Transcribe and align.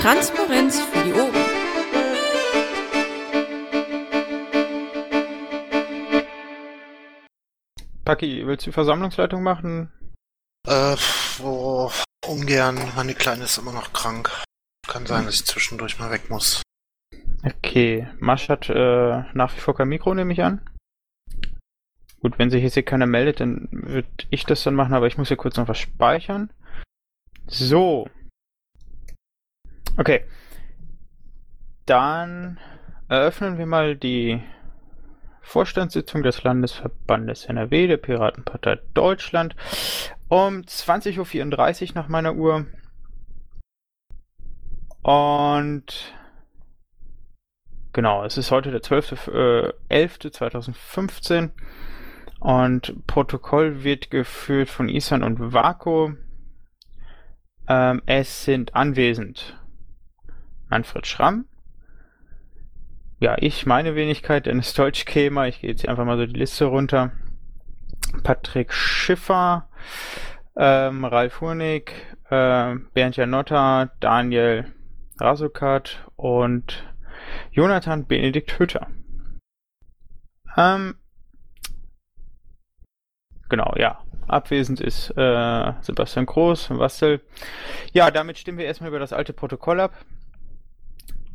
Transparenz 0.00 0.80
für 0.80 1.04
die 1.04 1.12
Ohren. 1.12 1.34
Paki, 8.04 8.46
willst 8.46 8.66
du 8.66 8.72
Versammlungsleitung 8.72 9.42
machen? 9.42 9.92
Äh, 10.68 10.96
oh, 11.42 11.90
ungern. 12.26 12.78
Meine 12.94 13.14
Kleine 13.14 13.44
ist 13.44 13.58
immer 13.58 13.72
noch 13.72 13.92
krank. 13.92 14.30
Kann 14.86 15.04
sein, 15.04 15.24
dass 15.26 15.34
ich 15.34 15.44
zwischendurch 15.46 15.98
mal 15.98 16.12
weg 16.12 16.30
muss. 16.30 16.62
Okay, 17.44 18.08
Masch 18.20 18.48
hat 18.48 18.68
äh, 18.68 19.24
nach 19.34 19.54
wie 19.54 19.60
vor 19.60 19.74
kein 19.74 19.88
Mikro, 19.88 20.14
nehme 20.14 20.32
ich 20.32 20.42
an. 20.42 20.60
Gut, 22.20 22.38
wenn 22.38 22.50
sich 22.50 22.62
jetzt 22.62 22.74
hier 22.74 22.84
keiner 22.84 23.06
meldet, 23.06 23.40
dann 23.40 23.68
würde 23.72 24.08
ich 24.30 24.44
das 24.44 24.62
dann 24.62 24.74
machen, 24.74 24.94
aber 24.94 25.08
ich 25.08 25.18
muss 25.18 25.28
hier 25.28 25.36
kurz 25.36 25.56
noch 25.56 25.68
was 25.68 25.78
speichern. 25.78 26.52
So. 27.48 28.08
Okay. 29.98 30.24
Dann 31.84 32.58
eröffnen 33.08 33.58
wir 33.58 33.66
mal 33.66 33.96
die 33.96 34.40
Vorstandssitzung 35.40 36.22
des 36.22 36.44
Landesverbandes 36.44 37.46
NRW 37.46 37.88
der 37.88 37.96
Piratenpartei 37.96 38.78
Deutschland 38.94 39.56
um 40.28 40.60
20.34 40.60 41.88
Uhr 41.88 41.94
nach 41.96 42.06
meiner 42.06 42.36
Uhr. 42.36 42.66
Und 45.02 46.14
genau, 47.92 48.24
es 48.24 48.38
ist 48.38 48.52
heute 48.52 48.70
der 48.70 48.82
12.11.2015 48.82 51.44
äh, 51.44 51.48
und 52.38 53.04
Protokoll 53.08 53.82
wird 53.82 54.12
geführt 54.12 54.68
von 54.68 54.88
Isan 54.88 55.24
und 55.24 55.52
Vako. 55.52 56.12
Ähm, 57.66 58.00
es 58.06 58.44
sind 58.44 58.76
anwesend 58.76 59.58
Manfred 60.68 61.06
Schramm, 61.06 61.46
ja, 63.20 63.34
ich, 63.38 63.66
meine 63.66 63.96
Wenigkeit, 63.96 64.46
Dennis 64.46 64.74
Deutschkämer, 64.74 65.48
ich 65.48 65.60
gehe 65.60 65.70
jetzt 65.70 65.88
einfach 65.88 66.04
mal 66.04 66.16
so 66.16 66.26
die 66.26 66.38
Liste 66.38 66.66
runter. 66.66 67.10
Patrick 68.22 68.72
Schiffer, 68.72 69.68
ähm, 70.56 71.04
Ralf 71.04 71.40
Hurnig, 71.40 71.92
äh, 72.30 72.76
Bernd 72.94 73.16
Janotta, 73.16 73.90
Daniel 73.98 74.72
Rasukat 75.18 76.08
und 76.14 76.84
Jonathan 77.50 78.06
Benedikt 78.06 78.56
Hütter. 78.60 78.86
Ähm, 80.56 80.94
genau, 83.48 83.74
ja. 83.76 84.00
Abwesend 84.28 84.80
ist 84.80 85.10
äh, 85.16 85.72
Sebastian 85.80 86.26
Groß, 86.26 86.70
Wastel. 86.78 87.20
Ja, 87.92 88.10
damit 88.10 88.38
stimmen 88.38 88.58
wir 88.58 88.66
erstmal 88.66 88.90
über 88.90 88.98
das 88.98 89.14
alte 89.14 89.32
Protokoll 89.32 89.80
ab. 89.80 89.94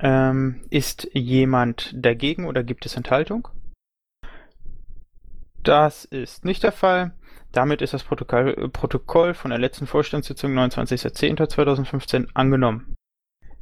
Ähm, 0.03 0.65
ist 0.69 1.07
jemand 1.13 1.93
dagegen 1.95 2.45
oder 2.45 2.61
gibt 2.61 2.85
es 2.85 2.97
Enthaltung? 2.97 3.47
Das 5.63 6.03
ist 6.03 6.43
nicht 6.43 6.61
der 6.61 6.73
Fall. 6.73 7.13
Damit 7.53 7.81
ist 7.81 7.93
das 7.93 8.03
Protokoll, 8.03 8.69
Protokoll 8.69 9.33
von 9.33 9.51
der 9.51 9.59
letzten 9.59 9.87
Vorstandssitzung 9.87 10.53
29.10.2015 10.57 12.27
angenommen. 12.33 12.97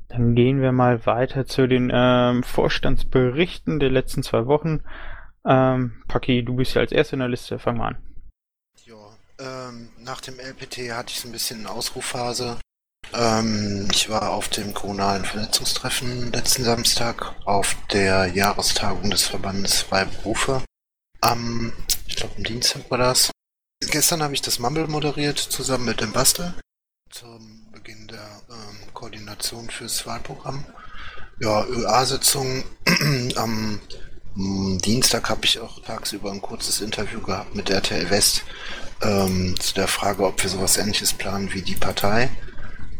Dann 0.07 0.33
gehen 0.33 0.61
wir 0.61 0.71
mal 0.71 1.05
weiter 1.05 1.45
zu 1.45 1.67
den 1.67 1.91
ähm, 1.93 2.41
Vorstandsberichten 2.41 3.79
der 3.79 3.91
letzten 3.91 4.23
zwei 4.23 4.47
Wochen. 4.47 4.81
Ähm, 5.45 6.03
Paki, 6.07 6.43
du 6.43 6.55
bist 6.55 6.73
ja 6.73 6.81
als 6.81 6.91
Erster 6.91 7.13
in 7.13 7.19
der 7.19 7.29
Liste, 7.29 7.59
fang 7.59 7.77
mal 7.77 7.89
an. 7.89 7.97
Ja, 8.85 8.95
ähm, 9.69 9.89
nach 9.99 10.21
dem 10.21 10.39
LPT 10.39 10.91
hatte 10.91 11.11
ich 11.11 11.19
so 11.19 11.29
ein 11.29 11.31
bisschen 11.31 11.59
eine 11.59 11.69
Ausrufphase. 11.69 12.57
Ähm, 13.13 13.87
ich 13.91 14.09
war 14.09 14.29
auf 14.29 14.47
dem 14.47 14.73
kommunalen 14.73 15.25
Vernetzungstreffen 15.25 16.31
letzten 16.31 16.63
Samstag 16.63 17.35
auf 17.45 17.75
der 17.91 18.27
Jahrestagung 18.27 19.09
des 19.09 19.23
Verbandes 19.23 19.81
Freie 19.81 20.05
Berufe. 20.05 20.61
Am, 21.19 21.73
ich 22.07 22.15
glaube, 22.15 22.35
am 22.37 22.43
Dienstag 22.43 22.89
war 22.89 22.97
das. 22.97 23.31
Gestern 23.81 24.23
habe 24.23 24.33
ich 24.33 24.41
das 24.41 24.59
Mumble 24.59 24.87
moderiert, 24.87 25.39
zusammen 25.39 25.85
mit 25.85 26.01
dem 26.01 26.13
Bastel, 26.13 26.53
zum 27.09 27.69
Beginn 27.71 28.07
der 28.07 28.41
ähm, 28.49 28.93
Koordination 28.93 29.69
fürs 29.69 30.05
Wahlprogramm. 30.05 30.65
Ja, 31.39 31.65
ÖA-Sitzung. 31.65 32.63
am 33.35 33.81
mm, 34.35 34.77
Dienstag 34.77 35.29
habe 35.29 35.45
ich 35.45 35.59
auch 35.59 35.81
tagsüber 35.81 36.31
ein 36.31 36.41
kurzes 36.41 36.79
Interview 36.79 37.19
gehabt 37.21 37.55
mit 37.55 37.69
RTL 37.69 38.09
West 38.09 38.43
ähm, 39.01 39.59
zu 39.59 39.73
der 39.73 39.87
Frage, 39.87 40.25
ob 40.25 40.41
wir 40.41 40.49
sowas 40.49 40.77
ähnliches 40.77 41.13
planen 41.13 41.53
wie 41.53 41.63
die 41.63 41.75
Partei 41.75 42.29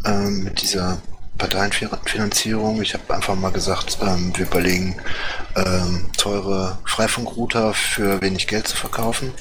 ähm, 0.06 0.44
mit 0.44 0.62
dieser 0.62 1.02
Parteienfinanzierung. 1.38 2.82
Ich 2.82 2.94
habe 2.94 3.14
einfach 3.14 3.36
mal 3.36 3.52
gesagt, 3.52 3.98
ähm, 4.02 4.32
wir 4.36 4.46
überlegen, 4.46 4.96
ähm, 5.56 6.10
teure 6.18 6.78
Freifunkrouter 6.86 7.74
für 7.74 8.22
wenig 8.22 8.48
Geld 8.48 8.68
zu 8.68 8.78
verkaufen. 8.78 9.34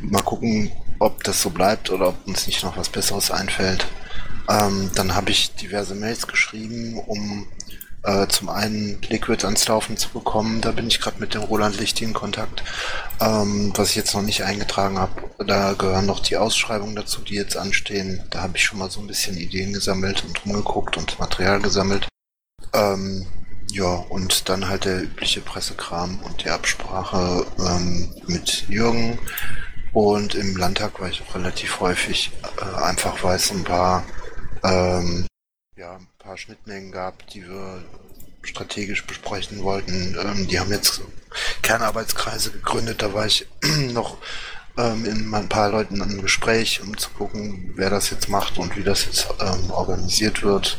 Mal 0.00 0.22
gucken, 0.22 0.72
ob 0.98 1.22
das 1.24 1.42
so 1.42 1.50
bleibt 1.50 1.90
oder 1.90 2.08
ob 2.08 2.26
uns 2.26 2.46
nicht 2.46 2.62
noch 2.62 2.76
was 2.76 2.88
Besseres 2.88 3.30
einfällt. 3.30 3.86
Ähm, 4.48 4.90
dann 4.94 5.14
habe 5.14 5.30
ich 5.30 5.54
diverse 5.54 5.94
Mails 5.94 6.26
geschrieben, 6.26 6.98
um 6.98 7.46
äh, 8.04 8.28
zum 8.28 8.48
einen 8.48 9.00
Liquid 9.08 9.44
ans 9.44 9.66
Laufen 9.66 9.96
zu 9.96 10.10
bekommen. 10.10 10.60
Da 10.60 10.70
bin 10.70 10.86
ich 10.86 11.00
gerade 11.00 11.20
mit 11.20 11.34
dem 11.34 11.42
Roland 11.42 11.78
Lichti 11.80 12.04
in 12.04 12.12
Kontakt. 12.12 12.62
Ähm, 13.20 13.72
was 13.74 13.90
ich 13.90 13.96
jetzt 13.96 14.14
noch 14.14 14.22
nicht 14.22 14.44
eingetragen 14.44 14.98
habe, 14.98 15.22
da 15.44 15.72
gehören 15.72 16.06
noch 16.06 16.20
die 16.20 16.36
Ausschreibungen 16.36 16.96
dazu, 16.96 17.22
die 17.22 17.34
jetzt 17.34 17.56
anstehen. 17.56 18.22
Da 18.30 18.42
habe 18.42 18.56
ich 18.56 18.64
schon 18.64 18.78
mal 18.78 18.90
so 18.90 19.00
ein 19.00 19.06
bisschen 19.06 19.36
Ideen 19.36 19.72
gesammelt 19.72 20.24
und 20.24 20.44
rumgeguckt 20.44 20.96
und 20.96 21.18
Material 21.18 21.60
gesammelt. 21.60 22.06
Ähm, 22.72 23.26
ja, 23.70 23.86
und 23.86 24.48
dann 24.48 24.68
halt 24.68 24.84
der 24.84 25.02
übliche 25.02 25.40
Pressekram 25.40 26.20
und 26.22 26.44
die 26.44 26.50
Absprache 26.50 27.46
ähm, 27.58 28.14
mit 28.26 28.68
Jürgen. 28.68 29.18
Und 29.92 30.34
im 30.34 30.56
Landtag 30.56 31.00
war 31.00 31.08
ich 31.08 31.22
auch 31.22 31.36
relativ 31.36 31.80
häufig, 31.80 32.32
äh, 32.60 32.82
einfach 32.82 33.22
weil 33.22 33.36
es 33.36 33.50
ein 33.50 33.64
paar 33.64 34.04
ähm, 34.62 35.26
ja, 35.76 35.96
ein 35.96 36.08
paar 36.18 36.36
Schnittmengen 36.36 36.92
gab, 36.92 37.26
die 37.28 37.46
wir 37.46 37.84
strategisch 38.42 39.06
besprechen 39.06 39.62
wollten. 39.62 40.16
Ähm, 40.20 40.46
die 40.46 40.60
haben 40.60 40.70
jetzt 40.70 41.00
Kernarbeitskreise 41.62 42.52
gegründet, 42.52 43.02
da 43.02 43.12
war 43.12 43.26
ich 43.26 43.46
noch 43.92 44.18
ähm, 44.76 45.04
in 45.04 45.34
ein 45.34 45.48
paar 45.48 45.70
Leuten 45.70 46.02
einem 46.02 46.22
Gespräch, 46.22 46.80
um 46.80 46.96
zu 46.96 47.10
gucken, 47.10 47.72
wer 47.76 47.90
das 47.90 48.10
jetzt 48.10 48.28
macht 48.28 48.58
und 48.58 48.76
wie 48.76 48.84
das 48.84 49.06
jetzt 49.06 49.28
ähm, 49.40 49.70
organisiert 49.70 50.42
wird. 50.42 50.78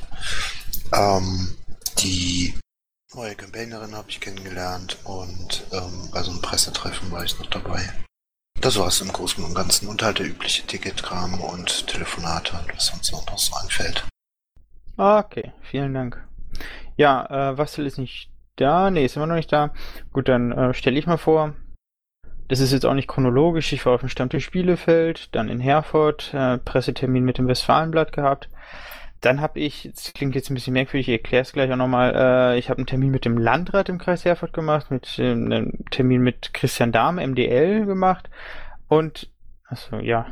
Ähm, 0.94 1.56
die 2.00 2.54
neue 3.14 3.36
Campaignerin 3.36 3.96
habe 3.96 4.10
ich 4.10 4.20
kennengelernt 4.20 4.98
und 5.04 5.66
ähm, 5.72 6.10
bei 6.12 6.22
so 6.24 6.32
einem 6.32 6.42
Pressetreffen 6.42 7.12
war 7.12 7.24
ich 7.24 7.38
noch 7.40 7.50
dabei. 7.50 7.94
Das 8.62 8.78
war 8.78 8.88
es 8.88 9.02
im 9.02 9.12
Großen 9.12 9.44
und 9.44 9.54
Ganzen 9.54 9.88
und 9.88 10.02
halt 10.02 10.20
der 10.20 10.28
übliche 10.28 10.66
Ticketkram 10.66 11.40
und 11.42 11.88
Telefonate 11.88 12.54
und 12.58 12.76
was 12.76 12.88
sonst 12.88 13.12
noch 13.12 13.38
so 13.38 13.54
anfällt. 13.56 14.06
Okay, 14.98 15.52
vielen 15.62 15.94
Dank. 15.94 16.26
Ja, 16.96 17.52
äh, 17.52 17.58
Wastel 17.58 17.86
ist 17.86 17.98
nicht 17.98 18.30
da. 18.56 18.90
Nee, 18.90 19.06
ist 19.06 19.18
immer 19.18 19.28
noch 19.28 19.36
nicht 19.36 19.52
da. 19.52 19.72
Gut, 20.14 20.30
dann 20.30 20.52
äh, 20.52 20.74
stelle 20.74 20.98
ich 20.98 21.08
mal 21.08 21.18
vor. 21.18 21.54
Das 22.48 22.60
ist 22.60 22.72
jetzt 22.72 22.86
auch 22.86 22.94
nicht 22.94 23.08
chronologisch. 23.08 23.74
Ich 23.74 23.86
war 23.86 23.94
auf 23.94 24.02
dem 24.02 24.10
Stammtisch 24.10 24.52
Bielefeld, 24.52 25.36
dann 25.36 25.50
in 25.50 25.60
Herford, 25.60 26.34
äh, 26.34 26.60
Pressetermin 26.60 27.26
mit 27.26 27.38
dem 27.38 27.48
Westfalenblatt 27.48 28.14
gehabt. 28.14 28.50
Dann 29.20 29.42
habe 29.42 29.60
ich, 29.60 29.90
das 29.92 30.14
klingt 30.14 30.36
jetzt 30.36 30.50
ein 30.50 30.54
bisschen 30.54 30.74
merkwürdig, 30.74 31.08
ich 31.08 31.14
erkläre 31.14 31.42
es 31.42 31.54
gleich 31.54 31.72
auch 31.72 31.78
nochmal, 31.78 32.14
äh, 32.16 32.60
ich 32.60 32.70
habe 32.70 32.78
einen 32.78 32.86
Termin 32.86 33.10
mit 33.10 33.26
dem 33.26 33.38
Landrat 33.38 33.90
im 33.90 33.98
Kreis 33.98 34.24
Herford 34.24 34.54
gemacht, 34.54 34.92
mit 34.92 35.18
äh, 35.18 35.32
einem 35.32 35.74
Termin 35.90 36.22
mit 36.22 36.54
Christian 36.54 36.92
Dahm, 36.92 37.16
MDL 37.16 37.86
gemacht 37.86 38.30
und 38.88 39.32
Achso, 39.68 39.98
ja. 39.98 40.28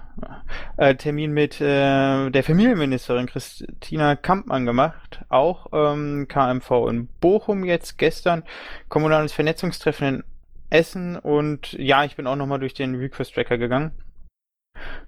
Äh, 0.78 0.96
Termin 0.96 1.32
mit 1.32 1.60
äh, 1.60 2.30
der 2.30 2.44
Familienministerin 2.44 3.26
Christina 3.26 4.16
Kampmann 4.16 4.66
gemacht. 4.66 5.26
Auch 5.30 5.68
ähm, 5.74 6.28
KMV 6.28 6.70
in 6.90 7.08
Bochum 7.20 7.64
jetzt 7.66 7.98
gestern. 7.98 8.44
Kommunales 8.90 9.34
Vernetzungstreffen 9.34 10.08
in 10.08 10.24
Essen. 10.70 11.18
Und 11.18 11.74
ja, 11.74 12.04
ich 12.04 12.16
bin 12.16 12.28
auch 12.28 12.36
nochmal 12.36 12.60
durch 12.60 12.76
den 12.76 12.96
Request 12.96 13.34
Tracker 13.34 13.58
gegangen. 13.58 13.92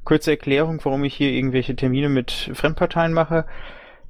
Kurze 0.04 0.32
Erklärung, 0.32 0.80
warum 0.84 1.04
ich 1.04 1.16
hier 1.16 1.32
irgendwelche 1.32 1.76
Termine 1.76 2.10
mit 2.10 2.32
Fremdparteien 2.54 3.14
mache. 3.14 3.46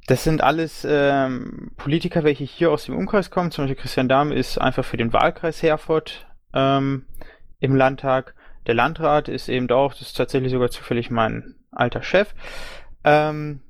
Das 0.08 0.24
sind 0.24 0.42
alles 0.42 0.86
ähm, 0.90 1.72
Politiker, 1.78 2.24
welche 2.24 2.44
hier 2.44 2.72
aus 2.72 2.86
dem 2.86 2.96
Umkreis 2.96 3.32
kommen. 3.32 3.52
Zum 3.52 3.64
Beispiel 3.66 3.82
Christian 3.82 4.08
Dahm 4.08 4.32
ist 4.32 4.60
einfach 4.60 4.86
für 4.86 4.98
den 4.98 5.12
Wahlkreis 5.12 5.62
Herford 5.64 6.28
ähm, 6.54 7.06
im 7.60 7.76
Landtag. 7.76 8.35
Der 8.68 8.76
Landrat 8.76 9.30
ist 9.30 9.50
eben 9.50 9.70
auch, 9.72 9.94
das 9.94 10.08
ist 10.08 10.18
tatsächlich 10.18 10.52
sogar 10.52 10.70
zufällig 10.70 11.10
mein 11.12 11.56
alter 11.72 12.02
Chef. 12.02 12.34
Ähm, 13.04 13.62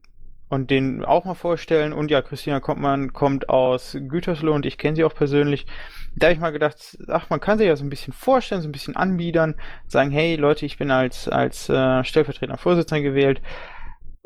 und 0.48 0.70
den 0.70 1.04
auch 1.04 1.26
mal 1.26 1.34
vorstellen. 1.34 1.94
Und 1.94 2.12
ja, 2.12 2.22
Christina 2.22 2.60
Kompmann 2.60 3.14
kommt 3.14 3.50
aus 3.50 3.98
Gütersloh 4.00 4.54
und 4.54 4.66
ich 4.66 4.78
kenne 4.78 4.96
sie 4.96 5.04
auch 5.04 5.14
persönlich. 5.14 5.66
Da 6.16 6.28
habe 6.28 6.34
ich 6.34 6.40
mal 6.40 6.52
gedacht, 6.52 6.98
ach, 7.08 7.30
man 7.30 7.40
kann 7.40 7.58
sich 7.58 7.68
ja 7.68 7.76
so 7.76 7.84
ein 7.84 7.90
bisschen 7.90 8.14
vorstellen, 8.14 8.62
so 8.62 8.70
ein 8.70 8.72
bisschen 8.72 8.96
anbiedern, 8.96 9.56
sagen, 9.88 10.12
hey 10.12 10.36
Leute, 10.36 10.66
ich 10.66 10.78
bin 10.78 10.92
als, 10.92 11.28
als 11.28 11.70
äh, 11.70 12.04
stellvertretender 12.04 12.58
Vorsitzender 12.58 13.02
gewählt. 13.02 13.42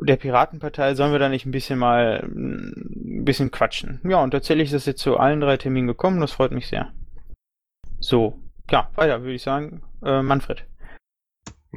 der 0.01 0.17
Piratenpartei 0.17 0.93
sollen 0.95 1.11
wir 1.11 1.19
da 1.19 1.29
nicht 1.29 1.45
ein 1.45 1.51
bisschen 1.51 1.79
mal 1.79 2.21
ein 2.23 3.23
bisschen 3.25 3.51
quatschen. 3.51 3.99
Ja, 4.03 4.21
und 4.21 4.31
tatsächlich 4.31 4.69
ist 4.69 4.73
es 4.73 4.85
jetzt 4.85 5.01
zu 5.01 5.17
allen 5.17 5.41
drei 5.41 5.57
Terminen 5.57 5.87
gekommen, 5.87 6.21
das 6.21 6.31
freut 6.31 6.51
mich 6.51 6.67
sehr. 6.67 6.91
So, 7.99 8.39
ja, 8.69 8.89
weiter 8.95 9.21
würde 9.21 9.33
ich 9.33 9.41
sagen. 9.41 9.81
Äh, 10.03 10.21
Manfred. 10.21 10.65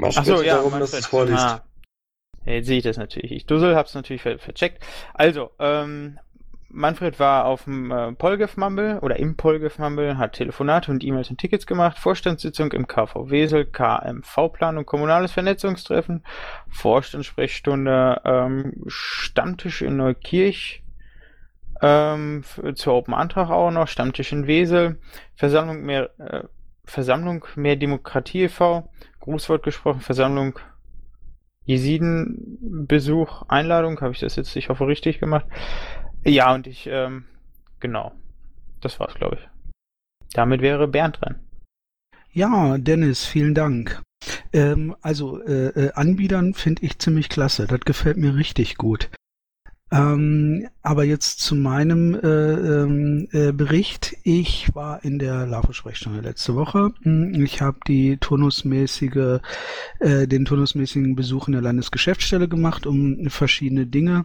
Achso, 0.01 0.43
ja, 0.43 0.57
darum, 0.57 0.71
Manfred. 0.71 0.83
dass 0.83 1.01
es 1.01 1.07
vorliest. 1.07 1.45
Ah. 1.45 1.65
Jetzt 2.45 2.67
sehe 2.67 2.79
ich 2.79 2.85
das 2.85 2.97
natürlich. 2.97 3.33
Ich 3.33 3.47
Dussel 3.47 3.77
hab's 3.77 3.95
natürlich 3.95 4.23
ver 4.23 4.39
vercheckt. 4.39 4.85
Also, 5.15 5.51
ähm, 5.59 6.19
Manfred 6.75 7.21
war 7.21 7.45
auf 7.45 7.65
dem 7.65 7.91
äh, 7.91 8.13
Polgef 8.13 8.57
Mumble 8.57 8.99
oder 9.01 9.19
im 9.19 9.37
Polgef 9.37 9.79
Mumble, 9.79 10.17
hat 10.17 10.33
Telefonate 10.33 10.91
und 10.91 11.05
E-Mails 11.05 11.29
und 11.29 11.39
Tickets 11.39 11.67
gemacht, 11.67 11.99
Vorstandssitzung 11.99 12.73
im 12.73 12.87
KV 12.87 13.31
Wesel, 13.31 13.67
KMV-Planung, 13.67 14.87
kommunales 14.87 15.33
Vernetzungstreffen, 15.33 16.25
Vorstandssprechstunde, 16.71 18.23
ähm, 18.25 18.85
Stammtisch 18.87 19.83
in 19.83 19.99
Neukirch, 19.99 20.83
ähm, 21.83 22.43
zur 22.75 22.95
Open 22.95 23.13
Antrag 23.13 23.51
auch 23.51 23.71
noch, 23.71 23.87
Stammtisch 23.87 24.33
in 24.33 24.47
Wesel, 24.47 24.99
Versammlung 25.35 25.83
mehr, 25.83 26.11
äh, 26.19 26.45
Versammlung 26.85 27.45
mehr 27.57 27.77
Demokratie 27.77 28.45
e.V., 28.45 28.91
Grußwort 29.21 29.63
gesprochen, 29.63 30.01
Versammlung 30.01 30.59
Jesiden-Besuch, 31.65 33.43
Einladung, 33.49 34.01
habe 34.01 34.13
ich 34.13 34.21
das 34.21 34.37
jetzt, 34.37 34.57
ich 34.57 34.69
hoffe, 34.69 34.87
richtig 34.87 35.21
gemacht. 35.21 35.47
Ja, 36.25 36.55
und 36.55 36.67
ich, 36.67 36.89
ähm, 36.91 37.25
genau. 37.79 38.13
Das 38.81 38.99
war's, 38.99 39.15
glaube 39.15 39.39
ich. 39.41 39.49
Damit 40.35 40.61
wäre 40.61 40.89
Bernd 40.89 41.21
dran. 41.21 41.39
Ja, 42.33 42.79
Dennis, 42.79 43.25
vielen 43.25 43.55
Dank. 43.55 44.03
Ähm, 44.53 44.97
also, 45.03 45.43
äh, 45.43 45.69
äh, 45.69 45.93
Anbietern 45.93 46.55
finde 46.55 46.85
ich 46.85 46.99
ziemlich 46.99 47.29
klasse. 47.29 47.67
Das 47.67 47.81
gefällt 47.81 48.17
mir 48.17 48.35
richtig 48.35 48.77
gut. 48.77 49.11
Ähm, 49.93 50.69
aber 50.83 51.05
jetzt 51.05 51.41
zu 51.41 51.55
meinem 51.55 52.15
äh, 52.15 52.27
ähm, 52.27 53.29
äh, 53.33 53.53
Bericht. 53.53 54.17
Ich 54.25 54.75
war 54.75 55.05
in 55.05 55.19
der 55.19 55.47
LAFO-Sprechstunde 55.47 56.21
letzte 56.21 56.57
Woche. 56.57 56.93
Hm, 57.03 57.45
ich 57.45 57.61
habe 57.61 57.79
die 57.87 58.17
turnusmäßige, 58.17 59.41
äh, 60.01 60.27
den 60.27 60.47
turnusmäßigen 60.47 61.15
Besuch 61.15 61.47
in 61.47 61.53
der 61.53 61.63
Landesgeschäftsstelle 61.63 62.49
gemacht, 62.49 62.87
um 62.87 63.29
verschiedene 63.29 63.87
Dinge 63.87 64.25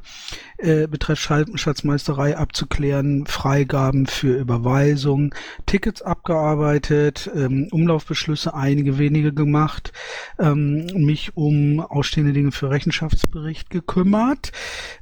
äh, 0.57 0.87
betreffend 0.87 1.59
Schatzmeisterei 1.59 2.37
abzuklären, 2.37 3.27
Freigaben 3.27 4.07
für 4.07 4.39
Überweisung, 4.39 5.35
Tickets 5.65 6.01
abgearbeitet, 6.01 7.29
ähm, 7.35 7.67
Umlaufbeschlüsse 7.71 8.53
einige 8.53 8.97
wenige 8.97 9.33
gemacht, 9.33 9.91
ähm, 10.39 10.87
mich 10.93 11.35
um 11.35 11.81
ausstehende 11.81 12.33
Dinge 12.33 12.51
für 12.51 12.69
Rechenschaftsbericht 12.69 13.69
gekümmert, 13.69 14.51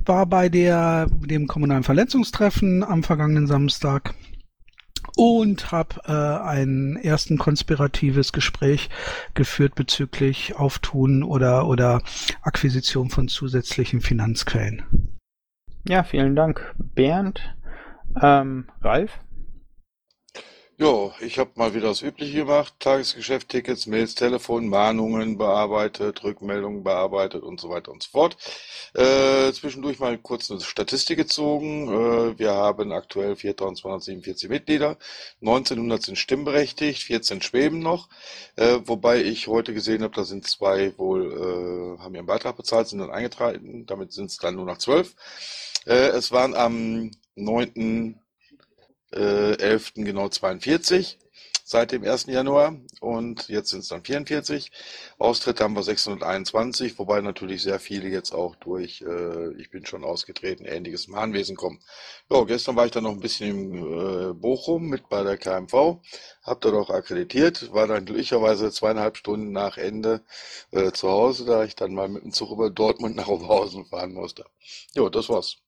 war 0.03 0.25
bei 0.25 0.49
der, 0.55 1.07
dem 1.09 1.47
kommunalen 1.47 1.83
Verletzungstreffen 1.83 2.81
am 2.83 3.03
vergangenen 3.03 3.45
Samstag 3.45 4.15
und 5.17 5.71
habe 5.73 5.95
äh, 6.05 6.47
ein 6.47 6.95
ersten 6.95 7.37
konspiratives 7.37 8.31
Gespräch 8.31 8.89
geführt 9.33 9.75
bezüglich 9.75 10.55
Auftun 10.55 11.23
oder 11.23 11.67
oder 11.67 12.01
Akquisition 12.41 13.09
von 13.09 13.27
zusätzlichen 13.27 13.99
Finanzquellen. 13.99 14.83
Ja, 15.87 16.03
vielen 16.03 16.35
Dank, 16.37 16.73
Bernd. 16.77 17.53
Ähm, 18.21 18.65
Ralf? 18.81 19.19
Ja, 20.77 21.13
ich 21.21 21.39
habe 21.39 21.51
mal 21.55 21.73
wieder 21.73 21.87
das 21.87 22.01
Übliche 22.01 22.39
gemacht. 22.39 22.73
Tagesgeschäft, 22.79 23.47
Tickets, 23.47 23.87
Mails, 23.87 24.13
Telefon, 24.13 24.67
Mahnungen 24.67 25.37
bearbeitet, 25.37 26.21
Rückmeldungen 26.21 26.83
bearbeitet 26.83 27.43
und 27.43 27.61
so 27.61 27.69
weiter 27.69 27.93
und 27.93 28.03
so 28.03 28.09
fort. 28.09 28.35
Äh, 28.93 29.53
zwischendurch 29.53 29.99
mal 29.99 30.17
kurz 30.17 30.51
eine 30.51 30.59
Statistik 30.59 31.17
gezogen. 31.17 31.87
Äh, 31.87 32.39
wir 32.39 32.51
haben 32.53 32.91
aktuell 32.91 33.33
4.247 33.35 34.49
Mitglieder, 34.49 34.97
1900 35.39 36.03
sind 36.03 36.17
stimmberechtigt, 36.17 37.03
14 37.03 37.41
schweben 37.41 37.79
noch. 37.79 38.09
Äh, 38.57 38.79
wobei 38.83 39.21
ich 39.23 39.47
heute 39.47 39.73
gesehen 39.73 40.03
habe, 40.03 40.13
da 40.13 40.25
sind 40.25 40.45
zwei 40.45 40.97
wohl, 40.97 41.97
äh, 41.97 42.03
haben 42.03 42.15
ihren 42.15 42.25
Beitrag 42.25 42.57
bezahlt, 42.57 42.89
sind 42.89 42.99
dann 42.99 43.11
eingetragen. 43.11 43.85
Damit 43.85 44.11
sind 44.11 44.25
es 44.25 44.37
dann 44.37 44.55
nur 44.55 44.65
noch 44.65 44.77
12. 44.79 45.15
Äh, 45.85 46.09
es 46.09 46.33
waren 46.33 46.53
am 46.53 47.11
9 47.35 48.19
äh, 49.15 49.57
11. 49.57 49.93
genau 49.95 50.29
42 50.29 51.17
seit 51.67 51.91
dem 51.91 52.03
1. 52.03 52.27
Januar 52.27 52.79
und 53.01 53.49
jetzt 53.49 53.69
sind 53.69 53.79
es 53.79 53.87
dann 53.87 54.03
44. 54.03 54.71
Austritte 55.17 55.63
haben 55.63 55.75
wir 55.75 55.81
621, 55.81 56.99
wobei 56.99 57.21
natürlich 57.21 57.63
sehr 57.63 57.79
viele 57.79 58.07
jetzt 58.07 58.33
auch 58.33 58.55
durch 58.55 59.01
äh, 59.01 59.51
Ich 59.59 59.71
bin 59.71 59.83
schon 59.85 60.03
ausgetreten, 60.03 60.65
ähnliches 60.65 61.07
Mahnwesen 61.07 61.55
kommen. 61.55 61.81
Ja, 62.29 62.43
gestern 62.43 62.75
war 62.75 62.85
ich 62.85 62.91
dann 62.91 63.03
noch 63.03 63.11
ein 63.13 63.19
bisschen 63.19 63.49
im 63.49 64.29
äh, 64.29 64.33
Bochum 64.33 64.87
mit 64.89 65.09
bei 65.09 65.23
der 65.23 65.37
KMV, 65.37 66.01
hab 66.43 66.61
dort 66.61 66.75
auch 66.75 66.89
akkreditiert, 66.91 67.73
war 67.73 67.87
dann 67.87 68.05
glücklicherweise 68.05 68.71
zweieinhalb 68.71 69.17
Stunden 69.17 69.51
nach 69.51 69.77
Ende 69.77 70.23
äh, 70.71 70.91
zu 70.91 71.09
Hause, 71.09 71.45
da 71.45 71.63
ich 71.63 71.75
dann 71.75 71.95
mal 71.95 72.07
mit 72.09 72.23
dem 72.23 72.31
Zug 72.31 72.51
über 72.51 72.69
Dortmund 72.69 73.15
nach 73.15 73.27
Oberhausen 73.27 73.85
fahren 73.85 74.13
musste. 74.13 74.45
Ja, 74.93 75.09
das 75.09 75.29
war's. 75.29 75.64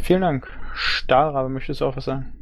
Vielen 0.00 0.20
Dank. 0.20 0.48
Stahlrabe, 0.74 1.48
möchtest 1.48 1.80
du 1.80 1.86
auch 1.86 1.96
was 1.96 2.04
sagen? 2.04 2.32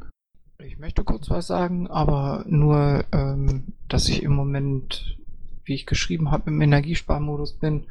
Ich 0.59 0.79
möchte 0.79 1.03
kurz 1.03 1.29
was 1.29 1.47
sagen, 1.47 1.87
aber 1.87 2.43
nur, 2.47 3.05
ähm, 3.11 3.73
dass 3.87 4.09
ich 4.09 4.23
im 4.23 4.33
Moment, 4.33 5.17
wie 5.65 5.75
ich 5.75 5.85
geschrieben 5.85 6.31
habe, 6.31 6.49
im 6.49 6.61
Energiesparmodus 6.61 7.53
bin. 7.53 7.85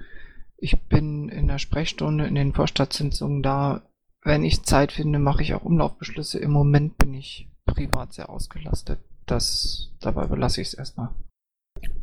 Ich 0.57 0.81
bin 0.89 1.29
in 1.29 1.47
der 1.49 1.59
Sprechstunde, 1.59 2.27
in 2.27 2.35
den 2.35 2.55
Vorstadtsitzungen 2.55 3.43
da. 3.43 3.83
Wenn 4.23 4.43
ich 4.43 4.65
Zeit 4.65 4.91
finde, 4.91 5.19
mache 5.19 5.43
ich 5.43 5.55
auch 5.55 5.63
Umlaufbeschlüsse. 5.63 6.39
Im 6.39 6.51
Moment 6.51 6.99
bin 6.99 7.15
ich 7.15 7.49
privat 7.67 8.13
sehr 8.13 8.31
ausgelastet. 8.31 8.99
Das, 9.27 9.93
dabei 10.01 10.27
belasse 10.27 10.61
ich 10.61 10.69
es 10.69 10.75
erstmal. 10.75 11.11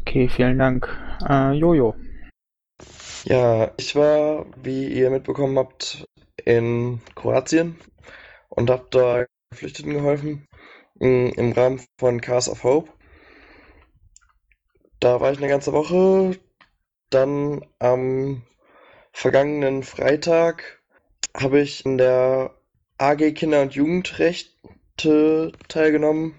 Okay, 0.02 0.30
vielen 0.30 0.60
Dank. 0.60 0.88
Äh, 1.28 1.54
Jojo. 1.54 1.96
Ja, 3.26 3.72
ich 3.78 3.96
war, 3.96 4.46
wie 4.62 4.88
ihr 4.88 5.10
mitbekommen 5.10 5.58
habt, 5.58 6.06
in 6.46 7.02
Kroatien 7.16 7.78
und 8.50 8.70
habe 8.70 8.88
da 8.92 9.26
Geflüchteten 9.52 9.94
geholfen 9.94 10.48
im 11.00 11.52
Rahmen 11.52 11.82
von 11.98 12.22
Cars 12.22 12.50
of 12.50 12.64
Hope. 12.64 12.92
Da 15.00 15.20
war 15.20 15.32
ich 15.32 15.38
eine 15.38 15.48
ganze 15.50 15.74
Woche. 15.74 16.40
Dann 17.10 17.66
am 17.80 18.44
vergangenen 19.12 19.84
Freitag 19.84 20.82
habe 21.36 21.60
ich 21.60 21.86
in 21.86 21.98
der 21.98 22.56
AG 22.98 23.34
Kinder- 23.34 23.62
und 23.62 23.76
Jugendrechte 23.76 25.52
teilgenommen. 25.68 26.36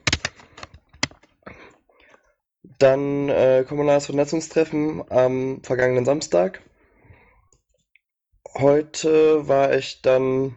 Dann 2.78 3.28
äh, 3.28 3.64
kommunales 3.68 4.06
Vernetzungstreffen 4.06 5.04
am 5.10 5.62
vergangenen 5.62 6.04
Samstag. 6.04 6.62
Heute 8.56 9.48
war 9.48 9.74
ich 9.74 10.00
dann 10.00 10.54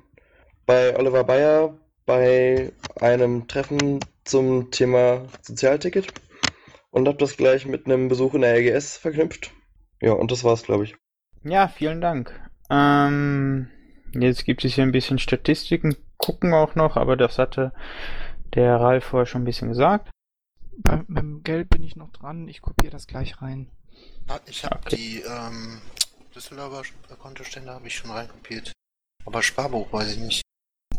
bei 0.68 0.96
Oliver 0.98 1.24
Bayer 1.24 1.76
bei 2.06 2.72
einem 3.02 3.48
Treffen 3.48 4.00
zum 4.24 4.70
Thema 4.70 5.26
Sozialticket 5.42 6.14
und 6.92 7.08
habe 7.08 7.18
das 7.18 7.38
gleich 7.38 7.66
mit 7.66 7.88
einem 7.88 8.08
Besuch 8.08 8.36
in 8.36 8.42
der 8.42 8.56
LGS 8.56 8.98
verknüpft. 8.98 9.52
Ja, 10.00 10.14
und 10.14 10.32
das 10.32 10.44
war's, 10.44 10.62
glaube 10.62 10.84
ich. 10.84 10.96
Ja, 11.44 11.68
vielen 11.68 12.00
Dank. 12.00 12.40
Ähm, 12.70 13.70
jetzt 14.14 14.46
gibt 14.46 14.64
es 14.64 14.76
hier 14.76 14.84
ein 14.84 14.92
bisschen 14.92 15.18
Statistiken, 15.18 15.96
gucken 16.18 16.54
auch 16.54 16.76
noch, 16.76 16.98
aber 16.98 17.18
das 17.18 17.40
hatte 17.40 17.74
der 18.54 18.80
Ralf 18.80 19.06
vorher 19.06 19.26
schon 19.26 19.42
ein 19.42 19.46
bisschen 19.46 19.70
gesagt. 19.70 20.12
Bei, 20.78 21.02
beim 21.08 21.42
Geld 21.42 21.70
bin 21.70 21.82
ich 21.82 21.96
noch 21.96 22.12
dran, 22.12 22.48
ich 22.48 22.62
kopiere 22.62 22.92
das 22.92 23.08
gleich 23.08 23.42
rein. 23.42 23.70
Ich 24.46 24.64
habe 24.66 24.78
okay. 24.86 24.96
die 24.96 25.22
ähm, 25.22 25.82
Düsseldorfer 26.38 26.84
Kontostände 27.18 27.72
habe 27.72 27.88
ich 27.88 27.96
schon 27.96 28.12
reinkopiert. 28.12 28.72
Aber 29.26 29.42
Sparbuch 29.42 29.92
weiß 29.92 30.16
ich 30.16 30.20
nicht. 30.20 30.42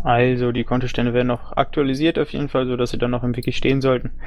Also 0.02 0.50
die 0.50 0.64
Kontostände 0.64 1.14
werden 1.14 1.28
noch 1.28 1.52
aktualisiert 1.57 2.18
auf 2.18 2.30
jeden 2.30 2.49
Fall, 2.49 2.66
sodass 2.66 2.90
sie 2.90 2.99
dann 2.99 3.12
noch 3.12 3.23
im 3.23 3.37
Wiki 3.37 3.52
stehen 3.52 3.80
sollten. 3.80 4.21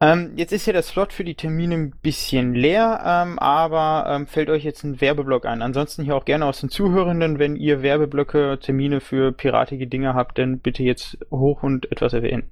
Ähm, 0.00 0.32
jetzt 0.34 0.52
ist 0.52 0.66
ja 0.66 0.72
das 0.72 0.88
Slot 0.88 1.12
für 1.12 1.22
die 1.22 1.36
Termine 1.36 1.76
ein 1.76 1.90
bisschen 2.02 2.52
leer, 2.52 3.00
ähm, 3.06 3.38
aber 3.38 4.06
ähm, 4.08 4.26
fällt 4.26 4.50
euch 4.50 4.64
jetzt 4.64 4.82
ein 4.82 5.00
Werbeblock 5.00 5.46
ein. 5.46 5.62
Ansonsten 5.62 6.02
hier 6.02 6.16
auch 6.16 6.24
gerne 6.24 6.46
aus 6.46 6.60
den 6.60 6.68
Zuhörenden, 6.68 7.38
wenn 7.38 7.54
ihr 7.54 7.82
Werbeblöcke, 7.82 8.58
Termine 8.60 9.00
für 9.00 9.30
piratige 9.30 9.86
Dinge 9.86 10.14
habt, 10.14 10.38
dann 10.38 10.58
bitte 10.58 10.82
jetzt 10.82 11.16
hoch 11.30 11.62
und 11.62 11.92
etwas 11.92 12.12
erwähnen. 12.12 12.50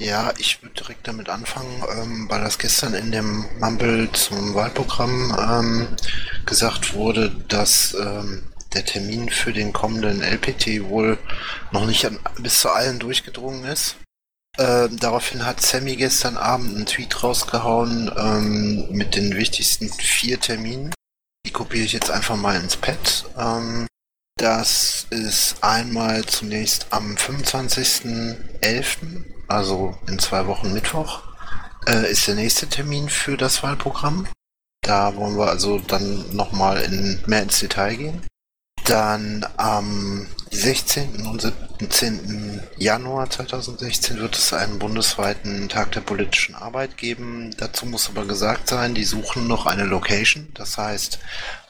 Ja, 0.00 0.32
ich 0.38 0.62
würde 0.62 0.74
direkt 0.74 1.06
damit 1.06 1.28
anfangen, 1.28 1.82
ähm, 1.96 2.28
weil 2.28 2.40
das 2.40 2.58
gestern 2.58 2.94
in 2.94 3.12
dem 3.12 3.46
Mumble 3.60 4.10
zum 4.12 4.54
Wahlprogramm 4.54 5.36
ähm, 5.38 5.88
gesagt 6.46 6.94
wurde, 6.94 7.30
dass 7.48 7.94
ähm, 7.94 8.42
der 8.74 8.84
Termin 8.84 9.30
für 9.30 9.52
den 9.52 9.72
kommenden 9.72 10.20
LPT 10.20 10.88
wohl 10.88 11.16
noch 11.70 11.86
nicht 11.86 12.04
an, 12.06 12.18
bis 12.38 12.58
zu 12.58 12.70
allen 12.70 12.98
durchgedrungen 12.98 13.64
ist. 13.64 13.96
Äh, 14.56 14.88
daraufhin 14.90 15.46
hat 15.46 15.60
Sammy 15.60 15.94
gestern 15.96 16.36
Abend 16.36 16.74
einen 16.74 16.86
Tweet 16.86 17.22
rausgehauen 17.22 18.10
ähm, 18.16 18.88
mit 18.90 19.14
den 19.14 19.36
wichtigsten 19.36 19.92
vier 19.92 20.40
Terminen. 20.40 20.92
Die 21.46 21.52
kopiere 21.52 21.84
ich 21.84 21.92
jetzt 21.92 22.10
einfach 22.10 22.36
mal 22.36 22.60
ins 22.60 22.76
Pad. 22.76 23.26
Ähm, 23.38 23.86
das 24.36 25.06
ist 25.10 25.62
einmal 25.62 26.24
zunächst 26.24 26.88
am 26.90 27.14
25.11., 27.14 29.24
also 29.54 29.96
in 30.06 30.18
zwei 30.18 30.46
Wochen 30.46 30.72
Mittwoch, 30.72 31.22
äh, 31.86 32.10
ist 32.10 32.26
der 32.26 32.34
nächste 32.34 32.68
Termin 32.68 33.08
für 33.08 33.36
das 33.36 33.62
Wahlprogramm. 33.62 34.26
Da 34.82 35.16
wollen 35.16 35.36
wir 35.38 35.48
also 35.48 35.78
dann 35.78 36.34
nochmal 36.34 36.82
in, 36.82 37.22
mehr 37.26 37.42
ins 37.42 37.60
Detail 37.60 37.96
gehen. 37.96 38.22
Dann 38.84 39.46
am 39.56 40.26
16. 40.50 41.26
und 41.26 41.40
17. 41.40 42.60
Januar 42.76 43.30
2016 43.30 44.20
wird 44.20 44.36
es 44.36 44.52
einen 44.52 44.78
bundesweiten 44.78 45.70
Tag 45.70 45.92
der 45.92 46.02
politischen 46.02 46.54
Arbeit 46.54 46.98
geben. 46.98 47.54
Dazu 47.56 47.86
muss 47.86 48.10
aber 48.10 48.26
gesagt 48.26 48.68
sein, 48.68 48.94
die 48.94 49.04
suchen 49.04 49.48
noch 49.48 49.64
eine 49.64 49.84
Location. 49.84 50.48
Das 50.54 50.76
heißt, 50.76 51.18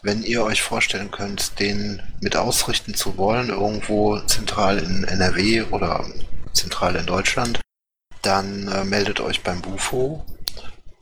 wenn 0.02 0.24
ihr 0.24 0.42
euch 0.42 0.62
vorstellen 0.62 1.12
könnt, 1.12 1.60
den 1.60 2.02
mit 2.20 2.36
ausrichten 2.36 2.94
zu 2.94 3.16
wollen, 3.16 3.48
irgendwo 3.48 4.18
zentral 4.20 4.78
in 4.78 5.04
NRW 5.04 5.62
oder 5.70 6.04
zentral 6.52 6.96
in 6.96 7.06
Deutschland, 7.06 7.60
dann 8.24 8.68
äh, 8.68 8.84
meldet 8.84 9.20
euch 9.20 9.42
beim 9.42 9.60
Bufo 9.62 10.24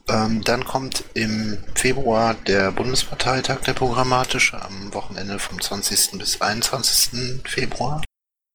ähm, 0.09 0.43
dann 0.43 0.65
kommt 0.65 1.05
im 1.15 1.59
Februar 1.75 2.35
der 2.35 2.73
Bundesparteitag, 2.73 3.61
der 3.61 3.75
programmatische, 3.75 4.61
am 4.61 4.93
Wochenende 4.95 5.39
vom 5.39 5.61
20. 5.61 6.19
bis 6.19 6.41
21. 6.41 7.41
Februar. 7.45 8.03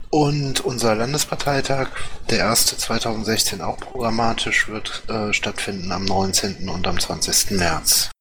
Und 0.09 0.61
unser 0.61 0.95
Landesparteitag, 0.95 1.89
der 2.29 2.39
erste 2.39 2.77
2016 2.77 3.61
auch 3.61 3.77
programmatisch, 3.77 4.67
wird 4.67 5.03
äh, 5.09 5.33
stattfinden 5.33 5.91
am 5.91 6.05
19. 6.05 6.69
und 6.69 6.87
am 6.87 6.99
20. 6.99 7.51
März. 7.51 8.11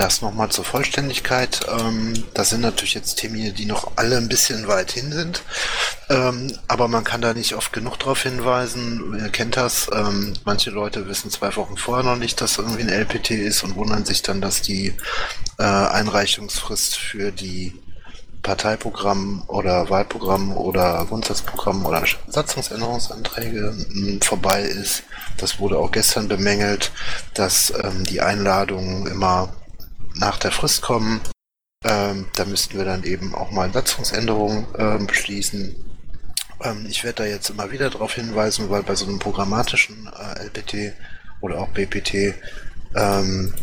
Das 0.00 0.22
nochmal 0.22 0.48
zur 0.48 0.64
Vollständigkeit. 0.64 1.60
Ähm, 1.68 2.24
das 2.32 2.48
sind 2.48 2.62
natürlich 2.62 2.94
jetzt 2.94 3.16
Termine, 3.16 3.52
die 3.52 3.66
noch 3.66 3.92
alle 3.96 4.16
ein 4.16 4.30
bisschen 4.30 4.66
weit 4.66 4.92
hin 4.92 5.12
sind. 5.12 5.42
Ähm, 6.08 6.56
aber 6.68 6.88
man 6.88 7.04
kann 7.04 7.20
da 7.20 7.34
nicht 7.34 7.54
oft 7.54 7.70
genug 7.74 7.98
darauf 7.98 8.22
hinweisen. 8.22 9.14
Ihr 9.22 9.28
kennt 9.28 9.58
das. 9.58 9.90
Ähm, 9.92 10.32
manche 10.46 10.70
Leute 10.70 11.06
wissen 11.06 11.30
zwei 11.30 11.54
Wochen 11.54 11.76
vorher 11.76 12.02
noch 12.02 12.16
nicht, 12.16 12.40
dass 12.40 12.56
irgendwie 12.56 12.80
ein 12.80 12.88
LPT 12.88 13.32
ist 13.32 13.62
und 13.62 13.76
wundern 13.76 14.06
sich 14.06 14.22
dann, 14.22 14.40
dass 14.40 14.62
die 14.62 14.94
äh, 15.58 15.64
Einreichungsfrist 15.64 16.96
für 16.96 17.30
die 17.30 17.78
Parteiprogramm 18.42 19.42
oder 19.48 19.90
Wahlprogramm 19.90 20.56
oder 20.56 21.04
Grundsatzprogramm 21.10 21.84
oder 21.84 22.04
Satzungsänderungsanträge 22.26 23.76
hm, 23.92 24.22
vorbei 24.22 24.62
ist. 24.62 25.02
Das 25.36 25.58
wurde 25.58 25.78
auch 25.78 25.92
gestern 25.92 26.26
bemängelt, 26.26 26.90
dass 27.34 27.70
ähm, 27.84 28.04
die 28.04 28.22
Einladungen 28.22 29.06
immer 29.06 29.50
nach 30.14 30.38
der 30.38 30.52
Frist 30.52 30.82
kommen. 30.82 31.20
Ähm, 31.84 32.26
da 32.34 32.44
müssten 32.44 32.76
wir 32.76 32.84
dann 32.84 33.04
eben 33.04 33.34
auch 33.34 33.50
mal 33.50 33.72
Satzungsänderungen 33.72 34.66
äh, 34.76 34.98
beschließen. 35.04 35.74
Ähm, 36.62 36.86
ich 36.88 37.04
werde 37.04 37.22
da 37.22 37.28
jetzt 37.28 37.50
immer 37.50 37.70
wieder 37.70 37.90
darauf 37.90 38.14
hinweisen, 38.14 38.68
weil 38.70 38.82
bei 38.82 38.94
so 38.94 39.06
einem 39.06 39.18
programmatischen 39.18 40.08
äh, 40.08 40.44
LPT 40.44 40.94
oder 41.40 41.58
auch 41.58 41.68
BPT 41.68 42.34
ähm, 42.94 43.54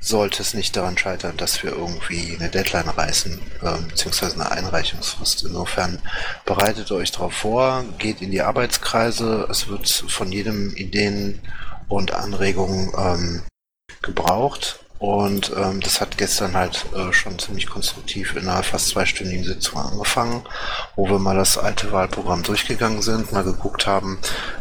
sollte 0.00 0.42
es 0.42 0.54
nicht 0.54 0.76
daran 0.76 0.96
scheitern, 0.96 1.36
dass 1.36 1.62
wir 1.62 1.72
irgendwie 1.72 2.36
eine 2.36 2.48
Deadline 2.48 2.88
reißen, 2.88 3.40
äh, 3.62 3.88
beziehungsweise 3.88 4.34
eine 4.34 4.50
Einreichungsfrist. 4.50 5.42
Insofern 5.44 6.00
bereitet 6.44 6.90
euch 6.92 7.10
darauf 7.10 7.32
vor, 7.32 7.84
geht 7.98 8.22
in 8.22 8.30
die 8.30 8.42
Arbeitskreise, 8.42 9.48
es 9.50 9.68
wird 9.68 9.88
von 9.88 10.30
jedem 10.30 10.74
Ideen 10.76 11.40
und 11.88 12.12
Anregungen 12.12 12.92
ähm, 12.96 13.42
gebraucht. 14.02 14.80
Und 14.98 15.52
ähm, 15.56 15.80
das 15.80 16.00
hat 16.00 16.18
gestern 16.18 16.54
halt 16.54 16.86
äh, 16.92 17.12
schon 17.12 17.38
ziemlich 17.38 17.68
konstruktiv 17.68 18.34
in 18.34 18.48
einer 18.48 18.64
fast 18.64 18.88
zweistündigen 18.88 19.44
Sitzung 19.44 19.80
angefangen, 19.80 20.42
wo 20.96 21.08
wir 21.08 21.20
mal 21.20 21.36
das 21.36 21.56
alte 21.56 21.92
Wahlprogramm 21.92 22.42
durchgegangen 22.42 23.00
sind, 23.00 23.30
mal 23.30 23.44
geguckt 23.44 23.86
haben, 23.86 24.18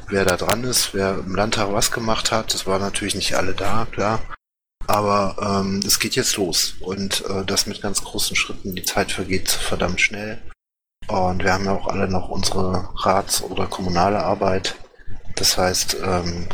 wer 0.09 0.25
da 0.25 0.37
dran 0.37 0.63
ist, 0.63 0.93
wer 0.93 1.17
im 1.17 1.33
Landtag 1.33 1.73
was 1.73 1.91
gemacht 1.91 2.31
hat. 2.31 2.53
Das 2.53 2.67
waren 2.67 2.81
natürlich 2.81 3.15
nicht 3.15 3.35
alle 3.35 3.53
da, 3.53 3.87
klar. 3.91 4.19
Aber 4.85 5.35
ähm, 5.41 5.81
es 5.85 5.99
geht 5.99 6.15
jetzt 6.15 6.37
los 6.37 6.75
und 6.79 7.25
äh, 7.25 7.43
das 7.43 7.65
mit 7.65 7.81
ganz 7.81 8.03
großen 8.03 8.35
Schritten. 8.35 8.75
Die 8.75 8.83
Zeit 8.83 9.11
vergeht 9.11 9.49
verdammt 9.49 9.99
schnell. 9.99 10.41
Und 11.07 11.43
wir 11.43 11.53
haben 11.53 11.65
ja 11.65 11.71
auch 11.71 11.87
alle 11.87 12.07
noch 12.07 12.29
unsere 12.29 12.89
Rats- 12.95 13.41
oder 13.41 13.65
kommunale 13.65 14.23
Arbeit. 14.23 14.75
Das 15.35 15.57
heißt, 15.57 15.97
ähm, 16.03 16.47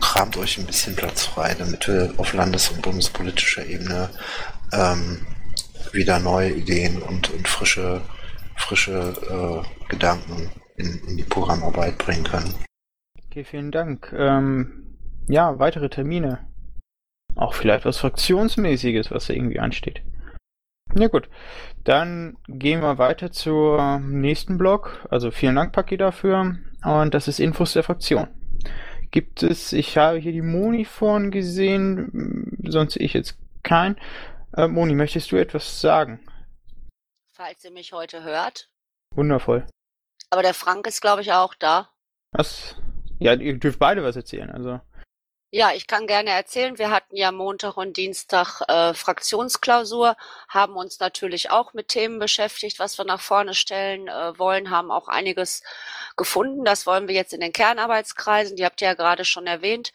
kramt 0.00 0.36
euch 0.36 0.58
ein 0.58 0.66
bisschen 0.66 0.96
Platz 0.96 1.24
frei, 1.24 1.54
damit 1.58 1.86
wir 1.88 2.12
auf 2.16 2.32
landes- 2.32 2.70
und 2.70 2.82
bundespolitischer 2.82 3.66
Ebene 3.66 4.10
ähm, 4.72 5.26
wieder 5.92 6.18
neue 6.18 6.50
Ideen 6.50 7.02
und, 7.02 7.30
und 7.30 7.48
frische, 7.48 8.00
frische 8.56 9.14
äh, 9.64 9.88
Gedanken 9.88 10.50
in, 10.76 11.00
in, 11.08 11.16
die 11.16 11.24
Programmarbeit 11.24 11.98
bringen 11.98 12.24
können. 12.24 12.54
Okay, 13.26 13.44
vielen 13.44 13.70
Dank. 13.70 14.12
Ähm, 14.16 14.96
ja, 15.28 15.58
weitere 15.58 15.88
Termine. 15.88 16.40
Auch 17.36 17.54
vielleicht 17.54 17.84
was 17.84 17.98
Fraktionsmäßiges, 17.98 19.10
was 19.10 19.26
da 19.26 19.34
irgendwie 19.34 19.60
ansteht. 19.60 20.02
Na 20.94 21.02
ja, 21.02 21.08
gut, 21.08 21.28
dann 21.84 22.36
gehen 22.48 22.80
wir 22.80 22.98
weiter 22.98 23.30
zum 23.30 24.20
nächsten 24.20 24.58
Blog. 24.58 25.06
Also 25.10 25.30
vielen 25.30 25.56
Dank, 25.56 25.72
Paki, 25.72 25.96
dafür. 25.96 26.56
Und 26.82 27.14
das 27.14 27.28
ist 27.28 27.40
Infos 27.40 27.74
der 27.74 27.82
Fraktion 27.82 28.28
gibt 29.10 29.42
es, 29.42 29.72
ich 29.72 29.96
habe 29.96 30.18
hier 30.18 30.32
die 30.32 30.42
Moni 30.42 30.84
vorhin 30.84 31.30
gesehen, 31.30 32.58
sonst 32.64 32.94
sehe 32.94 33.04
ich 33.04 33.14
jetzt 33.14 33.38
kein. 33.62 33.96
Äh, 34.56 34.68
Moni, 34.68 34.94
möchtest 34.94 35.30
du 35.32 35.36
etwas 35.36 35.80
sagen? 35.80 36.20
Falls 37.32 37.64
ihr 37.64 37.70
mich 37.70 37.92
heute 37.92 38.24
hört. 38.24 38.70
Wundervoll. 39.14 39.66
Aber 40.30 40.42
der 40.42 40.54
Frank 40.54 40.86
ist, 40.86 41.00
glaube 41.00 41.22
ich, 41.22 41.32
auch 41.32 41.54
da. 41.54 41.90
Was? 42.32 42.76
Ja, 43.18 43.34
ihr 43.34 43.58
dürft 43.58 43.78
beide 43.78 44.02
was 44.02 44.16
erzählen, 44.16 44.50
also. 44.50 44.80
Ja, 45.50 45.72
ich 45.72 45.86
kann 45.86 46.06
gerne 46.06 46.30
erzählen. 46.30 46.76
Wir 46.78 46.90
hatten 46.90 47.16
ja 47.16 47.32
Montag 47.32 47.78
und 47.78 47.96
Dienstag 47.96 48.60
äh, 48.68 48.92
Fraktionsklausur, 48.92 50.14
haben 50.46 50.76
uns 50.76 51.00
natürlich 51.00 51.50
auch 51.50 51.72
mit 51.72 51.88
Themen 51.88 52.18
beschäftigt, 52.18 52.78
was 52.78 52.98
wir 52.98 53.06
nach 53.06 53.20
vorne 53.22 53.54
stellen 53.54 54.08
äh, 54.08 54.38
wollen, 54.38 54.68
haben 54.70 54.90
auch 54.90 55.08
einiges 55.08 55.62
gefunden. 56.18 56.64
Das 56.66 56.84
wollen 56.86 57.08
wir 57.08 57.14
jetzt 57.14 57.32
in 57.32 57.40
den 57.40 57.52
Kernarbeitskreisen, 57.54 58.56
die 58.56 58.64
habt 58.66 58.82
ihr 58.82 58.88
ja 58.88 58.94
gerade 58.94 59.24
schon 59.24 59.46
erwähnt. 59.46 59.92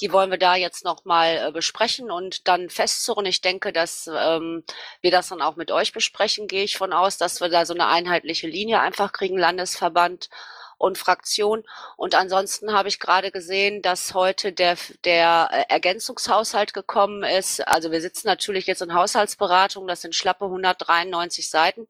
Die 0.00 0.10
wollen 0.10 0.30
wir 0.30 0.38
da 0.38 0.56
jetzt 0.56 0.84
nochmal 0.84 1.48
äh, 1.48 1.52
besprechen 1.52 2.10
und 2.10 2.48
dann 2.48 2.70
festzurren. 2.70 3.26
Ich 3.26 3.42
denke, 3.42 3.72
dass 3.74 4.08
ähm, 4.12 4.64
wir 5.02 5.10
das 5.10 5.28
dann 5.28 5.42
auch 5.42 5.56
mit 5.56 5.70
euch 5.70 5.92
besprechen, 5.92 6.48
gehe 6.48 6.64
ich 6.64 6.78
von 6.78 6.94
aus, 6.94 7.18
dass 7.18 7.40
wir 7.42 7.50
da 7.50 7.66
so 7.66 7.74
eine 7.74 7.88
einheitliche 7.88 8.46
Linie 8.48 8.80
einfach 8.80 9.12
kriegen, 9.12 9.36
Landesverband 9.38 10.30
und 10.78 10.98
Fraktion. 10.98 11.64
Und 11.96 12.14
ansonsten 12.14 12.72
habe 12.72 12.88
ich 12.88 13.00
gerade 13.00 13.30
gesehen, 13.30 13.82
dass 13.82 14.14
heute 14.14 14.52
der, 14.52 14.76
der 15.04 15.48
äh, 15.52 15.72
Ergänzungshaushalt 15.72 16.74
gekommen 16.74 17.22
ist. 17.22 17.66
Also 17.66 17.90
wir 17.90 18.00
sitzen 18.00 18.26
natürlich 18.26 18.66
jetzt 18.66 18.82
in 18.82 18.94
Haushaltsberatung. 18.94 19.86
Das 19.86 20.02
sind 20.02 20.14
schlappe 20.14 20.44
193 20.46 21.48
Seiten 21.48 21.86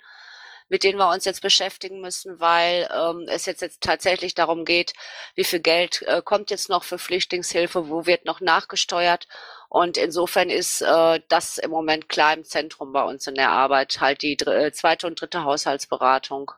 mit 0.68 0.82
denen 0.82 0.98
wir 0.98 1.10
uns 1.10 1.24
jetzt 1.24 1.42
beschäftigen 1.42 2.00
müssen, 2.00 2.40
weil 2.40 2.88
ähm, 2.92 3.26
es 3.28 3.46
jetzt, 3.46 3.60
jetzt 3.62 3.82
tatsächlich 3.82 4.34
darum 4.34 4.64
geht, 4.64 4.94
wie 5.34 5.44
viel 5.44 5.60
Geld 5.60 6.02
äh, 6.02 6.22
kommt 6.22 6.50
jetzt 6.50 6.68
noch 6.68 6.84
für 6.84 6.98
Flüchtlingshilfe, 6.98 7.88
wo 7.88 8.06
wird 8.06 8.24
noch 8.24 8.40
nachgesteuert. 8.40 9.28
Und 9.68 9.96
insofern 9.96 10.50
ist 10.50 10.80
äh, 10.80 11.20
das 11.28 11.58
im 11.58 11.70
Moment 11.70 12.08
klar 12.08 12.32
im 12.32 12.44
Zentrum 12.44 12.92
bei 12.92 13.02
uns 13.02 13.26
in 13.26 13.34
der 13.34 13.50
Arbeit, 13.50 14.00
halt 14.00 14.22
die 14.22 14.34
äh, 14.34 14.72
zweite 14.72 15.06
und 15.06 15.20
dritte 15.20 15.44
Haushaltsberatung. 15.44 16.52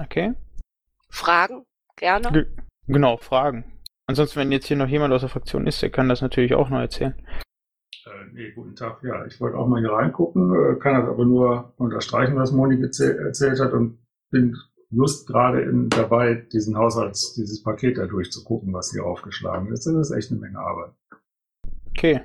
Okay. 0.00 0.34
Fragen? 1.12 1.64
Gerne. 1.96 2.32
Ge 2.32 2.46
genau, 2.86 3.18
Fragen. 3.18 3.64
Ansonsten, 4.06 4.40
wenn 4.40 4.52
jetzt 4.52 4.66
hier 4.66 4.76
noch 4.76 4.88
jemand 4.88 5.12
aus 5.12 5.20
der 5.20 5.30
Fraktion 5.30 5.66
ist, 5.66 5.80
der 5.82 5.90
kann 5.90 6.08
das 6.08 6.22
natürlich 6.22 6.54
auch 6.54 6.70
noch 6.70 6.80
erzählen. 6.80 7.14
Äh, 8.04 8.32
nee, 8.32 8.50
guten 8.52 8.74
Tag. 8.74 9.02
Ja, 9.04 9.24
ich 9.26 9.40
wollte 9.40 9.56
auch 9.58 9.68
mal 9.68 9.80
hier 9.80 9.92
reingucken, 9.92 10.52
äh, 10.52 10.78
kann 10.80 11.00
das 11.00 11.08
aber 11.08 11.24
nur 11.24 11.74
unterstreichen, 11.76 12.36
was 12.36 12.52
Moni 12.52 12.82
erzählt 12.82 13.60
hat 13.60 13.72
und 13.72 13.98
bin 14.30 14.56
just 14.90 15.26
gerade 15.26 15.62
in, 15.62 15.88
dabei, 15.88 16.34
diesen 16.52 16.76
Haushalts, 16.76 17.34
dieses 17.34 17.62
Paket 17.62 17.98
da 17.98 18.06
durchzugucken, 18.06 18.72
was 18.72 18.90
hier 18.90 19.04
aufgeschlagen 19.04 19.72
ist. 19.72 19.86
Das 19.86 19.94
ist 19.94 20.10
echt 20.10 20.30
eine 20.30 20.40
Menge 20.40 20.58
Arbeit. 20.58 20.92
Okay. 21.90 22.22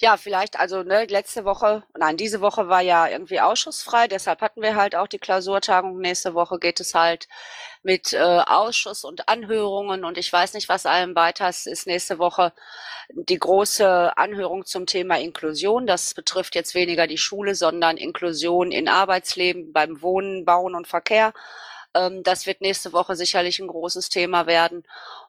Ja, 0.00 0.16
vielleicht, 0.16 0.60
also 0.60 0.84
ne, 0.84 1.06
letzte 1.06 1.44
Woche, 1.44 1.82
nein, 1.98 2.16
diese 2.16 2.40
Woche 2.40 2.68
war 2.68 2.82
ja 2.82 3.08
irgendwie 3.08 3.40
ausschussfrei, 3.40 4.06
deshalb 4.06 4.40
hatten 4.42 4.62
wir 4.62 4.76
halt 4.76 4.94
auch 4.94 5.08
die 5.08 5.18
Klausurtagung. 5.18 5.98
Nächste 5.98 6.34
Woche 6.34 6.60
geht 6.60 6.78
es 6.78 6.94
halt 6.94 7.26
mit 7.82 8.12
äh, 8.12 8.18
Ausschuss 8.46 9.02
und 9.02 9.28
Anhörungen 9.28 10.04
und 10.04 10.16
ich 10.16 10.32
weiß 10.32 10.54
nicht, 10.54 10.68
was 10.68 10.86
allem 10.86 11.16
weiter 11.16 11.48
ist. 11.48 11.66
Ist 11.66 11.88
nächste 11.88 12.20
Woche 12.20 12.52
die 13.10 13.38
große 13.40 14.16
Anhörung 14.16 14.64
zum 14.66 14.86
Thema 14.86 15.18
Inklusion. 15.18 15.88
Das 15.88 16.14
betrifft 16.14 16.54
jetzt 16.54 16.74
weniger 16.76 17.08
die 17.08 17.18
Schule, 17.18 17.56
sondern 17.56 17.96
Inklusion 17.96 18.70
in 18.70 18.88
Arbeitsleben, 18.88 19.72
beim 19.72 20.00
Wohnen, 20.00 20.44
Bauen 20.44 20.76
und 20.76 20.86
Verkehr. 20.86 21.32
Ähm, 21.94 22.22
das 22.22 22.46
wird 22.46 22.60
nächste 22.60 22.92
Woche 22.92 23.16
sicherlich 23.16 23.58
ein 23.58 23.66
großes 23.68 24.10
Thema 24.10 24.46
werden. 24.46 24.84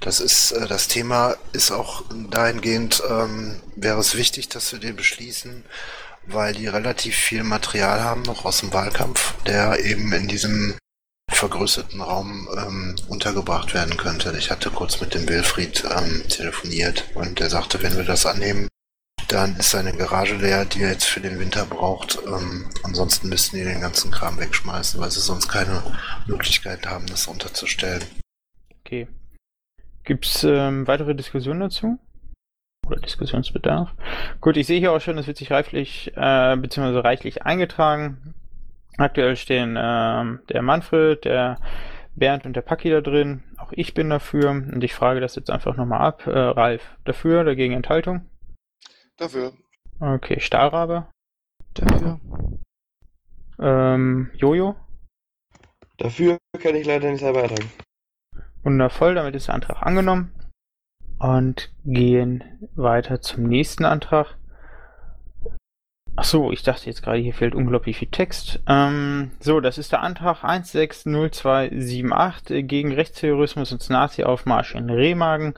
Das 0.00 0.20
ist 0.20 0.52
äh, 0.52 0.66
das 0.66 0.88
Thema 0.88 1.36
ist 1.52 1.70
auch 1.70 2.04
dahingehend 2.30 3.02
ähm, 3.08 3.60
wäre 3.76 4.00
es 4.00 4.16
wichtig, 4.16 4.48
dass 4.48 4.72
wir 4.72 4.78
den 4.78 4.96
beschließen, 4.96 5.64
weil 6.26 6.54
die 6.54 6.68
relativ 6.68 7.16
viel 7.16 7.44
Material 7.44 8.02
haben 8.02 8.22
noch 8.22 8.44
aus 8.46 8.60
dem 8.60 8.72
Wahlkampf, 8.72 9.34
der 9.44 9.84
eben 9.84 10.12
in 10.12 10.28
diesem 10.28 10.74
vergrößerten 11.40 12.02
Raum 12.02 12.48
ähm, 12.54 12.96
untergebracht 13.08 13.72
werden 13.72 13.96
könnte. 13.96 14.34
Ich 14.38 14.50
hatte 14.50 14.70
kurz 14.70 15.00
mit 15.00 15.14
dem 15.14 15.26
Wilfried 15.26 15.84
ähm, 15.84 16.22
telefoniert 16.28 17.06
und 17.14 17.40
der 17.40 17.48
sagte, 17.48 17.82
wenn 17.82 17.96
wir 17.96 18.04
das 18.04 18.26
annehmen, 18.26 18.68
dann 19.28 19.56
ist 19.56 19.70
seine 19.70 19.92
Garage 19.92 20.36
leer, 20.36 20.66
die 20.66 20.82
er 20.82 20.90
jetzt 20.90 21.06
für 21.06 21.20
den 21.20 21.38
Winter 21.38 21.64
braucht. 21.64 22.18
Ähm, 22.26 22.68
ansonsten 22.82 23.30
müssten 23.30 23.56
die 23.56 23.64
den 23.64 23.80
ganzen 23.80 24.10
Kram 24.10 24.38
wegschmeißen, 24.38 25.00
weil 25.00 25.10
sie 25.10 25.20
sonst 25.20 25.48
keine 25.48 25.82
Möglichkeit 26.26 26.86
haben, 26.86 27.06
das 27.06 27.26
unterzustellen. 27.26 28.04
Okay. 28.80 29.08
Gibt 30.04 30.26
es 30.26 30.44
ähm, 30.44 30.86
weitere 30.86 31.14
Diskussionen 31.14 31.60
dazu? 31.60 31.98
Oder 32.86 33.00
Diskussionsbedarf? 33.00 33.90
Gut, 34.40 34.58
ich 34.58 34.66
sehe 34.66 34.80
hier 34.80 34.92
auch 34.92 35.00
schon, 35.00 35.16
es 35.16 35.26
wird 35.26 35.38
sich 35.38 35.50
reiflich 35.50 36.12
äh, 36.16 36.56
bzw. 36.56 36.98
reichlich 36.98 37.44
eingetragen. 37.44 38.34
Aktuell 39.00 39.34
stehen 39.34 39.78
ähm, 39.80 40.40
der 40.50 40.60
Manfred, 40.60 41.24
der 41.24 41.58
Bernd 42.16 42.44
und 42.44 42.54
der 42.54 42.60
Paki 42.60 42.90
da 42.90 43.00
drin. 43.00 43.42
Auch 43.56 43.72
ich 43.72 43.94
bin 43.94 44.10
dafür 44.10 44.50
und 44.50 44.84
ich 44.84 44.94
frage 44.94 45.20
das 45.20 45.36
jetzt 45.36 45.50
einfach 45.50 45.74
nochmal 45.74 46.02
ab. 46.02 46.26
Äh, 46.26 46.38
Ralf, 46.38 46.98
dafür, 47.04 47.44
dagegen 47.44 47.72
Enthaltung? 47.72 48.28
Dafür. 49.16 49.54
Okay, 50.00 50.38
Stahlrabe? 50.38 51.06
Dafür. 51.72 52.20
Ähm, 53.58 54.30
Jojo? 54.34 54.76
Dafür 55.96 56.36
kann 56.62 56.74
ich 56.74 56.86
leider 56.86 57.10
nicht 57.10 57.20
selber 57.20 57.40
beitragen. 57.40 57.70
Wundervoll, 58.64 59.14
damit 59.14 59.34
ist 59.34 59.48
der 59.48 59.54
Antrag 59.54 59.80
angenommen. 59.80 60.34
Und 61.18 61.72
gehen 61.86 62.44
weiter 62.74 63.22
zum 63.22 63.44
nächsten 63.44 63.86
Antrag. 63.86 64.36
Ach 66.20 66.24
so, 66.24 66.52
ich 66.52 66.62
dachte 66.62 66.84
jetzt 66.84 67.02
gerade, 67.02 67.16
hier 67.16 67.32
fehlt 67.32 67.54
unglaublich 67.54 67.96
viel 67.96 68.08
Text. 68.08 68.60
Ähm, 68.68 69.30
so, 69.40 69.60
das 69.60 69.78
ist 69.78 69.92
der 69.92 70.02
Antrag 70.02 70.44
160278 70.44 72.68
gegen 72.68 72.92
Rechtsterrorismus 72.92 73.72
und 73.72 73.88
Nazi-Aufmarsch 73.88 74.74
in 74.74 74.90
Remagen. 74.90 75.54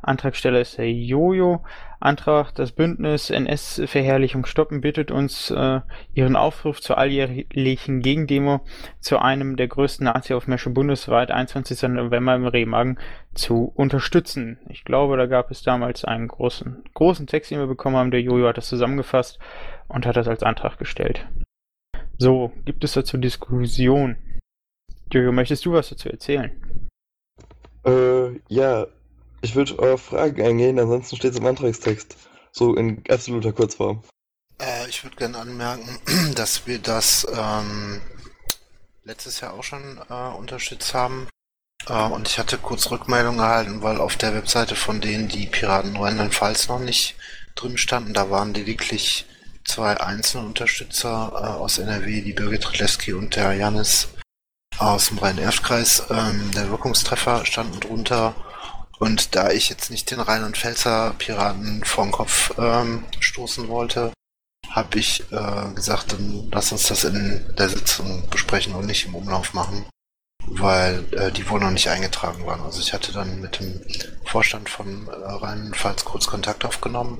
Antragsteller 0.00 0.60
ist 0.60 0.78
der 0.78 0.90
Jojo. 0.90 1.62
Antrag, 2.00 2.54
das 2.54 2.72
Bündnis 2.72 3.28
NS-Verherrlichung 3.28 4.46
stoppen, 4.46 4.80
bittet 4.80 5.10
uns, 5.10 5.50
äh, 5.50 5.80
ihren 6.14 6.36
Aufruf 6.36 6.80
zur 6.80 6.96
alljährlichen 6.96 8.00
Gegendemo 8.00 8.60
zu 9.00 9.18
einem 9.18 9.56
der 9.56 9.68
größten 9.68 10.04
Nazi-Aufmärsche 10.04 10.70
bundesweit, 10.70 11.32
21. 11.32 11.88
November 11.88 12.34
im 12.34 12.46
Remagen, 12.46 12.98
zu 13.34 13.72
unterstützen. 13.74 14.58
Ich 14.68 14.84
glaube, 14.84 15.18
da 15.18 15.26
gab 15.26 15.50
es 15.50 15.62
damals 15.62 16.04
einen 16.04 16.28
großen, 16.28 16.84
großen 16.94 17.26
Text, 17.26 17.50
den 17.50 17.58
wir 17.58 17.66
bekommen 17.66 17.96
haben. 17.96 18.10
Der 18.10 18.22
Jojo 18.22 18.48
hat 18.48 18.56
das 18.56 18.68
zusammengefasst 18.68 19.38
und 19.88 20.06
hat 20.06 20.16
das 20.16 20.28
als 20.28 20.42
Antrag 20.42 20.78
gestellt. 20.78 21.26
So, 22.18 22.52
gibt 22.64 22.84
es 22.84 22.92
dazu 22.92 23.16
Diskussion? 23.16 24.16
Jojo, 25.12 25.32
möchtest 25.32 25.64
du 25.64 25.72
was 25.72 25.88
dazu 25.88 26.08
erzählen? 26.08 26.50
Äh, 27.84 28.38
ja, 28.48 28.86
ich 29.40 29.54
würde 29.54 29.78
auf 29.78 30.02
Fragen 30.02 30.44
eingehen, 30.44 30.78
ansonsten 30.78 31.16
steht 31.16 31.32
es 31.32 31.38
im 31.38 31.46
Antragstext. 31.46 32.16
So 32.52 32.74
in 32.74 33.02
absoluter 33.08 33.52
Kurzform. 33.52 34.02
Äh, 34.60 34.88
ich 34.88 35.04
würde 35.04 35.16
gerne 35.16 35.38
anmerken, 35.38 35.98
dass 36.34 36.66
wir 36.66 36.78
das 36.78 37.26
ähm, 37.32 38.00
letztes 39.04 39.40
Jahr 39.40 39.54
auch 39.54 39.64
schon 39.64 40.00
äh, 40.10 40.36
unterstützt 40.36 40.92
haben. 40.94 41.28
Äh, 41.86 41.92
und 41.92 42.28
ich 42.28 42.38
hatte 42.38 42.58
kurz 42.58 42.90
Rückmeldung 42.90 43.38
erhalten, 43.38 43.82
weil 43.82 44.00
auf 44.00 44.16
der 44.16 44.34
Webseite 44.34 44.74
von 44.74 45.00
denen 45.00 45.28
die 45.28 45.46
Piraten 45.46 45.96
Rheinland-Pfalz 45.96 46.68
noch 46.68 46.80
nicht 46.80 47.16
drin 47.54 47.78
standen, 47.78 48.12
da 48.12 48.30
waren 48.30 48.54
lediglich 48.54 49.26
zwei 49.68 50.00
einzelne 50.00 50.46
Unterstützer 50.46 51.30
äh, 51.34 51.46
aus 51.46 51.78
NRW, 51.78 52.22
die 52.22 52.32
Birgit 52.32 52.62
Treleski 52.62 53.12
und 53.12 53.36
der 53.36 53.52
Janis 53.52 54.08
aus 54.78 55.08
dem 55.08 55.18
Rhein-Erft-Kreis. 55.18 56.04
Ähm, 56.10 56.50
der 56.54 56.70
Wirkungstreffer 56.70 57.44
standen 57.44 57.80
drunter 57.80 58.34
und 58.98 59.36
da 59.36 59.50
ich 59.50 59.68
jetzt 59.68 59.90
nicht 59.90 60.10
den 60.10 60.20
Rheinland-Pfälzer 60.20 61.14
Piraten 61.18 61.84
vor 61.84 62.04
den 62.04 62.12
Kopf 62.12 62.52
ähm, 62.58 63.04
stoßen 63.20 63.68
wollte, 63.68 64.12
habe 64.70 64.98
ich 64.98 65.24
äh, 65.30 65.74
gesagt, 65.74 66.12
dann 66.12 66.48
lass 66.50 66.72
uns 66.72 66.88
das 66.88 67.04
in 67.04 67.54
der 67.56 67.68
Sitzung 67.68 68.28
besprechen 68.30 68.74
und 68.74 68.86
nicht 68.86 69.06
im 69.06 69.14
Umlauf 69.14 69.54
machen, 69.54 69.86
weil 70.46 71.04
äh, 71.12 71.30
die 71.30 71.42
noch 71.42 71.70
nicht 71.70 71.88
eingetragen 71.88 72.46
waren. 72.46 72.60
Also 72.60 72.80
ich 72.80 72.92
hatte 72.92 73.12
dann 73.12 73.40
mit 73.40 73.60
dem 73.60 73.80
Vorstand 74.24 74.68
von 74.68 75.08
äh, 75.08 75.12
Rheinland-Pfalz 75.12 76.04
kurz 76.04 76.26
Kontakt 76.26 76.64
aufgenommen. 76.64 77.18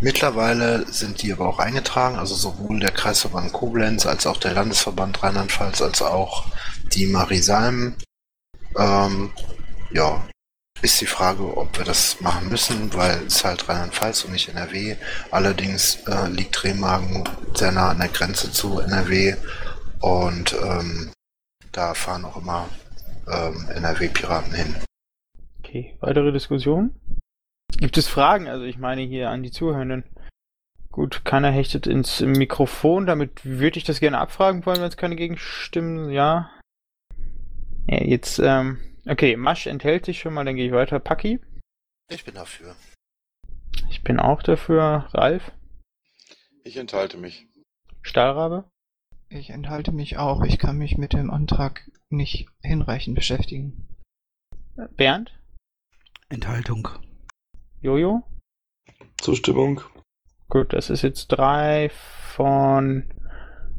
Mittlerweile 0.00 0.86
sind 0.90 1.22
die 1.22 1.32
aber 1.32 1.48
auch 1.48 1.58
eingetragen, 1.58 2.18
also 2.18 2.34
sowohl 2.34 2.80
der 2.80 2.90
Kreisverband 2.90 3.52
Koblenz 3.52 4.06
als 4.06 4.26
auch 4.26 4.38
der 4.38 4.52
Landesverband 4.52 5.22
Rheinland-Pfalz 5.22 5.82
als 5.82 6.02
auch 6.02 6.46
die 6.92 7.06
Marie 7.06 7.42
Salm. 7.42 7.96
Ähm, 8.76 9.32
ja, 9.92 10.24
ist 10.82 11.00
die 11.00 11.06
Frage, 11.06 11.56
ob 11.56 11.78
wir 11.78 11.84
das 11.84 12.20
machen 12.20 12.48
müssen, 12.48 12.92
weil 12.94 13.22
es 13.26 13.44
halt 13.44 13.68
Rheinland-Pfalz 13.68 14.24
und 14.24 14.32
nicht 14.32 14.48
NRW. 14.48 14.96
Allerdings 15.30 15.96
äh, 16.06 16.28
liegt 16.28 16.62
Remagen 16.64 17.24
sehr 17.54 17.72
nah 17.72 17.90
an 17.90 17.98
der 17.98 18.08
Grenze 18.08 18.52
zu 18.52 18.80
NRW 18.80 19.36
und 20.00 20.54
ähm, 20.62 21.10
da 21.76 21.94
fahren 21.94 22.24
auch 22.24 22.36
immer 22.36 22.68
ähm, 23.26 23.68
NRW-Piraten 23.74 24.54
hin. 24.54 24.76
Okay, 25.58 25.96
weitere 26.00 26.32
Diskussion? 26.32 26.94
Gibt 27.68 27.98
es 27.98 28.08
Fragen? 28.08 28.48
Also 28.48 28.64
ich 28.64 28.78
meine 28.78 29.02
hier 29.02 29.30
an 29.30 29.42
die 29.42 29.50
Zuhörenden. 29.50 30.04
Gut, 30.90 31.24
keiner 31.24 31.50
hechtet 31.50 31.88
ins 31.88 32.20
Mikrofon, 32.20 33.06
damit 33.06 33.44
würde 33.44 33.78
ich 33.78 33.84
das 33.84 33.98
gerne 33.98 34.18
abfragen 34.18 34.64
wollen, 34.64 34.78
wenn 34.78 34.88
es 34.88 34.96
keine 34.96 35.16
Gegenstimmen, 35.16 36.10
ja. 36.10 36.50
Ja, 37.88 38.00
jetzt, 38.04 38.38
ähm, 38.38 38.78
okay, 39.04 39.36
Masch 39.36 39.66
enthält 39.66 40.04
sich 40.04 40.20
schon 40.20 40.34
mal, 40.34 40.44
dann 40.44 40.54
gehe 40.54 40.66
ich 40.66 40.72
weiter. 40.72 41.00
Paki? 41.00 41.40
Ich 42.08 42.24
bin 42.24 42.34
dafür. 42.34 42.76
Ich 43.90 44.04
bin 44.04 44.20
auch 44.20 44.42
dafür. 44.42 45.08
Ralf? 45.12 45.50
Ich 46.62 46.76
enthalte 46.76 47.16
mich. 47.16 47.48
Stahlrabe? 48.02 48.64
Ich 49.34 49.50
enthalte 49.50 49.90
mich 49.90 50.16
auch. 50.16 50.44
Ich 50.44 50.60
kann 50.60 50.78
mich 50.78 50.96
mit 50.96 51.12
dem 51.12 51.28
Antrag 51.28 51.90
nicht 52.08 52.46
hinreichend 52.62 53.16
beschäftigen. 53.16 53.88
Bernd? 54.96 55.36
Enthaltung. 56.28 56.88
Jojo? 57.80 58.22
Zustimmung. 59.20 59.80
Gut, 60.48 60.72
das 60.72 60.88
ist 60.88 61.02
jetzt 61.02 61.26
drei 61.26 61.90
von. 61.90 63.12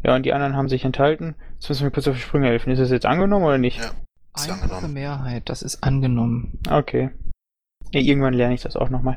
Ja, 0.03 0.17
und 0.17 0.23
die 0.23 0.33
anderen 0.33 0.57
haben 0.57 0.67
sich 0.67 0.83
enthalten. 0.83 1.35
Jetzt 1.53 1.69
müssen 1.69 1.83
wir 1.83 1.91
kurz 1.91 2.09
auf 2.09 2.15
die 2.15 2.21
Sprünge 2.21 2.47
helfen. 2.47 2.71
Ist 2.71 2.79
das 2.79 2.91
jetzt 2.91 3.05
angenommen 3.05 3.45
oder 3.45 3.57
nicht? 3.57 3.79
Ja. 3.79 3.91
Ist 4.35 4.49
Einfache 4.49 4.63
angenommen. 4.63 4.93
Mehrheit, 4.93 5.47
das 5.47 5.61
ist 5.61 5.81
angenommen. 5.83 6.59
Okay. 6.69 7.11
Ja, 7.93 8.01
irgendwann 8.01 8.33
lerne 8.33 8.55
ich 8.55 8.61
das 8.61 8.75
auch 8.75 8.89
nochmal. 8.89 9.15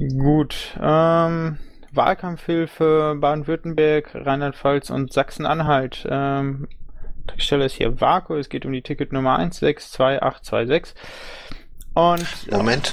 Gut. 0.00 0.76
Ähm, 0.82 1.58
Wahlkampfhilfe 1.92 3.16
Baden-Württemberg, 3.18 4.10
Rheinland-Pfalz 4.14 4.90
und 4.90 5.12
Sachsen-Anhalt. 5.12 6.06
Ähm, 6.08 6.68
Stelle 7.36 7.66
ist 7.66 7.74
hier 7.74 8.00
Vaku. 8.00 8.34
Es 8.36 8.48
geht 8.48 8.64
um 8.64 8.72
die 8.72 8.82
Ticketnummer 8.82 9.38
162826. 9.38 10.94
Und. 11.94 12.26
Moment. 12.50 12.92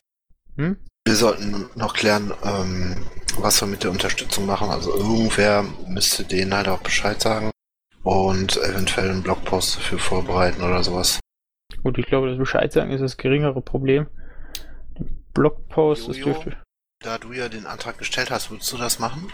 Hm? 0.58 0.77
Wir 1.08 1.15
sollten 1.15 1.69
noch 1.75 1.93
klären, 1.93 2.34
ähm, 2.43 3.05
was 3.38 3.62
wir 3.62 3.67
mit 3.67 3.84
der 3.84 3.91
Unterstützung 3.91 4.45
machen. 4.45 4.69
Also 4.69 4.95
irgendwer 4.95 5.63
müsste 5.88 6.23
denen 6.23 6.53
halt 6.53 6.67
auch 6.67 6.81
Bescheid 6.81 7.21
sagen 7.21 7.51
und 8.03 8.58
eventuell 8.58 9.12
einen 9.12 9.23
Blogpost 9.23 9.77
dafür 9.77 9.99
vorbereiten 9.99 10.63
oder 10.63 10.84
sowas. 10.84 11.19
Gut, 11.84 11.97
ich 11.97 12.08
glaube, 12.08 12.29
das 12.29 12.38
Bescheid 12.38 12.71
sagen 12.73 12.91
ist 12.91 13.01
das 13.01 13.17
geringere 13.17 13.62
Problem. 13.62 14.08
Blogpost, 15.34 16.08
das 16.08 16.17
dürfte. 16.17 16.58
Da 17.05 17.19
du 17.19 17.33
ja 17.33 17.49
den 17.49 17.67
Antrag 17.67 17.99
gestellt 17.99 18.31
hast, 18.31 18.49
würdest 18.49 18.73
du 18.73 18.77
das 18.77 18.97
machen? 18.97 19.31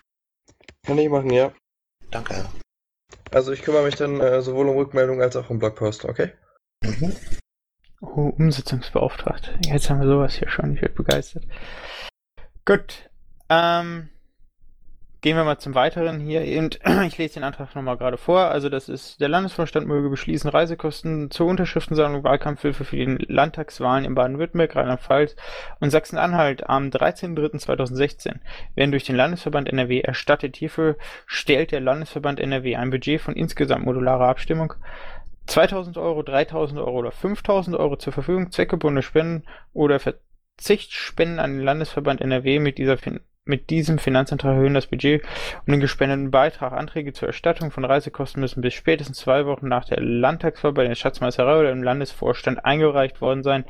Kann 0.85 0.97
ich 0.97 1.07
machen, 1.07 1.29
ja. 1.29 1.53
Danke. 2.09 2.49
Also 3.31 3.53
ich 3.53 3.61
kümmere 3.61 3.85
mich 3.85 3.95
dann 3.95 4.19
äh, 4.19 4.41
sowohl 4.41 4.67
um 4.67 4.75
Rückmeldung 4.75 5.21
als 5.21 5.37
auch 5.37 5.49
um 5.49 5.57
Blogpost, 5.57 6.03
okay? 6.03 6.33
Mhm. 6.83 7.15
Oh, 8.01 8.33
Umsetzungsbeauftragte. 8.37 9.57
Jetzt 9.65 9.89
haben 9.89 10.01
wir 10.01 10.07
sowas 10.07 10.33
hier 10.33 10.49
schon. 10.49 10.75
Ich 10.75 10.81
werde 10.81 10.95
begeistert. 10.95 11.45
Gut. 12.65 13.09
Ähm, 13.47 14.09
gehen 15.21 15.37
wir 15.37 15.43
mal 15.43 15.59
zum 15.59 15.75
Weiteren 15.75 16.19
hier. 16.19 16.41
Und 16.59 16.79
ich 17.05 17.17
lese 17.17 17.35
den 17.35 17.43
Antrag 17.43 17.75
nochmal 17.75 17.97
gerade 17.97 18.17
vor. 18.17 18.39
Also 18.47 18.69
das 18.69 18.89
ist, 18.89 19.21
der 19.21 19.29
Landesvorstand 19.29 19.87
möge 19.87 20.09
beschließen, 20.09 20.49
Reisekosten 20.49 21.29
zur 21.29 21.47
Unterschriftensammlung 21.47 22.23
Wahlkampfhilfe 22.23 22.83
für 22.83 22.95
die 22.95 23.25
Landtagswahlen 23.27 24.05
in 24.05 24.15
Baden-Württemberg, 24.15 24.75
Rheinland-Pfalz 24.75 25.35
und 25.79 25.91
Sachsen-Anhalt 25.91 26.67
am 26.67 26.89
13.03.2016 26.89 28.35
werden 28.75 28.91
durch 28.91 29.05
den 29.05 29.15
Landesverband 29.15 29.69
NRW 29.69 30.01
erstattet. 30.01 30.57
Hierfür 30.57 30.97
stellt 31.25 31.71
der 31.71 31.81
Landesverband 31.81 32.39
NRW 32.39 32.75
ein 32.75 32.89
Budget 32.89 33.21
von 33.21 33.35
insgesamt 33.35 33.85
modularer 33.85 34.27
Abstimmung 34.27 34.73
2000 35.47 35.97
Euro, 35.97 36.23
3000 36.23 36.79
Euro 36.79 36.99
oder 36.99 37.11
5000 37.11 37.75
Euro 37.75 37.97
zur 37.97 38.13
Verfügung, 38.13 38.51
zweckgebundene 38.51 39.01
Spenden 39.01 39.43
oder 39.73 39.99
Verzichtsspenden 39.99 41.39
an 41.39 41.57
den 41.57 41.65
Landesverband 41.65 42.21
NRW 42.21 42.59
mit, 42.59 42.77
dieser 42.77 42.97
fin 42.97 43.19
mit 43.51 43.69
diesem 43.69 43.99
Finanzantrag 43.99 44.55
erhöhen 44.55 44.73
das 44.73 44.87
Budget 44.87 45.23
um 45.67 45.71
den 45.71 45.79
gespendeten 45.79 46.31
Beitrag. 46.31 46.73
Anträge 46.73 47.13
zur 47.13 47.27
Erstattung 47.27 47.69
von 47.69 47.85
Reisekosten 47.85 48.41
müssen 48.41 48.61
bis 48.61 48.73
spätestens 48.73 49.19
zwei 49.19 49.45
Wochen 49.45 49.67
nach 49.67 49.85
der 49.85 50.01
Landtagswahl 50.01 50.73
bei 50.73 50.87
der 50.87 50.95
Schatzmeisterei 50.95 51.59
oder 51.59 51.71
im 51.71 51.83
Landesvorstand 51.83 52.65
eingereicht 52.65 53.21
worden 53.21 53.43
sein. 53.43 53.65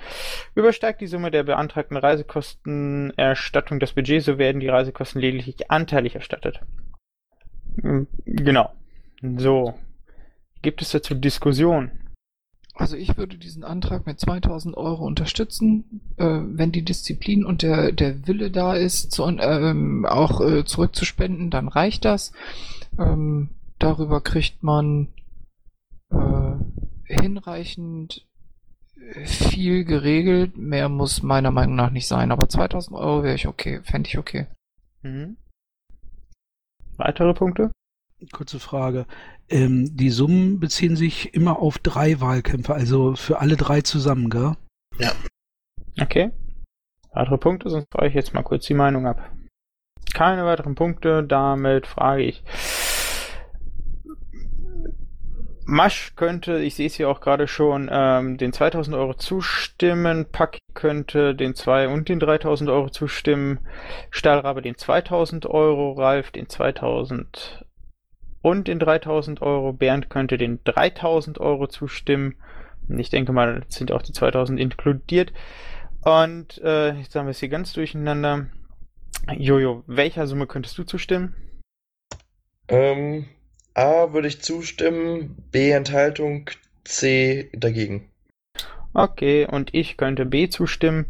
Übersteigt 0.55 1.01
die 1.01 1.07
Summe 1.07 1.31
der 1.31 1.43
beantragten 1.43 1.97
Reisekostenerstattung 1.97 3.81
das 3.81 3.91
Budget, 3.91 4.23
so 4.23 4.37
werden 4.37 4.61
die 4.61 4.69
Reisekosten 4.69 5.19
lediglich 5.19 5.69
anteilig 5.69 6.15
erstattet. 6.15 6.61
Genau. 8.25 8.71
So, 9.21 9.75
Gibt 10.61 10.81
es 10.83 10.91
dazu 10.91 11.15
Diskussion? 11.15 11.89
Also 12.81 12.97
ich 12.97 13.15
würde 13.15 13.37
diesen 13.37 13.63
Antrag 13.63 14.07
mit 14.07 14.19
2000 14.19 14.75
Euro 14.75 15.05
unterstützen, 15.05 16.01
äh, 16.17 16.25
wenn 16.25 16.71
die 16.71 16.83
Disziplin 16.83 17.45
und 17.45 17.61
der, 17.61 17.91
der 17.91 18.25
Wille 18.25 18.49
da 18.49 18.73
ist, 18.73 19.11
zu, 19.11 19.23
ähm, 19.27 20.07
auch 20.07 20.41
äh, 20.41 20.65
zurückzuspenden, 20.65 21.51
dann 21.51 21.67
reicht 21.67 22.05
das. 22.05 22.31
Ähm, 22.97 23.49
darüber 23.77 24.19
kriegt 24.19 24.63
man 24.63 25.09
äh, 26.09 26.55
hinreichend 27.03 28.25
viel 29.25 29.85
geregelt. 29.85 30.57
Mehr 30.57 30.89
muss 30.89 31.21
meiner 31.21 31.51
Meinung 31.51 31.75
nach 31.75 31.91
nicht 31.91 32.07
sein. 32.07 32.31
Aber 32.31 32.49
2000 32.49 32.97
Euro 32.97 33.21
wäre 33.21 33.35
ich 33.35 33.47
okay, 33.47 33.81
fände 33.83 34.09
ich 34.09 34.17
okay. 34.17 34.47
Mhm. 35.03 35.37
Weitere 36.97 37.35
Punkte? 37.35 37.69
Kurze 38.31 38.60
Frage. 38.60 39.05
Ähm, 39.49 39.95
die 39.95 40.10
Summen 40.10 40.60
beziehen 40.60 40.95
sich 40.95 41.34
immer 41.34 41.60
auf 41.60 41.79
drei 41.79 42.21
Wahlkämpfe, 42.21 42.73
also 42.73 43.15
für 43.15 43.39
alle 43.39 43.57
drei 43.57 43.81
zusammen, 43.81 44.29
gell? 44.29 44.53
Ja. 44.99 45.12
Okay. 45.99 46.31
Weitere 47.13 47.38
Punkte, 47.38 47.69
sonst 47.69 47.88
frage 47.91 48.07
ich 48.07 48.13
jetzt 48.13 48.34
mal 48.34 48.43
kurz 48.43 48.65
die 48.65 48.73
Meinung 48.73 49.07
ab. 49.07 49.31
Keine 50.13 50.45
weiteren 50.45 50.75
Punkte, 50.75 51.23
damit 51.23 51.88
frage 51.88 52.23
ich. 52.23 52.43
Masch 55.65 56.15
könnte, 56.15 56.60
ich 56.60 56.75
sehe 56.75 56.88
es 56.88 56.95
hier 56.95 57.10
auch 57.10 57.21
gerade 57.21 57.47
schon, 57.47 57.89
ähm, 57.91 58.38
den 58.38 58.51
2000 58.51 58.95
Euro 58.95 59.13
zustimmen. 59.13 60.25
Pack 60.31 60.57
könnte 60.73 61.34
den 61.34 61.55
2 61.55 61.88
und 61.88 62.10
den 62.10 62.19
3000 62.19 62.69
Euro 62.69 62.89
zustimmen. 62.89 63.60
Stahlrabe 64.10 64.62
den 64.62 64.75
2000 64.75 65.45
Euro. 65.45 65.93
Ralf 65.93 66.31
den 66.31 66.49
2000 66.49 67.65
und 68.41 68.67
den 68.67 68.80
3000 68.80 69.41
Euro. 69.41 69.73
Bernd 69.73 70.10
könnte 70.10 70.38
den 70.38 70.60
3000 70.63 71.39
Euro 71.39 71.67
zustimmen. 71.67 72.36
Ich 72.89 73.10
denke 73.10 73.32
mal, 73.32 73.63
sind 73.67 73.91
auch 73.91 74.01
die 74.01 74.13
2000 74.13 74.60
inkludiert. 74.60 75.34
Und 76.04 76.60
äh, 76.63 76.93
jetzt 76.93 77.15
haben 77.15 77.27
wir 77.27 77.32
es 77.32 77.39
hier 77.39 77.49
ganz 77.49 77.73
durcheinander. 77.73 78.47
Jojo, 79.38 79.84
welcher 79.88 80.25
Summe 80.25 80.47
könntest 80.47 80.77
du 80.77 80.84
zustimmen? 80.84 81.36
Ähm, 82.67 83.25
A 83.73 84.13
würde 84.13 84.27
ich 84.27 84.41
zustimmen, 84.41 85.36
B 85.51 85.71
Enthaltung, 85.71 86.49
C 86.84 87.49
dagegen. 87.54 88.10
Okay, 88.93 89.45
und 89.45 89.73
ich 89.73 89.95
könnte 89.95 90.25
B 90.25 90.49
zustimmen, 90.49 91.06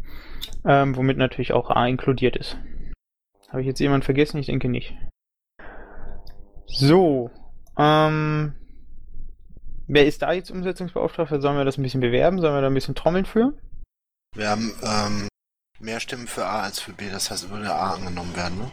ähm, 0.64 0.94
womit 0.94 1.16
natürlich 1.16 1.52
auch 1.52 1.70
A 1.70 1.86
inkludiert 1.86 2.36
ist. 2.36 2.58
Habe 3.48 3.62
ich 3.62 3.66
jetzt 3.66 3.80
jemanden 3.80 4.04
vergessen? 4.04 4.38
Ich 4.38 4.46
denke 4.46 4.68
nicht. 4.68 4.94
So, 6.74 7.30
ähm, 7.76 8.54
wer 9.86 10.06
ist 10.06 10.22
da 10.22 10.32
jetzt 10.32 10.50
Umsetzungsbeauftragter? 10.50 11.40
Sollen 11.40 11.58
wir 11.58 11.64
das 11.64 11.78
ein 11.78 11.82
bisschen 11.82 12.00
bewerben? 12.00 12.40
Sollen 12.40 12.54
wir 12.54 12.62
da 12.62 12.68
ein 12.68 12.74
bisschen 12.74 12.94
trommeln 12.94 13.26
für? 13.26 13.52
Wir 14.34 14.48
haben 14.48 14.74
ähm, 14.82 15.28
mehr 15.80 16.00
Stimmen 16.00 16.26
für 16.26 16.46
A 16.46 16.62
als 16.62 16.80
für 16.80 16.92
B, 16.92 17.10
das 17.10 17.30
heißt, 17.30 17.50
würde 17.50 17.74
A 17.74 17.92
angenommen 17.94 18.34
werden, 18.34 18.58
ne? 18.58 18.70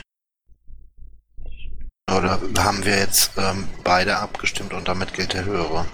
Oder 2.15 2.39
haben 2.57 2.83
wir 2.85 2.97
jetzt 2.97 3.37
ähm, 3.37 3.67
beide 3.83 4.17
abgestimmt 4.17 4.73
und 4.73 4.87
damit 4.87 5.13
gilt 5.13 5.33
der 5.33 5.45
höhere? 5.45 5.85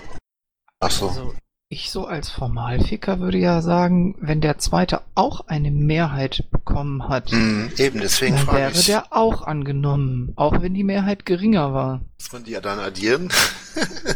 Ach 0.80 0.92
so. 0.92 1.10
Also 1.10 1.36
ich 1.70 1.90
so 1.92 2.06
als 2.06 2.30
Formalficker 2.30 3.20
würde 3.20 3.38
ja 3.40 3.62
sagen, 3.62 4.16
wenn 4.20 4.40
der 4.40 4.58
zweite 4.60 5.02
auch 5.16 5.48
eine 5.48 5.72
Mehrheit 5.72 6.46
bekommen 6.52 7.10
hat, 7.10 7.32
Hm, 7.32 7.72
eben, 7.78 8.00
deswegen 8.00 8.36
dann 8.36 8.48
wäre 8.56 8.72
ich. 8.72 8.86
der 8.86 9.12
auch 9.12 9.42
angenommen, 9.42 10.34
auch 10.36 10.62
wenn 10.62 10.74
die 10.74 10.84
Mehrheit 10.84 11.26
geringer 11.26 11.74
war. 11.74 12.02
Muss 12.20 12.32
man 12.32 12.44
die 12.44 12.52
ja 12.52 12.62
dann 12.62 12.80
addieren? 12.80 13.30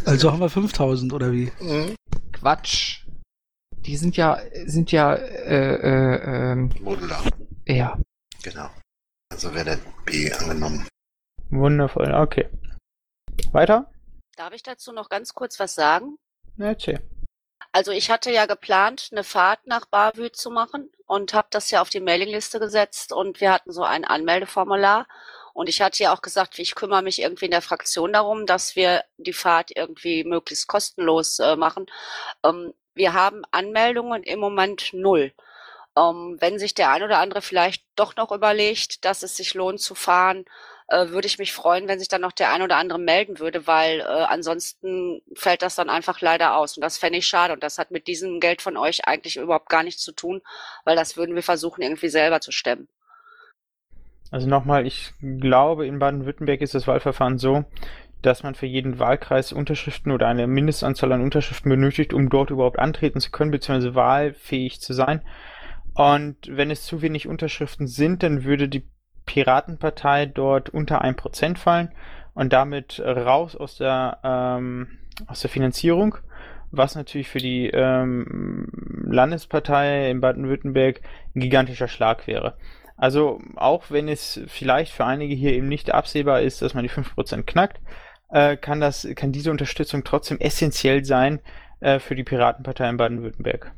Also 0.05 0.31
haben 0.31 0.39
wir 0.39 0.49
5000 0.49 1.11
oder 1.11 1.33
wie? 1.33 1.51
Mhm. 1.59 1.93
Quatsch. 2.31 3.03
Die 3.85 3.97
sind 3.97 4.15
ja, 4.15 4.37
sind 4.65 4.91
ja, 4.93 5.15
äh, 5.15 5.73
äh, 5.75 6.51
ähm, 6.53 6.69
Modular, 6.81 7.21
ja. 7.67 7.97
genau. 8.41 8.69
Also 9.29 9.53
wäre 9.53 9.65
der 9.65 9.79
B 10.05 10.31
angenommen. 10.31 10.87
Wundervoll, 11.49 12.13
okay. 12.13 12.47
Weiter? 13.51 13.91
Darf 14.37 14.53
ich 14.53 14.63
dazu 14.63 14.93
noch 14.93 15.09
ganz 15.09 15.33
kurz 15.33 15.59
was 15.59 15.75
sagen? 15.75 16.15
Na, 16.55 16.67
erzähl. 16.67 17.01
Also 17.71 17.91
ich 17.91 18.09
hatte 18.09 18.31
ja 18.31 18.45
geplant, 18.45 19.09
eine 19.11 19.23
Fahrt 19.23 19.67
nach 19.67 19.85
Bavü 19.85 20.31
zu 20.31 20.49
machen 20.49 20.91
und 21.05 21.33
habe 21.33 21.47
das 21.51 21.69
ja 21.71 21.81
auf 21.81 21.89
die 21.89 21.99
Mailingliste 21.99 22.59
gesetzt 22.59 23.13
und 23.13 23.41
wir 23.41 23.51
hatten 23.51 23.71
so 23.71 23.83
ein 23.83 24.05
Anmeldeformular 24.05 25.07
und 25.53 25.69
ich 25.69 25.81
hatte 25.81 26.01
ja 26.03 26.13
auch 26.13 26.21
gesagt, 26.21 26.57
ich 26.57 26.73
kümmere 26.73 27.03
mich 27.03 27.21
irgendwie 27.21 27.45
in 27.45 27.51
der 27.51 27.61
Fraktion 27.61 28.13
darum, 28.13 28.45
dass 28.45 28.75
wir 28.75 29.03
die 29.17 29.33
Fahrt 29.33 29.71
irgendwie 29.75 30.23
möglichst 30.23 30.67
kostenlos 30.67 31.39
äh, 31.39 31.55
machen. 31.55 31.85
Ähm, 32.43 32.73
wir 32.95 33.13
haben 33.13 33.43
Anmeldungen 33.51 34.23
im 34.23 34.39
Moment 34.39 34.89
null. 34.93 35.33
Ähm, 35.97 36.37
wenn 36.39 36.59
sich 36.59 36.75
der 36.75 36.91
ein 36.91 37.03
oder 37.03 37.19
andere 37.19 37.41
vielleicht 37.41 37.83
doch 37.95 38.15
noch 38.15 38.31
überlegt, 38.31 39.05
dass 39.05 39.23
es 39.23 39.35
sich 39.37 39.53
lohnt 39.53 39.81
zu 39.81 39.95
fahren, 39.95 40.45
äh, 40.89 41.09
würde 41.09 41.27
ich 41.27 41.37
mich 41.37 41.53
freuen, 41.53 41.87
wenn 41.87 41.99
sich 41.99 42.07
dann 42.07 42.21
noch 42.21 42.31
der 42.31 42.51
ein 42.51 42.61
oder 42.61 42.77
andere 42.77 42.99
melden 42.99 43.39
würde, 43.39 43.67
weil 43.67 43.99
äh, 43.99 44.03
ansonsten 44.03 45.21
fällt 45.35 45.61
das 45.61 45.75
dann 45.75 45.89
einfach 45.89 46.19
leider 46.21 46.55
aus. 46.55 46.77
Und 46.77 46.81
das 46.81 46.97
fände 46.97 47.19
ich 47.19 47.27
schade. 47.27 47.53
Und 47.53 47.63
das 47.63 47.77
hat 47.77 47.91
mit 47.91 48.07
diesem 48.07 48.39
Geld 48.39 48.61
von 48.61 48.75
euch 48.75 49.05
eigentlich 49.05 49.37
überhaupt 49.37 49.69
gar 49.69 49.83
nichts 49.83 50.01
zu 50.01 50.11
tun, 50.11 50.41
weil 50.85 50.95
das 50.95 51.15
würden 51.15 51.35
wir 51.35 51.43
versuchen, 51.43 51.81
irgendwie 51.81 52.09
selber 52.09 52.41
zu 52.41 52.51
stemmen. 52.51 52.87
Also 54.31 54.47
nochmal, 54.47 54.85
ich 54.85 55.13
glaube, 55.21 55.87
in 55.87 55.99
Baden-Württemberg 55.99 56.61
ist 56.61 56.75
das 56.75 56.87
Wahlverfahren 56.87 57.37
so, 57.37 57.65
dass 58.21 58.43
man 58.43 58.53
für 58.53 58.65
jeden 58.65 58.99
Wahlkreis 58.99 59.53
Unterschriften 59.53 60.11
oder 60.11 60.27
eine 60.27 60.45
Mindestanzahl 60.45 61.11
an 61.11 61.21
Unterschriften 61.21 61.69
benötigt, 61.69 62.13
um 62.13 62.29
dort 62.29 62.49
überhaupt 62.49 62.79
antreten 62.79 63.21
zu 63.21 63.31
können, 63.31 63.51
beziehungsweise 63.51 63.95
wahlfähig 63.95 64.81
zu 64.81 64.93
sein. 64.93 65.21
Und 65.93 66.37
wenn 66.47 66.69
es 66.71 66.83
zu 66.83 67.01
wenig 67.01 67.27
Unterschriften 67.27 67.87
sind, 67.87 68.23
dann 68.23 68.43
würde 68.43 68.69
die 68.69 68.87
Piratenpartei 69.29 70.25
dort 70.25 70.69
unter 70.69 71.03
1% 71.03 71.55
fallen 71.57 71.91
und 72.33 72.51
damit 72.51 72.99
raus 72.99 73.55
aus 73.55 73.77
der, 73.77 74.17
ähm, 74.23 74.87
aus 75.27 75.41
der 75.41 75.51
Finanzierung, 75.51 76.17
was 76.71 76.95
natürlich 76.95 77.29
für 77.29 77.37
die 77.37 77.67
ähm, 77.67 78.67
Landespartei 79.05 80.09
in 80.09 80.19
Baden-Württemberg 80.19 81.01
ein 81.35 81.41
gigantischer 81.41 81.87
Schlag 81.87 82.25
wäre. 82.25 82.57
Also 82.97 83.39
auch 83.55 83.91
wenn 83.91 84.07
es 84.09 84.41
vielleicht 84.47 84.93
für 84.93 85.05
einige 85.05 85.35
hier 85.35 85.53
eben 85.53 85.67
nicht 85.67 85.93
absehbar 85.93 86.41
ist, 86.41 86.63
dass 86.63 86.73
man 86.73 86.83
die 86.83 86.89
5% 86.89 87.43
knackt, 87.43 87.79
äh, 88.31 88.57
kann, 88.57 88.81
das, 88.81 89.07
kann 89.15 89.31
diese 89.31 89.51
Unterstützung 89.51 90.03
trotzdem 90.03 90.39
essentiell 90.39 91.05
sein 91.05 91.39
äh, 91.81 91.99
für 91.99 92.15
die 92.15 92.23
Piratenpartei 92.23 92.89
in 92.89 92.97
Baden-Württemberg. 92.97 93.73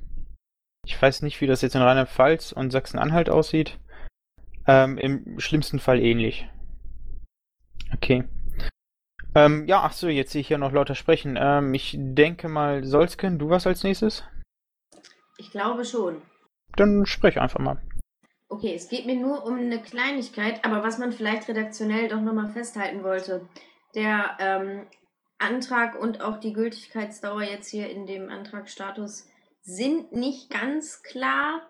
Ich 0.85 0.99
weiß 0.99 1.23
nicht, 1.23 1.41
wie 1.41 1.47
das 1.47 1.61
jetzt 1.61 1.75
in 1.75 1.81
Rheinland-Pfalz 1.81 2.53
und 2.53 2.71
Sachsen-Anhalt 2.71 3.29
aussieht. 3.29 3.77
Ähm, 4.67 4.97
Im 4.97 5.39
schlimmsten 5.39 5.79
Fall 5.79 5.99
ähnlich. 5.99 6.47
Okay. 7.93 8.25
Ähm, 9.33 9.65
ja, 9.65 9.81
ach 9.83 9.93
so, 9.93 10.07
jetzt 10.07 10.31
sehe 10.31 10.41
ich 10.41 10.49
ja 10.49 10.57
noch 10.57 10.71
lauter 10.71 10.95
sprechen. 10.95 11.37
Ähm, 11.39 11.73
ich 11.73 11.95
denke 11.97 12.49
mal, 12.49 12.83
Solsken, 12.83 13.39
du 13.39 13.49
was 13.49 13.65
als 13.65 13.83
nächstes? 13.83 14.23
Ich 15.37 15.51
glaube 15.51 15.85
schon. 15.85 16.21
Dann 16.75 17.05
sprech 17.05 17.39
einfach 17.39 17.59
mal. 17.59 17.81
Okay, 18.49 18.73
es 18.75 18.89
geht 18.89 19.05
mir 19.05 19.15
nur 19.15 19.45
um 19.45 19.57
eine 19.57 19.81
Kleinigkeit, 19.81 20.65
aber 20.65 20.83
was 20.83 20.97
man 20.97 21.13
vielleicht 21.13 21.47
redaktionell 21.47 22.09
doch 22.09 22.19
nochmal 22.19 22.49
festhalten 22.49 23.03
wollte. 23.03 23.47
Der 23.95 24.37
ähm, 24.39 24.87
Antrag 25.37 25.99
und 25.99 26.21
auch 26.21 26.37
die 26.37 26.53
Gültigkeitsdauer 26.53 27.43
jetzt 27.43 27.69
hier 27.69 27.89
in 27.89 28.05
dem 28.05 28.29
Antragsstatus 28.29 29.27
sind 29.61 30.11
nicht 30.11 30.49
ganz 30.49 31.01
klar. 31.01 31.61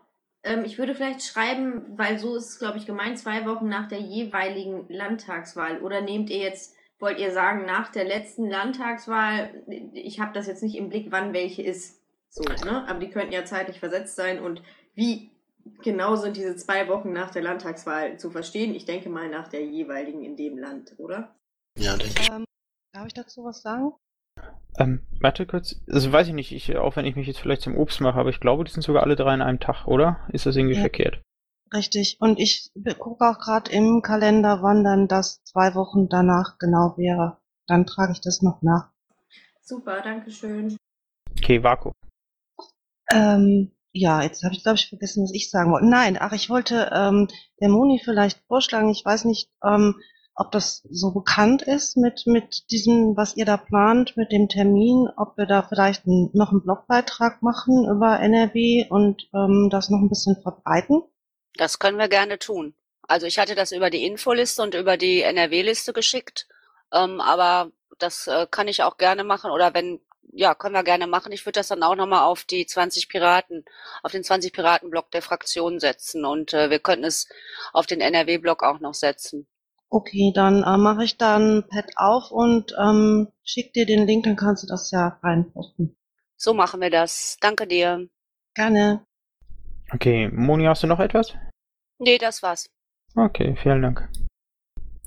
Ähm, 0.44 0.66
ich 0.66 0.78
würde 0.78 0.96
vielleicht 0.96 1.24
schreiben, 1.24 1.84
weil 1.98 2.18
so 2.18 2.36
ist 2.36 2.50
es, 2.50 2.60
glaube 2.60 2.78
ich, 2.78 2.86
gemeint, 2.86 3.20
zwei 3.20 3.46
Wochen 3.46 3.70
nach 3.70 3.88
der 3.88 4.00
jeweiligen 4.00 4.86
Landtagswahl. 4.90 5.82
Oder 5.82 6.02
nehmt 6.02 6.30
ihr 6.30 6.40
jetzt, 6.40 6.76
wollt 7.00 7.20
ihr 7.20 7.32
sagen, 7.32 7.66
nach 7.66 7.92
der 7.92 8.06
letzten 8.06 8.50
Landtagswahl, 8.50 9.64
ich 9.94 10.20
habe 10.20 10.34
das 10.34 10.48
jetzt 10.48 10.64
nicht 10.64 10.76
im 10.76 10.90
Blick, 10.90 11.08
wann 11.12 11.34
welche 11.34 11.62
ist. 11.62 12.02
So, 12.30 12.44
ne? 12.44 12.88
Aber 12.88 13.00
die 13.00 13.10
könnten 13.10 13.34
ja 13.34 13.44
zeitlich 13.44 13.80
versetzt 13.80 14.16
sein. 14.16 14.40
Und 14.40 14.64
wie 14.96 15.32
genau 15.84 16.16
sind 16.16 16.38
diese 16.38 16.56
zwei 16.56 16.88
Wochen 16.88 17.12
nach 17.12 17.32
der 17.32 17.44
Landtagswahl 17.44 18.18
zu 18.18 18.32
verstehen? 18.32 18.74
Ich 18.74 18.86
denke 18.86 19.10
mal 19.10 19.30
nach 19.30 19.48
der 19.48 19.66
jeweiligen 19.66 20.24
in 20.24 20.38
dem 20.38 20.58
Land, 20.58 20.96
oder? 20.98 21.36
Ja, 21.78 21.98
denke 21.98 22.22
ich. 22.22 22.30
Ähm, 22.32 22.46
darf 22.94 23.08
ich 23.08 23.14
dazu 23.14 23.44
was 23.44 23.62
sagen? 23.62 23.94
Ähm, 24.78 25.02
warte 25.20 25.46
kurz. 25.46 25.76
Also 25.90 26.12
weiß 26.12 26.28
ich 26.28 26.34
nicht, 26.34 26.52
ich, 26.52 26.76
auch 26.78 26.96
wenn 26.96 27.06
ich 27.06 27.16
mich 27.16 27.28
jetzt 27.28 27.40
vielleicht 27.40 27.62
zum 27.62 27.78
Obst 27.78 28.00
mache, 28.02 28.20
aber 28.20 28.30
ich 28.30 28.40
glaube, 28.40 28.64
die 28.64 28.72
sind 28.72 28.82
sogar 28.84 29.04
alle 29.04 29.16
drei 29.16 29.34
in 29.34 29.42
einem 29.42 29.60
Tag, 29.60 29.86
oder? 29.88 30.20
Ist 30.32 30.46
das 30.46 30.56
irgendwie 30.56 30.76
Ja. 30.76 30.82
verkehrt? 30.82 31.22
Richtig. 31.74 32.18
Und 32.20 32.40
ich 32.40 32.72
gucke 33.00 33.26
auch 33.30 33.40
gerade 33.40 33.72
im 33.72 34.02
Kalender, 34.02 34.62
wann 34.62 34.84
dann 34.84 35.08
das 35.08 35.42
zwei 35.44 35.74
Wochen 35.76 36.10
danach 36.10 36.58
genau 36.58 36.96
wäre. 36.98 37.38
Dann 37.68 37.86
trage 37.86 38.12
ich 38.12 38.22
das 38.22 38.42
noch 38.42 38.62
nach. 38.62 38.90
Super, 39.62 40.02
danke 40.02 40.32
schön. 40.32 40.76
Okay, 41.38 41.64
Vaku. 41.64 41.92
Ähm, 43.12 43.72
ja, 43.94 44.22
jetzt 44.22 44.44
habe 44.44 44.54
ich, 44.54 44.64
glaube 44.64 44.78
ich, 44.78 44.90
vergessen, 44.90 45.24
was 45.24 45.34
ich 45.34 45.50
sagen 45.50 45.72
wollte. 45.72 45.88
Nein, 45.88 46.18
ach, 46.20 46.34
ich 46.34 46.50
wollte 46.50 46.90
ähm, 46.94 47.28
der 47.62 47.70
Moni 47.70 48.02
vielleicht 48.04 48.40
vorschlagen, 48.48 48.90
ich 48.90 49.04
weiß 49.06 49.26
nicht, 49.26 49.50
ähm, 49.64 49.96
ob 50.42 50.52
das 50.52 50.82
so 50.90 51.12
bekannt 51.12 51.62
ist 51.62 51.98
mit, 51.98 52.26
mit 52.26 52.72
diesem, 52.72 53.16
was 53.16 53.38
ihr 53.38 53.46
da 53.46 53.58
plant, 53.58 54.18
mit 54.18 54.32
dem 54.32 54.50
Termin, 54.50 55.08
ob 55.16 55.38
wir 55.38 55.46
da 55.46 55.62
vielleicht 55.62 56.08
noch 56.08 56.50
einen 56.50 56.64
Blogbeitrag 56.64 57.44
machen 57.44 57.88
über 57.88 58.20
NRW 58.20 58.88
und 58.90 59.30
ähm, 59.36 59.70
das 59.70 59.92
noch 59.92 60.00
ein 60.00 60.10
bisschen 60.10 60.42
verbreiten. 60.42 61.04
Das 61.58 61.78
können 61.78 62.00
wir 62.00 62.08
gerne 62.08 62.40
tun. 62.40 62.74
Also 63.04 63.28
ich 63.28 63.38
hatte 63.38 63.54
das 63.54 63.72
über 63.72 63.92
die 63.92 64.04
Infoliste 64.04 64.64
und 64.64 64.74
über 64.74 64.98
die 64.98 65.22
NRW-Liste 65.22 65.94
geschickt, 65.94 66.48
ähm, 66.92 67.22
aber 67.22 67.72
das 68.00 68.26
äh, 68.26 68.48
kann 68.50 68.68
ich 68.68 68.82
auch 68.82 68.98
gerne 68.98 69.24
machen 69.24 69.52
oder 69.52 69.76
wenn, 69.76 70.00
ja, 70.34 70.56
können 70.56 70.74
wir 70.74 70.84
gerne 70.84 71.06
machen. 71.06 71.32
Ich 71.34 71.46
würde 71.46 71.60
das 71.60 71.68
dann 71.68 71.84
auch 71.84 71.96
nochmal 71.96 72.24
auf 72.24 72.46
die 72.46 72.66
20 72.66 73.10
Piraten, 73.10 73.64
auf 74.02 74.12
den 74.12 74.24
20 74.24 74.54
Piraten-Block 74.54 75.12
der 75.12 75.22
Fraktion 75.22 75.80
setzen 75.80 76.26
und 76.26 76.54
äh, 76.54 76.72
wir 76.72 76.80
könnten 76.80 77.06
es 77.06 77.28
auf 77.74 77.86
den 77.86 78.02
NRW-Block 78.02 78.64
auch 78.64 78.80
noch 78.80 78.96
setzen. 78.96 79.48
Okay, 79.94 80.32
dann 80.34 80.64
äh, 80.64 80.78
mache 80.78 81.04
ich 81.04 81.18
dann 81.18 81.66
Pad 81.68 81.92
auf 81.98 82.32
und 82.32 82.74
ähm, 82.82 83.28
schick 83.44 83.74
dir 83.74 83.86
den 83.86 84.08
Link, 84.08 84.24
dann 84.24 84.38
kannst 84.38 84.64
du 84.64 84.68
das 84.68 84.90
ja 84.90 85.20
reinposten. 85.22 85.98
So 86.38 86.54
machen 86.54 86.80
wir 86.80 86.90
das. 86.90 87.38
Danke 87.42 87.68
dir. 87.68 88.08
Gerne. 88.56 89.06
Okay, 89.92 90.30
Moni, 90.30 90.64
hast 90.64 90.84
du 90.84 90.88
noch 90.88 91.02
etwas? 91.02 91.36
Nee, 92.00 92.18
das 92.18 92.42
war's. 92.42 92.70
Okay, 93.18 93.58
vielen 93.62 93.82
Dank. 93.82 94.08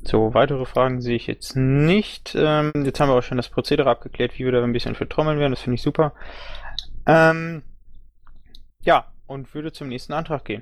So, 0.02 0.34
weitere 0.34 0.66
Fragen 0.66 1.00
sehe 1.00 1.16
ich 1.16 1.26
jetzt 1.28 1.56
nicht. 1.56 2.34
Ähm, 2.38 2.70
jetzt 2.84 3.00
haben 3.00 3.08
wir 3.08 3.14
auch 3.14 3.22
schon 3.22 3.38
das 3.38 3.48
Prozedere 3.48 3.88
abgeklärt, 3.88 4.38
wie 4.38 4.44
wir 4.44 4.52
da 4.52 4.62
ein 4.62 4.74
bisschen 4.74 4.94
für 4.94 5.08
trommeln 5.08 5.38
werden. 5.38 5.52
Das 5.52 5.62
finde 5.62 5.76
ich 5.76 5.82
super. 5.82 6.12
Ähm, 7.06 7.62
ja, 8.82 9.10
und 9.26 9.54
würde 9.54 9.72
zum 9.72 9.88
nächsten 9.88 10.12
Antrag 10.12 10.44
gehen. 10.44 10.60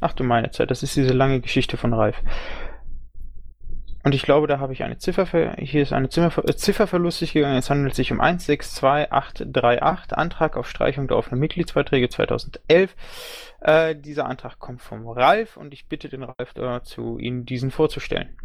Ach 0.00 0.14
du 0.14 0.24
meine 0.24 0.50
Zeit, 0.50 0.70
das 0.70 0.82
ist 0.82 0.96
diese 0.96 1.12
lange 1.12 1.40
Geschichte 1.40 1.76
von 1.76 1.92
Ralf. 1.92 2.16
Und 4.04 4.14
ich 4.14 4.22
glaube, 4.22 4.46
da 4.46 4.58
habe 4.58 4.74
ich 4.74 4.82
eine 4.82 4.98
Ziffer, 4.98 5.24
ver 5.24 5.56
hier 5.56 5.82
ist 5.82 5.94
eine 5.94 6.10
Ziffer, 6.10 6.46
äh, 6.46 6.54
Ziffer 6.54 6.86
verlustig 6.86 7.32
gegangen. 7.32 7.56
Es 7.56 7.70
handelt 7.70 7.94
sich 7.94 8.12
um 8.12 8.20
162838, 8.20 10.12
Antrag 10.12 10.58
auf 10.58 10.68
Streichung 10.68 11.08
der 11.08 11.16
offenen 11.16 11.40
Mitgliedsbeiträge 11.40 12.10
2011. 12.10 12.94
Äh, 13.60 13.96
dieser 13.96 14.26
Antrag 14.26 14.58
kommt 14.58 14.82
vom 14.82 15.08
Ralf 15.08 15.56
und 15.56 15.72
ich 15.72 15.88
bitte 15.88 16.10
den 16.10 16.22
Ralf 16.22 16.52
dazu, 16.52 17.18
Ihnen 17.18 17.46
diesen 17.46 17.70
vorzustellen. 17.70 18.36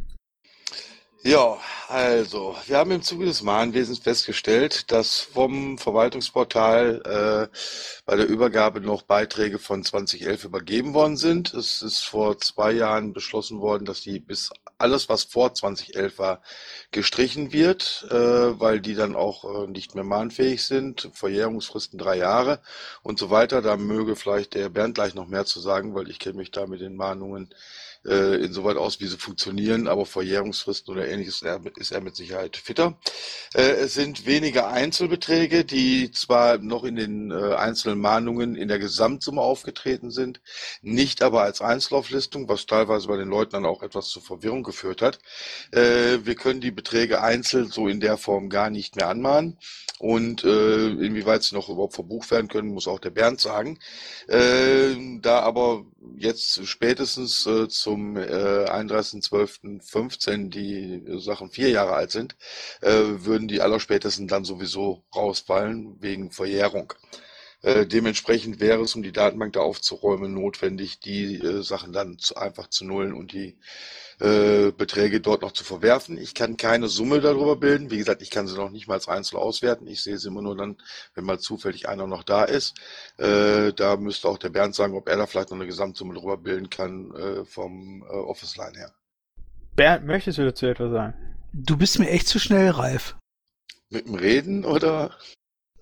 Ja, 1.23 1.57
also, 1.89 2.55
wir 2.65 2.77
haben 2.77 2.91
im 2.91 3.01
Zuge 3.01 3.25
des 3.25 3.41
Mahnwesens 3.41 3.99
festgestellt, 3.99 4.89
dass 4.89 5.19
vom 5.19 5.77
Verwaltungsportal 5.77 7.49
äh, 7.51 7.57
bei 8.05 8.15
der 8.15 8.29
Übergabe 8.29 8.79
noch 8.79 9.01
Beiträge 9.01 9.59
von 9.59 9.83
2011 9.83 10.45
übergeben 10.45 10.93
worden 10.93 11.17
sind. 11.17 11.53
Es 11.53 11.81
ist 11.81 12.05
vor 12.05 12.37
zwei 12.37 12.71
Jahren 12.71 13.11
beschlossen 13.11 13.59
worden, 13.59 13.83
dass 13.83 13.99
die 13.99 14.21
bis 14.21 14.49
alles, 14.79 15.09
was 15.09 15.23
vor 15.23 15.53
2011 15.53 16.17
war, 16.19 16.41
gestrichen 16.91 17.51
wird, 17.51 18.07
äh, 18.09 18.15
weil 18.59 18.79
die 18.81 18.95
dann 18.95 19.15
auch 19.15 19.63
äh, 19.63 19.67
nicht 19.67 19.95
mehr 19.95 20.03
mahnfähig 20.03 20.63
sind. 20.63 21.09
Verjährungsfristen 21.13 21.99
drei 21.99 22.17
Jahre 22.17 22.59
und 23.03 23.19
so 23.19 23.29
weiter. 23.29 23.61
Da 23.61 23.77
möge 23.77 24.15
vielleicht 24.15 24.55
der 24.55 24.69
Bernd 24.69 24.95
gleich 24.95 25.15
noch 25.15 25.27
mehr 25.27 25.45
zu 25.45 25.59
sagen, 25.59 25.93
weil 25.95 26.09
ich 26.09 26.19
kenne 26.19 26.37
mich 26.37 26.51
da 26.51 26.65
mit 26.65 26.81
den 26.81 26.95
Mahnungen 26.95 27.49
äh, 28.05 28.43
insoweit 28.43 28.77
aus, 28.77 28.99
wie 28.99 29.07
sie 29.07 29.17
funktionieren, 29.17 29.87
aber 29.87 30.05
Verjährungsfristen 30.05 30.93
oder 30.93 31.07
ähnliches 31.07 31.43
ist 31.77 31.91
er 31.91 32.01
mit 32.01 32.15
Sicherheit 32.15 32.57
fitter. 32.57 32.97
Äh, 33.53 33.71
es 33.71 33.93
sind 33.93 34.25
wenige 34.25 34.67
Einzelbeträge, 34.67 35.65
die 35.65 36.11
zwar 36.11 36.57
noch 36.57 36.83
in 36.83 36.95
den 36.95 37.31
äh, 37.31 37.55
einzelnen 37.55 37.99
Mahnungen 37.99 38.55
in 38.55 38.67
der 38.67 38.79
Gesamtsumme 38.79 39.41
aufgetreten 39.41 40.11
sind, 40.11 40.41
nicht 40.81 41.23
aber 41.23 41.41
als 41.41 41.61
Einzelauflistung, 41.61 42.47
was 42.47 42.65
teilweise 42.65 43.07
bei 43.07 43.17
den 43.17 43.29
Leuten 43.29 43.51
dann 43.51 43.65
auch 43.65 43.83
etwas 43.83 44.09
zur 44.09 44.21
Verwirrung 44.21 44.63
geführt 44.63 45.01
hat. 45.01 45.19
Äh, 45.71 46.19
wir 46.23 46.35
können 46.35 46.61
die 46.61 46.71
Beträge 46.71 47.21
einzeln 47.21 47.69
so 47.69 47.87
in 47.87 47.99
der 47.99 48.17
Form 48.17 48.49
gar 48.49 48.69
nicht 48.69 48.95
mehr 48.95 49.07
anmahnen. 49.09 49.57
Und 49.99 50.45
äh, 50.45 50.87
inwieweit 50.87 51.43
sie 51.43 51.55
noch 51.55 51.67
überhaupt 51.67 51.93
verbucht 51.93 52.31
werden 52.31 52.47
können, 52.47 52.69
muss 52.73 52.87
auch 52.87 52.99
der 52.99 53.09
Bernd 53.09 53.41
sagen. 53.41 53.79
Äh, 54.27 54.95
da 55.21 55.41
aber 55.41 55.85
jetzt 56.15 56.65
spätestens 56.67 57.45
äh, 57.45 57.67
zum 57.67 58.17
äh, 58.17 58.21
31.12.15 58.21 60.49
die 60.49 61.03
Sachen 61.19 61.49
vier 61.49 61.69
Jahre 61.69 61.93
alt 61.93 62.11
sind, 62.11 62.35
äh, 62.81 62.91
würden 62.91 63.47
die 63.47 63.61
allerspätestens 63.61 64.29
dann 64.29 64.45
sowieso 64.45 65.03
rausfallen 65.15 66.01
wegen 66.01 66.31
Verjährung. 66.31 66.93
Äh, 67.61 67.85
dementsprechend 67.85 68.59
wäre 68.59 68.81
es, 68.81 68.95
um 68.95 69.03
die 69.03 69.11
Datenbank 69.11 69.53
da 69.53 69.59
aufzuräumen, 69.59 70.33
notwendig, 70.33 70.99
die 70.99 71.35
äh, 71.35 71.61
Sachen 71.61 71.91
dann 71.91 72.17
zu, 72.17 72.37
einfach 72.37 72.67
zu 72.69 72.85
nullen 72.85 73.13
und 73.13 73.33
die 73.33 73.57
äh, 74.19 74.71
Beträge 74.71 75.19
dort 75.19 75.41
noch 75.41 75.51
zu 75.51 75.63
verwerfen. 75.63 76.17
Ich 76.17 76.33
kann 76.33 76.57
keine 76.57 76.87
Summe 76.87 77.19
darüber 77.19 77.55
bilden. 77.57 77.91
Wie 77.91 77.97
gesagt, 77.97 78.21
ich 78.21 78.29
kann 78.29 78.47
sie 78.47 78.55
noch 78.55 78.69
nicht 78.69 78.87
mal 78.87 78.95
als 78.95 79.07
Einzel 79.07 79.37
auswerten. 79.37 79.87
Ich 79.87 80.03
sehe 80.03 80.17
sie 80.17 80.29
immer 80.29 80.41
nur 80.41 80.55
dann, 80.55 80.77
wenn 81.15 81.25
mal 81.25 81.39
zufällig 81.39 81.89
einer 81.89 82.07
noch 82.07 82.23
da 82.23 82.43
ist. 82.43 82.75
Äh, 83.17 83.73
da 83.73 83.97
müsste 83.97 84.29
auch 84.29 84.37
der 84.37 84.49
Bernd 84.49 84.75
sagen, 84.75 84.95
ob 84.95 85.09
er 85.09 85.17
da 85.17 85.25
vielleicht 85.25 85.49
noch 85.49 85.57
eine 85.57 85.67
Gesamtsumme 85.67 86.13
darüber 86.13 86.37
bilden 86.37 86.69
kann 86.69 87.13
äh, 87.15 87.45
vom 87.45 88.03
äh, 88.03 88.13
Office-Line 88.13 88.77
her. 88.77 88.93
Bernd, 89.75 90.05
möchtest 90.05 90.37
du 90.37 90.45
dazu 90.45 90.65
etwas 90.65 90.91
sagen? 90.91 91.13
Du 91.53 91.77
bist 91.77 91.99
mir 91.99 92.09
echt 92.09 92.27
zu 92.27 92.39
schnell, 92.39 92.69
Ralf. 92.69 93.15
Mit 93.89 94.05
dem 94.05 94.15
Reden 94.15 94.65
oder? 94.65 95.17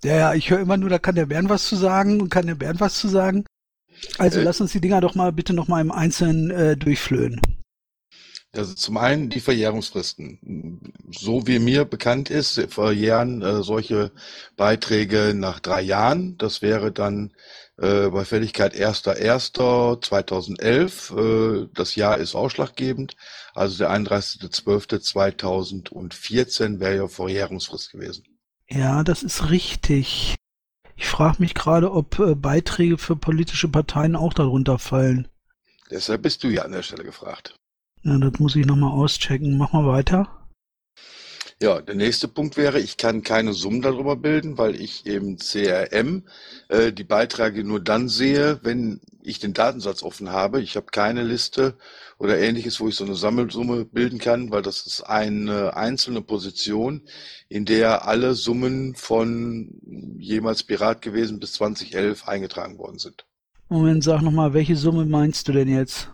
Ja, 0.03 0.15
ja, 0.15 0.33
ich 0.33 0.49
höre 0.49 0.59
immer 0.59 0.77
nur, 0.77 0.89
da 0.89 0.99
kann 0.99 1.15
der 1.15 1.25
Bernd 1.25 1.49
was 1.49 1.67
zu 1.67 1.75
sagen 1.75 2.21
und 2.21 2.29
kann 2.29 2.47
der 2.47 2.55
Bernd 2.55 2.79
was 2.79 2.99
zu 2.99 3.07
sagen. 3.07 3.45
Also 4.17 4.39
Äh. 4.39 4.43
lass 4.43 4.61
uns 4.61 4.71
die 4.71 4.81
Dinger 4.81 5.01
doch 5.01 5.15
mal 5.15 5.31
bitte 5.31 5.53
noch 5.53 5.67
mal 5.67 5.81
im 5.81 5.91
Einzelnen 5.91 6.51
äh, 6.51 6.77
durchflöhen. 6.77 7.41
Also 8.53 8.73
zum 8.75 8.97
einen 8.97 9.29
die 9.29 9.41
Verjährungsfristen. 9.41 10.93
So 11.11 11.45
wie 11.47 11.59
mir 11.59 11.83
bekannt 11.85 12.29
ist, 12.29 12.59
verjähren 12.69 13.41
äh, 13.41 13.61
solche 13.61 14.11
Beiträge 14.55 15.33
nach 15.35 15.59
drei 15.59 15.81
Jahren. 15.81 16.37
Das 16.37 16.61
wäre 16.61 16.91
dann 16.91 17.33
äh, 17.77 18.09
bei 18.09 18.23
Fälligkeit 18.25 18.73
1.1.2011. 18.73 21.65
Äh, 21.65 21.69
das 21.73 21.95
Jahr 21.95 22.17
ist 22.17 22.35
ausschlaggebend. 22.35 23.15
Also 23.53 23.77
der 23.79 23.91
31.12.2014 23.91 26.79
wäre 26.79 26.95
ja 26.95 27.07
Verjährungsfrist 27.07 27.91
gewesen. 27.91 28.23
Ja, 28.69 29.03
das 29.03 29.23
ist 29.23 29.49
richtig. 29.49 30.35
Ich 30.95 31.07
frage 31.07 31.37
mich 31.39 31.53
gerade, 31.53 31.91
ob 31.91 32.19
äh, 32.19 32.35
Beiträge 32.35 32.97
für 32.97 33.15
politische 33.15 33.67
Parteien 33.67 34.15
auch 34.15 34.33
darunter 34.33 34.79
fallen. 34.79 35.27
Deshalb 35.89 36.23
bist 36.23 36.43
du 36.43 36.49
ja 36.49 36.63
an 36.63 36.71
der 36.71 36.83
Stelle 36.83 37.03
gefragt. 37.03 37.55
Ja, 38.03 38.17
das 38.17 38.39
muss 38.39 38.55
ich 38.55 38.65
noch 38.65 38.75
mal 38.75 38.91
auschecken. 38.91 39.57
Mach 39.57 39.73
mal 39.73 39.85
weiter. 39.85 40.47
Ja, 41.61 41.81
der 41.81 41.95
nächste 41.95 42.27
Punkt 42.27 42.55
wäre, 42.55 42.79
ich 42.79 42.97
kann 42.97 43.23
keine 43.23 43.53
Summen 43.53 43.81
darüber 43.81 44.15
bilden, 44.15 44.59
weil 44.59 44.79
ich 44.79 45.07
im 45.07 45.37
CRM 45.37 46.23
äh, 46.69 46.91
die 46.93 47.03
Beiträge 47.03 47.63
nur 47.63 47.79
dann 47.79 48.09
sehe, 48.09 48.59
wenn 48.61 49.01
ich 49.23 49.39
den 49.39 49.53
Datensatz 49.53 50.03
offen 50.03 50.29
habe. 50.29 50.61
Ich 50.61 50.75
habe 50.75 50.87
keine 50.87 51.23
Liste 51.23 51.75
oder 52.19 52.39
ähnliches, 52.39 52.79
wo 52.79 52.87
ich 52.87 52.95
so 52.95 53.05
eine 53.05 53.15
Sammelsumme 53.15 53.85
bilden 53.85 54.19
kann, 54.19 54.51
weil 54.51 54.61
das 54.61 54.85
ist 54.85 55.01
eine 55.01 55.75
einzelne 55.75 56.21
Position, 56.21 57.07
in 57.47 57.65
der 57.65 58.07
alle 58.07 58.33
Summen 58.33 58.95
von 58.95 59.79
jemals 60.17 60.63
Pirat 60.63 61.01
gewesen 61.01 61.39
bis 61.39 61.53
2011 61.53 62.27
eingetragen 62.27 62.77
worden 62.77 62.97
sind. 62.97 63.25
Moment, 63.69 64.03
sag 64.03 64.21
noch 64.21 64.31
mal, 64.31 64.53
welche 64.53 64.75
Summe 64.75 65.05
meinst 65.05 65.47
du 65.47 65.51
denn 65.51 65.67
jetzt? 65.67 66.09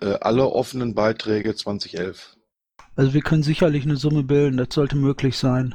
Äh, 0.00 0.14
alle 0.20 0.48
offenen 0.48 0.94
Beiträge 0.94 1.54
2011. 1.54 2.36
Also 2.96 3.14
wir 3.14 3.22
können 3.22 3.42
sicherlich 3.42 3.84
eine 3.84 3.96
Summe 3.96 4.22
bilden, 4.22 4.56
das 4.56 4.68
sollte 4.72 4.96
möglich 4.96 5.36
sein. 5.38 5.74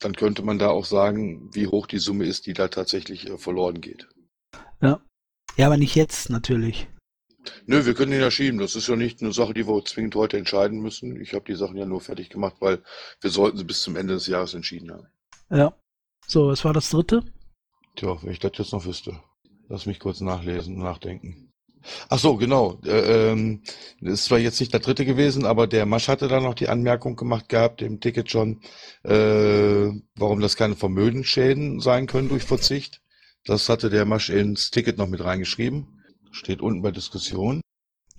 Dann 0.00 0.14
könnte 0.14 0.42
man 0.42 0.58
da 0.58 0.68
auch 0.68 0.86
sagen, 0.86 1.50
wie 1.52 1.66
hoch 1.66 1.86
die 1.86 1.98
Summe 1.98 2.24
ist, 2.24 2.46
die 2.46 2.54
da 2.54 2.68
tatsächlich 2.68 3.28
äh, 3.28 3.38
verloren 3.38 3.80
geht. 3.80 4.08
Ja. 4.80 5.00
Ja, 5.56 5.66
aber 5.66 5.76
nicht 5.76 5.94
jetzt 5.94 6.30
natürlich. 6.30 6.88
Nö, 7.66 7.86
wir 7.86 7.94
können 7.94 8.12
ihn 8.12 8.20
ja 8.20 8.30
schieben. 8.30 8.58
Das 8.58 8.76
ist 8.76 8.88
ja 8.88 8.96
nicht 8.96 9.22
eine 9.22 9.32
Sache, 9.32 9.54
die 9.54 9.66
wir 9.66 9.84
zwingend 9.84 10.14
heute 10.14 10.38
entscheiden 10.38 10.80
müssen. 10.80 11.20
Ich 11.20 11.32
habe 11.32 11.44
die 11.46 11.54
Sachen 11.54 11.76
ja 11.76 11.86
nur 11.86 12.00
fertig 12.00 12.28
gemacht, 12.30 12.56
weil 12.60 12.82
wir 13.20 13.30
sollten 13.30 13.58
sie 13.58 13.64
bis 13.64 13.82
zum 13.82 13.96
Ende 13.96 14.14
des 14.14 14.26
Jahres 14.26 14.54
entschieden 14.54 14.92
haben. 14.92 15.06
Ja. 15.50 15.74
So, 16.26 16.48
was 16.48 16.64
war 16.64 16.72
das 16.72 16.90
dritte? 16.90 17.24
Tja, 17.96 18.16
wenn 18.22 18.32
ich 18.32 18.38
das 18.38 18.52
jetzt 18.56 18.72
noch 18.72 18.84
wüsste. 18.84 19.20
Lass 19.68 19.86
mich 19.86 19.98
kurz 19.98 20.20
nachlesen, 20.20 20.78
nachdenken. 20.78 21.52
Ach 22.08 22.18
so, 22.18 22.36
genau. 22.36 22.78
Äh, 22.84 23.30
ähm, 23.30 23.62
das 24.00 24.14
ist 24.14 24.24
zwar 24.26 24.38
jetzt 24.38 24.60
nicht 24.60 24.72
der 24.72 24.80
dritte 24.80 25.04
gewesen, 25.04 25.46
aber 25.46 25.66
der 25.66 25.86
Masch 25.86 26.08
hatte 26.08 26.28
da 26.28 26.40
noch 26.40 26.54
die 26.54 26.68
Anmerkung 26.68 27.16
gemacht 27.16 27.48
gehabt, 27.48 27.82
im 27.82 28.00
Ticket 28.00 28.30
schon, 28.30 28.60
äh, 29.02 29.90
warum 30.16 30.40
das 30.40 30.56
keine 30.56 30.76
Vermögensschäden 30.76 31.80
sein 31.80 32.06
können 32.06 32.28
durch 32.28 32.44
Verzicht. 32.44 33.00
Das 33.44 33.68
hatte 33.68 33.88
der 33.88 34.04
Masch 34.04 34.28
ins 34.28 34.70
Ticket 34.70 34.98
noch 34.98 35.08
mit 35.08 35.24
reingeschrieben. 35.24 35.99
Steht 36.30 36.60
unten 36.60 36.82
bei 36.82 36.90
Diskussion. 36.90 37.60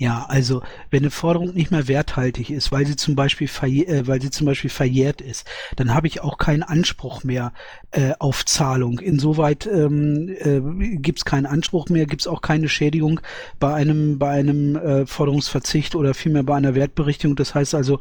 Ja, 0.01 0.25
also 0.27 0.63
wenn 0.89 1.03
eine 1.03 1.11
Forderung 1.11 1.53
nicht 1.53 1.69
mehr 1.69 1.87
werthaltig 1.87 2.49
ist, 2.49 2.71
weil 2.71 2.87
sie 2.87 2.95
zum 2.95 3.15
Beispiel 3.15 3.47
verjährt, 3.47 3.89
äh, 3.89 4.07
weil 4.07 4.19
sie 4.19 4.31
zum 4.31 4.47
Beispiel 4.47 4.71
verjährt 4.71 5.21
ist, 5.21 5.47
dann 5.75 5.93
habe 5.93 6.07
ich 6.07 6.21
auch 6.21 6.39
keinen 6.39 6.63
Anspruch 6.63 7.23
mehr 7.23 7.53
äh, 7.91 8.13
auf 8.17 8.43
Zahlung. 8.43 8.97
Insoweit 8.97 9.67
ähm, 9.67 10.27
äh, 10.39 10.97
gibt 10.97 11.19
es 11.19 11.25
keinen 11.25 11.45
Anspruch 11.45 11.89
mehr, 11.89 12.07
gibt 12.07 12.21
es 12.21 12.27
auch 12.27 12.41
keine 12.41 12.67
Schädigung 12.67 13.19
bei 13.59 13.75
einem 13.75 14.17
bei 14.17 14.31
einem 14.31 14.75
äh, 14.75 15.05
Forderungsverzicht 15.05 15.93
oder 15.93 16.15
vielmehr 16.15 16.41
bei 16.41 16.55
einer 16.55 16.73
Wertberichtigung. 16.73 17.35
Das 17.35 17.53
heißt 17.53 17.75
also 17.75 17.99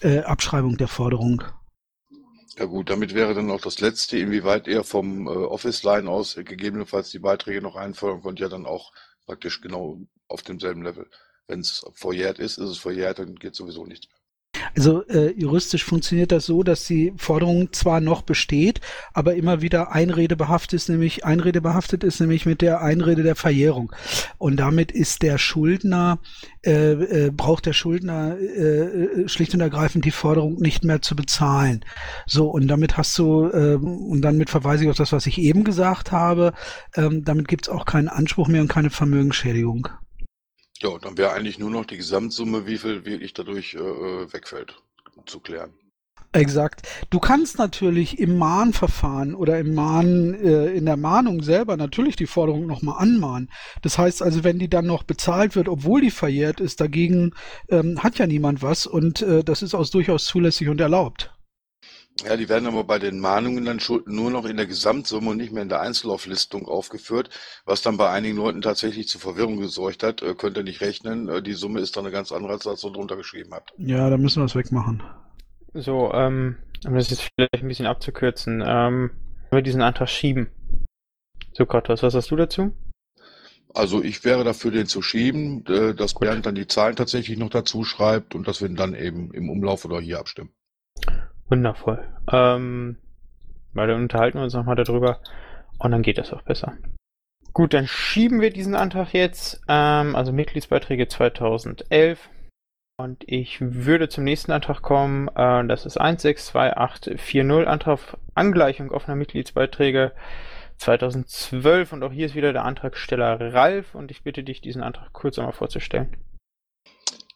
äh, 0.00 0.20
Abschreibung 0.20 0.78
der 0.78 0.88
Forderung. 0.88 1.44
Ja 2.56 2.64
gut, 2.64 2.88
damit 2.88 3.14
wäre 3.14 3.34
dann 3.34 3.50
auch 3.50 3.60
das 3.60 3.80
letzte, 3.80 4.16
inwieweit 4.16 4.66
er 4.66 4.82
vom 4.82 5.26
äh, 5.26 5.30
Office-Line 5.30 6.08
aus 6.08 6.38
äh, 6.38 6.44
gegebenenfalls 6.44 7.10
die 7.10 7.18
Beiträge 7.18 7.60
noch 7.60 7.76
einfordern 7.76 8.22
konnte, 8.22 8.44
ja 8.44 8.48
dann 8.48 8.64
auch 8.64 8.92
praktisch 9.26 9.60
genau 9.60 10.00
auf 10.28 10.42
demselben 10.42 10.82
Level. 10.82 11.08
Wenn 11.46 11.60
es 11.60 11.84
verjährt 11.92 12.38
ist, 12.38 12.58
ist 12.58 12.70
es 12.70 12.78
verjährt, 12.78 13.18
dann 13.18 13.34
geht 13.34 13.54
sowieso 13.54 13.84
nichts. 13.84 14.08
Also 14.76 15.06
äh, 15.06 15.32
juristisch 15.38 15.84
funktioniert 15.84 16.32
das 16.32 16.46
so, 16.46 16.62
dass 16.62 16.84
die 16.84 17.12
Forderung 17.16 17.72
zwar 17.72 18.00
noch 18.00 18.22
besteht, 18.22 18.80
aber 19.12 19.34
immer 19.34 19.62
wieder 19.62 19.92
Einrede 19.92 20.36
behaftet 20.36 20.74
ist, 20.74 20.88
nämlich 20.88 21.24
Einrede 21.24 21.60
behaftet 21.60 22.02
ist, 22.02 22.20
nämlich 22.20 22.44
mit 22.46 22.60
der 22.60 22.80
Einrede 22.80 23.22
der 23.22 23.36
Verjährung. 23.36 23.92
Und 24.38 24.56
damit 24.56 24.90
ist 24.90 25.22
der 25.22 25.38
Schuldner 25.38 26.18
äh, 26.64 27.26
äh, 27.26 27.30
braucht 27.30 27.66
der 27.66 27.74
Schuldner 27.74 28.38
äh, 28.38 29.28
schlicht 29.28 29.52
und 29.54 29.60
ergreifend 29.60 30.04
die 30.06 30.10
Forderung 30.10 30.54
nicht 30.54 30.82
mehr 30.82 31.02
zu 31.02 31.14
bezahlen. 31.14 31.84
So 32.26 32.48
und 32.48 32.68
damit 32.68 32.96
hast 32.96 33.18
du 33.18 33.50
äh, 33.52 33.74
und 33.74 34.22
damit 34.22 34.48
verweise 34.48 34.84
ich 34.84 34.90
auf 34.90 34.96
das, 34.96 35.12
was 35.12 35.26
ich 35.26 35.38
eben 35.38 35.64
gesagt 35.64 36.10
habe. 36.10 36.54
Ähm, 36.96 37.22
damit 37.24 37.48
gibt 37.48 37.66
es 37.66 37.68
auch 37.68 37.84
keinen 37.84 38.08
Anspruch 38.08 38.48
mehr 38.48 38.62
und 38.62 38.68
keine 38.68 38.90
Vermögensschädigung. 38.90 39.88
Ja, 40.84 40.98
dann 40.98 41.16
wäre 41.16 41.32
eigentlich 41.32 41.58
nur 41.58 41.70
noch 41.70 41.86
die 41.86 41.96
Gesamtsumme, 41.96 42.66
wie 42.66 42.76
viel 42.76 43.06
wirklich 43.06 43.32
dadurch 43.32 43.72
äh, 43.74 43.78
wegfällt, 43.78 44.76
zu 45.24 45.40
klären. 45.40 45.72
Exakt. 46.32 46.86
Du 47.08 47.20
kannst 47.20 47.58
natürlich 47.58 48.18
im 48.18 48.36
Mahnverfahren 48.36 49.34
oder 49.34 49.58
im 49.58 49.72
Mahn, 49.72 50.34
äh, 50.34 50.66
in 50.72 50.84
der 50.84 50.98
Mahnung 50.98 51.42
selber 51.42 51.78
natürlich 51.78 52.16
die 52.16 52.26
Forderung 52.26 52.66
nochmal 52.66 52.96
anmahnen. 52.98 53.48
Das 53.80 53.96
heißt 53.96 54.20
also, 54.20 54.44
wenn 54.44 54.58
die 54.58 54.68
dann 54.68 54.84
noch 54.84 55.04
bezahlt 55.04 55.56
wird, 55.56 55.68
obwohl 55.68 56.02
die 56.02 56.10
verjährt 56.10 56.60
ist, 56.60 56.82
dagegen 56.82 57.32
ähm, 57.70 58.02
hat 58.02 58.18
ja 58.18 58.26
niemand 58.26 58.60
was 58.60 58.86
und 58.86 59.22
äh, 59.22 59.42
das 59.42 59.62
ist 59.62 59.74
auch 59.74 59.88
durchaus 59.88 60.26
zulässig 60.26 60.68
und 60.68 60.82
erlaubt. 60.82 61.33
Ja, 62.22 62.36
die 62.36 62.48
werden 62.48 62.68
aber 62.68 62.84
bei 62.84 63.00
den 63.00 63.18
Mahnungen 63.18 63.64
dann 63.64 63.80
schon 63.80 64.02
nur 64.06 64.30
noch 64.30 64.44
in 64.44 64.56
der 64.56 64.66
Gesamtsumme 64.66 65.30
und 65.30 65.36
nicht 65.36 65.52
mehr 65.52 65.64
in 65.64 65.68
der 65.68 65.80
Einzelauflistung 65.80 66.66
aufgeführt, 66.66 67.28
was 67.64 67.82
dann 67.82 67.96
bei 67.96 68.08
einigen 68.08 68.36
Leuten 68.36 68.62
tatsächlich 68.62 69.08
zu 69.08 69.18
Verwirrung 69.18 69.58
gesorgt 69.58 70.04
hat. 70.04 70.22
Äh, 70.22 70.34
könnt 70.34 70.56
ihr 70.56 70.62
nicht 70.62 70.80
rechnen. 70.80 71.28
Äh, 71.28 71.42
die 71.42 71.54
Summe 71.54 71.80
ist 71.80 71.96
dann 71.96 72.04
eine 72.04 72.12
ganz 72.12 72.30
andere, 72.30 72.52
als 72.52 72.84
ihr 72.84 72.92
drunter 72.92 73.16
geschrieben 73.16 73.50
habt. 73.52 73.72
Ja, 73.78 74.08
da 74.10 74.16
müssen 74.16 74.40
wir 74.40 74.46
es 74.46 74.54
wegmachen. 74.54 75.02
So, 75.74 76.12
ähm, 76.14 76.56
um 76.86 76.94
das 76.94 77.10
jetzt 77.10 77.28
vielleicht 77.34 77.64
ein 77.64 77.68
bisschen 77.68 77.86
abzukürzen, 77.86 78.62
ähm, 78.64 79.10
wir 79.50 79.62
diesen 79.62 79.82
Antrag 79.82 80.08
schieben. 80.08 80.48
Sokrates, 81.52 82.02
was 82.02 82.12
sagst 82.12 82.30
du 82.30 82.36
dazu? 82.36 82.72
Also 83.74 84.04
ich 84.04 84.24
wäre 84.24 84.44
dafür, 84.44 84.70
den 84.70 84.86
zu 84.86 85.02
schieben, 85.02 85.64
äh, 85.66 85.94
dass 85.94 86.14
Bernd 86.14 86.46
dann 86.46 86.54
die 86.54 86.68
Zahlen 86.68 86.94
tatsächlich 86.94 87.38
noch 87.38 87.50
dazu 87.50 87.82
schreibt 87.82 88.36
und 88.36 88.46
dass 88.46 88.60
wir 88.60 88.68
ihn 88.68 88.76
dann 88.76 88.94
eben 88.94 89.32
im 89.34 89.50
Umlauf 89.50 89.84
oder 89.84 90.00
hier 90.00 90.20
abstimmen. 90.20 90.50
Wundervoll. 91.48 92.02
Ähm, 92.30 92.96
weil 93.72 93.88
dann 93.88 94.02
unterhalten 94.02 94.38
wir 94.38 94.44
uns 94.44 94.54
nochmal 94.54 94.76
darüber 94.76 95.20
und 95.78 95.90
dann 95.90 96.02
geht 96.02 96.18
das 96.18 96.32
auch 96.32 96.42
besser. 96.42 96.74
Gut, 97.52 97.72
dann 97.72 97.86
schieben 97.86 98.40
wir 98.40 98.50
diesen 98.50 98.74
Antrag 98.74 99.12
jetzt, 99.12 99.62
ähm, 99.68 100.16
also 100.16 100.32
Mitgliedsbeiträge 100.32 101.06
2011. 101.06 102.28
Und 102.96 103.24
ich 103.26 103.60
würde 103.60 104.08
zum 104.08 104.24
nächsten 104.24 104.52
Antrag 104.52 104.82
kommen, 104.82 105.28
äh, 105.28 105.64
das 105.66 105.86
ist 105.86 106.00
162840, 106.00 107.68
Antrag 107.68 107.98
Angleichung 108.34 108.90
offener 108.90 109.16
Mitgliedsbeiträge 109.16 110.12
2012. 110.78 111.92
Und 111.92 112.02
auch 112.02 112.12
hier 112.12 112.26
ist 112.26 112.34
wieder 112.34 112.52
der 112.52 112.64
Antragsteller 112.64 113.52
Ralf 113.52 113.94
und 113.94 114.10
ich 114.10 114.22
bitte 114.22 114.42
dich, 114.42 114.60
diesen 114.60 114.82
Antrag 114.82 115.12
kurz 115.12 115.38
einmal 115.38 115.52
vorzustellen. 115.52 116.16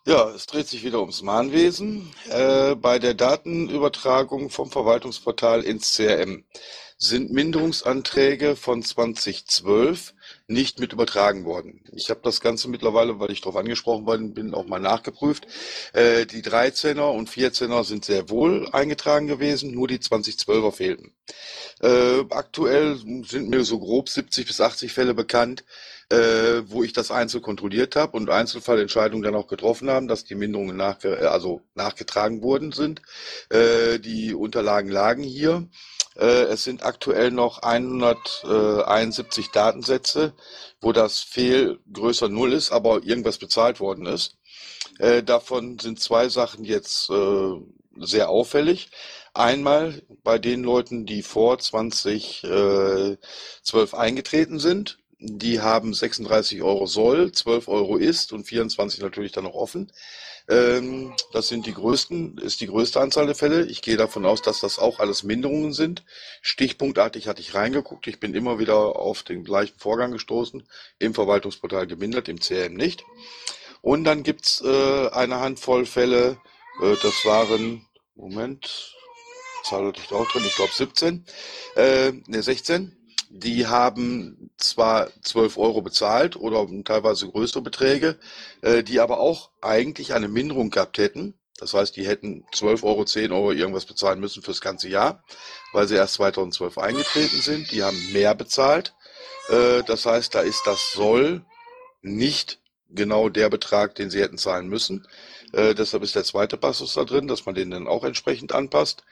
Ja, 0.08 0.30
es 0.30 0.46
dreht 0.46 0.66
sich 0.66 0.84
wieder 0.84 1.00
ums 1.00 1.20
Mahnwesen. 1.20 2.10
Äh, 2.30 2.76
bei 2.76 2.98
der 2.98 3.12
Datenübertragung 3.12 4.48
vom 4.48 4.70
Verwaltungsportal 4.70 5.62
ins 5.62 5.96
CRM 5.96 6.44
sind 6.96 7.30
Minderungsanträge 7.30 8.56
von 8.56 8.82
2012 8.82 10.14
nicht 10.48 10.80
mit 10.80 10.94
übertragen 10.94 11.44
worden. 11.44 11.82
Ich 11.92 12.08
habe 12.08 12.20
das 12.22 12.40
Ganze 12.40 12.68
mittlerweile, 12.70 13.20
weil 13.20 13.30
ich 13.30 13.42
darauf 13.42 13.56
angesprochen 13.56 14.06
worden 14.06 14.32
bin, 14.32 14.54
auch 14.54 14.66
mal 14.66 14.80
nachgeprüft. 14.80 15.46
Äh, 15.92 16.24
die 16.24 16.42
13er 16.42 17.10
und 17.12 17.28
14er 17.28 17.84
sind 17.84 18.06
sehr 18.06 18.30
wohl 18.30 18.66
eingetragen 18.72 19.26
gewesen, 19.26 19.72
nur 19.72 19.88
die 19.88 19.98
2012er 19.98 20.72
fehlten. 20.72 21.12
Äh, 21.82 22.24
aktuell 22.30 22.96
sind 22.96 23.50
mir 23.50 23.62
so 23.62 23.78
grob 23.78 24.08
70 24.08 24.46
bis 24.46 24.62
80 24.62 24.90
Fälle 24.90 25.12
bekannt, 25.12 25.64
äh, 26.08 26.62
wo 26.64 26.82
ich 26.82 26.94
das 26.94 27.10
einzeln 27.10 27.42
kontrolliert 27.42 27.94
habe 27.94 28.16
und 28.16 28.30
Einzelfallentscheidungen 28.30 29.22
dann 29.22 29.34
auch 29.34 29.48
getroffen 29.48 29.90
haben, 29.90 30.08
dass 30.08 30.24
die 30.24 30.34
Minderungen 30.34 30.78
nachge 30.78 31.30
also 31.30 31.60
nachgetragen 31.74 32.42
worden 32.42 32.72
sind. 32.72 33.02
Die 33.52 34.34
Unterlagen 34.34 34.90
lagen 34.90 35.22
hier. 35.22 35.68
Äh, 36.18 36.44
es 36.46 36.64
sind 36.64 36.82
aktuell 36.84 37.30
noch 37.30 37.62
171 37.62 39.50
Datensätze, 39.50 40.32
wo 40.80 40.92
das 40.92 41.20
Fehl 41.20 41.78
größer 41.92 42.28
Null 42.28 42.52
ist, 42.52 42.72
aber 42.72 43.04
irgendwas 43.04 43.38
bezahlt 43.38 43.80
worden 43.80 44.06
ist. 44.06 44.36
Äh, 44.98 45.22
davon 45.22 45.78
sind 45.78 46.00
zwei 46.00 46.28
Sachen 46.28 46.64
jetzt 46.64 47.08
äh, 47.10 47.54
sehr 48.00 48.28
auffällig. 48.30 48.90
Einmal 49.34 50.02
bei 50.24 50.38
den 50.38 50.64
Leuten, 50.64 51.06
die 51.06 51.22
vor 51.22 51.58
2012 51.58 53.18
eingetreten 53.94 54.58
sind. 54.58 54.98
Die 55.20 55.60
haben 55.60 55.94
36 55.94 56.62
Euro 56.62 56.86
soll, 56.86 57.32
12 57.32 57.66
Euro 57.66 57.96
ist 57.96 58.32
und 58.32 58.44
24 58.44 59.00
natürlich 59.00 59.32
dann 59.32 59.44
noch 59.44 59.54
offen. 59.54 59.90
Ähm, 60.48 61.12
das 61.32 61.48
sind 61.48 61.66
die 61.66 61.74
größten, 61.74 62.38
ist 62.38 62.60
die 62.60 62.68
größte 62.68 63.00
Anzahl 63.00 63.26
der 63.26 63.34
Fälle. 63.34 63.66
Ich 63.66 63.82
gehe 63.82 63.96
davon 63.96 64.24
aus, 64.24 64.42
dass 64.42 64.60
das 64.60 64.78
auch 64.78 65.00
alles 65.00 65.24
Minderungen 65.24 65.72
sind. 65.72 66.04
Stichpunktartig 66.40 67.26
hatte 67.26 67.40
ich 67.40 67.54
reingeguckt. 67.54 68.06
Ich 68.06 68.20
bin 68.20 68.32
immer 68.34 68.60
wieder 68.60 68.96
auf 68.96 69.24
den 69.24 69.42
gleichen 69.42 69.78
Vorgang 69.78 70.12
gestoßen. 70.12 70.62
Im 71.00 71.14
Verwaltungsportal 71.14 71.88
gemindert, 71.88 72.28
im 72.28 72.38
CRM 72.38 72.74
nicht. 72.74 73.02
Und 73.82 74.04
dann 74.04 74.22
gibt's 74.22 74.62
äh, 74.64 75.08
eine 75.08 75.40
Handvoll 75.40 75.84
Fälle, 75.84 76.38
äh, 76.80 76.94
das 77.02 77.24
waren, 77.24 77.86
Moment, 78.14 78.94
Zahl 79.64 79.86
hatte 79.86 80.00
ich 80.00 80.08
da 80.08 80.16
auch 80.16 80.30
drin, 80.30 80.44
ich 80.46 80.56
glaube 80.56 80.72
17, 80.72 81.26
äh, 81.76 82.12
ne 82.26 82.42
16 82.42 82.97
die 83.30 83.66
haben 83.66 84.50
zwar 84.56 85.10
12 85.22 85.58
Euro 85.58 85.82
bezahlt 85.82 86.36
oder 86.36 86.66
teilweise 86.84 87.28
größere 87.28 87.62
Beträge, 87.62 88.18
äh, 88.62 88.82
die 88.82 89.00
aber 89.00 89.20
auch 89.20 89.50
eigentlich 89.60 90.14
eine 90.14 90.28
Minderung 90.28 90.70
gehabt 90.70 90.98
hätten. 90.98 91.34
Das 91.58 91.74
heißt, 91.74 91.96
die 91.96 92.06
hätten 92.06 92.44
12 92.52 92.84
Euro, 92.84 93.04
10 93.04 93.32
Euro 93.32 93.52
irgendwas 93.52 93.84
bezahlen 93.84 94.20
müssen 94.20 94.42
fürs 94.42 94.60
ganze 94.60 94.88
Jahr, 94.88 95.24
weil 95.72 95.88
sie 95.88 95.96
erst 95.96 96.14
2012 96.14 96.78
eingetreten 96.78 97.40
sind. 97.40 97.70
Die 97.72 97.82
haben 97.82 98.12
mehr 98.12 98.34
bezahlt. 98.34 98.94
Äh, 99.48 99.82
das 99.82 100.06
heißt, 100.06 100.34
da 100.34 100.40
ist 100.40 100.66
das 100.66 100.92
Soll 100.92 101.44
nicht 102.00 102.60
genau 102.90 103.28
der 103.28 103.50
Betrag, 103.50 103.94
den 103.96 104.10
sie 104.10 104.20
hätten 104.20 104.38
zahlen 104.38 104.68
müssen. 104.68 105.06
Äh, 105.52 105.74
deshalb 105.74 106.02
ist 106.02 106.14
der 106.14 106.24
zweite 106.24 106.56
Passus 106.56 106.94
da 106.94 107.04
drin, 107.04 107.28
dass 107.28 107.44
man 107.44 107.54
den 107.54 107.70
dann 107.70 107.88
auch 107.88 108.04
entsprechend 108.04 108.52
anpasst. 108.52 109.02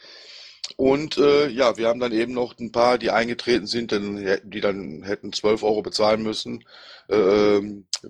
Und 0.75 1.17
äh, 1.17 1.49
ja, 1.49 1.77
wir 1.77 1.87
haben 1.89 2.01
dann 2.01 2.13
eben 2.13 2.33
noch 2.33 2.59
ein 2.59 2.73
paar, 2.73 2.99
die 2.99 3.11
eingetreten 3.11 3.67
sind, 3.67 3.93
die 3.93 4.61
dann 4.61 5.03
hätten 5.05 5.33
12 5.33 5.63
Euro 5.63 5.83
bezahlen 5.83 6.23
müssen 6.23 6.65
äh, 7.09 7.61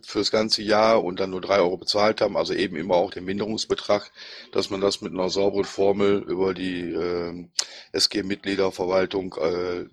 fürs 0.02 0.30
ganze 0.30 0.62
Jahr 0.62 1.04
und 1.04 1.20
dann 1.20 1.30
nur 1.30 1.42
3 1.42 1.58
Euro 1.58 1.76
bezahlt 1.76 2.20
haben, 2.22 2.36
also 2.36 2.54
eben 2.54 2.76
immer 2.76 2.94
auch 2.94 3.10
den 3.10 3.24
Minderungsbetrag, 3.24 4.10
dass 4.52 4.70
man 4.70 4.80
das 4.80 5.02
mit 5.02 5.12
einer 5.12 5.28
sauberen 5.28 5.64
Formel 5.64 6.24
über 6.26 6.54
die 6.54 6.92
äh, 6.92 7.46
SG-Mitgliederverwaltung 7.92 9.34
äh, 9.34 9.84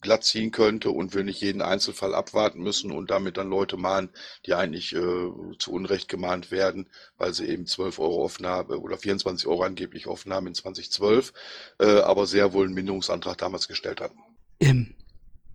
glatt 0.00 0.24
ziehen 0.24 0.50
könnte 0.50 0.90
und 0.90 1.14
wir 1.14 1.24
nicht 1.24 1.40
jeden 1.40 1.62
Einzelfall 1.62 2.14
abwarten 2.14 2.62
müssen 2.62 2.90
und 2.90 3.10
damit 3.10 3.36
dann 3.36 3.50
Leute 3.50 3.76
mahnen, 3.76 4.10
die 4.46 4.54
eigentlich 4.54 4.94
äh, 4.94 5.28
zu 5.58 5.72
Unrecht 5.72 6.08
gemahnt 6.08 6.50
werden, 6.50 6.88
weil 7.18 7.34
sie 7.34 7.46
eben 7.46 7.66
12 7.66 7.98
Euro 7.98 8.24
offen 8.24 8.46
haben 8.46 8.74
oder 8.74 8.96
24 8.96 9.46
Euro 9.46 9.62
angeblich 9.62 10.06
offen 10.06 10.32
haben 10.32 10.46
in 10.46 10.54
2012, 10.54 11.32
äh, 11.78 12.00
aber 12.00 12.26
sehr 12.26 12.52
wohl 12.52 12.66
einen 12.66 12.74
Minderungsantrag 12.74 13.38
damals 13.38 13.68
gestellt 13.68 14.00
hatten. 14.00 14.18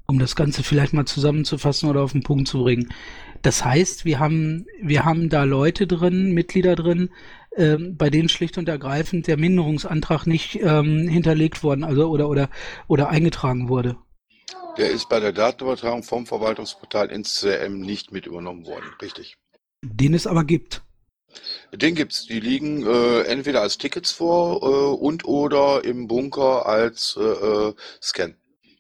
Um 0.08 0.20
das 0.20 0.36
Ganze 0.36 0.62
vielleicht 0.62 0.94
mal 0.94 1.06
zusammenzufassen 1.06 1.90
oder 1.90 2.02
auf 2.02 2.12
den 2.12 2.22
Punkt 2.22 2.48
zu 2.48 2.60
bringen. 2.60 2.94
Das 3.42 3.66
heißt, 3.66 4.06
wir 4.06 4.20
haben, 4.20 4.68
wir 4.82 5.04
haben 5.04 5.30
da 5.30 5.44
Leute 5.44 5.88
drin, 5.88 6.32
Mitglieder 6.32 6.76
drin, 6.76 7.10
ähm, 7.58 7.96
bei 7.98 8.10
denen 8.10 8.30
schlicht 8.30 8.58
und 8.58 8.70
ergreifend 8.70 9.28
der 9.28 9.38
Minderungsantrag 9.38 10.28
nicht 10.28 10.60
ähm, 10.62 11.08
hinterlegt 11.08 11.64
worden, 11.64 11.84
also 11.84 12.08
oder 12.10 12.30
oder 12.30 12.50
oder 12.88 13.10
eingetragen 13.10 13.70
wurde. 13.70 13.98
Der 14.78 14.92
ist 14.92 15.10
bei 15.10 15.20
der 15.20 15.32
Datenübertragung 15.32 16.04
vom 16.04 16.26
Verwaltungsportal 16.26 17.10
ins 17.10 17.42
CRM 17.42 17.80
nicht 17.80 18.12
mit 18.12 18.26
übernommen 18.26 18.66
worden, 18.66 18.86
richtig. 19.02 19.38
Den 19.82 20.14
es 20.14 20.28
aber 20.28 20.44
gibt. 20.44 20.84
Den 21.74 21.96
gibt's. 21.96 22.28
Die 22.28 22.40
liegen 22.40 22.86
äh, 22.86 23.22
entweder 23.24 23.62
als 23.62 23.78
Tickets 23.78 24.12
vor 24.12 24.62
äh, 24.62 24.96
und 24.96 25.26
oder 25.26 25.84
im 25.84 26.08
Bunker 26.08 26.66
als 26.66 27.18
äh, 27.20 27.24
äh 27.24 27.74
Scan. 28.02 28.36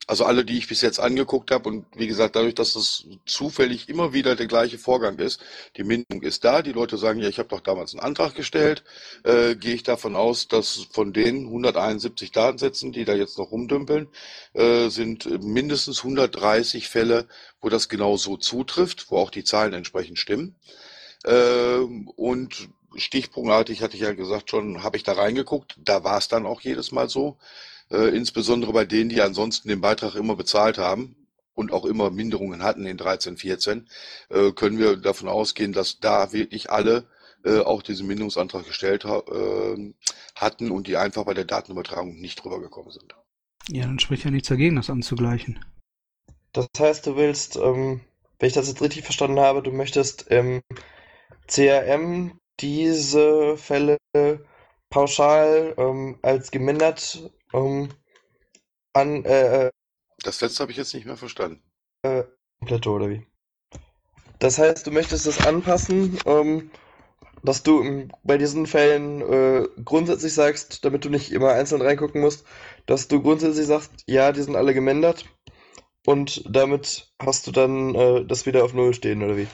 Also 0.08 0.26
alle, 0.26 0.46
die 0.46 0.58
ich 0.58 0.68
bis 0.68 0.82
jetzt 0.82 1.00
angeguckt 1.00 1.50
habe 1.50 1.68
und 1.68 1.86
wie 1.96 2.08
gesagt, 2.08 2.36
dadurch, 2.36 2.54
dass 2.54 2.76
es 2.76 3.06
zufällig 3.26 3.90
immer 3.90 4.14
wieder 4.14 4.36
der 4.36 4.46
gleiche 4.46 4.78
Vorgang 4.78 5.18
ist, 5.18 5.42
die 5.78 5.84
Minderung 5.84 6.22
ist 6.22 6.44
da, 6.44 6.62
die 6.62 6.74
Leute 6.74 6.98
sagen, 6.98 7.20
ja, 7.20 7.28
ich 7.28 7.40
habe 7.40 7.50
doch 7.50 7.62
damals 7.62 7.94
einen 7.94 8.04
Antrag 8.04 8.36
gestellt, 8.36 8.84
äh, 9.24 9.56
gehe 9.56 9.74
ich 9.74 9.84
davon 9.84 10.16
aus, 10.16 10.48
dass 10.48 10.88
von 10.92 11.12
den 11.12 11.46
171 11.48 12.32
Datensätzen, 12.32 12.92
die 12.92 13.06
da 13.06 13.16
jetzt 13.16 13.38
noch 13.40 13.52
rumdümpeln, 13.52 14.08
äh, 14.54 14.90
sind 14.90 15.44
mindestens 15.44 16.04
130 16.04 16.88
Fälle, 16.88 17.28
wo 17.60 17.70
das 17.70 17.90
genau 17.90 18.16
so 18.16 18.38
zutrifft, 18.38 19.10
wo 19.10 19.18
auch 19.18 19.32
die 19.32 19.44
Zahlen 19.44 19.74
entsprechend 19.74 20.20
stimmen. 20.20 20.56
Äh, 21.24 21.80
und 22.16 22.70
stichpunktartig 22.96 23.82
hatte 23.82 23.96
ich 23.96 24.04
ja 24.04 24.14
gesagt 24.14 24.52
schon, 24.52 24.84
habe 24.84 24.98
ich 24.98 25.04
da 25.04 25.14
reingeguckt, 25.14 25.76
da 25.80 26.04
war 26.04 26.18
es 26.18 26.28
dann 26.28 26.46
auch 26.46 26.62
jedes 26.62 26.92
Mal 26.92 27.10
so 27.10 27.38
äh, 27.92 28.16
insbesondere 28.16 28.74
bei 28.74 28.86
denen, 28.86 29.10
die 29.10 29.22
ansonsten 29.22 29.70
den 29.70 29.82
Beitrag 29.82 30.16
immer 30.16 30.36
bezahlt 30.36 30.78
haben 30.78 31.16
und 31.54 31.72
auch 31.72 31.86
immer 31.86 32.12
Minderungen 32.12 32.64
hatten 32.64 32.86
in 32.86 32.98
13, 32.98 33.38
14, 33.38 33.88
äh, 34.30 34.52
können 34.52 34.78
wir 34.78 34.98
davon 34.98 35.30
ausgehen, 35.30 35.74
dass 35.74 36.00
da 36.00 36.34
wirklich 36.34 36.70
alle 36.70 37.08
äh, 37.44 37.60
auch 37.60 37.82
diesen 37.82 38.08
Minderungsantrag 38.08 38.66
gestellt 38.66 39.06
ha 39.06 39.24
äh, 39.32 39.94
hatten 40.36 40.72
und 40.72 40.88
die 40.88 40.98
einfach 40.98 41.26
bei 41.26 41.34
der 41.34 41.46
Datenübertragung 41.46 42.20
nicht 42.20 42.44
drüber 42.44 42.60
gekommen 42.60 42.92
sind. 42.92 43.16
Ja, 43.70 43.86
dann 43.86 44.00
spricht 44.00 44.26
ja 44.26 44.32
nichts 44.32 44.50
dagegen, 44.50 44.76
das 44.76 44.90
anzugleichen. 44.90 45.64
Das 46.54 46.68
heißt, 46.78 47.08
du 47.08 47.16
willst, 47.16 47.56
ähm, 47.56 48.02
wenn 48.40 48.48
ich 48.48 48.54
das 48.54 48.68
jetzt 48.68 48.82
richtig 48.82 49.04
verstanden 49.04 49.40
habe, 49.40 49.62
du 49.62 49.72
möchtest 49.72 50.24
im 50.24 50.62
CRM 51.48 52.40
diese 52.60 53.58
Fälle 53.58 53.98
pauschal 54.90 55.74
ähm, 55.78 56.18
als 56.22 56.52
gemindert 56.52 57.30
ähm, 57.54 57.90
an, 58.94 59.24
äh, 59.26 59.68
äh, 59.68 59.72
Das 60.24 60.42
letzte 60.42 60.62
habe 60.62 60.72
ich 60.72 60.78
jetzt 60.78 60.94
nicht 60.94 61.06
mehr 61.06 61.18
verstanden. 61.18 61.64
äh, 62.04 62.24
Plateau 62.66 62.96
oder 62.96 63.10
wie? 63.10 63.26
Das 64.40 64.58
heißt, 64.58 64.86
du 64.88 64.92
möchtest 64.92 65.26
es 65.28 65.46
anpassen, 65.46 66.18
ähm, 66.26 66.72
dass 67.44 67.64
du 67.64 67.82
im, 67.82 68.12
bei 68.24 68.38
diesen 68.38 68.68
Fällen 68.68 69.22
äh, 69.22 69.68
grundsätzlich 69.84 70.34
sagst, 70.34 70.86
damit 70.86 71.06
du 71.06 71.10
nicht 71.10 71.32
immer 71.32 71.52
einzeln 71.54 71.82
reingucken 71.82 72.22
musst, 72.22 72.46
dass 72.86 73.08
du 73.08 73.22
grundsätzlich 73.22 73.68
sagst, 73.68 73.92
ja, 74.08 74.32
die 74.32 74.42
sind 74.44 74.56
alle 74.56 74.74
gemendert 74.74 75.26
und 76.06 76.44
damit 76.50 77.14
hast 77.20 77.48
du 77.48 77.52
dann 77.52 77.96
äh, 77.96 78.26
das 78.26 78.46
wieder 78.46 78.64
auf 78.66 78.74
Null 78.74 78.94
stehen, 78.94 79.24
oder 79.24 79.38
wie? 79.38 79.48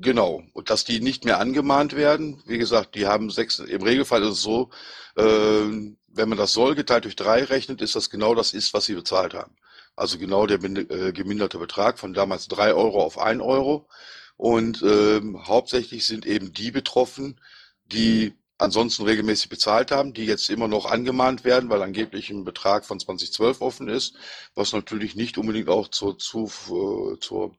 Genau. 0.00 0.42
Und 0.54 0.70
dass 0.70 0.84
die 0.84 1.00
nicht 1.00 1.24
mehr 1.24 1.38
angemahnt 1.38 1.94
werden, 1.94 2.42
wie 2.46 2.58
gesagt, 2.58 2.94
die 2.94 3.06
haben 3.06 3.30
sechs, 3.30 3.58
im 3.58 3.82
Regelfall 3.82 4.22
ist 4.22 4.28
es 4.30 4.42
so, 4.42 4.70
äh, 5.16 5.94
wenn 6.08 6.28
man 6.28 6.38
das 6.38 6.52
soll 6.52 6.74
geteilt 6.74 7.04
durch 7.04 7.16
drei 7.16 7.44
rechnet, 7.44 7.80
ist 7.80 7.94
das 7.94 8.10
genau 8.10 8.34
das 8.34 8.52
ist, 8.52 8.74
was 8.74 8.86
sie 8.86 8.94
bezahlt 8.94 9.34
haben. 9.34 9.56
Also 9.96 10.18
genau 10.18 10.46
der 10.46 10.62
äh, 10.62 11.12
geminderte 11.12 11.58
Betrag 11.58 11.98
von 11.98 12.14
damals 12.14 12.48
drei 12.48 12.72
Euro 12.72 13.02
auf 13.02 13.18
ein 13.18 13.40
Euro. 13.40 13.88
Und 14.36 14.82
ähm, 14.82 15.46
hauptsächlich 15.48 16.06
sind 16.06 16.24
eben 16.24 16.52
die 16.52 16.70
betroffen, 16.70 17.40
die 17.86 18.34
ansonsten 18.58 19.04
regelmäßig 19.04 19.48
bezahlt 19.48 19.90
haben, 19.90 20.14
die 20.14 20.24
jetzt 20.24 20.50
immer 20.50 20.68
noch 20.68 20.86
angemahnt 20.86 21.44
werden, 21.44 21.70
weil 21.70 21.82
angeblich 21.82 22.30
ein 22.30 22.44
Betrag 22.44 22.84
von 22.84 23.00
2012 23.00 23.60
offen 23.60 23.88
ist, 23.88 24.14
was 24.54 24.72
natürlich 24.72 25.14
nicht 25.16 25.38
unbedingt 25.38 25.68
auch 25.68 25.88
zur, 25.88 26.18
zu, 26.18 26.44
äh, 26.46 27.18
zur 27.20 27.56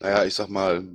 naja, 0.00 0.24
ich 0.24 0.34
sag 0.34 0.48
mal, 0.48 0.86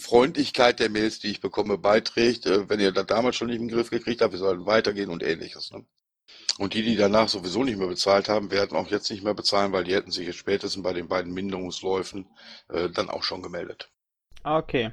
Freundlichkeit 0.00 0.78
der 0.80 0.90
Mails, 0.90 1.18
die 1.18 1.28
ich 1.28 1.40
bekomme, 1.40 1.76
beiträgt. 1.76 2.46
Äh, 2.46 2.68
wenn 2.68 2.80
ihr 2.80 2.92
das 2.92 3.06
damals 3.06 3.36
schon 3.36 3.48
nicht 3.48 3.60
im 3.60 3.68
Griff 3.68 3.90
gekriegt 3.90 4.20
habt, 4.22 4.32
wir 4.32 4.38
sollen 4.38 4.66
weitergehen 4.66 5.10
und 5.10 5.22
ähnliches. 5.22 5.70
Ne? 5.72 5.84
Und 6.58 6.74
die, 6.74 6.82
die 6.82 6.96
danach 6.96 7.28
sowieso 7.28 7.62
nicht 7.62 7.78
mehr 7.78 7.86
bezahlt 7.86 8.28
haben, 8.28 8.50
werden 8.50 8.76
auch 8.76 8.90
jetzt 8.90 9.10
nicht 9.10 9.22
mehr 9.22 9.34
bezahlen, 9.34 9.72
weil 9.72 9.84
die 9.84 9.94
hätten 9.94 10.10
sich 10.10 10.26
jetzt 10.26 10.38
spätestens 10.38 10.82
bei 10.82 10.92
den 10.92 11.06
beiden 11.06 11.32
Minderungsläufen 11.32 12.26
äh, 12.68 12.90
dann 12.90 13.08
auch 13.08 13.22
schon 13.22 13.42
gemeldet. 13.42 13.90
Okay. 14.42 14.90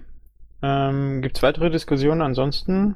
Ähm, 0.62 1.22
Gibt 1.22 1.38
es 1.38 1.44
weitere 1.44 1.72
Diskussionen 1.72 2.22
ansonsten? 2.22 2.96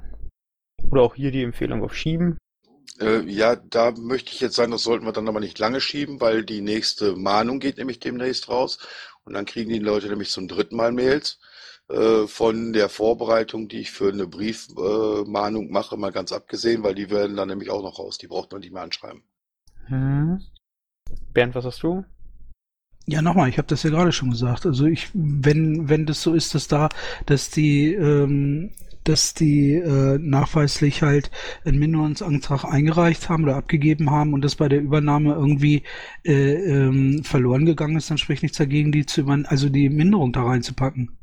Oder 0.91 1.01
auch 1.01 1.15
hier 1.15 1.31
die 1.31 1.43
Empfehlung 1.43 1.83
auf 1.83 1.95
Schieben? 1.95 2.37
Äh, 2.99 3.21
ja, 3.29 3.55
da 3.55 3.91
möchte 3.91 4.31
ich 4.31 4.39
jetzt 4.39 4.55
sagen, 4.55 4.71
das 4.71 4.83
sollten 4.83 5.05
wir 5.05 5.13
dann 5.13 5.27
aber 5.27 5.39
nicht 5.39 5.57
lange 5.57 5.81
schieben, 5.81 6.21
weil 6.21 6.43
die 6.43 6.61
nächste 6.61 7.15
Mahnung 7.15 7.59
geht 7.59 7.77
nämlich 7.77 7.99
demnächst 7.99 8.49
raus. 8.49 8.79
Und 9.23 9.33
dann 9.33 9.45
kriegen 9.45 9.71
die 9.71 9.79
Leute 9.79 10.09
nämlich 10.09 10.29
zum 10.29 10.47
dritten 10.47 10.75
Mal 10.75 10.91
Mails 10.91 11.39
äh, 11.89 12.27
von 12.27 12.73
der 12.73 12.87
Vorbereitung, 12.87 13.67
die 13.67 13.79
ich 13.79 13.91
für 13.91 14.09
eine 14.09 14.27
Briefmahnung 14.27 15.71
mache, 15.71 15.97
mal 15.97 16.11
ganz 16.11 16.31
abgesehen, 16.31 16.83
weil 16.83 16.93
die 16.93 17.09
werden 17.09 17.35
dann 17.35 17.47
nämlich 17.47 17.71
auch 17.71 17.81
noch 17.81 17.97
raus. 17.97 18.17
Die 18.17 18.27
braucht 18.27 18.51
man 18.51 18.61
nicht 18.61 18.71
mehr 18.71 18.83
anschreiben. 18.83 19.23
Hm. 19.87 20.39
Bernd, 21.33 21.55
was 21.55 21.65
hast 21.65 21.81
du? 21.81 22.05
Ja, 23.07 23.23
nochmal, 23.23 23.49
ich 23.49 23.57
habe 23.57 23.67
das 23.67 23.81
ja 23.81 23.89
gerade 23.89 24.11
schon 24.11 24.29
gesagt. 24.29 24.67
Also 24.67 24.85
ich, 24.85 25.09
wenn, 25.15 25.89
wenn 25.89 26.05
das 26.05 26.21
so 26.21 26.35
ist, 26.35 26.53
dass 26.53 26.67
da, 26.67 26.89
dass 27.25 27.49
die, 27.49 27.95
ähm, 27.95 28.69
dass 29.03 29.33
die 29.33 29.73
äh, 29.73 30.19
nachweislich 30.19 31.01
halt 31.01 31.31
einen 31.65 31.79
Minderungsantrag 31.79 32.65
eingereicht 32.65 33.29
haben 33.29 33.45
oder 33.45 33.55
abgegeben 33.55 34.11
haben 34.11 34.33
und 34.35 34.43
das 34.43 34.55
bei 34.55 34.69
der 34.69 34.81
Übernahme 34.81 35.33
irgendwie 35.33 35.81
äh, 36.23 36.53
ähm, 36.53 37.23
verloren 37.23 37.65
gegangen 37.65 37.97
ist, 37.97 38.11
dann 38.11 38.19
spricht 38.19 38.43
nichts 38.43 38.59
dagegen, 38.59 38.91
die 38.91 39.07
zu 39.07 39.21
über 39.21 39.39
also 39.45 39.69
die 39.69 39.89
Minderung 39.89 40.31
da 40.31 40.43
reinzupacken. 40.43 41.18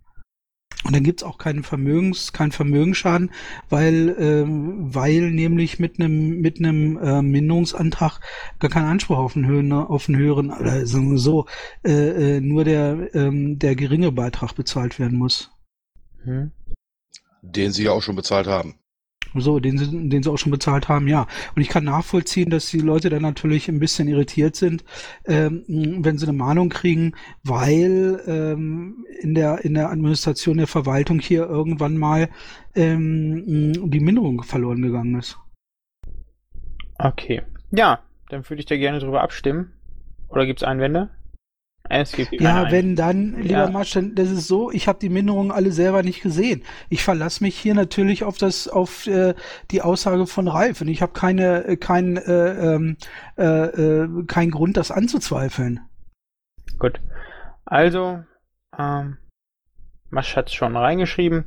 Und 0.86 0.94
dann 0.94 1.02
gibt's 1.02 1.24
auch 1.24 1.38
keinen 1.38 1.64
Vermögens, 1.64 2.32
keinen 2.32 2.52
Vermögensschaden, 2.52 3.32
weil, 3.68 4.14
ähm, 4.20 4.94
weil 4.94 5.32
nämlich 5.32 5.80
mit 5.80 5.98
einem 5.98 6.40
mit 6.40 6.60
einem 6.60 6.96
äh, 6.98 7.22
Minderungsantrag 7.22 8.20
gar 8.60 8.70
kein 8.70 8.84
Anspruch 8.84 9.18
auf 9.18 9.34
einen 9.34 9.46
höheren, 9.46 9.72
auf 9.72 10.08
einen 10.08 10.16
höheren, 10.16 10.52
oder 10.52 10.86
sagen 10.86 11.10
wir 11.10 11.18
so, 11.18 11.46
äh, 11.84 12.36
äh, 12.36 12.40
nur 12.40 12.62
der 12.62 13.12
ähm, 13.16 13.58
der 13.58 13.74
geringe 13.74 14.12
Beitrag 14.12 14.54
bezahlt 14.54 15.00
werden 15.00 15.18
muss. 15.18 15.50
Hm. 16.22 16.52
Den 17.42 17.72
sie 17.72 17.84
ja 17.84 17.90
auch 17.90 18.02
schon 18.02 18.16
bezahlt 18.16 18.46
haben. 18.46 18.76
So, 19.40 19.60
den 19.60 19.78
sie, 19.78 20.08
den 20.08 20.22
sie 20.22 20.30
auch 20.30 20.38
schon 20.38 20.52
bezahlt 20.52 20.88
haben, 20.88 21.08
ja. 21.08 21.26
Und 21.54 21.62
ich 21.62 21.68
kann 21.68 21.84
nachvollziehen, 21.84 22.50
dass 22.50 22.66
die 22.66 22.80
Leute 22.80 23.10
dann 23.10 23.22
natürlich 23.22 23.68
ein 23.68 23.78
bisschen 23.78 24.08
irritiert 24.08 24.56
sind, 24.56 24.84
ähm, 25.26 25.64
wenn 25.66 26.18
sie 26.18 26.26
eine 26.26 26.36
Mahnung 26.36 26.68
kriegen, 26.68 27.12
weil 27.42 28.20
ähm, 28.26 29.06
in 29.20 29.34
der 29.34 29.64
in 29.64 29.74
der 29.74 29.90
Administration 29.90 30.58
der 30.58 30.66
Verwaltung 30.66 31.20
hier 31.20 31.46
irgendwann 31.46 31.96
mal 31.96 32.28
ähm, 32.74 33.72
die 33.90 34.00
Minderung 34.00 34.42
verloren 34.42 34.82
gegangen 34.82 35.18
ist. 35.18 35.38
Okay. 36.98 37.42
Ja, 37.70 38.00
dann 38.28 38.48
würde 38.48 38.60
ich 38.60 38.66
da 38.66 38.76
gerne 38.76 38.98
drüber 38.98 39.22
abstimmen. 39.22 39.72
Oder 40.28 40.46
gibt's 40.46 40.62
Einwände? 40.62 41.10
Es 41.88 42.12
gibt 42.12 42.32
Ja, 42.32 42.64
Einwände. 42.64 42.72
wenn 42.72 42.96
dann, 42.96 43.34
lieber 43.42 43.70
Ja. 43.70 43.84
Dann, 43.92 44.14
das 44.14 44.30
ist 44.30 44.48
so, 44.48 44.70
ich 44.70 44.88
habe 44.88 44.98
die 44.98 45.08
Minderungen 45.08 45.50
alle 45.50 45.72
selber 45.72 46.02
nicht 46.02 46.22
gesehen. 46.22 46.62
Ich 46.88 47.02
verlasse 47.04 47.42
mich 47.44 47.56
hier 47.56 47.74
natürlich 47.74 48.24
auf 48.24 48.38
das, 48.38 48.68
auf 48.68 49.06
äh, 49.06 49.34
die 49.70 49.82
Aussage 49.82 50.26
von 50.26 50.48
Ralf 50.48 50.80
und 50.80 50.88
ich 50.88 51.02
habe 51.02 51.12
keine, 51.12 51.64
äh, 51.64 51.76
kein, 51.76 52.16
äh, 52.16 52.74
ähm, 52.74 52.96
äh, 53.38 53.44
äh, 53.44 54.24
keinen 54.26 54.50
Grund, 54.50 54.76
das 54.76 54.90
anzuzweifeln. 54.90 55.80
Gut. 56.78 57.00
Also, 57.64 58.22
ähm, 58.78 59.18
Masch 60.10 60.36
hat's 60.36 60.54
schon 60.54 60.76
reingeschrieben. 60.76 61.46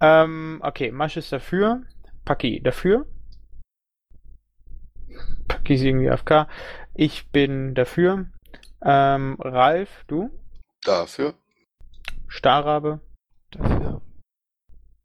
Ähm, 0.00 0.60
okay, 0.62 0.90
Masch 0.90 1.16
ist 1.16 1.32
dafür. 1.32 1.82
Paki 2.24 2.60
dafür. 2.62 3.06
Paki 5.48 5.74
ist 5.74 5.82
irgendwie 5.82 6.10
AFK. 6.10 6.48
Ich 6.94 7.30
bin 7.30 7.74
dafür. 7.74 8.26
Ähm, 8.84 9.36
Ralf, 9.40 10.04
du? 10.06 10.30
Dafür. 10.84 11.34
Starrabe. 12.28 13.00
Dafür. 13.50 14.02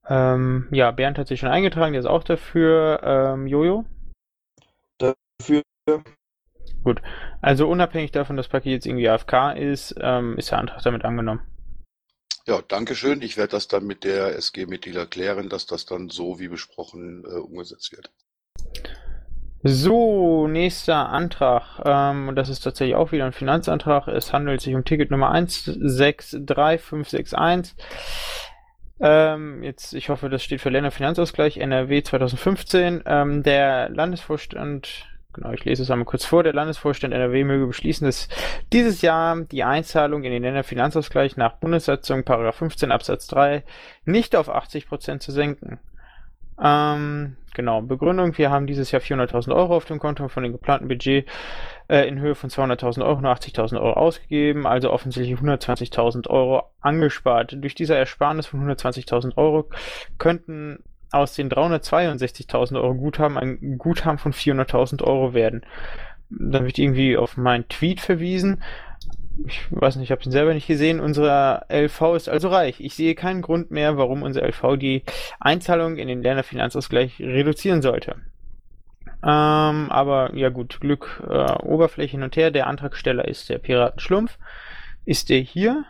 Ähm, 0.08 0.68
ja, 0.72 0.92
Bernd 0.92 1.18
hat 1.18 1.28
sich 1.28 1.40
schon 1.40 1.50
eingetragen, 1.50 1.94
der 1.94 2.02
ist 2.02 2.08
auch 2.08 2.24
dafür. 2.24 3.00
Ähm, 3.04 3.48
Jojo? 3.48 3.86
Dafür. 4.98 5.64
Gut. 6.84 7.02
Also 7.42 7.68
unabhängig 7.68 8.12
davon, 8.12 8.36
dass 8.36 8.48
Paki 8.48 8.72
jetzt 8.72 8.86
irgendwie 8.86 9.08
AFK 9.08 9.54
ist, 9.56 9.96
ähm, 10.00 10.38
ist 10.38 10.52
der 10.52 10.58
Antrag 10.58 10.82
damit 10.82 11.06
angenommen. 11.06 11.42
Ja, 12.48 12.62
danke 12.68 12.96
schön. 12.96 13.22
Ich 13.22 13.38
werde 13.38 13.52
das 13.52 13.68
dann 13.68 13.86
mit 13.86 14.04
der 14.04 14.36
SG-Mitglieder 14.36 15.06
klären, 15.06 15.50
dass 15.50 15.68
das 15.68 15.86
dann 15.86 16.10
so 16.10 16.40
wie 16.40 16.48
besprochen 16.48 17.24
äh, 17.26 17.36
umgesetzt 17.36 17.92
wird. 17.92 18.12
So, 19.62 20.48
nächster 20.48 21.10
Antrag. 21.10 21.82
Ähm, 21.84 22.32
das 22.34 22.48
ist 22.48 22.62
tatsächlich 22.62 22.96
auch 22.96 23.12
wieder 23.12 23.26
ein 23.26 23.34
Finanzantrag. 23.34 24.08
Es 24.08 24.32
handelt 24.32 24.62
sich 24.62 24.74
um 24.74 24.86
Ticket 24.86 25.12
Nummer 25.12 25.32
163561. 25.32 27.76
Ähm, 29.02 29.62
jetzt, 29.64 29.94
ich 29.94 30.08
hoffe, 30.08 30.30
das 30.30 30.44
steht 30.44 30.62
für 30.62 30.70
Länderfinanzausgleich 30.70 31.58
NRW 31.58 32.04
2015. 32.04 33.04
Ähm, 33.06 33.44
der 33.44 33.90
Landesvorstand, 33.90 35.08
genau, 35.34 35.52
ich 35.52 35.66
lese 35.66 35.84
es 35.84 35.92
einmal 35.92 36.06
kurz 36.06 36.24
vor. 36.24 36.44
Der 36.44 36.54
Landesvorstand 36.54 37.14
NRW 37.14 37.44
möge 37.44 37.68
beschließen, 37.68 38.08
dass 38.08 38.30
dieses 38.72 39.02
Jahr 39.02 39.42
die 39.42 39.66
Einzahlung 39.66 40.24
in 40.24 40.32
den 40.32 40.44
Länderfinanzausgleich 40.44 41.36
nach 41.36 41.58
Bundessatzung 41.58 42.24
Paragraph 42.24 42.56
15 42.56 42.94
Absatz 42.94 43.28
3 43.28 43.66
nicht 44.06 44.38
auf 44.38 44.50
80% 44.50 45.20
zu 45.20 45.34
senken. 45.34 45.80
Ähm, 46.62 47.38
genau, 47.54 47.82
Begründung, 47.82 48.38
wir 48.38 48.52
haben 48.52 48.68
dieses 48.68 48.92
Jahr 48.92 49.02
400.000 49.02 49.54
Euro 49.54 49.76
auf 49.76 49.86
dem 49.86 50.00
Konto 50.00 50.28
von 50.28 50.44
dem 50.44 50.52
geplanten 50.52 50.88
Budget 50.88 51.28
äh, 51.88 52.08
in 52.08 52.20
Höhe 52.20 52.36
von 52.36 52.50
200.000 52.50 53.04
Euro 53.06 53.22
nur 53.22 53.32
80.000 53.32 53.80
Euro 53.82 53.94
ausgegeben, 53.94 54.68
also 54.68 54.92
offensichtlich 54.92 55.40
120.000 55.40 56.30
Euro 56.30 56.64
angespart. 56.82 57.56
Durch 57.60 57.76
diese 57.76 57.96
Ersparnis 57.96 58.48
von 58.48 58.62
120.000 58.70 59.38
Euro 59.38 59.70
könnten 60.18 60.84
aus 61.12 61.34
den 61.34 61.50
362.000 61.50 62.76
Euro 62.76 62.94
Guthaben 62.94 63.38
ein 63.38 63.78
Guthaben 63.78 64.20
von 64.20 64.34
400.000 64.34 65.04
Euro 65.04 65.34
werden. 65.34 65.66
Da 66.30 66.64
wird 66.64 66.78
irgendwie 66.78 67.18
auf 67.18 67.38
meinen 67.38 67.68
Tweet 67.70 68.02
verwiesen 68.02 68.62
ich 69.46 69.66
weiß 69.70 69.96
nicht, 69.96 70.06
ich 70.06 70.12
habe 70.12 70.24
ihn 70.24 70.32
selber 70.32 70.54
nicht 70.54 70.68
gesehen. 70.68 71.00
Unsere 71.00 71.66
LV 71.70 72.16
ist 72.16 72.30
also 72.30 72.50
reich. 72.50 72.80
Ich 72.80 72.96
sehe 72.96 73.16
keinen 73.16 73.42
Grund 73.42 73.72
mehr, 73.72 73.98
warum 73.98 74.24
unser 74.24 74.44
LV 74.44 74.78
die 74.78 75.04
Einzahlung 75.40 75.98
in 75.98 76.08
den 76.08 76.22
Lernerfinanzausgleich 76.22 77.20
reduzieren 77.20 77.82
sollte. 77.82 78.16
Ähm, 79.22 79.92
aber 79.92 80.36
ja 80.36 80.50
gut, 80.50 80.80
Glück, 80.80 81.24
äh, 81.28 81.52
Oberfläche 81.64 82.12
hin 82.12 82.24
und 82.24 82.36
her. 82.36 82.52
Der 82.52 82.68
Antragsteller 82.68 83.28
ist 83.28 83.50
der 83.50 83.60
Piratenschlumpf. 83.60 84.38
Ist 85.06 85.30
der 85.30 85.40
hier? 85.40 85.86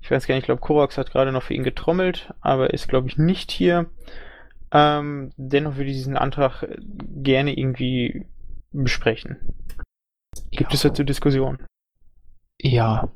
Ich 0.00 0.10
weiß 0.10 0.26
gar 0.26 0.34
nicht, 0.34 0.42
ich 0.42 0.46
glaube, 0.46 0.60
Korax 0.60 0.98
hat 0.98 1.10
gerade 1.10 1.32
noch 1.32 1.42
für 1.42 1.54
ihn 1.54 1.64
getrommelt, 1.64 2.32
aber 2.40 2.72
ist, 2.72 2.88
glaube 2.88 3.08
ich, 3.08 3.18
nicht 3.18 3.50
hier. 3.50 3.86
Ähm, 4.70 5.32
dennoch 5.36 5.76
würde 5.76 5.90
ich 5.90 5.96
diesen 5.96 6.16
Antrag 6.16 6.64
gerne 6.78 7.56
irgendwie 7.56 8.26
besprechen. 8.72 9.38
Gibt 10.50 10.74
es 10.74 10.82
dazu 10.82 11.02
Diskussionen? 11.02 11.58
Ja. 12.60 13.08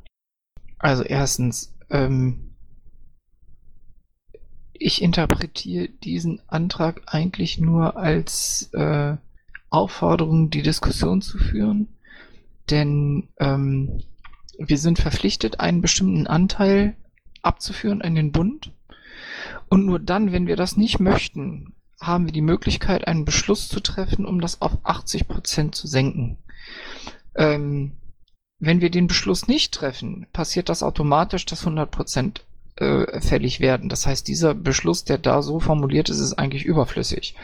Also 0.78 1.02
erstens, 1.02 1.74
ähm, 1.90 2.54
ich 4.72 5.02
interpretiere 5.02 5.88
diesen 5.88 6.40
Antrag 6.48 7.02
eigentlich 7.06 7.58
nur 7.58 7.96
als 7.96 8.70
äh, 8.72 9.16
Aufforderung, 9.68 10.50
die 10.50 10.62
Diskussion 10.62 11.20
zu 11.20 11.38
führen, 11.38 11.88
denn 12.70 13.28
ähm, 13.38 14.02
wir 14.58 14.78
sind 14.78 14.98
verpflichtet, 14.98 15.60
einen 15.60 15.80
bestimmten 15.82 16.26
Anteil 16.26 16.96
abzuführen 17.42 18.02
an 18.02 18.14
den 18.14 18.32
Bund. 18.32 18.72
Und 19.68 19.86
nur 19.86 19.98
dann, 19.98 20.32
wenn 20.32 20.46
wir 20.46 20.56
das 20.56 20.76
nicht 20.76 20.98
möchten, 20.98 21.74
haben 22.00 22.26
wir 22.26 22.32
die 22.32 22.40
Möglichkeit, 22.40 23.06
einen 23.06 23.24
Beschluss 23.24 23.68
zu 23.68 23.80
treffen, 23.80 24.24
um 24.24 24.40
das 24.40 24.62
auf 24.62 24.78
80 24.82 25.28
Prozent 25.28 25.74
zu 25.74 25.86
senken. 25.86 26.38
Ähm, 27.34 27.92
wenn 28.60 28.80
wir 28.80 28.90
den 28.90 29.06
Beschluss 29.06 29.48
nicht 29.48 29.72
treffen, 29.72 30.26
passiert 30.32 30.68
das 30.68 30.82
automatisch, 30.82 31.46
dass 31.46 31.60
100 31.60 31.90
Prozent 31.90 32.42
äh, 32.76 33.20
fällig 33.20 33.60
werden. 33.60 33.88
Das 33.88 34.06
heißt, 34.06 34.28
dieser 34.28 34.54
Beschluss, 34.54 35.04
der 35.04 35.18
da 35.18 35.42
so 35.42 35.60
formuliert 35.60 36.08
ist, 36.08 36.20
ist 36.20 36.38
eigentlich 36.38 36.64
überflüssig. 36.64 37.34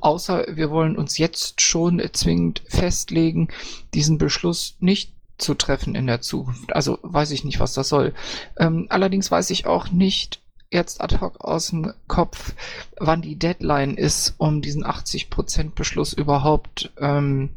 Außer 0.00 0.46
wir 0.56 0.70
wollen 0.70 0.96
uns 0.96 1.18
jetzt 1.18 1.60
schon 1.60 2.02
zwingend 2.12 2.62
festlegen, 2.68 3.48
diesen 3.94 4.18
Beschluss 4.18 4.76
nicht 4.80 5.12
zu 5.38 5.54
treffen 5.54 5.94
in 5.94 6.06
der 6.06 6.20
Zukunft. 6.20 6.74
Also 6.74 6.98
weiß 7.02 7.30
ich 7.32 7.44
nicht, 7.44 7.60
was 7.60 7.74
das 7.74 7.88
soll. 7.88 8.14
Ähm, 8.58 8.86
allerdings 8.90 9.30
weiß 9.30 9.50
ich 9.50 9.66
auch 9.66 9.90
nicht 9.90 10.40
jetzt 10.70 11.00
ad 11.00 11.18
hoc 11.20 11.40
aus 11.40 11.68
dem 11.68 11.92
Kopf, 12.06 12.54
wann 12.98 13.22
die 13.22 13.36
Deadline 13.36 13.94
ist, 13.94 14.34
um 14.38 14.62
diesen 14.62 14.84
80% 14.84 15.70
Beschluss 15.74 16.12
überhaupt 16.12 16.92
ähm, 16.98 17.50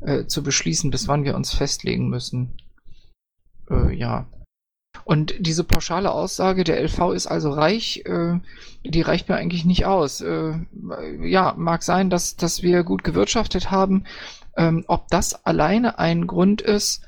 äh, 0.00 0.26
zu 0.26 0.42
beschließen, 0.42 0.90
bis 0.90 1.08
wann 1.08 1.24
wir 1.24 1.34
uns 1.34 1.52
festlegen 1.52 2.08
müssen. 2.08 2.56
Äh, 3.70 3.94
ja. 3.94 4.26
Und 5.04 5.34
diese 5.38 5.62
pauschale 5.62 6.10
Aussage, 6.10 6.64
der 6.64 6.82
LV 6.82 7.12
ist 7.12 7.26
also 7.26 7.50
reich, 7.50 8.02
äh, 8.06 8.40
die 8.84 9.02
reicht 9.02 9.28
mir 9.28 9.36
eigentlich 9.36 9.64
nicht 9.64 9.84
aus. 9.84 10.20
Äh, 10.20 10.54
ja, 11.20 11.54
mag 11.56 11.82
sein, 11.82 12.10
dass, 12.10 12.36
dass 12.36 12.62
wir 12.62 12.82
gut 12.82 13.04
gewirtschaftet 13.04 13.70
haben. 13.70 14.04
Ähm, 14.56 14.84
ob 14.88 15.08
das 15.08 15.44
alleine 15.44 15.98
ein 15.98 16.26
Grund 16.26 16.62
ist, 16.62 17.02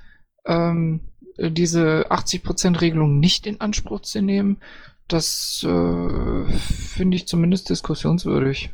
ähm, 0.45 1.01
diese 1.39 2.11
80%-Regelung 2.11 3.20
nicht 3.20 3.47
in 3.47 3.61
Anspruch 3.61 4.01
zu 4.01 4.20
nehmen, 4.20 4.59
das 5.07 5.64
äh, 5.66 6.59
finde 6.59 7.16
ich 7.16 7.26
zumindest 7.26 7.70
diskussionswürdig. 7.70 8.70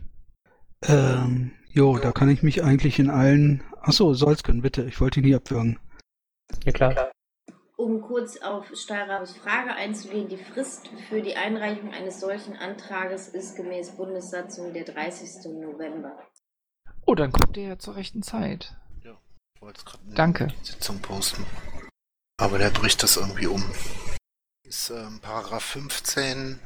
Ähm, 0.83 1.53
jo, 1.73 1.99
da 1.99 2.13
kann 2.13 2.29
ich 2.29 2.43
mich 2.43 2.65
eigentlich 2.65 2.99
in 2.99 3.11
allen. 3.11 3.63
Achso, 3.87 4.15
Solsken, 4.15 4.63
bitte, 4.63 4.85
ich 4.85 4.99
wollte 5.01 5.21
ihn 5.21 5.27
nie 5.27 5.35
abwürgen. 5.35 5.79
Ja, 6.65 6.73
klar. 6.73 7.13
Um 7.77 8.01
kurz 8.01 8.39
auf 8.39 8.67
Steirabes 8.75 9.37
Frage 9.37 9.75
einzugehen, 9.75 10.29
die 10.29 10.39
Frist 10.39 10.89
für 11.09 11.21
die 11.21 11.37
Einreichung 11.37 11.93
eines 11.93 12.19
solchen 12.19 12.57
Antrages 12.57 13.29
ist 13.29 13.57
gemäß 13.57 13.97
Bundessatzung 13.97 14.73
der 14.73 14.85
30. 14.85 15.53
November. 15.53 16.17
Oh, 17.05 17.15
dann 17.15 17.31
kommt 17.33 17.59
ihr 17.59 17.65
ja 17.65 17.79
zur 17.79 17.97
rechten 17.97 18.23
Zeit. 18.23 18.75
Ja, 19.05 19.19
ich 19.55 19.61
wollte 19.61 19.81
es 19.81 19.85
gerade 19.85 20.05
in 20.09 20.15
Danke. 20.15 20.47
die 20.47 20.65
Sitzung 20.65 21.03
posten. 21.03 21.45
Aber 22.39 22.57
der 22.57 22.71
bricht 22.71 23.03
das 23.03 23.19
irgendwie 23.19 23.49
um. 23.49 23.63
Ist 24.67 24.89
ähm, 24.89 25.21
Paragraph 25.21 25.65
15, 25.65 26.59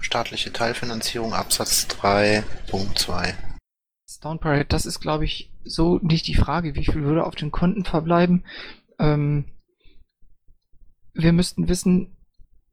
staatliche 0.00 0.52
Teilfinanzierung, 0.52 1.32
Absatz 1.32 1.88
3, 1.88 2.44
Punkt 2.68 2.98
2. 2.98 3.34
Stone 4.10 4.38
Parade, 4.40 4.66
das 4.66 4.84
ist, 4.84 5.00
glaube 5.00 5.24
ich, 5.24 5.49
so 5.64 5.98
nicht 6.02 6.26
die 6.26 6.34
Frage, 6.34 6.74
wie 6.74 6.84
viel 6.84 7.02
würde 7.02 7.24
auf 7.24 7.34
den 7.34 7.50
Konten 7.50 7.84
verbleiben. 7.84 8.44
Ähm, 8.98 9.44
wir 11.14 11.32
müssten 11.32 11.68
wissen, 11.68 12.16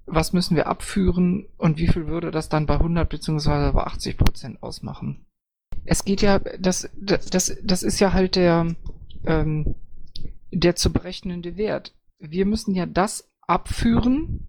was 0.06 0.34
müssen 0.34 0.56
wir 0.56 0.68
abführen 0.68 1.48
und 1.58 1.78
wie 1.78 1.88
viel 1.88 2.08
würde 2.08 2.32
das 2.32 2.50
dann 2.50 2.66
bei 2.66 2.76
100 2.76 3.10
bzw. 3.10 3.72
bei 3.74 3.84
80 3.84 4.18
Prozent 4.18 4.64
ausmachen. 4.64 5.26
Es 5.86 6.06
geht 6.06 6.22
ja, 6.22 6.40
das, 6.40 6.90
das, 7.00 7.26
das, 7.30 7.58
das 7.64 7.84
ist 7.84 8.00
ja 8.00 8.14
halt 8.14 8.36
der, 8.36 8.76
ähm, 9.26 9.76
der 10.52 10.76
zu 10.76 10.92
berechnende 10.92 11.58
Wert. 11.58 11.94
Wir 12.20 12.46
müssen 12.46 12.74
ja 12.74 12.86
das 12.86 13.30
abführen, 13.42 14.48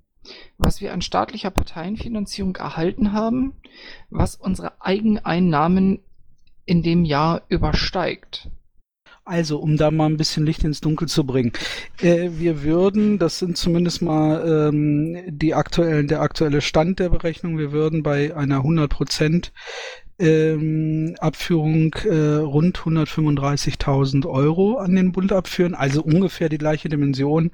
was 0.59 0.81
wir 0.81 0.93
an 0.93 1.03
staatlicher 1.03 1.51
Parteienfinanzierung 1.51 2.57
erhalten 2.57 3.13
haben, 3.13 3.55
was 4.11 4.37
unsere 4.37 4.81
Eigeneinnahmen 4.81 6.01
in 6.69 6.83
dem 6.83 7.05
Jahr 7.05 7.43
übersteigt. 7.49 8.51
Also, 9.25 9.59
um 9.59 9.77
da 9.77 9.91
mal 9.91 10.07
ein 10.07 10.17
bisschen 10.17 10.47
Licht 10.47 10.65
ins 10.65 10.81
Dunkel 10.81 11.07
zu 11.07 11.25
bringen. 11.25 11.53
Äh, 12.01 12.31
wir 12.33 12.63
würden, 12.63 13.19
das 13.19 13.39
sind 13.39 13.59
zumindest 13.59 14.01
mal 14.01 14.71
ähm, 14.71 15.19
die 15.29 15.55
aktuellen, 15.55 16.09
der 16.09 16.23
aktuelle 16.23 16.63
Stand 16.63 16.99
der 16.99 17.11
Berechnung, 17.11 17.59
wir 17.59 17.73
würden 17.73 18.03
bei 18.03 18.35
einer 18.35 18.61
100% 18.61 19.51
ähm, 20.19 21.15
Abführung 21.21 21.93
äh, 22.05 22.37
rund 22.37 22.79
135.000 22.79 24.27
Euro 24.27 24.79
an 24.79 24.95
den 24.95 25.13
Bund 25.13 25.33
abführen, 25.33 25.75
also 25.75 26.03
ungefähr 26.03 26.49
die 26.49 26.59
gleiche 26.59 26.89
Dimension. 26.89 27.51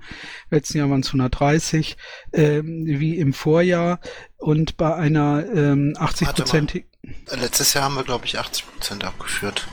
Letzten 0.51 0.79
Jahr 0.79 0.91
waren 0.91 1.01
es 1.01 1.09
130 1.09 1.97
ähm, 2.33 2.85
wie 2.87 3.19
im 3.19 3.33
Vorjahr 3.33 4.01
und 4.39 4.77
bei 4.77 4.95
einer 4.95 5.45
ähm, 5.53 5.95
80 5.99 6.29
Prozent. 6.29 6.85
Letztes 7.31 7.75
Jahr 7.75 7.85
haben 7.85 7.95
wir, 7.95 8.05
glaube 8.05 8.27
ich, 8.27 8.39
80% 8.39 9.05
abgeführt. 9.05 9.67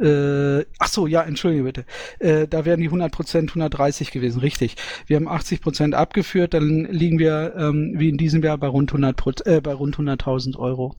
Äh, 0.00 0.64
ach 0.78 0.88
so, 0.88 1.06
ja, 1.06 1.22
entschuldige 1.22 1.64
bitte. 1.64 1.84
Äh, 2.18 2.48
da 2.48 2.64
wären 2.64 2.80
die 2.80 2.86
100 2.86 3.12
Prozent 3.12 3.50
130 3.50 4.10
gewesen, 4.10 4.40
richtig. 4.40 4.76
Wir 5.06 5.16
haben 5.16 5.28
80 5.28 5.60
Prozent 5.60 5.94
abgeführt, 5.94 6.54
dann 6.54 6.86
liegen 6.86 7.18
wir 7.18 7.54
ähm, 7.56 7.94
wie 7.96 8.08
in 8.08 8.16
diesem 8.16 8.42
Jahr 8.42 8.56
bei 8.56 8.68
rund 8.68 8.90
100 8.90 9.46
äh, 9.46 9.60
bei 9.60 9.74
rund 9.74 9.96
100.000 9.96 10.56
Euro. 10.56 10.96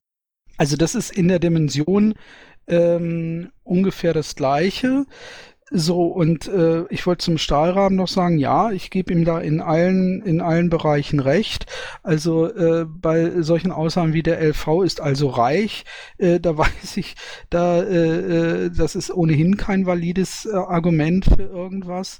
Also 0.57 0.77
das 0.77 0.93
ist 0.93 1.11
in 1.11 1.29
der 1.29 1.39
Dimension 1.39 2.13
ähm, 2.67 3.51
ungefähr 3.63 4.13
das 4.13 4.35
Gleiche. 4.35 5.05
So, 5.73 6.07
und 6.07 6.49
äh, 6.49 6.83
ich 6.89 7.07
wollte 7.07 7.23
zum 7.23 7.37
Stahlrahmen 7.37 7.95
noch 7.95 8.09
sagen, 8.09 8.37
ja, 8.37 8.71
ich 8.71 8.89
gebe 8.89 9.13
ihm 9.13 9.23
da 9.23 9.39
in 9.39 9.61
allen, 9.61 10.21
in 10.21 10.41
allen 10.41 10.69
Bereichen 10.69 11.21
recht. 11.21 11.65
Also 12.03 12.53
äh, 12.53 12.85
bei 12.85 13.41
solchen 13.41 13.71
Aussagen 13.71 14.11
wie 14.11 14.21
der 14.21 14.41
LV 14.41 14.83
ist 14.83 14.99
also 14.99 15.29
reich, 15.29 15.85
äh, 16.17 16.41
da 16.41 16.57
weiß 16.57 16.97
ich, 16.97 17.15
da 17.49 17.81
äh, 17.83 18.65
äh, 18.65 18.69
das 18.69 18.95
ist 18.95 19.11
ohnehin 19.11 19.55
kein 19.55 19.85
valides 19.85 20.45
äh, 20.45 20.57
Argument 20.57 21.23
für 21.23 21.43
irgendwas. 21.43 22.19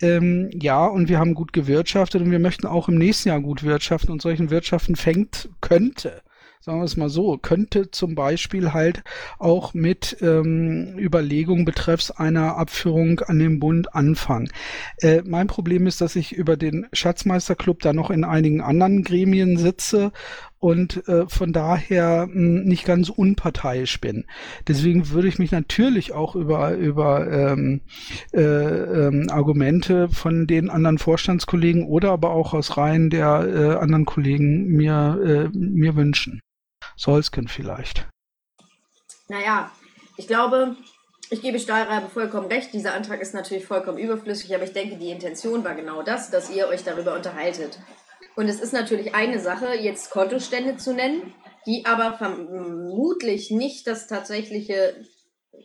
Ähm, 0.00 0.48
ja, 0.54 0.86
und 0.86 1.10
wir 1.10 1.18
haben 1.18 1.34
gut 1.34 1.52
gewirtschaftet 1.52 2.22
und 2.22 2.30
wir 2.30 2.38
möchten 2.38 2.66
auch 2.66 2.88
im 2.88 2.96
nächsten 2.96 3.28
Jahr 3.28 3.40
gut 3.40 3.62
wirtschaften 3.62 4.10
und 4.10 4.22
solchen 4.22 4.48
Wirtschaften 4.48 4.96
fängt, 4.96 5.50
könnte 5.60 6.22
sagen 6.60 6.80
wir 6.80 6.84
es 6.84 6.96
mal 6.96 7.08
so, 7.08 7.38
könnte 7.38 7.90
zum 7.90 8.14
Beispiel 8.14 8.72
halt 8.72 9.02
auch 9.38 9.74
mit 9.74 10.16
ähm, 10.20 10.98
Überlegungen 10.98 11.64
betreffs 11.64 12.10
einer 12.10 12.56
Abführung 12.56 13.20
an 13.20 13.38
den 13.38 13.60
Bund 13.60 13.94
anfangen. 13.94 14.50
Äh, 14.98 15.22
mein 15.24 15.46
Problem 15.46 15.86
ist, 15.86 16.00
dass 16.00 16.16
ich 16.16 16.32
über 16.32 16.56
den 16.56 16.86
Schatzmeisterclub 16.92 17.80
da 17.80 17.92
noch 17.92 18.10
in 18.10 18.24
einigen 18.24 18.60
anderen 18.60 19.04
Gremien 19.04 19.56
sitze 19.56 20.12
und 20.58 21.06
äh, 21.08 21.26
von 21.28 21.52
daher 21.52 22.26
mh, 22.28 22.64
nicht 22.64 22.84
ganz 22.84 23.08
unparteiisch 23.10 24.00
bin. 24.00 24.26
Deswegen 24.66 25.10
würde 25.10 25.28
ich 25.28 25.38
mich 25.38 25.52
natürlich 25.52 26.12
auch 26.12 26.34
über 26.34 26.72
über 26.72 27.30
ähm, 27.30 27.82
äh, 28.32 28.40
ähm, 28.40 29.28
Argumente 29.30 30.08
von 30.08 30.46
den 30.46 30.70
anderen 30.70 30.98
Vorstandskollegen 30.98 31.86
oder 31.86 32.10
aber 32.10 32.30
auch 32.30 32.54
aus 32.54 32.76
Reihen 32.76 33.10
der 33.10 33.46
äh, 33.46 33.76
anderen 33.76 34.06
Kollegen 34.06 34.68
mir 34.68 35.50
äh, 35.52 35.56
mir 35.56 35.96
wünschen. 35.96 36.40
Solsken 36.96 37.48
vielleicht. 37.48 38.08
Naja, 39.28 39.70
ich 40.16 40.26
glaube, 40.26 40.76
ich 41.30 41.42
gebe 41.42 41.58
Stahlreibe 41.58 42.08
vollkommen 42.08 42.46
recht. 42.46 42.72
Dieser 42.72 42.94
Antrag 42.94 43.20
ist 43.20 43.34
natürlich 43.34 43.66
vollkommen 43.66 43.98
überflüssig, 43.98 44.54
aber 44.54 44.64
ich 44.64 44.72
denke, 44.72 44.96
die 44.96 45.10
Intention 45.10 45.64
war 45.64 45.74
genau 45.74 46.02
das, 46.02 46.30
dass 46.30 46.50
ihr 46.50 46.68
euch 46.68 46.84
darüber 46.84 47.14
unterhaltet. 47.14 47.78
Und 48.36 48.48
es 48.48 48.60
ist 48.60 48.72
natürlich 48.72 49.14
eine 49.14 49.40
Sache, 49.40 49.74
jetzt 49.74 50.10
Kontostände 50.10 50.76
zu 50.76 50.92
nennen, 50.92 51.32
die 51.66 51.86
aber 51.86 52.18
vermutlich 52.18 53.50
nicht 53.50 53.86
das 53.86 54.06
tatsächliche 54.06 54.94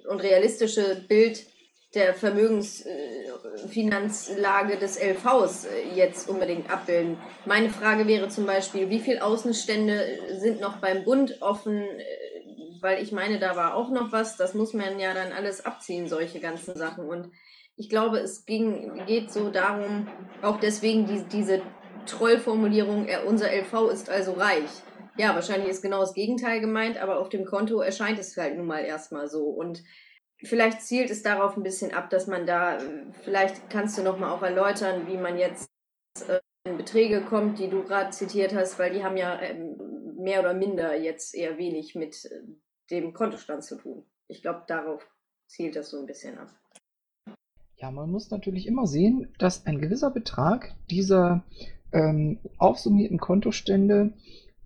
und 0.09 0.21
realistische 0.21 1.03
Bild 1.07 1.45
der 1.93 2.13
Vermögensfinanzlage 2.13 4.77
des 4.77 4.97
LVs 4.97 5.67
jetzt 5.93 6.29
unbedingt 6.29 6.71
abbilden. 6.71 7.17
Meine 7.45 7.69
Frage 7.69 8.07
wäre 8.07 8.29
zum 8.29 8.45
Beispiel, 8.45 8.89
wie 8.89 9.01
viele 9.01 9.21
Außenstände 9.21 10.37
sind 10.37 10.61
noch 10.61 10.77
beim 10.77 11.03
Bund 11.03 11.41
offen? 11.41 11.85
Weil 12.79 13.03
ich 13.03 13.11
meine, 13.11 13.39
da 13.39 13.57
war 13.57 13.75
auch 13.75 13.89
noch 13.89 14.13
was. 14.13 14.37
Das 14.37 14.53
muss 14.53 14.73
man 14.73 14.97
ja 14.99 15.13
dann 15.13 15.33
alles 15.33 15.65
abziehen, 15.65 16.07
solche 16.07 16.39
ganzen 16.39 16.75
Sachen. 16.75 17.09
Und 17.09 17.29
ich 17.75 17.89
glaube, 17.89 18.19
es 18.19 18.45
ging, 18.45 19.03
geht 19.05 19.29
so 19.29 19.49
darum, 19.49 20.07
auch 20.41 20.61
deswegen 20.61 21.07
die, 21.07 21.25
diese 21.29 21.61
Trollformulierung, 22.05 23.07
unser 23.25 23.51
LV 23.51 23.89
ist 23.91 24.09
also 24.09 24.33
reich. 24.33 24.69
Ja, 25.17 25.35
wahrscheinlich 25.35 25.69
ist 25.69 25.81
genau 25.81 25.99
das 25.99 26.13
Gegenteil 26.13 26.61
gemeint, 26.61 26.97
aber 26.97 27.19
auf 27.19 27.29
dem 27.29 27.45
Konto 27.45 27.81
erscheint 27.81 28.17
es 28.19 28.35
halt 28.37 28.57
nun 28.57 28.65
mal 28.65 28.79
erstmal 28.79 29.27
so. 29.27 29.45
Und 29.45 29.83
vielleicht 30.43 30.81
zielt 30.81 31.11
es 31.11 31.21
darauf 31.21 31.57
ein 31.57 31.63
bisschen 31.63 31.93
ab, 31.93 32.09
dass 32.09 32.27
man 32.27 32.45
da, 32.45 32.79
vielleicht 33.23 33.69
kannst 33.69 33.97
du 33.97 34.03
nochmal 34.03 34.31
auch 34.31 34.41
erläutern, 34.41 35.07
wie 35.07 35.17
man 35.17 35.37
jetzt 35.37 35.69
äh, 36.27 36.39
in 36.63 36.77
Beträge 36.77 37.21
kommt, 37.21 37.59
die 37.59 37.69
du 37.69 37.83
gerade 37.83 38.11
zitiert 38.11 38.53
hast, 38.53 38.79
weil 38.79 38.93
die 38.93 39.03
haben 39.03 39.17
ja 39.17 39.39
ähm, 39.41 39.77
mehr 40.17 40.39
oder 40.39 40.53
minder 40.53 40.95
jetzt 40.95 41.35
eher 41.35 41.57
wenig 41.57 41.95
mit 41.95 42.25
äh, 42.25 42.41
dem 42.89 43.13
Kontostand 43.13 43.63
zu 43.63 43.77
tun. 43.77 44.05
Ich 44.27 44.41
glaube, 44.41 44.63
darauf 44.67 45.05
zielt 45.47 45.75
das 45.75 45.89
so 45.89 45.99
ein 45.99 46.05
bisschen 46.05 46.37
ab. 46.37 46.49
Ja, 47.77 47.89
man 47.89 48.11
muss 48.11 48.29
natürlich 48.29 48.67
immer 48.67 48.85
sehen, 48.85 49.33
dass 49.39 49.65
ein 49.65 49.81
gewisser 49.81 50.11
Betrag 50.11 50.75
dieser 50.91 51.43
ähm, 51.93 52.39
aufsummierten 52.57 53.19
Kontostände 53.19 54.13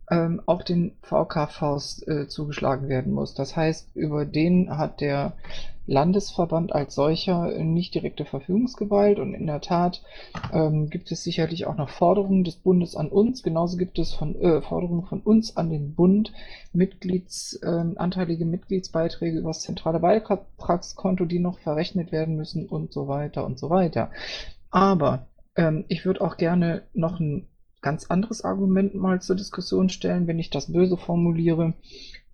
ähm, 0.09 0.41
auch 0.45 0.61
den 0.61 0.93
VKVs 1.01 2.07
äh, 2.07 2.27
zugeschlagen 2.27 2.89
werden 2.89 3.13
muss. 3.13 3.33
Das 3.33 3.55
heißt, 3.55 3.95
über 3.95 4.25
den 4.25 4.77
hat 4.77 5.01
der 5.01 5.33
Landesverband 5.87 6.73
als 6.73 6.95
solcher 6.95 7.51
nicht 7.59 7.93
direkte 7.93 8.25
Verfügungsgewalt 8.25 9.19
und 9.19 9.35
in 9.35 9.45
der 9.45 9.61
Tat 9.61 10.01
ähm, 10.51 10.89
gibt 10.89 11.11
es 11.11 11.23
sicherlich 11.23 11.67
auch 11.67 11.75
noch 11.75 11.89
Forderungen 11.89 12.43
des 12.43 12.55
Bundes 12.55 12.95
an 12.95 13.09
uns. 13.09 13.43
Genauso 13.43 13.77
gibt 13.77 13.99
es 13.99 14.13
von, 14.13 14.35
äh, 14.35 14.61
Forderungen 14.61 15.05
von 15.05 15.21
uns 15.21 15.57
an 15.57 15.69
den 15.69 15.93
Bund, 15.93 16.33
Mitglieds, 16.73 17.59
äh, 17.61 17.83
anteilige 17.95 18.45
Mitgliedsbeiträge 18.45 19.37
über 19.37 19.49
das 19.49 19.61
zentrale 19.61 19.99
Beitragskonto, 19.99 21.25
die 21.25 21.39
noch 21.39 21.59
verrechnet 21.59 22.11
werden 22.11 22.35
müssen 22.35 22.65
und 22.67 22.91
so 22.91 23.07
weiter 23.07 23.45
und 23.45 23.59
so 23.59 23.69
weiter. 23.69 24.09
Aber 24.71 25.27
ähm, 25.55 25.85
ich 25.87 26.05
würde 26.05 26.21
auch 26.21 26.37
gerne 26.37 26.83
noch 26.93 27.19
ein 27.19 27.47
ganz 27.81 28.07
anderes 28.07 28.43
Argument 28.43 28.95
mal 28.95 29.21
zur 29.21 29.35
Diskussion 29.35 29.89
stellen, 29.89 30.27
wenn 30.27 30.39
ich 30.39 30.49
das 30.49 30.71
böse 30.71 30.97
formuliere. 30.97 31.73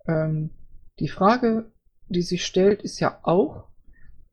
Ähm, 0.06 0.50
die 0.98 1.08
Frage, 1.08 1.70
die 2.08 2.22
sich 2.22 2.44
stellt, 2.44 2.82
ist 2.82 3.00
ja 3.00 3.18
auch, 3.22 3.64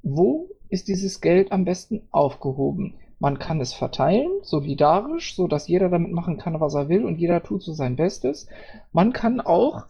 wo 0.02 0.50
ist 0.70 0.88
dieses 0.88 1.20
Geld 1.22 1.52
am 1.52 1.66
besten 1.66 2.04
aufgehoben? 2.12 2.96
Man 3.20 3.38
kann 3.38 3.60
es 3.60 3.74
verteilen, 3.74 4.30
solidarisch, 4.44 5.36
so 5.36 5.48
dass 5.48 5.68
jeder 5.68 5.90
damit 5.90 6.12
machen 6.12 6.38
kann, 6.38 6.60
was 6.62 6.74
er 6.74 6.88
will 6.88 7.04
und 7.04 7.18
jeder 7.18 7.44
tut 7.44 7.64
so 7.64 7.74
sein 7.74 7.98
Bestes. 7.98 8.48
Man 8.94 9.12
kann 9.12 9.42
auch, 9.42 9.88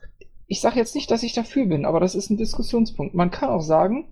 ich 0.48 0.62
sage 0.62 0.78
jetzt 0.78 0.96
nicht, 0.96 1.12
dass 1.12 1.22
ich 1.22 1.34
dafür 1.34 1.68
bin, 1.68 1.86
aber 1.86 2.00
das 2.00 2.16
ist 2.16 2.32
ein 2.32 2.38
Diskussionspunkt. 2.38 3.14
Man 3.14 3.30
kann 3.30 3.50
auch 3.50 3.62
sagen, 3.62 4.08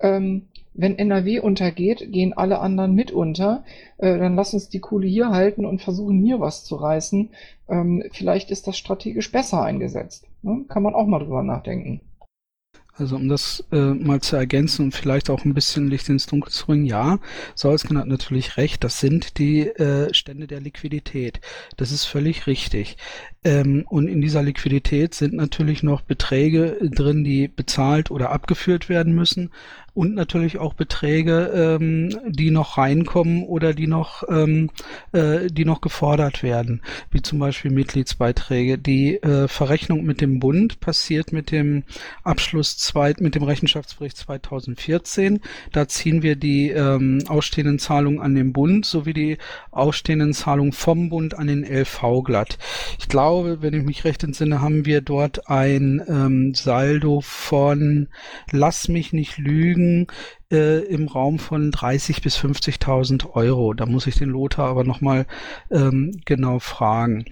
ähm, 0.00 0.48
wenn 0.78 0.98
NRW 0.98 1.40
untergeht, 1.40 2.12
gehen 2.12 2.34
alle 2.34 2.58
anderen 2.58 2.94
mit 2.94 3.10
unter. 3.10 3.64
Äh, 3.98 4.18
dann 4.18 4.36
lass 4.36 4.54
uns 4.54 4.68
die 4.68 4.80
Kohle 4.80 5.06
hier 5.06 5.30
halten 5.30 5.64
und 5.64 5.80
versuchen 5.80 6.22
hier 6.22 6.38
was 6.40 6.64
zu 6.64 6.76
reißen. 6.76 7.30
Ähm, 7.68 8.04
vielleicht 8.12 8.50
ist 8.50 8.66
das 8.66 8.76
strategisch 8.76 9.32
besser 9.32 9.62
eingesetzt. 9.62 10.26
Ne? 10.42 10.64
Kann 10.68 10.82
man 10.82 10.94
auch 10.94 11.06
mal 11.06 11.20
drüber 11.20 11.42
nachdenken. 11.42 12.00
Also 12.98 13.16
um 13.16 13.28
das 13.28 13.62
äh, 13.72 13.76
mal 13.76 14.22
zu 14.22 14.36
ergänzen 14.36 14.86
und 14.86 14.94
vielleicht 14.94 15.28
auch 15.28 15.44
ein 15.44 15.52
bisschen 15.52 15.88
Licht 15.88 16.08
ins 16.08 16.24
Dunkel 16.24 16.50
zu 16.50 16.64
bringen, 16.64 16.86
ja, 16.86 17.18
Solsken 17.54 17.98
hat 17.98 18.06
natürlich 18.06 18.56
recht, 18.56 18.82
das 18.84 19.00
sind 19.00 19.36
die 19.36 19.68
äh, 19.68 20.14
Stände 20.14 20.46
der 20.46 20.60
Liquidität. 20.60 21.40
Das 21.76 21.92
ist 21.92 22.06
völlig 22.06 22.46
richtig. 22.46 22.96
Ähm, 23.44 23.84
und 23.88 24.08
in 24.08 24.22
dieser 24.22 24.42
Liquidität 24.42 25.12
sind 25.12 25.34
natürlich 25.34 25.82
noch 25.82 26.00
Beträge 26.00 26.78
drin, 26.90 27.22
die 27.22 27.48
bezahlt 27.48 28.10
oder 28.10 28.30
abgeführt 28.30 28.88
werden 28.88 29.14
müssen 29.14 29.50
und 29.96 30.14
natürlich 30.14 30.58
auch 30.58 30.74
Beträge, 30.74 31.78
ähm, 31.80 32.10
die 32.28 32.50
noch 32.50 32.76
reinkommen 32.76 33.44
oder 33.44 33.72
die 33.72 33.86
noch, 33.86 34.24
ähm, 34.28 34.68
äh, 35.12 35.46
die 35.46 35.64
noch 35.64 35.80
gefordert 35.80 36.42
werden, 36.42 36.82
wie 37.10 37.22
zum 37.22 37.38
Beispiel 37.38 37.70
Mitgliedsbeiträge. 37.70 38.76
Die 38.76 39.16
äh, 39.22 39.48
Verrechnung 39.48 40.04
mit 40.04 40.20
dem 40.20 40.38
Bund 40.38 40.80
passiert 40.80 41.32
mit 41.32 41.50
dem 41.50 41.84
Abschluss 42.24 42.76
zwei, 42.76 43.14
mit 43.20 43.34
dem 43.34 43.42
Rechenschaftsbericht 43.42 44.18
2014. 44.18 45.40
Da 45.72 45.88
ziehen 45.88 46.22
wir 46.22 46.36
die 46.36 46.68
ähm, 46.70 47.22
ausstehenden 47.26 47.78
Zahlungen 47.78 48.20
an 48.20 48.34
den 48.34 48.52
Bund 48.52 48.84
sowie 48.84 49.14
die 49.14 49.38
ausstehenden 49.70 50.34
Zahlungen 50.34 50.72
vom 50.72 51.08
Bund 51.08 51.38
an 51.38 51.46
den 51.46 51.64
LV 51.64 52.22
glatt. 52.22 52.58
Ich 52.98 53.08
glaube, 53.08 53.62
wenn 53.62 53.72
ich 53.72 53.82
mich 53.82 54.04
recht 54.04 54.22
entsinne, 54.22 54.60
haben 54.60 54.84
wir 54.84 55.00
dort 55.00 55.48
ein 55.48 56.02
ähm, 56.06 56.54
Saldo 56.54 57.22
von, 57.22 58.08
lass 58.52 58.88
mich 58.88 59.14
nicht 59.14 59.38
lügen, 59.38 59.85
liegen 59.86 60.06
äh, 60.52 60.84
im 60.84 61.08
Raum 61.08 61.38
von 61.38 61.70
30 61.70 62.22
bis 62.22 62.36
50.000 62.38 63.32
Euro. 63.34 63.74
Da 63.74 63.86
muss 63.86 64.06
ich 64.06 64.16
den 64.16 64.30
Lothar 64.30 64.68
aber 64.68 64.84
nochmal 64.84 65.26
ähm, 65.70 66.20
genau 66.24 66.58
fragen. 66.60 67.24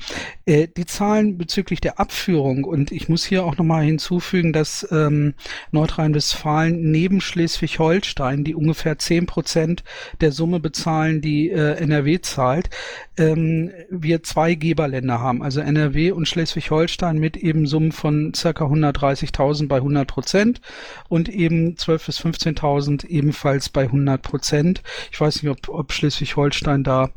Äh, 0.47 0.69
die 0.77 0.87
Zahlen 0.87 1.39
bezüglich 1.39 1.81
der 1.81 2.01
Abführung 2.01 2.65
und 2.65 2.91
ich 2.91 3.09
muss 3.09 3.25
hier 3.25 3.45
auch 3.45 3.57
nochmal 3.57 3.85
hinzufügen, 3.85 4.53
dass 4.53 4.87
ähm, 4.91 5.35
Nordrhein-Westfalen 5.71 6.91
neben 6.91 7.21
Schleswig-Holstein, 7.21 8.43
die 8.45 8.55
ungefähr 8.55 8.99
10 8.99 9.27
Prozent 9.27 9.85
der 10.21 10.33
Summe 10.33 10.59
bezahlen, 10.59 11.21
die 11.21 11.51
äh, 11.51 11.75
NRW 11.77 12.21
zahlt, 12.21 12.71
ähm, 13.17 13.71
wir 13.91 14.23
zwei 14.25 14.55
Geberländer 14.55 15.21
haben, 15.21 15.43
also 15.43 15.61
NRW 15.61 16.11
und 16.11 16.27
Schleswig-Holstein 16.27 17.19
mit 17.19 17.37
eben 17.37 17.67
Summen 17.67 17.93
von 17.93 18.35
circa 18.35 18.65
130.000 18.65 19.69
bei 19.69 19.77
100 19.77 20.09
Prozent 20.09 20.61
und 21.09 21.29
eben 21.29 21.77
12 21.77 22.07
bis 22.07 22.21
15.000 22.21 23.04
ebenfalls 23.07 23.69
bei 23.69 23.83
100 23.83 24.23
Prozent. 24.23 24.83
Ich 25.13 25.21
weiß 25.21 25.43
nicht, 25.43 25.51
ob, 25.51 25.69
ob 25.69 25.93
Schleswig-Holstein 25.93 26.85
da 26.85 27.11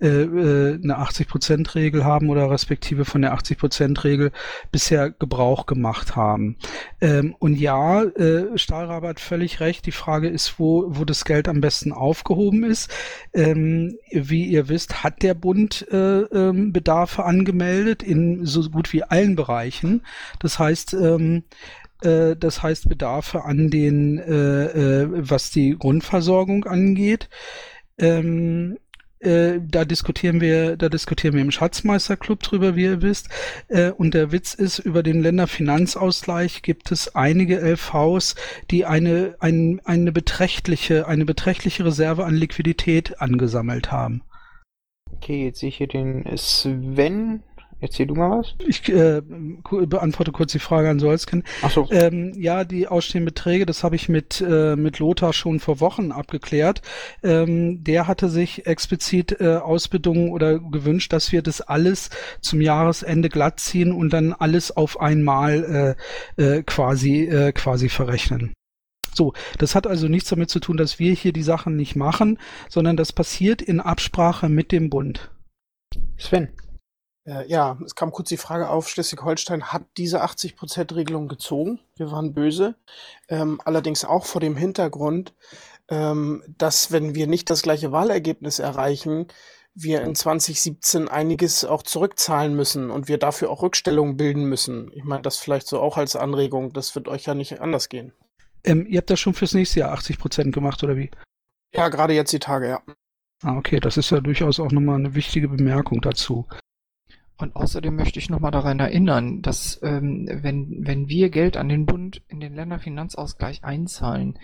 äh, 0.00 0.06
äh, 0.06 0.74
eine 0.74 0.98
80%-Regel 0.98 2.04
haben 2.04 2.30
oder 2.30 2.50
respektive 2.50 3.04
von 3.04 3.22
der 3.22 3.34
80%-Regel 3.34 4.30
bisher 4.70 5.10
Gebrauch 5.10 5.66
gemacht 5.66 6.16
haben. 6.16 6.56
Ähm, 7.00 7.34
und 7.38 7.58
ja, 7.58 8.02
äh, 8.02 8.56
Stahlrabe 8.56 9.08
hat 9.08 9.20
völlig 9.20 9.60
recht. 9.60 9.86
Die 9.86 9.92
Frage 9.92 10.28
ist, 10.28 10.58
wo, 10.58 10.84
wo 10.88 11.04
das 11.04 11.24
Geld 11.24 11.48
am 11.48 11.60
besten 11.60 11.92
aufgehoben 11.92 12.64
ist. 12.64 12.90
Ähm, 13.32 13.98
wie 14.12 14.44
ihr 14.44 14.68
wisst, 14.68 15.02
hat 15.02 15.22
der 15.22 15.34
Bund 15.34 15.86
äh, 15.90 16.20
ähm, 16.20 16.72
Bedarfe 16.72 17.24
angemeldet 17.24 18.02
in 18.02 18.44
so 18.44 18.68
gut 18.70 18.92
wie 18.92 19.02
allen 19.02 19.34
Bereichen. 19.34 20.02
Das 20.38 20.58
heißt, 20.58 20.94
ähm, 20.94 21.44
äh, 21.44 21.85
das 22.00 22.62
heißt 22.62 22.88
Bedarfe 22.88 23.44
an 23.44 23.70
den, 23.70 24.18
äh, 24.18 25.02
äh, 25.02 25.08
was 25.10 25.50
die 25.50 25.76
Grundversorgung 25.78 26.64
angeht. 26.64 27.28
Ähm, 27.98 28.76
äh, 29.20 29.60
da 29.62 29.84
diskutieren 29.84 30.40
wir, 30.40 30.76
da 30.76 30.88
diskutieren 30.88 31.34
wir 31.34 31.40
im 31.40 31.50
Schatzmeisterclub 31.50 32.42
drüber, 32.42 32.76
wie 32.76 32.84
ihr 32.84 33.02
wisst. 33.02 33.28
Äh, 33.68 33.90
und 33.90 34.14
der 34.14 34.30
Witz 34.30 34.52
ist, 34.54 34.78
über 34.78 35.02
den 35.02 35.22
Länderfinanzausgleich 35.22 36.62
gibt 36.62 36.92
es 36.92 37.14
einige 37.14 37.58
LVs, 37.58 38.36
die 38.70 38.84
eine, 38.84 39.34
ein, 39.40 39.80
eine 39.84 40.12
beträchtliche, 40.12 41.08
eine 41.08 41.24
beträchtliche 41.24 41.84
Reserve 41.84 42.24
an 42.24 42.34
Liquidität 42.34 43.20
angesammelt 43.20 43.90
haben. 43.90 44.22
Okay, 45.14 45.46
jetzt 45.46 45.60
sehe 45.60 45.70
ich 45.70 45.78
hier 45.78 45.88
den 45.88 46.24
Sven 46.36 47.42
Erzähl 47.78 48.06
du 48.06 48.14
mal 48.14 48.38
was. 48.38 48.54
Ich 48.66 48.88
äh, 48.88 49.20
beantworte 49.20 50.32
kurz 50.32 50.52
die 50.52 50.58
Frage 50.58 50.88
an 50.88 50.98
Solsken. 50.98 51.44
Ach 51.60 51.70
so. 51.70 51.86
Ähm, 51.90 52.32
ja, 52.34 52.64
die 52.64 52.88
ausstehenden 52.88 53.26
Beträge, 53.26 53.66
das 53.66 53.84
habe 53.84 53.96
ich 53.96 54.08
mit, 54.08 54.40
äh, 54.40 54.76
mit 54.76 54.98
Lothar 54.98 55.34
schon 55.34 55.60
vor 55.60 55.80
Wochen 55.80 56.10
abgeklärt. 56.10 56.80
Ähm, 57.22 57.84
der 57.84 58.06
hatte 58.06 58.30
sich 58.30 58.66
explizit 58.66 59.40
äh, 59.40 59.56
ausbedungen 59.56 60.30
oder 60.30 60.58
gewünscht, 60.58 61.12
dass 61.12 61.32
wir 61.32 61.42
das 61.42 61.60
alles 61.60 62.08
zum 62.40 62.62
Jahresende 62.62 63.28
glatt 63.28 63.60
ziehen 63.60 63.92
und 63.92 64.10
dann 64.10 64.32
alles 64.32 64.74
auf 64.74 64.98
einmal 64.98 65.96
äh, 66.38 66.42
äh, 66.42 66.62
quasi, 66.62 67.24
äh, 67.24 67.52
quasi 67.52 67.90
verrechnen. 67.90 68.54
So, 69.12 69.34
das 69.58 69.74
hat 69.74 69.86
also 69.86 70.08
nichts 70.08 70.30
damit 70.30 70.48
zu 70.48 70.60
tun, 70.60 70.78
dass 70.78 70.98
wir 70.98 71.12
hier 71.12 71.32
die 71.32 71.42
Sachen 71.42 71.76
nicht 71.76 71.94
machen, 71.94 72.38
sondern 72.70 72.96
das 72.96 73.12
passiert 73.12 73.60
in 73.60 73.80
Absprache 73.80 74.48
mit 74.48 74.72
dem 74.72 74.88
Bund. 74.88 75.30
Sven. 76.18 76.48
Äh, 77.26 77.48
ja, 77.48 77.78
es 77.84 77.94
kam 77.94 78.12
kurz 78.12 78.28
die 78.28 78.36
Frage 78.36 78.70
auf, 78.70 78.88
Schleswig-Holstein 78.88 79.72
hat 79.72 79.82
diese 79.96 80.22
80%-Regelung 80.24 81.28
gezogen. 81.28 81.80
Wir 81.96 82.10
waren 82.10 82.32
böse. 82.32 82.76
Ähm, 83.28 83.60
allerdings 83.64 84.04
auch 84.04 84.24
vor 84.24 84.40
dem 84.40 84.56
Hintergrund, 84.56 85.34
ähm, 85.88 86.42
dass 86.56 86.92
wenn 86.92 87.14
wir 87.14 87.26
nicht 87.26 87.50
das 87.50 87.62
gleiche 87.62 87.90
Wahlergebnis 87.92 88.60
erreichen, 88.60 89.26
wir 89.74 90.02
in 90.02 90.14
2017 90.14 91.08
einiges 91.08 91.64
auch 91.64 91.82
zurückzahlen 91.82 92.54
müssen 92.54 92.90
und 92.90 93.08
wir 93.08 93.18
dafür 93.18 93.50
auch 93.50 93.62
Rückstellungen 93.62 94.16
bilden 94.16 94.44
müssen. 94.44 94.90
Ich 94.94 95.04
meine, 95.04 95.22
das 95.22 95.36
vielleicht 95.36 95.66
so 95.66 95.80
auch 95.80 95.98
als 95.98 96.16
Anregung. 96.16 96.72
Das 96.72 96.94
wird 96.94 97.08
euch 97.08 97.26
ja 97.26 97.34
nicht 97.34 97.60
anders 97.60 97.88
gehen. 97.88 98.12
Ähm, 98.64 98.86
ihr 98.88 98.98
habt 98.98 99.10
das 99.10 99.20
schon 99.20 99.34
fürs 99.34 99.52
nächste 99.52 99.80
Jahr 99.80 99.94
80% 99.94 100.50
gemacht, 100.50 100.82
oder 100.82 100.96
wie? 100.96 101.10
Ja, 101.74 101.88
gerade 101.88 102.14
jetzt 102.14 102.32
die 102.32 102.38
Tage, 102.38 102.68
ja. 102.68 102.82
Ah, 103.42 103.56
okay, 103.58 103.80
das 103.80 103.98
ist 103.98 104.10
ja 104.10 104.20
durchaus 104.20 104.58
auch 104.60 104.72
nochmal 104.72 104.96
eine 104.96 105.14
wichtige 105.14 105.48
Bemerkung 105.48 106.00
dazu. 106.00 106.46
Und 107.38 107.54
außerdem 107.54 107.94
möchte 107.94 108.18
ich 108.18 108.30
nochmal 108.30 108.50
daran 108.50 108.78
erinnern, 108.78 109.42
dass 109.42 109.78
ähm, 109.82 110.26
wenn, 110.30 110.86
wenn 110.86 111.08
wir 111.08 111.28
Geld 111.28 111.56
an 111.56 111.68
den 111.68 111.84
Bund 111.84 112.22
in 112.28 112.40
den 112.40 112.54
Länderfinanzausgleich 112.54 113.62
einzahlen, 113.62 114.38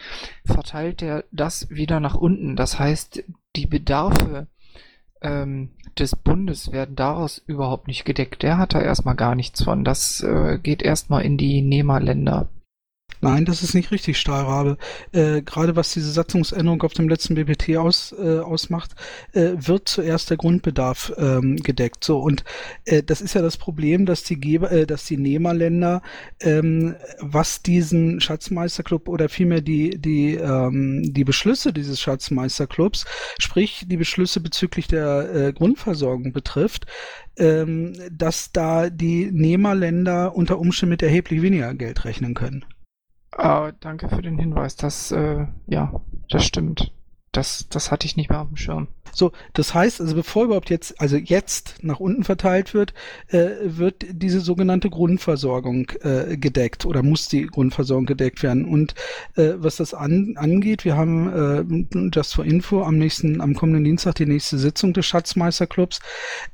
verteilt 0.45 1.01
er 1.01 1.24
das 1.32 1.70
wieder 1.70 2.01
nach 2.01 2.14
unten. 2.14 2.55
Das 2.55 2.78
heißt, 2.78 3.24
die 3.57 3.66
Bedarfe 3.66 4.49
ähm, 5.22 5.70
des 5.99 6.16
Bundes 6.16 6.72
werden 6.72 6.97
daraus 6.97 7.38
überhaupt 7.38 7.86
nicht 7.86 8.05
gedeckt. 8.05 8.43
Der 8.43 8.59
hat 8.59 8.74
da 8.74 8.80
erstmal 8.80 9.16
gar 9.16 9.34
nichts 9.34 9.62
von. 9.62 9.84
Das 9.84 10.22
äh, 10.22 10.59
geht 10.59 10.82
erstmal 10.82 11.22
in 11.22 11.38
die 11.38 11.62
Nehmerländer. 11.62 12.49
Nein, 13.21 13.45
das 13.45 13.63
ist 13.63 13.75
nicht 13.75 13.91
richtig, 13.93 14.19
Stahlrabe. 14.19 14.79
Äh, 15.13 15.43
Gerade 15.43 15.77
was 15.77 15.93
diese 15.93 16.11
Satzungsänderung 16.11 16.83
auf 16.83 16.93
dem 16.93 17.09
letzten 17.09 17.35
BPT 17.35 17.77
aus, 17.77 18.13
äh, 18.19 18.39
ausmacht, 18.39 18.93
äh, 19.33 19.51
wird 19.55 19.89
zuerst 19.89 20.31
der 20.31 20.37
Grundbedarf 20.37 21.13
ähm, 21.19 21.57
gedeckt. 21.57 22.03
So 22.05 22.19
und 22.19 22.45
äh, 22.85 23.03
das 23.03 23.21
ist 23.21 23.35
ja 23.35 23.43
das 23.43 23.57
Problem, 23.57 24.07
dass 24.07 24.25
die 24.25 24.41
Geber, 24.41 24.73
äh, 24.73 24.87
dass 24.87 25.05
die 25.05 25.17
Nehmerländer, 25.17 26.03
ähm, 26.41 26.97
was 27.21 27.63
diesen 27.63 28.21
Schatzmeisterclub 28.21 29.09
oder 29.09 29.29
vielmehr 29.29 29.61
die 29.61 29.99
die 29.99 30.35
ähm, 30.35 31.13
die 31.13 31.25
Beschlüsse 31.25 31.73
dieses 31.73 32.01
Schatzmeisterclubs, 32.01 33.05
sprich 33.39 33.85
die 33.87 33.97
Beschlüsse 33.97 34.41
bezüglich 34.41 34.89
der 34.89 35.35
äh, 35.35 35.53
Grundversorgung 35.53 36.33
betrifft, 36.33 36.87
ähm, 37.37 37.95
dass 38.11 38.53
da 38.53 38.91
die 38.91 39.31
Nehmerländer 39.31 40.35
unter 40.35 40.59
Umständen 40.59 40.91
mit 40.91 41.03
erheblich 41.03 41.43
weniger 41.43 41.75
Geld 41.75 42.05
rechnen 42.05 42.35
können. 42.35 42.65
Ah, 43.33 43.72
danke 43.80 44.09
für 44.09 44.22
den 44.22 44.39
Hinweis. 44.39 44.76
Das, 44.76 45.11
äh, 45.11 45.47
ja, 45.66 46.01
das 46.28 46.45
stimmt. 46.45 46.93
Das, 47.33 47.66
das 47.70 47.91
hatte 47.91 48.07
ich 48.07 48.16
nicht 48.16 48.28
mehr 48.30 48.43
auf 48.43 48.49
dem 48.49 48.57
Schirm. 48.57 48.89
So, 49.14 49.33
das 49.53 49.74
heißt, 49.74 50.01
also 50.01 50.14
bevor 50.14 50.45
überhaupt 50.45 50.70
jetzt, 50.70 51.01
also 51.01 51.16
jetzt 51.16 51.76
nach 51.83 52.01
unten 52.01 52.24
verteilt 52.24 52.72
wird, 52.72 52.95
äh, 53.28 53.49
wird 53.62 54.07
diese 54.11 54.41
sogenannte 54.41 54.89
Grundversorgung 54.89 55.91
äh, 56.03 56.37
gedeckt 56.39 56.87
oder 56.87 57.03
muss 57.03 57.28
die 57.28 57.47
Grundversorgung 57.47 58.07
gedeckt 58.07 58.43
werden. 58.43 58.64
Und 58.64 58.95
äh, 59.37 59.53
was 59.57 59.76
das 59.76 59.93
an, 59.93 60.35
angeht, 60.37 60.85
wir 60.85 60.97
haben 60.97 61.87
äh, 61.93 62.09
just 62.12 62.35
for 62.35 62.45
Info 62.45 62.83
am 62.83 62.97
nächsten, 62.97 63.41
am 63.41 63.55
kommenden 63.55 63.85
Dienstag 63.85 64.14
die 64.14 64.26
nächste 64.26 64.59
Sitzung 64.59 64.95
des 64.95 65.05
Schatzmeisterclubs, 65.07 66.01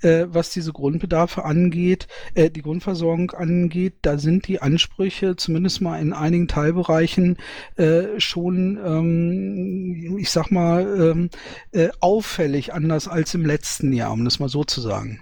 äh, 0.02 0.26
was 0.28 0.50
diese 0.50 0.72
Grundbedarfe 0.72 1.44
angeht, 1.44 2.08
äh, 2.34 2.50
die 2.50 2.62
Grundversorgung 2.62 3.30
angeht, 3.30 3.94
da 4.02 4.18
sind 4.18 4.48
die 4.48 4.60
Ansprüche 4.60 5.36
zumindest 5.36 5.80
mal 5.80 6.00
in 6.00 6.12
einigen 6.12 6.48
Teilbereichen 6.48 7.36
äh, 7.76 8.18
schon, 8.18 8.78
ähm, 8.84 10.18
ich 10.18 10.30
sag 10.30 10.50
mal, 10.50 10.67
ähm, 10.76 11.30
äh, 11.72 11.88
auffällig 12.00 12.48
auffällig 12.58 12.72
anders 12.72 13.08
als 13.08 13.34
im 13.34 13.44
letzten 13.44 13.92
Jahr, 13.92 14.12
um 14.12 14.24
das 14.24 14.38
mal 14.38 14.48
so 14.48 14.64
zu 14.64 14.80
sagen. 14.80 15.20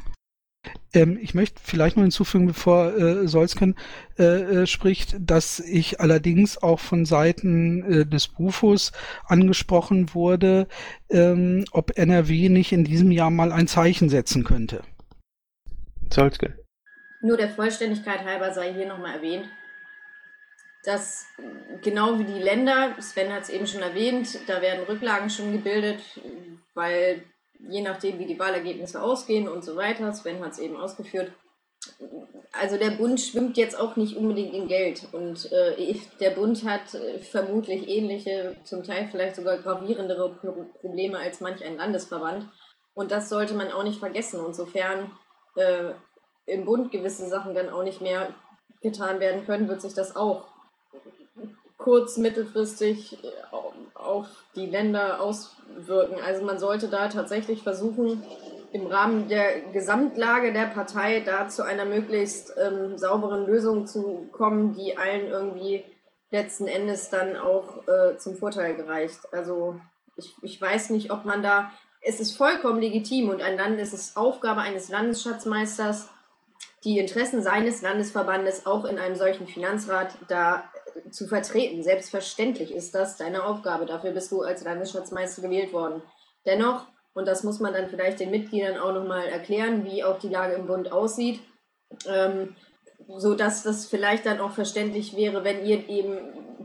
Ähm, 0.93 1.19
ich 1.21 1.35
möchte 1.35 1.61
vielleicht 1.63 1.97
noch 1.97 2.03
hinzufügen, 2.03 2.47
bevor 2.47 2.97
äh, 2.97 3.29
Solzken 3.29 3.77
äh, 4.19 4.63
äh, 4.63 4.67
spricht, 4.67 5.17
dass 5.21 5.61
ich 5.61 6.01
allerdings 6.01 6.61
auch 6.63 6.81
von 6.81 7.05
Seiten 7.05 7.83
äh, 7.85 8.07
des 8.07 8.29
Bufos 8.29 8.93
angesprochen 9.27 10.15
wurde, 10.15 10.67
ähm, 11.09 11.65
ob 11.71 11.97
NRW 11.97 12.49
nicht 12.49 12.73
in 12.73 12.85
diesem 12.85 13.11
Jahr 13.11 13.31
mal 13.31 13.53
ein 13.53 13.69
Zeichen 13.69 14.09
setzen 14.09 14.43
könnte. 14.43 14.83
Solzken. 16.13 16.55
Nur 17.23 17.37
der 17.37 17.51
Vollständigkeit 17.51 18.25
halber 18.25 18.53
sei 18.53 18.73
hier 18.73 18.87
nochmal 18.87 19.17
erwähnt, 19.17 19.47
dass 20.87 21.27
genau 21.83 22.19
wie 22.19 22.25
die 22.25 22.39
Länder, 22.39 22.95
Sven 23.01 23.33
hat 23.33 23.43
es 23.43 23.51
eben 23.51 23.67
schon 23.67 23.83
erwähnt, 23.83 24.39
da 24.47 24.63
werden 24.63 24.85
Rücklagen 24.85 25.31
schon 25.31 25.53
gebildet, 25.53 26.01
weil 26.75 27.25
je 27.59 27.83
nachdem, 27.83 28.19
wie 28.19 28.27
die 28.27 28.39
Wahlergebnisse 28.39 29.03
ausgehen 29.03 29.49
und 29.49 29.65
so 29.65 29.77
weiter, 29.77 30.13
Sven 30.13 30.45
hat 30.45 30.53
es 30.53 30.59
eben 30.59 30.77
ausgeführt, 30.77 31.33
also 32.53 32.77
der 32.77 32.91
Bund 32.91 33.21
schwimmt 33.21 33.57
jetzt 33.57 33.79
auch 33.79 33.97
nicht 33.97 34.17
unbedingt 34.17 34.55
in 34.55 34.69
Geld 34.69 35.07
und 35.13 35.51
äh, 35.53 35.95
der 36.21 36.31
Bund 36.31 36.65
hat 36.65 36.95
äh, 36.95 37.19
vermutlich 37.19 37.89
ähnliche, 37.89 38.57
zum 38.65 38.83
Teil 38.83 39.09
vielleicht 39.11 39.37
sogar 39.37 39.59
gravierendere 39.59 40.31
Probleme 40.81 41.19
als 41.19 41.41
manch 41.41 41.65
ein 41.65 41.77
Landesverband. 41.77 42.49
Und 42.95 43.11
das 43.11 43.29
sollte 43.29 43.55
man 43.55 43.71
auch 43.71 43.85
nicht 43.85 43.99
vergessen 43.99 44.41
und 44.41 44.57
sofern 44.57 45.11
äh, 45.57 45.93
im 46.47 46.65
Bund 46.65 46.91
gewisse 46.91 47.29
Sachen 47.29 47.55
dann 47.55 47.69
auch 47.69 47.83
nicht 47.83 48.01
mehr 48.01 48.35
getan 48.81 49.21
werden 49.21 49.45
können, 49.45 49.69
wird 49.69 49.83
sich 49.83 49.95
das 49.95 50.17
auch 50.17 50.47
kurz-, 51.87 52.17
mittelfristig 52.17 53.13
äh, 53.25 53.29
auf 53.95 54.27
die 54.57 54.67
Länder 54.67 55.21
auswirken. 55.21 56.17
Also 56.21 56.45
man 56.45 56.59
sollte 56.59 56.89
da 56.89 57.07
tatsächlich 57.07 57.63
versuchen, 57.63 58.25
im 58.73 58.89
Rahmen 58.89 59.29
der 59.29 59.61
Gesamtlage 59.73 60.53
der 60.53 60.67
Partei 60.67 61.21
da 61.21 61.49
zu 61.49 61.63
einer 61.63 61.85
möglichst 61.85 62.53
ähm, 62.59 62.99
sauberen 62.99 63.47
Lösung 63.47 63.87
zu 63.87 64.29
kommen, 64.33 64.75
die 64.75 64.99
allen 64.99 65.29
irgendwie 65.29 65.85
letzten 66.33 66.67
Endes 66.67 67.09
dann 67.09 67.37
auch 67.37 67.87
äh, 67.87 68.19
zum 68.19 68.37
Vorteil 68.37 68.75
gereicht. 68.75 69.21
Also 69.31 69.81
ich, 70.17 70.35
ich 70.43 70.61
weiß 70.61 70.91
nicht, 70.91 71.13
ob 71.13 71.25
man 71.25 71.41
da, 71.41 71.71
es 72.01 72.19
ist 72.19 72.37
vollkommen 72.37 72.81
legitim 72.81 73.29
und 73.29 73.41
ein 73.43 73.57
Land, 73.57 73.79
es 73.79 73.93
ist 73.93 74.17
Aufgabe 74.17 74.61
eines 74.61 74.89
Landesschatzmeisters, 74.89 76.09
die 76.83 76.99
Interessen 76.99 77.43
seines 77.43 77.81
Landesverbandes 77.81 78.67
auch 78.67 78.85
in 78.85 78.99
einem 78.99 79.15
solchen 79.15 79.47
Finanzrat 79.47 80.17
da 80.29 80.65
zu 81.11 81.27
vertreten. 81.27 81.83
Selbstverständlich 81.83 82.75
ist 82.75 82.95
das 82.95 83.17
deine 83.17 83.45
Aufgabe. 83.45 83.87
Dafür 83.87 84.13
bist 84.13 84.31
du 84.33 84.43
als 84.43 84.65
Landesschatzmeister 84.65 85.43
gewählt 85.43 85.73
worden. 85.73 86.03
Dennoch 86.45 86.87
und 87.17 87.27
das 87.27 87.45
muss 87.45 87.61
man 87.61 87.73
dann 87.73 87.89
vielleicht 87.89 88.21
den 88.21 88.31
Mitgliedern 88.31 88.77
auch 88.77 88.93
nochmal 88.93 89.27
erklären, 89.29 89.87
wie 89.87 90.05
auch 90.05 90.19
die 90.19 90.29
Lage 90.29 90.53
im 90.53 90.67
Bund 90.67 90.93
aussieht. 90.93 91.41
Ähm, 92.07 92.55
so 93.09 93.35
das 93.35 93.87
vielleicht 93.87 94.27
dann 94.27 94.39
auch 94.39 94.51
verständlich 94.51 95.17
wäre, 95.17 95.43
wenn 95.43 95.65
ihr 95.65 95.89
eben 95.89 96.19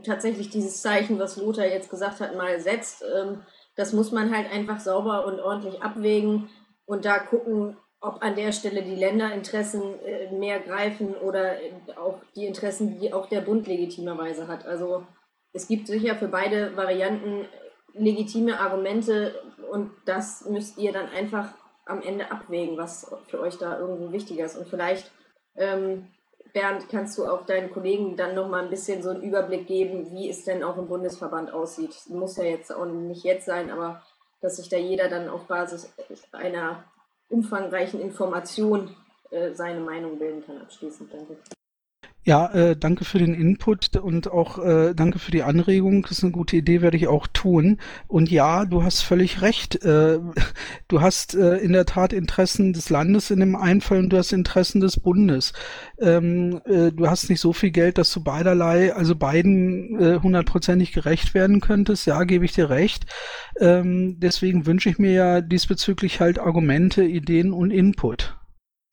tatsächlich 0.04 0.50
dieses 0.50 0.82
Zeichen, 0.82 1.20
was 1.20 1.38
Lothar 1.38 1.66
jetzt 1.66 1.90
gesagt 1.90 2.20
hat, 2.20 2.36
mal 2.36 2.60
setzt. 2.60 3.02
Ähm, 3.16 3.44
das 3.78 3.94
muss 3.94 4.12
man 4.12 4.36
halt 4.36 4.52
einfach 4.52 4.82
sauber 4.82 5.26
und 5.26 5.40
ordentlich 5.40 5.82
abwägen 5.82 6.50
und 6.86 7.06
da 7.06 7.20
gucken, 7.20 7.78
ob 8.02 8.24
an 8.24 8.36
der 8.36 8.52
Stelle 8.52 8.82
die 8.82 8.96
Länderinteressen 8.96 10.00
äh, 10.04 10.32
mehr 10.32 10.60
greifen 10.60 11.16
oder 11.16 11.56
auch 11.98 12.20
die 12.36 12.48
Interessen, 12.48 13.00
die 13.00 13.14
auch 13.14 13.28
der 13.28 13.42
Bund 13.42 13.68
legitimerweise 13.68 14.48
hat. 14.48 14.66
Also 14.66 15.06
es 15.54 15.68
gibt 15.68 15.88
sicher 15.88 16.16
für 16.16 16.28
beide 16.28 16.76
Varianten 16.76 17.46
legitime 17.94 18.60
Argumente 18.60 19.36
und 19.70 19.92
das 20.06 20.46
müsst 20.46 20.78
ihr 20.78 20.92
dann 20.92 21.10
einfach 21.10 21.54
am 21.86 22.02
Ende 22.02 22.32
abwägen, 22.32 22.78
was 22.78 23.14
für 23.28 23.40
euch 23.40 23.58
da 23.58 23.78
irgendwo 23.78 24.12
wichtiger 24.12 24.46
ist. 24.46 24.58
Und 24.58 24.68
vielleicht, 24.68 25.12
ähm, 25.56 26.08
Bernd, 26.54 26.90
kannst 26.90 27.18
du 27.18 27.26
auch 27.26 27.46
deinen 27.46 27.72
Kollegen 27.72 28.18
dann 28.18 28.36
nochmal 28.36 28.64
ein 28.64 28.70
bisschen 28.70 29.02
so 29.02 29.10
einen 29.10 29.24
Überblick 29.24 29.68
geben, 29.68 30.12
wie 30.12 30.30
es 30.30 30.44
denn 30.44 30.64
auch 30.64 30.78
im 30.78 30.88
Bundesverband 30.88 31.54
aussieht. 31.54 31.96
Muss 32.10 32.38
ja 32.38 32.44
jetzt 32.44 32.74
auch 32.74 32.86
nicht 32.86 33.24
jetzt 33.24 33.46
sein, 33.46 33.70
aber 33.70 34.02
dass 34.42 34.58
sich 34.58 34.70
da 34.70 34.78
jeder 34.78 35.08
dann 35.08 35.30
auf 35.30 35.48
Basis 35.48 35.94
einer 36.32 36.84
umfangreichen 37.32 38.00
Information 38.02 38.96
äh, 39.32 39.54
seine 39.54 39.80
Meinung 39.80 40.20
bilden 40.20 40.46
kann 40.46 40.58
abschließend. 40.58 41.14
Danke. 41.14 41.38
Ja, 42.24 42.54
äh, 42.54 42.76
danke 42.76 43.04
für 43.04 43.18
den 43.18 43.34
Input 43.34 43.96
und 43.98 44.30
auch 44.32 44.64
äh, 44.64 44.94
danke 44.94 45.18
für 45.18 45.32
die 45.32 45.42
Anregung. 45.42 46.04
Das 46.04 46.12
ist 46.12 46.24
eine 46.24 46.32
gute 46.32 46.56
Idee, 46.56 46.82
werde 46.82 46.96
ich 46.96 47.08
auch 47.08 47.26
tun. 47.26 47.80
Und 48.08 48.30
ja, 48.30 48.66
du 48.66 48.84
hast 48.84 49.02
völlig 49.02 49.42
recht. 49.42 49.84
Äh, 49.84 50.20
du 50.88 51.02
hast 51.02 51.34
äh, 51.34 51.58
in 51.58 51.74
der 51.74 51.88
Tat 51.88 52.14
Interessen 52.14 52.74
des 52.74 52.92
Landes 52.92 53.32
in 53.32 53.40
dem 53.40 53.56
Einfall 53.56 53.98
und 53.98 54.10
du 54.10 54.18
hast 54.18 54.34
Interessen 54.34 54.82
des 54.82 55.00
Bundes. 55.00 55.54
Ähm, 56.00 56.62
äh, 56.66 56.92
du 56.92 57.08
hast 57.10 57.28
nicht 57.28 57.40
so 57.42 57.54
viel 57.54 57.72
Geld, 57.72 57.98
dass 57.98 58.14
du 58.14 58.24
beiderlei, 58.24 58.94
also 58.94 59.16
beiden 59.16 60.00
äh, 60.00 60.20
hundertprozentig 60.22 60.92
gerecht 60.92 61.34
werden 61.34 61.60
könntest. 61.60 62.06
Ja, 62.06 62.24
gebe 62.24 62.46
ich 62.46 62.52
dir 62.54 62.70
recht. 62.70 63.08
Ähm, 63.60 64.20
deswegen 64.20 64.68
wünsche 64.68 64.90
ich 64.90 65.00
mir 65.00 65.12
ja 65.12 65.42
diesbezüglich 65.42 66.20
halt 66.20 66.38
Argumente, 66.38 67.04
Ideen 67.04 67.52
und 67.52 67.72
Input. 67.72 68.36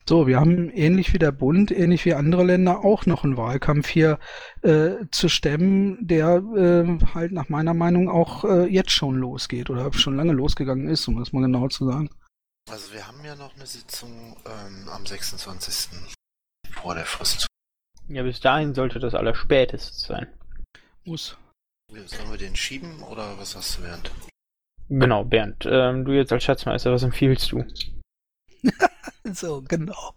So, 0.09 0.27
wir 0.27 0.41
haben 0.41 0.71
ähnlich 0.71 1.13
wie 1.13 1.19
der 1.19 1.33
Bund, 1.33 1.71
ähnlich 1.71 2.07
wie 2.07 2.15
andere 2.15 2.43
Länder 2.43 2.83
auch 2.83 3.05
noch 3.05 3.25
einen 3.25 3.37
Wahlkampf 3.37 3.89
hier 3.89 4.19
äh, 4.63 5.05
zu 5.11 5.29
stemmen, 5.29 5.99
der 6.01 6.37
äh, 6.57 7.05
halt 7.13 7.33
nach 7.33 7.51
meiner 7.51 7.75
Meinung 7.75 8.09
auch 8.09 8.43
äh, 8.45 8.65
jetzt 8.65 8.91
schon 8.91 9.17
losgeht 9.17 9.69
oder 9.69 9.93
schon 9.93 10.17
lange 10.17 10.33
losgegangen 10.33 10.89
ist, 10.89 11.07
um 11.09 11.19
das 11.19 11.35
mal 11.35 11.43
genau 11.43 11.69
zu 11.69 11.85
sagen. 11.85 12.09
Also 12.71 12.95
wir 12.95 13.07
haben 13.07 13.23
ja 13.23 13.35
noch 13.35 13.55
eine 13.55 13.67
Sitzung 13.67 14.35
ähm, 14.47 14.89
am 14.89 15.05
26. 15.05 15.91
vor 16.71 16.95
der 16.95 17.05
Frist. 17.05 17.47
Ja, 18.09 18.23
bis 18.23 18.41
dahin 18.41 18.73
sollte 18.73 19.01
das 19.01 19.15
allerspätestens 19.15 20.05
sein. 20.05 20.27
Muss. 21.05 21.37
Sollen 21.93 22.31
wir 22.31 22.39
den 22.39 22.57
schieben 22.57 23.03
oder 23.03 23.37
was 23.39 23.55
hast 23.55 23.77
du, 23.77 23.83
Bernd? 23.83 24.11
Genau, 24.89 25.25
Bernd. 25.25 25.69
Ähm, 25.71 26.07
du 26.07 26.13
jetzt 26.13 26.33
als 26.33 26.45
Schatzmeister, 26.45 26.93
was 26.93 27.03
empfiehlst 27.03 27.53
du? 27.53 27.63
so, 29.33 29.63
genau. 29.67 30.15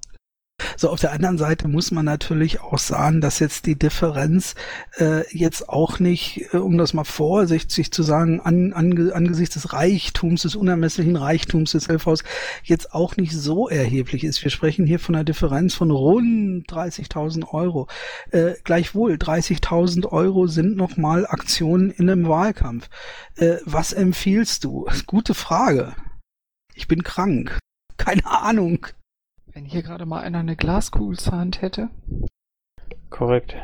So, 0.77 0.89
auf 0.89 0.99
der 0.99 1.11
anderen 1.11 1.37
Seite 1.37 1.67
muss 1.67 1.91
man 1.91 2.05
natürlich 2.05 2.61
auch 2.61 2.77
sagen, 2.77 3.21
dass 3.21 3.39
jetzt 3.39 3.65
die 3.65 3.77
Differenz 3.77 4.55
äh, 4.97 5.23
jetzt 5.35 5.69
auch 5.69 5.99
nicht, 5.99 6.53
äh, 6.53 6.57
um 6.57 6.77
das 6.77 6.93
mal 6.93 7.03
vorsichtig 7.03 7.91
zu 7.91 8.03
sagen, 8.03 8.41
an, 8.41 8.73
an, 8.73 9.11
angesichts 9.11 9.55
des 9.55 9.73
Reichtums, 9.73 10.43
des 10.43 10.55
unermesslichen 10.55 11.15
Reichtums 11.15 11.71
des 11.71 11.87
LVs 11.87 12.23
jetzt 12.63 12.93
auch 12.93 13.17
nicht 13.17 13.33
so 13.33 13.69
erheblich 13.69 14.23
ist. 14.23 14.43
Wir 14.43 14.51
sprechen 14.51 14.85
hier 14.85 14.99
von 14.99 15.15
einer 15.15 15.23
Differenz 15.23 15.73
von 15.73 15.91
rund 15.91 16.67
30.000 16.67 17.49
Euro. 17.53 17.87
Äh, 18.31 18.53
gleichwohl, 18.63 19.13
30.000 19.13 20.07
Euro 20.11 20.47
sind 20.47 20.77
nochmal 20.77 21.25
Aktionen 21.25 21.91
in 21.91 22.09
einem 22.09 22.27
Wahlkampf. 22.27 22.89
Äh, 23.35 23.57
was 23.65 23.93
empfiehlst 23.93 24.63
du? 24.63 24.87
Gute 25.05 25.33
Frage. 25.33 25.95
Ich 26.73 26.87
bin 26.87 27.03
krank. 27.03 27.59
Keine 28.01 28.25
Ahnung. 28.25 28.87
Wenn 29.53 29.65
hier 29.65 29.83
gerade 29.83 30.07
mal 30.07 30.21
einer 30.21 30.39
eine 30.39 30.55
Glaskugel 30.55 31.19
zur 31.19 31.33
Hand 31.33 31.61
hätte. 31.61 31.89
Korrekt. 33.11 33.55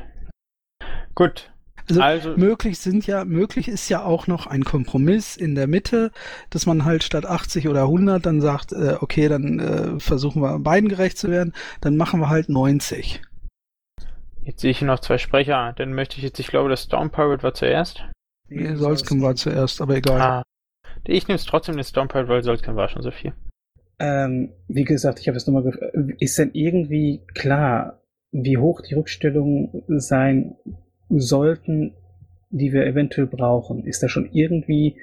Gut. 1.15 1.51
Also, 1.89 2.01
also, 2.01 2.37
möglich 2.37 2.77
sind 2.77 3.07
ja, 3.07 3.25
möglich 3.25 3.67
ist 3.67 3.89
ja 3.89 4.03
auch 4.03 4.27
noch 4.27 4.45
ein 4.45 4.63
Kompromiss 4.63 5.37
in 5.37 5.55
der 5.55 5.65
Mitte, 5.65 6.11
dass 6.51 6.67
man 6.67 6.85
halt 6.85 7.03
statt 7.03 7.25
80 7.25 7.67
oder 7.67 7.83
100 7.83 8.23
dann 8.23 8.41
sagt, 8.41 8.73
äh, 8.73 8.97
okay, 8.99 9.27
dann 9.27 9.59
äh, 9.59 9.99
versuchen 9.99 10.43
wir 10.43 10.59
beiden 10.59 10.89
gerecht 10.89 11.17
zu 11.17 11.31
werden, 11.31 11.53
dann 11.81 11.97
machen 11.97 12.19
wir 12.19 12.29
halt 12.29 12.49
90. 12.49 13.21
Jetzt 14.43 14.61
sehe 14.61 14.71
ich 14.71 14.79
hier 14.79 14.87
noch 14.87 14.99
zwei 14.99 15.17
Sprecher, 15.17 15.73
dann 15.77 15.93
möchte 15.93 16.17
ich 16.17 16.23
jetzt, 16.23 16.39
ich 16.39 16.47
glaube, 16.47 16.69
das 16.69 16.83
Storm 16.83 17.09
Pirate 17.09 17.41
war 17.41 17.53
zuerst. 17.55 18.03
Nee, 18.49 18.75
Solsken 18.75 19.21
war 19.23 19.35
zuerst, 19.35 19.81
aber 19.81 19.95
egal. 19.95 20.21
Ah. 20.21 20.43
Ich 21.05 21.27
nehme 21.27 21.37
es 21.37 21.45
trotzdem 21.45 21.75
den 21.75 21.85
Storm 21.85 22.09
Pirate, 22.09 22.27
weil 22.29 22.43
Solsken 22.43 22.75
war 22.75 22.89
schon 22.89 23.01
so 23.01 23.11
viel. 23.11 23.33
Ähm, 23.99 24.53
wie 24.67 24.83
gesagt, 24.83 25.19
ich 25.19 25.27
habe 25.27 25.37
es 25.37 25.47
nochmal 25.47 25.73
Ist 26.19 26.37
denn 26.37 26.51
irgendwie 26.53 27.21
klar, 27.33 28.01
wie 28.31 28.57
hoch 28.57 28.81
die 28.81 28.93
Rückstellungen 28.93 29.83
sein 29.87 30.55
sollten, 31.09 31.93
die 32.49 32.73
wir 32.73 32.85
eventuell 32.85 33.27
brauchen? 33.27 33.85
Ist 33.85 34.03
da 34.03 34.09
schon 34.09 34.29
irgendwie, 34.31 34.97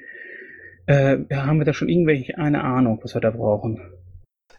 äh, 0.85 1.17
haben 1.31 1.57
wir 1.57 1.65
da 1.65 1.73
schon 1.73 1.89
irgendwelche 1.89 2.37
eine 2.37 2.63
Ahnung, 2.63 2.99
was 3.03 3.13
wir 3.15 3.21
da 3.21 3.31
brauchen? 3.31 3.81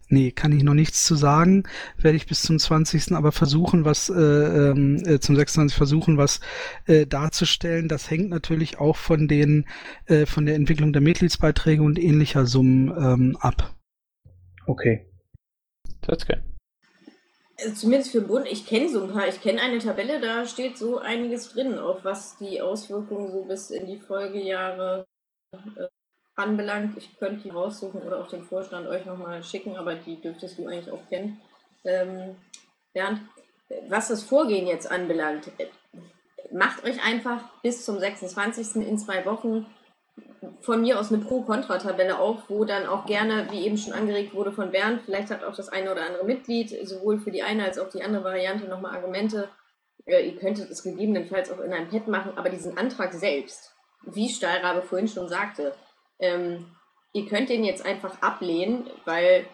Nee, 0.09 0.30
kann 0.30 0.53
ich 0.53 0.62
noch 0.62 0.74
nichts 0.74 1.03
zu 1.03 1.16
sagen. 1.16 1.64
Werde 1.99 2.16
ich 2.16 2.26
bis 2.26 2.43
zum 2.43 2.61
20. 2.61 3.12
aber 3.12 3.32
versuchen, 3.32 3.84
was 3.84 4.09
äh, 4.09 4.14
ähm, 4.14 5.03
äh, 5.05 5.18
zum 5.18 5.34
26. 5.34 5.76
versuchen, 5.76 6.16
was 6.16 6.41
äh, 6.87 7.07
darzustellen. 7.07 7.89
Das 7.89 8.09
hängt 8.09 8.30
natürlich 8.30 8.78
auch 8.78 8.97
von 8.97 9.26
den 9.26 9.64
äh, 10.07 10.24
von 10.26 10.47
der 10.47 10.55
Entwicklung 10.55 10.93
der 10.93 11.03
Mitgliedsbeiträge 11.03 11.82
und 11.82 11.99
ähnlicher 11.99 12.47
Summen 12.47 12.89
ähm, 12.97 13.37
ab. 13.41 13.76
Okay. 14.66 15.06
Saskia. 16.04 16.38
Also 17.58 17.74
zumindest 17.74 18.12
für 18.12 18.20
Bund, 18.20 18.46
ich 18.46 18.66
kenne 18.66 18.88
so 18.88 19.02
ein 19.02 19.12
paar, 19.12 19.28
ich 19.28 19.40
kenne 19.40 19.62
eine 19.62 19.78
Tabelle, 19.78 20.20
da 20.20 20.44
steht 20.44 20.76
so 20.76 20.98
einiges 20.98 21.50
drin, 21.52 21.78
auf 21.78 22.04
was 22.04 22.36
die 22.36 22.60
Auswirkungen 22.60 23.32
so 23.32 23.44
bis 23.44 23.70
in 23.70 23.86
die 23.86 23.98
Folgejahre 23.98 25.06
äh, 25.52 25.86
anbelangt. 26.34 26.98
Ich 26.98 27.18
könnte 27.18 27.44
die 27.44 27.50
raussuchen 27.50 28.02
oder 28.02 28.20
auch 28.20 28.28
den 28.28 28.44
Vorstand 28.44 28.86
euch 28.86 29.06
nochmal 29.06 29.42
schicken, 29.42 29.76
aber 29.76 29.94
die 29.94 30.20
dürftest 30.20 30.58
du 30.58 30.66
eigentlich 30.66 30.90
auch 30.90 31.08
kennen. 31.08 31.40
Ähm, 31.84 32.36
Bernd, 32.92 33.20
was 33.88 34.08
das 34.08 34.22
Vorgehen 34.22 34.66
jetzt 34.66 34.90
anbelangt, 34.90 35.50
äh, 35.58 35.68
macht 36.52 36.84
euch 36.84 37.02
einfach 37.02 37.42
bis 37.62 37.84
zum 37.86 37.98
26. 37.98 38.86
in 38.86 38.98
zwei 38.98 39.24
Wochen 39.24 39.66
von 40.61 40.80
mir 40.80 40.99
aus 40.99 41.12
eine 41.12 41.22
Pro-Kontra-Tabelle 41.22 42.18
auf, 42.18 42.49
wo 42.49 42.64
dann 42.64 42.86
auch 42.86 43.07
gerne, 43.07 43.49
wie 43.51 43.64
eben 43.64 43.76
schon 43.76 43.92
angeregt 43.92 44.34
wurde 44.34 44.53
von 44.53 44.70
Bernd, 44.70 45.03
vielleicht 45.05 45.30
hat 45.30 45.44
auch 45.44 45.55
das 45.55 45.68
eine 45.68 45.92
oder 45.92 46.07
andere 46.07 46.24
Mitglied 46.24 46.70
sowohl 46.86 47.18
für 47.18 47.30
die 47.30 47.42
eine 47.42 47.64
als 47.64 47.78
auch 47.78 47.90
die 47.90 48.03
andere 48.03 48.24
Variante 48.24 48.66
nochmal 48.66 48.94
Argumente 48.94 49.49
Äh, 50.07 50.28
ihr 50.28 50.36
könntet 50.36 50.70
es 50.70 50.82
gegebenenfalls 50.82 51.51
auch 51.51 51.61
in 51.61 51.72
einem 51.72 51.88
Pad 51.88 52.09
machen, 52.09 52.32
aber 52.36 52.49
diesen 52.49 52.78
Antrag 52.78 53.12
selbst, 53.12 53.74
wie 54.05 54.28
Stahlrabe 54.28 54.82
vorhin 54.82 55.09
schon 55.09 55.28
sagte, 55.28 55.74
ähm, 56.18 56.66
ihr 57.12 57.26
könnt 57.26 57.49
den 57.49 57.64
jetzt 57.64 57.84
einfach 57.84 58.22
ablehnen, 58.22 58.88
weil 59.05 59.47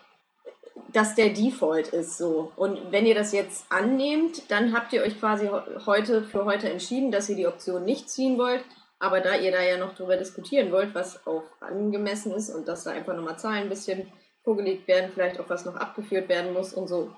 das 0.93 1.15
der 1.15 1.31
Default 1.31 1.89
ist 1.89 2.19
so. 2.19 2.53
Und 2.57 2.93
wenn 2.93 3.07
ihr 3.07 3.15
das 3.15 3.33
jetzt 3.33 3.65
annehmt, 3.71 4.51
dann 4.51 4.75
habt 4.75 4.93
ihr 4.93 5.03
euch 5.03 5.19
quasi 5.19 5.49
heute 5.87 6.23
für 6.23 6.45
heute 6.45 6.71
entschieden, 6.71 7.11
dass 7.11 7.29
ihr 7.29 7.37
die 7.37 7.47
Option 7.47 7.85
nicht 7.85 8.11
ziehen 8.11 8.37
wollt. 8.39 8.63
Aber 9.03 9.19
da 9.19 9.35
ihr 9.35 9.51
da 9.51 9.61
ja 9.61 9.79
noch 9.79 9.97
drüber 9.97 10.17
diskutieren 10.17 10.71
wollt, 10.71 10.95
was 10.95 11.27
auch 11.27 11.43
angemessen 11.59 12.31
ist 12.31 12.51
und 12.51 12.69
dass 12.69 12.85
da 12.85 12.93
einfach 12.93 13.17
nochmal 13.17 13.37
Zahlen 13.37 13.65
ein 13.65 13.69
bisschen 13.69 14.07
vorgelegt 14.45 14.87
werden, 14.87 15.11
vielleicht 15.13 15.41
auch 15.41 15.49
was 15.51 15.65
noch 15.65 15.75
abgeführt 15.75 16.29
werden 16.29 16.53
muss 16.53 16.73
und 16.73 16.87
so 16.87 17.11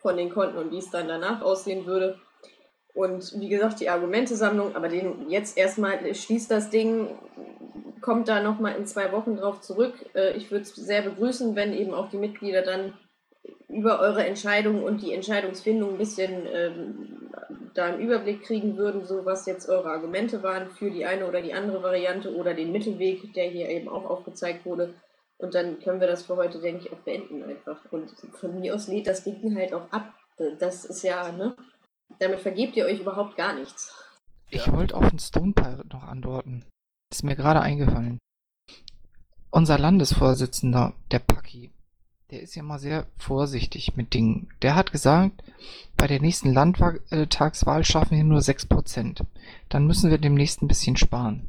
von 0.00 0.16
den 0.16 0.30
Konten 0.30 0.58
und 0.58 0.72
wie 0.72 0.78
es 0.78 0.90
dann 0.90 1.06
danach 1.06 1.40
aussehen 1.40 1.86
würde. 1.86 2.18
Und 2.94 3.38
wie 3.38 3.48
gesagt, 3.48 3.78
die 3.78 3.88
Argumentesammlung, 3.88 4.74
aber 4.74 4.88
den 4.88 5.30
jetzt 5.30 5.56
erstmal 5.56 6.12
schließt 6.12 6.50
das 6.50 6.68
Ding, 6.68 7.16
kommt 8.00 8.26
da 8.26 8.42
nochmal 8.42 8.74
in 8.74 8.86
zwei 8.86 9.12
Wochen 9.12 9.36
drauf 9.36 9.60
zurück. 9.60 9.94
Äh, 10.16 10.36
ich 10.36 10.50
würde 10.50 10.64
es 10.64 10.74
sehr 10.74 11.02
begrüßen, 11.02 11.54
wenn 11.54 11.72
eben 11.72 11.94
auch 11.94 12.10
die 12.10 12.18
Mitglieder 12.18 12.62
dann 12.62 12.94
über 13.72 14.00
eure 14.00 14.26
Entscheidung 14.26 14.82
und 14.82 15.02
die 15.02 15.12
Entscheidungsfindung 15.12 15.90
ein 15.90 15.98
bisschen 15.98 16.46
ähm, 16.52 17.30
da 17.74 17.86
einen 17.86 18.00
Überblick 18.00 18.42
kriegen 18.42 18.76
würden, 18.76 19.04
so 19.04 19.24
was 19.24 19.46
jetzt 19.46 19.68
eure 19.68 19.90
Argumente 19.90 20.42
waren 20.42 20.70
für 20.70 20.90
die 20.90 21.06
eine 21.06 21.26
oder 21.26 21.40
die 21.40 21.54
andere 21.54 21.82
Variante 21.82 22.34
oder 22.34 22.54
den 22.54 22.72
Mittelweg, 22.72 23.32
der 23.34 23.48
hier 23.48 23.68
eben 23.68 23.88
auch 23.88 24.04
aufgezeigt 24.04 24.66
wurde. 24.66 24.94
Und 25.38 25.54
dann 25.54 25.80
können 25.80 26.00
wir 26.00 26.08
das 26.08 26.24
für 26.24 26.36
heute, 26.36 26.60
denke 26.60 26.84
ich, 26.84 26.92
auch 26.92 26.98
beenden 26.98 27.42
einfach. 27.42 27.80
Und 27.90 28.10
von 28.34 28.60
mir 28.60 28.74
aus 28.74 28.88
lädt 28.88 29.06
das 29.06 29.24
Ding 29.24 29.56
halt 29.56 29.72
auch 29.72 29.90
ab. 29.90 30.12
Das 30.58 30.84
ist 30.84 31.02
ja, 31.02 31.32
ne? 31.32 31.56
Damit 32.18 32.40
vergebt 32.40 32.76
ihr 32.76 32.86
euch 32.86 33.00
überhaupt 33.00 33.36
gar 33.36 33.54
nichts. 33.54 33.94
Ich 34.50 34.70
wollte 34.72 34.96
auf 34.96 35.08
den 35.08 35.18
Stone 35.18 35.52
Pirate 35.52 35.88
noch 35.88 36.02
antworten. 36.02 36.64
Ist 37.10 37.22
mir 37.22 37.36
gerade 37.36 37.60
eingefallen. 37.60 38.18
Unser 39.50 39.78
Landesvorsitzender, 39.78 40.92
der 41.10 41.20
Paki, 41.20 41.70
der 42.30 42.42
ist 42.42 42.54
ja 42.54 42.62
mal 42.62 42.78
sehr 42.78 43.06
vorsichtig 43.16 43.96
mit 43.96 44.14
Dingen. 44.14 44.48
Der 44.62 44.76
hat 44.76 44.92
gesagt, 44.92 45.42
bei 45.96 46.06
der 46.06 46.20
nächsten 46.20 46.52
Landtagswahl 46.52 47.84
schaffen 47.84 48.16
wir 48.16 48.24
nur 48.24 48.40
6%. 48.40 49.24
Dann 49.68 49.86
müssen 49.86 50.10
wir 50.10 50.18
demnächst 50.18 50.62
ein 50.62 50.68
bisschen 50.68 50.96
sparen. 50.96 51.48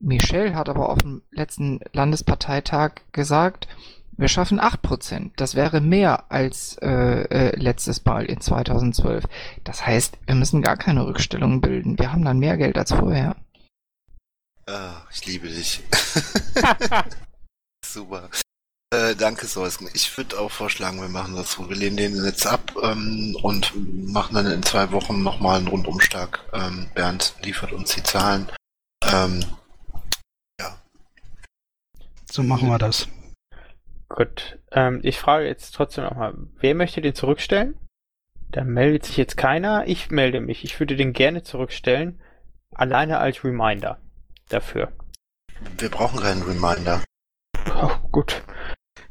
Michel 0.00 0.54
hat 0.54 0.68
aber 0.68 0.90
auf 0.90 0.98
dem 0.98 1.22
letzten 1.30 1.80
Landesparteitag 1.92 3.00
gesagt, 3.12 3.68
wir 4.16 4.28
schaffen 4.28 4.60
8%. 4.60 5.32
Das 5.36 5.54
wäre 5.54 5.80
mehr 5.80 6.30
als 6.30 6.76
äh, 6.82 7.22
äh, 7.22 7.56
letztes 7.56 8.04
Mal 8.04 8.26
in 8.26 8.40
2012. 8.40 9.24
Das 9.64 9.86
heißt, 9.86 10.18
wir 10.26 10.34
müssen 10.34 10.62
gar 10.62 10.76
keine 10.76 11.06
Rückstellungen 11.06 11.60
bilden. 11.60 11.98
Wir 11.98 12.12
haben 12.12 12.24
dann 12.24 12.38
mehr 12.38 12.56
Geld 12.58 12.76
als 12.76 12.92
vorher. 12.92 13.36
Ah, 14.66 15.02
ich 15.10 15.26
liebe 15.26 15.48
dich. 15.48 15.82
Super. 17.84 18.28
Äh, 18.94 19.16
danke, 19.16 19.46
Solsken. 19.46 19.88
Ich 19.92 20.16
würde 20.16 20.38
auch 20.38 20.50
vorschlagen, 20.50 21.00
wir 21.00 21.08
machen 21.08 21.34
das 21.34 21.52
so. 21.52 21.68
Wir 21.68 21.76
lehnen 21.76 21.96
den 21.96 22.24
jetzt 22.24 22.46
ab 22.46 22.76
ähm, 22.80 23.36
und 23.42 23.72
machen 24.12 24.36
dann 24.36 24.46
in 24.46 24.62
zwei 24.62 24.92
Wochen 24.92 25.22
nochmal 25.24 25.58
einen 25.58 25.66
Rundumschlag. 25.66 26.38
Ähm, 26.52 26.86
Bernd 26.94 27.34
liefert 27.42 27.72
uns 27.72 27.94
die 27.94 28.04
Zahlen. 28.04 28.48
Ähm, 29.12 29.44
ja. 30.60 30.78
So 32.30 32.44
machen 32.44 32.68
wir 32.68 32.78
das. 32.78 33.08
Gut. 34.08 34.60
Ähm, 34.70 35.00
ich 35.02 35.18
frage 35.18 35.46
jetzt 35.46 35.74
trotzdem 35.74 36.04
nochmal, 36.04 36.34
wer 36.60 36.76
möchte 36.76 37.00
den 37.00 37.16
zurückstellen? 37.16 37.76
Da 38.50 38.62
meldet 38.62 39.06
sich 39.06 39.16
jetzt 39.16 39.36
keiner. 39.36 39.88
Ich 39.88 40.12
melde 40.12 40.40
mich. 40.40 40.62
Ich 40.62 40.78
würde 40.78 40.94
den 40.94 41.12
gerne 41.12 41.42
zurückstellen. 41.42 42.20
Alleine 42.72 43.18
als 43.18 43.42
Reminder 43.42 44.00
dafür. 44.48 44.92
Wir 45.78 45.88
brauchen 45.88 46.20
keinen 46.20 46.42
Reminder. 46.42 47.02
Oh, 47.74 47.90
gut. 48.12 48.42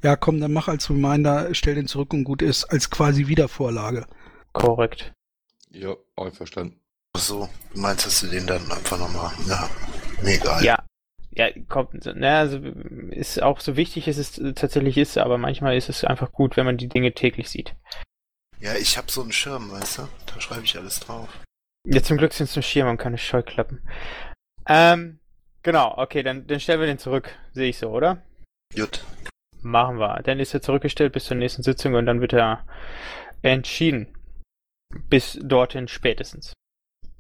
Ja, 0.03 0.17
komm, 0.17 0.41
dann 0.41 0.51
mach 0.51 0.67
als 0.67 0.89
Reminder, 0.89 1.53
stell 1.55 1.75
den 1.75 1.87
zurück 1.87 2.13
und 2.13 2.25
gut 2.25 2.41
ist, 2.41 2.65
als 2.65 2.89
quasi 2.89 3.27
Wiedervorlage. 3.27 4.05
Korrekt. 4.51 5.13
Ja, 5.71 5.95
einverstanden. 6.17 6.79
Ach 7.13 7.21
so, 7.21 7.49
du 7.73 7.79
meinst, 7.79 8.05
dass 8.05 8.19
du 8.19 8.27
den 8.27 8.45
dann 8.45 8.69
einfach 8.71 8.99
nochmal, 8.99 9.31
ja, 9.47 9.69
nee, 10.21 10.35
egal. 10.35 10.63
Ja, 10.63 10.83
ja, 11.31 11.49
kommt, 11.69 11.93
na, 12.03 12.39
also 12.39 12.57
ist 13.11 13.41
auch 13.41 13.59
so 13.59 13.75
wichtig, 13.75 14.07
es 14.07 14.17
ist 14.17 14.41
tatsächlich 14.55 14.97
ist, 14.97 15.17
aber 15.17 15.37
manchmal 15.37 15.77
ist 15.77 15.89
es 15.89 16.03
einfach 16.03 16.31
gut, 16.31 16.57
wenn 16.57 16.65
man 16.65 16.77
die 16.77 16.89
Dinge 16.89 17.13
täglich 17.13 17.49
sieht. 17.49 17.75
Ja, 18.59 18.75
ich 18.75 18.97
habe 18.97 19.11
so 19.11 19.21
einen 19.21 19.31
Schirm, 19.31 19.71
weißt 19.71 19.99
du? 19.99 20.07
Da 20.25 20.41
schreibe 20.41 20.63
ich 20.63 20.77
alles 20.77 20.99
drauf. 20.99 21.29
Ja, 21.85 22.03
zum 22.03 22.17
Glück 22.17 22.33
sind 22.33 22.49
es 22.49 22.55
nur 22.55 22.63
Schirme 22.63 22.91
und 22.91 22.97
keine 22.97 23.17
Scheuklappen. 23.17 23.81
Ähm, 24.67 25.19
genau, 25.63 25.97
okay, 25.97 26.23
dann, 26.23 26.45
dann 26.47 26.59
stellen 26.59 26.79
wir 26.79 26.87
den 26.87 26.99
zurück. 26.99 27.29
Sehe 27.53 27.69
ich 27.69 27.77
so, 27.77 27.89
oder? 27.89 28.21
Gut. 28.75 29.03
Machen 29.63 29.97
wir. 29.97 30.21
Dann 30.23 30.39
ist 30.39 30.53
er 30.53 30.61
zurückgestellt 30.61 31.13
bis 31.13 31.25
zur 31.25 31.37
nächsten 31.37 31.63
Sitzung 31.63 31.95
und 31.95 32.05
dann 32.05 32.21
wird 32.21 32.33
er 32.33 32.63
entschieden. 33.41 34.07
Bis 35.09 35.39
dorthin 35.41 35.87
spätestens. 35.87 36.53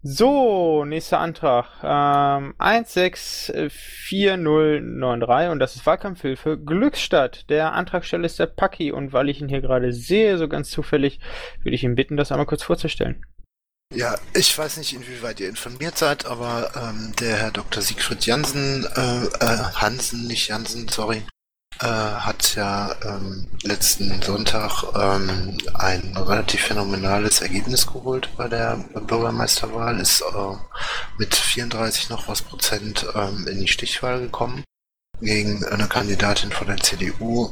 So, 0.05 0.83
nächster 0.83 1.19
Antrag. 1.19 1.65
Ähm, 1.81 2.55
164093 2.57 5.49
und 5.49 5.59
das 5.59 5.77
ist 5.77 5.85
Wahlkampfhilfe 5.85 6.59
Glücksstadt. 6.59 7.49
Der 7.49 7.71
Antragsteller 7.71 8.25
ist 8.25 8.37
der 8.37 8.47
Paki 8.47 8.91
und 8.91 9.13
weil 9.13 9.29
ich 9.29 9.39
ihn 9.39 9.47
hier 9.47 9.61
gerade 9.61 9.93
sehe, 9.93 10.37
so 10.37 10.49
ganz 10.49 10.71
zufällig, 10.71 11.21
würde 11.61 11.75
ich 11.75 11.85
ihn 11.85 11.95
bitten, 11.95 12.17
das 12.17 12.33
einmal 12.33 12.47
kurz 12.47 12.63
vorzustellen. 12.63 13.25
Ja, 13.95 14.19
ich 14.33 14.57
weiß 14.57 14.75
nicht, 14.77 14.93
inwieweit 14.93 15.39
ihr 15.39 15.47
informiert 15.47 15.97
seid, 15.97 16.25
aber 16.25 16.71
ähm, 16.75 17.13
der 17.21 17.37
Herr 17.37 17.51
Dr. 17.51 17.81
Siegfried 17.81 18.25
Jansen, 18.25 18.85
äh, 18.95 19.23
äh, 19.39 19.63
Hansen, 19.75 20.27
nicht 20.27 20.49
Jansen, 20.49 20.89
sorry, 20.89 21.23
äh, 21.83 21.85
hat 21.85 22.55
ja 22.55 22.95
ähm, 23.03 23.47
letzten 23.61 24.21
Sonntag 24.21 24.83
ähm, 24.95 25.57
ein 25.73 26.15
relativ 26.15 26.61
phänomenales 26.61 27.41
Ergebnis 27.41 27.87
geholt 27.87 28.29
bei 28.37 28.47
der 28.47 28.77
Bürgermeisterwahl, 28.93 29.99
ist 29.99 30.21
äh, 30.21 30.55
mit 31.17 31.35
34 31.35 32.09
noch 32.09 32.29
was 32.29 32.41
Prozent 32.41 33.05
ähm, 33.15 33.47
in 33.47 33.59
die 33.59 33.67
Stichwahl 33.67 34.21
gekommen 34.21 34.63
gegen 35.19 35.65
eine 35.65 35.87
Kandidatin 35.87 36.51
von 36.51 36.67
der 36.67 36.77
CDU. 36.77 37.51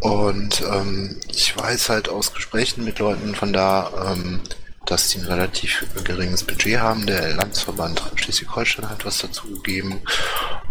Und 0.00 0.62
ähm, 0.62 1.18
ich 1.28 1.56
weiß 1.56 1.88
halt 1.88 2.08
aus 2.08 2.34
Gesprächen 2.34 2.84
mit 2.84 3.00
Leuten 3.00 3.34
von 3.34 3.52
da, 3.52 4.12
ähm, 4.12 4.40
dass 4.86 5.08
die 5.08 5.18
ein 5.18 5.26
relativ 5.26 5.84
geringes 6.04 6.44
Budget 6.44 6.78
haben. 6.78 7.06
Der 7.06 7.34
Landesverband 7.34 8.02
Schleswig-Holstein 8.14 8.88
hat 8.88 9.04
was 9.04 9.18
dazu 9.18 9.48
gegeben. 9.48 10.00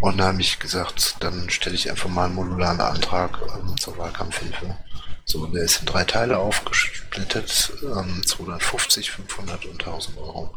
Und 0.02 0.18
da 0.18 0.26
habe 0.28 0.42
ich 0.42 0.60
gesagt, 0.60 1.18
dann 1.20 1.50
stelle 1.50 1.76
ich 1.76 1.90
einfach 1.90 2.10
mal 2.10 2.26
einen 2.26 2.36
modularen 2.36 2.82
Antrag 2.82 3.40
ähm, 3.56 3.78
zur 3.78 3.98
Wahlkampfhilfe. 3.98 4.78
So, 5.26 5.46
der 5.48 5.64
ist 5.64 5.80
in 5.80 5.88
drei 5.88 6.04
Teile 6.04 6.38
aufgesplittet, 6.38 7.74
ähm, 7.84 8.22
250, 8.26 9.12
500 9.12 9.66
und 9.66 9.86
1000 9.86 10.18
Euro. 10.18 10.56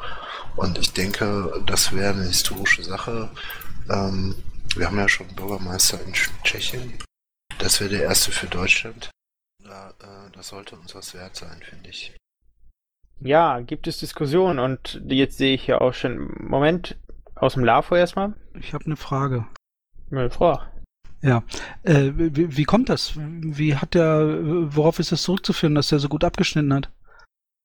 Und 0.57 0.79
ich 0.79 0.93
denke, 0.93 1.63
das 1.67 1.93
wäre 1.93 2.13
eine 2.13 2.27
historische 2.27 2.85
Sache. 2.85 3.31
Ähm, 3.89 4.35
wir 4.77 4.87
haben 4.87 4.99
ja 4.99 5.09
schon 5.09 5.35
Bürgermeister 5.35 5.99
in 6.03 6.13
Tschechien. 6.45 6.99
Das 7.59 7.81
wäre 7.81 7.91
der 7.91 8.03
erste 8.03 8.31
für 8.31 8.47
Deutschland. 8.47 9.11
Da, 9.65 9.91
äh, 10.01 10.31
das 10.33 10.49
sollte 10.49 10.77
uns 10.77 10.95
was 10.95 11.15
wert 11.15 11.35
sein, 11.37 11.63
finde 11.69 11.91
ich. 11.91 12.15
Ja, 13.21 13.61
gibt 13.61 13.87
es 13.87 13.99
Diskussionen 13.99 14.59
und 14.59 15.01
jetzt 15.07 15.39
sehe 15.39 15.55
ich 15.55 15.67
ja 15.67 15.81
auch 15.81 15.95
schon. 15.95 16.35
Moment, 16.39 16.97
aus 17.35 17.55
dem 17.55 17.65
LAFO 17.65 17.97
erstmal. 17.97 18.35
Ich 18.55 18.75
habe 18.75 18.87
eine 18.87 18.97
Frage. 18.97 19.47
Ja, 20.11 20.31
frag. 20.31 20.71
Ja, 21.21 21.43
äh, 21.83 22.13
wie, 22.15 22.57
wie, 22.57 22.65
kommt 22.65 22.89
das? 22.89 23.13
Wie 23.17 23.75
hat 23.75 23.95
der, 23.95 24.25
worauf 24.75 25.01
ist 25.01 25.11
das 25.11 25.23
zurückzuführen, 25.23 25.75
dass 25.75 25.89
der 25.89 25.99
so 25.99 26.09
gut 26.09 26.23
abgeschnitten 26.23 26.73
hat? 26.73 26.91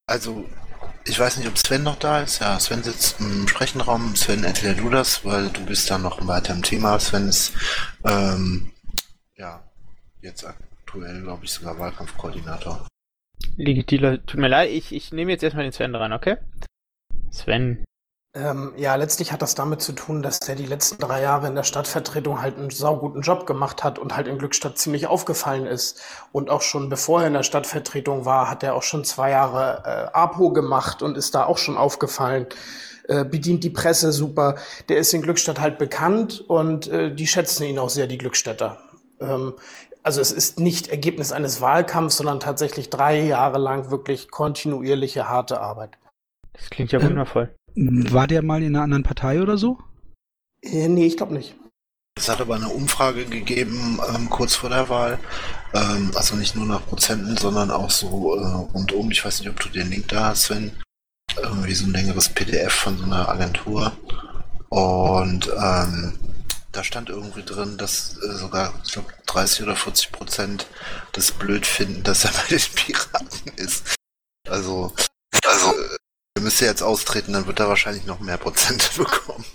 Also, 0.08 0.46
ich 1.06 1.20
weiß 1.20 1.38
nicht, 1.38 1.48
ob 1.48 1.58
Sven 1.58 1.84
noch 1.84 1.98
da 1.98 2.22
ist. 2.22 2.40
Ja, 2.40 2.60
Sven 2.60 2.82
sitzt 2.82 3.20
im 3.20 3.48
Sprechenraum. 3.48 4.16
Sven, 4.16 4.44
erklär 4.44 4.74
du 4.74 4.90
das, 4.90 5.24
weil 5.24 5.50
du 5.50 5.66
bist 5.66 5.90
da 5.90 5.98
noch 6.00 6.26
weiter 6.28 6.54
im 6.54 6.64
Thema. 6.64 7.00
Sven 7.00 7.30
ist, 7.30 7.54
ähm, 8.04 8.72
ja, 9.36 9.64
jetzt 10.22 10.46
aktuell, 10.46 11.22
glaube 11.22 11.46
ich, 11.46 11.52
sogar 11.52 11.78
Wahlkampfkoordinator. 11.78 12.88
Legitiler, 13.58 14.26
tut 14.26 14.40
mir 14.40 14.48
leid, 14.48 14.70
ich, 14.72 14.94
ich 14.94 15.12
nehme 15.12 15.32
jetzt 15.32 15.44
erstmal 15.44 15.66
den 15.66 15.72
Sven 15.72 15.94
dran, 15.94 16.14
okay? 16.14 16.38
Sven. 17.32 17.84
Ähm, 18.36 18.74
ja, 18.78 18.96
letztlich 18.96 19.32
hat 19.32 19.44
das 19.44 19.54
damit 19.54 19.82
zu 19.82 19.92
tun, 19.92 20.24
dass 20.24 20.40
er 20.48 20.56
die 20.56 20.66
letzten 20.66 21.00
drei 21.00 21.22
Jahre 21.22 21.46
in 21.48 21.54
der 21.54 21.64
Stadtvertretung 21.64 22.42
halt 22.42 22.58
einen 22.58 22.72
sauguten 22.72 23.22
Job 23.22 23.46
gemacht 23.46 23.84
hat 23.84 24.00
und 24.00 24.16
halt 24.16 24.28
in 24.28 24.40
Glückstadt 24.40 24.80
ziemlich 24.80 25.06
aufgefallen 25.06 25.68
ist. 25.68 26.02
Und 26.32 26.50
auch 26.50 26.64
schon 26.64 26.90
bevor 26.90 27.22
er 27.22 27.28
in 27.28 27.34
der 27.34 27.44
Stadtvertretung 27.44 28.26
war, 28.26 28.50
hat 28.50 28.64
er 28.64 28.74
auch 28.74 28.82
schon 28.82 29.04
zwei 29.04 29.30
Jahre 29.30 29.84
äh, 29.86 30.18
APO 30.18 30.50
gemacht 30.50 31.04
und 31.04 31.16
ist 31.16 31.36
da 31.36 31.46
auch 31.46 31.60
schon 31.60 31.78
aufgefallen. 31.78 32.48
Äh, 33.08 33.24
bedient 33.24 33.64
die 33.64 33.70
Presse 33.70 34.12
super. 34.12 34.56
Der 34.90 34.98
ist 34.98 35.14
in 35.14 35.22
Glückstadt 35.22 35.60
halt 35.60 35.78
bekannt 35.78 36.42
und 36.48 36.88
äh, 36.88 37.14
die 37.14 37.28
schätzen 37.28 37.66
ihn 37.66 37.78
auch 37.78 37.90
sehr, 37.90 38.08
die 38.08 38.18
Glückstädter. 38.18 38.80
Ähm, 39.20 39.54
also 40.04 40.22
es 40.22 40.32
ist 40.32 40.60
nicht 40.60 40.88
Ergebnis 40.90 41.32
eines 41.32 41.62
Wahlkampfs, 41.62 42.18
sondern 42.18 42.40
tatsächlich 42.40 42.90
drei 42.90 43.22
Jahre 43.22 43.58
lang 43.58 43.90
wirklich 43.90 44.30
kontinuierliche 44.30 45.30
harte 45.30 45.60
Arbeit. 45.60 45.98
Das 46.54 46.70
klingt 46.70 46.92
ja 46.92 47.00
Ähm, 47.00 47.10
wundervoll. 47.10 47.56
War 47.76 48.28
der 48.28 48.44
mal 48.44 48.62
in 48.62 48.76
einer 48.76 48.84
anderen 48.84 49.04
Partei 49.04 49.42
oder 49.42 49.58
so? 49.58 49.80
Äh, 50.62 50.88
nee, 50.88 51.08
ich 51.08 51.18
glaube 51.18 51.34
nicht. 51.34 51.56
Es 52.16 52.30
hat 52.30 52.42
aber 52.42 52.56
eine 52.56 52.70
Umfrage 52.70 53.26
gegeben, 53.26 54.00
ähm, 54.14 54.30
kurz 54.30 54.54
vor 54.54 54.70
der 54.70 54.88
Wahl. 54.88 55.18
Ähm, 55.74 56.12
also 56.14 56.36
nicht 56.36 56.56
nur 56.56 56.66
nach 56.66 56.86
Prozenten, 56.86 57.36
sondern 57.38 57.72
auch 57.72 57.90
so 57.90 58.36
äh, 58.36 58.46
rundum. 58.74 59.10
Ich 59.10 59.26
weiß 59.26 59.40
nicht, 59.40 59.50
ob 59.50 59.60
du 59.60 59.70
den 59.70 59.90
Link 59.90 60.10
da 60.10 60.26
hast, 60.26 60.44
Sven. 60.44 60.72
Irgendwie 61.42 61.74
so 61.74 61.86
ein 61.86 61.94
längeres 61.94 62.30
PDF 62.30 62.72
von 62.72 62.98
so 62.98 63.06
einer 63.06 63.28
Agentur. 63.28 63.94
Und 64.70 65.50
ähm, 65.60 66.20
da 66.74 66.84
stand 66.84 67.10
irgendwie 67.10 67.44
drin, 67.44 67.78
dass 67.78 68.18
äh, 68.18 68.34
sogar, 68.34 68.74
ich 68.84 68.92
glaube, 68.92 69.14
30 69.28 69.64
oder 69.64 69.76
40 69.76 70.12
Prozent 70.12 70.68
das 71.14 71.32
blöd 71.32 71.66
finden, 71.66 72.04
dass 72.04 72.26
er 72.26 72.32
bei 72.34 72.48
den 72.50 72.60
Piraten 72.76 73.52
ist. 73.56 73.96
Also, 74.50 74.92
also 75.46 75.74
er 76.36 76.42
müsste 76.42 76.66
jetzt 76.66 76.82
austreten, 76.82 77.34
dann 77.34 77.48
wird 77.48 77.60
er 77.60 77.70
wahrscheinlich 77.70 78.06
noch 78.06 78.20
mehr 78.20 78.38
Prozente 78.38 78.90
bekommen. 78.98 79.46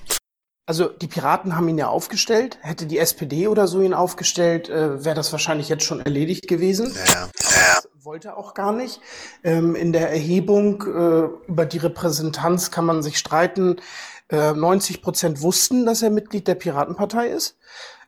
Also 0.66 0.88
die 0.88 1.06
Piraten 1.06 1.56
haben 1.56 1.66
ihn 1.68 1.78
ja 1.78 1.88
aufgestellt. 1.88 2.58
Hätte 2.60 2.86
die 2.86 2.98
SPD 2.98 3.48
oder 3.48 3.66
so 3.66 3.80
ihn 3.80 3.94
aufgestellt, 3.94 4.68
äh, 4.68 5.02
wäre 5.02 5.16
das 5.16 5.32
wahrscheinlich 5.32 5.70
jetzt 5.70 5.84
schon 5.84 6.00
erledigt 6.00 6.46
gewesen. 6.46 6.94
Ja, 6.94 7.22
ja. 7.22 7.80
Wollte 8.02 8.36
auch 8.36 8.52
gar 8.52 8.72
nicht. 8.72 9.00
Ähm, 9.42 9.74
in 9.74 9.92
der 9.94 10.10
Erhebung 10.10 10.82
äh, 10.82 11.48
über 11.50 11.64
die 11.64 11.78
Repräsentanz 11.78 12.70
kann 12.70 12.84
man 12.84 13.02
sich 13.02 13.18
streiten. 13.18 13.80
Äh, 14.28 14.52
90 14.52 15.02
Prozent 15.02 15.42
wussten, 15.42 15.86
dass 15.86 16.02
er 16.02 16.10
Mitglied 16.10 16.46
der 16.46 16.54
Piratenpartei 16.54 17.28
ist. 17.28 17.56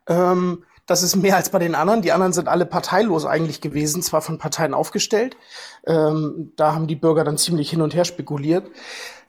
Ähm, 0.06 0.64
das 0.86 1.02
ist 1.02 1.14
mehr 1.16 1.36
als 1.36 1.50
bei 1.50 1.60
den 1.60 1.74
anderen. 1.74 2.02
Die 2.02 2.12
anderen 2.12 2.32
sind 2.32 2.48
alle 2.48 2.66
parteilos 2.66 3.24
eigentlich 3.24 3.60
gewesen, 3.60 4.02
zwar 4.02 4.22
von 4.22 4.38
Parteien 4.38 4.74
aufgestellt. 4.74 5.36
Ähm, 5.86 6.52
da 6.56 6.74
haben 6.74 6.88
die 6.88 6.96
Bürger 6.96 7.22
dann 7.22 7.38
ziemlich 7.38 7.70
hin 7.70 7.80
und 7.80 7.94
her 7.94 8.04
spekuliert. 8.04 8.68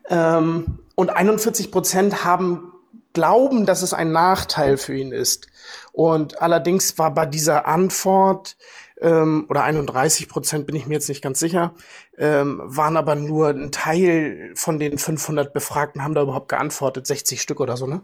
Ähm, 0.10 0.80
und 0.96 1.12
41 1.12 1.72
Prozent 1.72 2.26
haben 2.26 2.74
glauben, 3.14 3.66
dass 3.66 3.82
es 3.82 3.94
ein 3.94 4.12
Nachteil 4.12 4.78
für 4.78 4.96
ihn 4.96 5.12
ist. 5.12 5.48
Und 5.92 6.42
allerdings 6.42 6.98
war 6.98 7.14
bei 7.14 7.26
dieser 7.26 7.68
Antwort, 7.68 8.58
ähm, 9.00 9.46
oder 9.50 9.64
31 9.64 10.30
Prozent 10.30 10.66
bin 10.66 10.76
ich 10.76 10.88
mir 10.88 10.96
jetzt 10.96 11.10
nicht 11.10 11.22
ganz 11.22 11.40
sicher, 11.40 11.74
ähm, 12.22 12.62
waren 12.64 12.98
aber 12.98 13.16
nur 13.16 13.50
ein 13.50 13.72
Teil 13.72 14.54
von 14.56 14.78
den 14.78 15.00
500 15.00 15.54
Befragten 15.54 16.04
haben 16.04 16.14
da 16.14 16.22
überhaupt 16.22 16.50
geantwortet, 16.50 17.08
60 17.08 17.42
Stück 17.42 17.60
oder 17.60 17.78
so, 17.78 17.88
ne? 17.88 18.04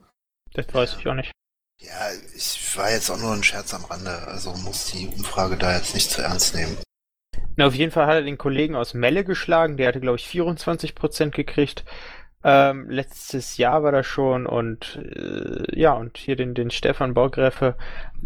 Das 0.53 0.65
weiß 0.73 0.97
ich 0.99 1.07
auch 1.07 1.13
nicht. 1.13 1.31
Ja, 1.79 2.09
ich 2.35 2.75
war 2.75 2.89
jetzt 2.89 3.11
auch 3.11 3.19
nur 3.19 3.33
ein 3.33 3.43
Scherz 3.43 3.75
am 3.75 3.85
Rande, 3.85 4.09
also 4.27 4.51
muss 4.53 4.87
die 4.87 5.07
Umfrage 5.07 5.55
da 5.55 5.77
jetzt 5.77 5.93
nicht 5.93 6.09
zu 6.09 6.23
ernst 6.23 6.55
nehmen. 6.55 6.75
Na, 7.55 7.67
auf 7.67 7.75
jeden 7.75 7.91
Fall 7.91 8.07
hat 8.07 8.15
er 8.15 8.23
den 8.23 8.39
Kollegen 8.39 8.75
aus 8.75 8.95
Melle 8.95 9.23
geschlagen, 9.23 9.77
der 9.77 9.89
hatte, 9.89 9.99
glaube 9.99 10.17
ich, 10.17 10.25
24% 10.25 11.29
gekriegt. 11.29 11.85
Ähm, 12.43 12.87
letztes 12.89 13.57
Jahr 13.57 13.81
war 13.81 13.91
das 13.91 14.05
schon 14.05 14.45
und 14.45 14.97
äh, 14.97 15.77
ja, 15.77 15.93
und 15.93 16.17
hier 16.17 16.35
den, 16.35 16.53
den 16.53 16.69
Stefan 16.69 17.15
Baugräfe 17.15 17.75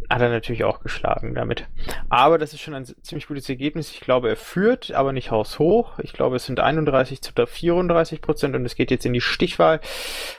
hat 0.09 0.21
er 0.21 0.29
natürlich 0.29 0.65
auch 0.65 0.81
geschlagen 0.81 1.33
damit. 1.33 1.67
Aber 2.09 2.37
das 2.37 2.53
ist 2.53 2.59
schon 2.59 2.73
ein 2.73 2.85
ziemlich 2.85 3.27
gutes 3.27 3.47
Ergebnis. 3.47 3.89
Ich 3.91 4.01
glaube, 4.01 4.27
er 4.27 4.35
führt, 4.35 4.91
aber 4.91 5.13
nicht 5.13 5.31
haushoch. 5.31 5.97
Ich 5.99 6.11
glaube, 6.11 6.35
es 6.35 6.45
sind 6.45 6.59
31 6.59 7.21
zu 7.21 7.31
34 7.33 8.21
Prozent 8.21 8.55
und 8.55 8.65
es 8.65 8.75
geht 8.75 8.91
jetzt 8.91 9.05
in 9.05 9.13
die 9.13 9.21
Stichwahl. 9.21 9.79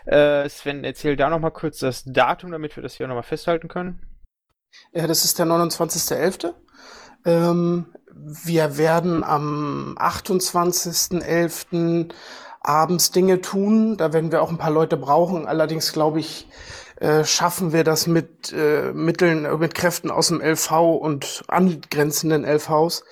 Äh, 0.05 0.49
Sven, 0.51 0.85
erzähl 0.85 1.17
da 1.17 1.31
nochmal 1.31 1.51
kurz 1.51 1.79
das 1.79 2.05
Datum, 2.05 2.53
damit 2.53 2.77
wir 2.77 2.83
das 2.83 2.95
hier 2.95 3.09
nochmal 3.09 3.23
festhalten 3.23 3.69
können. 3.69 4.03
Ja, 4.93 5.07
das 5.07 5.25
ist 5.25 5.39
der 5.39 5.47
29.11. 5.47 6.53
Ähm, 7.25 7.87
wir 8.15 8.77
werden 8.77 9.25
am 9.25 9.97
28.11. 9.99 12.13
abends 12.63 13.11
Dinge 13.11 13.41
tun. 13.41 13.97
Da 13.97 14.13
werden 14.13 14.33
wir 14.33 14.43
auch 14.43 14.51
ein 14.51 14.59
paar 14.59 14.71
Leute 14.71 14.97
brauchen. 14.97 15.47
Allerdings 15.47 15.93
glaube 15.93 16.21
ich, 16.21 16.49
äh, 17.03 17.25
schaffen 17.25 17.73
wir 17.73 17.85
das 17.85 18.07
mit 18.07 18.53
äh, 18.53 18.93
Mitteln, 18.93 19.45
äh, 19.45 19.57
mit 19.57 19.75
Kräften 19.75 20.11
aus 20.11 20.29
dem 20.29 20.41
LV 20.41 20.71
und 20.73 21.43
angrenzenden 21.49 22.45
LVs. 22.45 23.05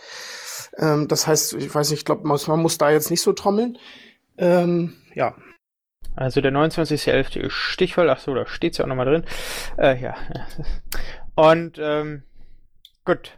Ähm, 0.79 1.09
das 1.09 1.27
heißt, 1.27 1.55
ich 1.55 1.75
weiß 1.75 1.91
nicht, 1.91 2.01
ich 2.01 2.05
glaube, 2.05 2.27
man, 2.27 2.39
man 2.47 2.61
muss 2.61 2.79
da 2.79 2.91
jetzt 2.91 3.11
nicht 3.11 3.23
so 3.23 3.33
trommeln. 3.33 3.79
Ähm, 4.39 4.95
ja. 5.15 5.35
Also 6.17 6.41
der 6.41 6.53
29.11. 6.53 7.41
ist 7.41 7.53
Stichwahl, 7.53 8.11
ach 8.11 8.21
so, 8.21 8.35
da 8.35 8.47
steht's 8.47 8.79
ja 8.79 8.85
auch 8.85 8.89
nochmal 8.89 9.07
drin. 9.07 9.25
Äh, 9.77 10.01
ja. 10.01 10.15
Und 11.35 11.79
ähm, 11.81 12.23
gut. 13.05 13.37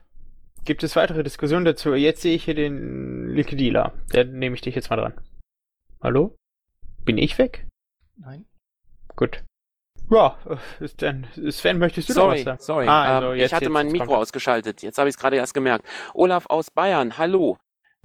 Gibt 0.64 0.84
es 0.84 0.94
weitere 0.94 1.24
Diskussionen 1.24 1.64
dazu? 1.64 1.94
Jetzt 1.94 2.22
sehe 2.22 2.36
ich 2.36 2.44
hier 2.44 2.54
den 2.54 3.28
Liquidila. 3.30 3.92
Der 4.12 4.24
nehme 4.24 4.54
ich 4.54 4.60
dich 4.60 4.76
jetzt 4.76 4.90
mal 4.90 4.96
dran. 4.96 5.14
Hallo? 6.03 6.36
Bin 7.05 7.16
ich 7.16 7.38
weg? 7.38 7.68
Nein. 8.16 8.44
Gut. 9.14 9.44
Ja, 10.11 10.36
äh, 10.80 10.88
denn, 11.00 11.26
Sven, 11.50 11.78
möchtest 11.78 12.09
du 12.09 12.12
sorry, 12.14 12.26
noch 12.26 12.36
was 12.38 12.44
sagen? 12.44 12.59
Sorry, 12.61 12.88
Ah, 12.88 13.18
also 13.18 13.32
ähm, 13.32 13.38
jetzt, 13.38 13.46
ich 13.46 13.55
hatte 13.55 13.64
jetzt, 13.66 13.72
mein 13.72 13.88
Mikro 13.88 14.16
ausgeschaltet. 14.16 14.82
Jetzt 14.82 14.98
habe 14.98 15.09
ich 15.09 15.14
es 15.14 15.18
gerade 15.20 15.36
erst 15.36 15.55
gemerkt. 15.55 15.86
Olaf 16.12 16.46
aus 16.46 16.72
Bayern, 16.72 17.18
hallo. 17.18 17.57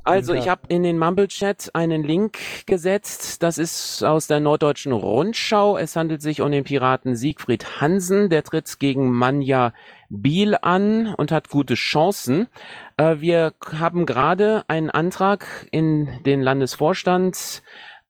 Also, 0.08 0.34
ich 0.34 0.48
habe 0.48 0.62
in 0.70 0.84
den 0.84 0.98
Mumble-Chat 0.98 1.72
einen 1.74 2.04
Link 2.04 2.38
gesetzt. 2.66 3.44
Das 3.44 3.58
ist 3.58 4.04
aus 4.04 4.28
der 4.28 4.40
Norddeutschen 4.40 4.94
Rundschau. 4.94 5.78
Es 5.78 5.98
handelt 5.98 6.22
sich 6.22 6.42
um 6.42 6.50
den 6.50 6.64
Piraten 6.64 7.16
Siegfried 7.18 7.82
Hansen. 7.82 8.30
Der 8.30 8.44
tritt 8.44 8.80
gegen 8.80 9.12
Manja 9.12 9.74
Biel 10.10 10.56
an 10.62 11.14
und 11.14 11.34
hat 11.34 11.50
gute 11.50 11.74
Chancen. 11.74 12.48
Äh, 12.96 13.18
wir 13.20 13.54
haben 13.78 14.06
gerade 14.06 14.64
einen 14.70 14.90
Antrag 14.90 15.68
in 15.72 16.24
den 16.26 16.42
Landesvorstand 16.42 17.62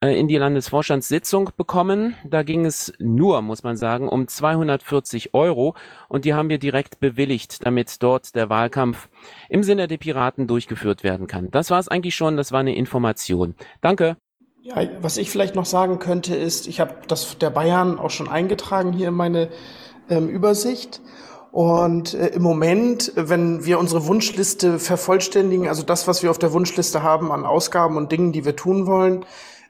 in 0.01 0.27
die 0.27 0.37
Landesvorstandssitzung 0.37 1.49
bekommen. 1.57 2.15
Da 2.23 2.43
ging 2.43 2.65
es 2.65 2.93
nur, 2.99 3.41
muss 3.41 3.63
man 3.63 3.77
sagen, 3.77 4.07
um 4.07 4.27
240 4.27 5.33
Euro 5.33 5.75
und 6.07 6.25
die 6.25 6.35
haben 6.35 6.49
wir 6.49 6.59
direkt 6.59 6.99
bewilligt, 6.99 7.65
damit 7.65 8.03
dort 8.03 8.35
der 8.35 8.49
Wahlkampf 8.49 9.09
im 9.49 9.63
Sinne 9.63 9.87
der 9.87 9.97
Piraten 9.97 10.45
durchgeführt 10.45 11.03
werden 11.03 11.25
kann. 11.25 11.49
Das 11.49 11.71
war 11.71 11.79
es 11.79 11.87
eigentlich 11.87 12.15
schon, 12.15 12.37
das 12.37 12.51
war 12.51 12.59
eine 12.59 12.75
Information. 12.75 13.55
Danke. 13.81 14.17
Ja, 14.61 14.75
was 15.01 15.17
ich 15.17 15.31
vielleicht 15.31 15.55
noch 15.55 15.65
sagen 15.65 15.97
könnte, 15.97 16.35
ist, 16.35 16.67
ich 16.67 16.79
habe 16.79 16.95
das 17.07 17.37
der 17.37 17.49
Bayern 17.49 17.97
auch 17.97 18.09
schon 18.09 18.27
eingetragen 18.27 18.91
hier 18.91 19.07
in 19.07 19.13
meine 19.13 19.49
ähm, 20.09 20.27
Übersicht. 20.27 21.01
Und 21.51 22.13
äh, 22.13 22.27
im 22.27 22.43
Moment, 22.43 23.15
äh, 23.17 23.29
wenn 23.29 23.65
wir 23.65 23.79
unsere 23.79 24.05
Wunschliste 24.05 24.77
vervollständigen, 24.77 25.67
also 25.67 25.83
das, 25.83 26.07
was 26.07 26.21
wir 26.21 26.29
auf 26.29 26.37
der 26.37 26.53
Wunschliste 26.53 27.01
haben 27.01 27.31
an 27.31 27.45
Ausgaben 27.45 27.97
und 27.97 28.11
Dingen, 28.11 28.33
die 28.33 28.45
wir 28.45 28.55
tun 28.55 28.85
wollen, 28.85 29.25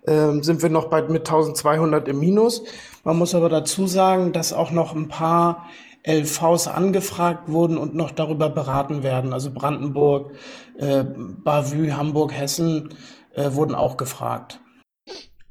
ähm, 0.07 0.41
sind 0.43 0.61
wir 0.61 0.69
noch 0.69 0.85
bei 0.85 1.01
mit 1.01 1.27
1200 1.27 2.07
im 2.07 2.19
Minus. 2.19 2.63
Man 3.03 3.17
muss 3.17 3.35
aber 3.35 3.49
dazu 3.49 3.87
sagen, 3.87 4.33
dass 4.33 4.53
auch 4.53 4.71
noch 4.71 4.95
ein 4.95 5.07
paar 5.07 5.67
LVs 6.07 6.67
angefragt 6.67 7.49
wurden 7.49 7.77
und 7.77 7.93
noch 7.93 8.11
darüber 8.11 8.49
beraten 8.49 9.03
werden. 9.03 9.33
Also 9.33 9.51
Brandenburg, 9.51 10.31
äh, 10.77 11.03
Bavü, 11.03 11.91
Hamburg, 11.91 12.33
Hessen 12.33 12.89
äh, 13.35 13.51
wurden 13.53 13.75
auch 13.75 13.97
gefragt. 13.97 14.61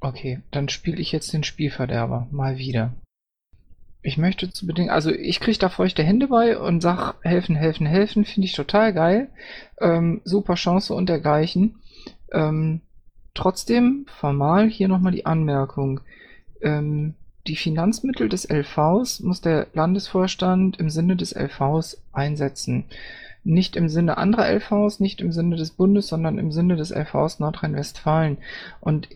Okay, 0.00 0.40
dann 0.50 0.68
spiele 0.68 1.00
ich 1.00 1.12
jetzt 1.12 1.32
den 1.32 1.44
Spielverderber. 1.44 2.26
Mal 2.30 2.59
wieder. 2.59 2.94
Ich 4.02 4.18
möchte 4.18 4.50
zu 4.50 4.66
bedingen, 4.66 4.90
also 4.90 5.11
ich 5.11 5.40
kriege 5.40 5.59
da 5.59 5.68
feuchte 5.68 6.04
Hände 6.04 6.28
bei 6.28 6.59
und 6.59 6.80
sag 6.80 7.16
helfen, 7.22 7.57
helfen, 7.57 7.86
helfen, 7.86 8.24
finde 8.24 8.46
ich 8.46 8.52
total 8.52 8.92
geil. 8.92 9.30
Ähm, 9.80 10.20
super 10.24 10.54
Chance 10.54 10.94
und 10.94 11.09
dergleichen. 11.09 11.82
Ähm, 12.32 12.82
trotzdem, 13.37 14.07
formal 14.18 14.68
hier 14.68 14.89
nochmal 14.89 15.12
die 15.12 15.26
Anmerkung. 15.26 16.01
Ähm, 16.61 17.14
die 17.47 17.57
Finanzmittel 17.57 18.28
des 18.28 18.49
LVs 18.51 19.20
muss 19.20 19.41
der 19.41 19.68
Landesvorstand 19.72 20.78
im 20.78 20.91
Sinne 20.91 21.14
des 21.14 21.32
LVs 21.32 22.03
einsetzen. 22.12 22.87
Nicht 23.45 23.76
im 23.76 23.89
Sinne 23.89 24.18
anderer 24.18 24.49
LVs, 24.53 24.99
nicht 24.99 25.20
im 25.20 25.30
Sinne 25.30 25.55
des 25.55 25.70
Bundes, 25.70 26.09
sondern 26.09 26.39
im 26.39 26.51
Sinne 26.51 26.74
des 26.74 26.91
LVs 26.91 27.39
Nordrhein-Westfalen. 27.39 28.39
Und 28.80 29.09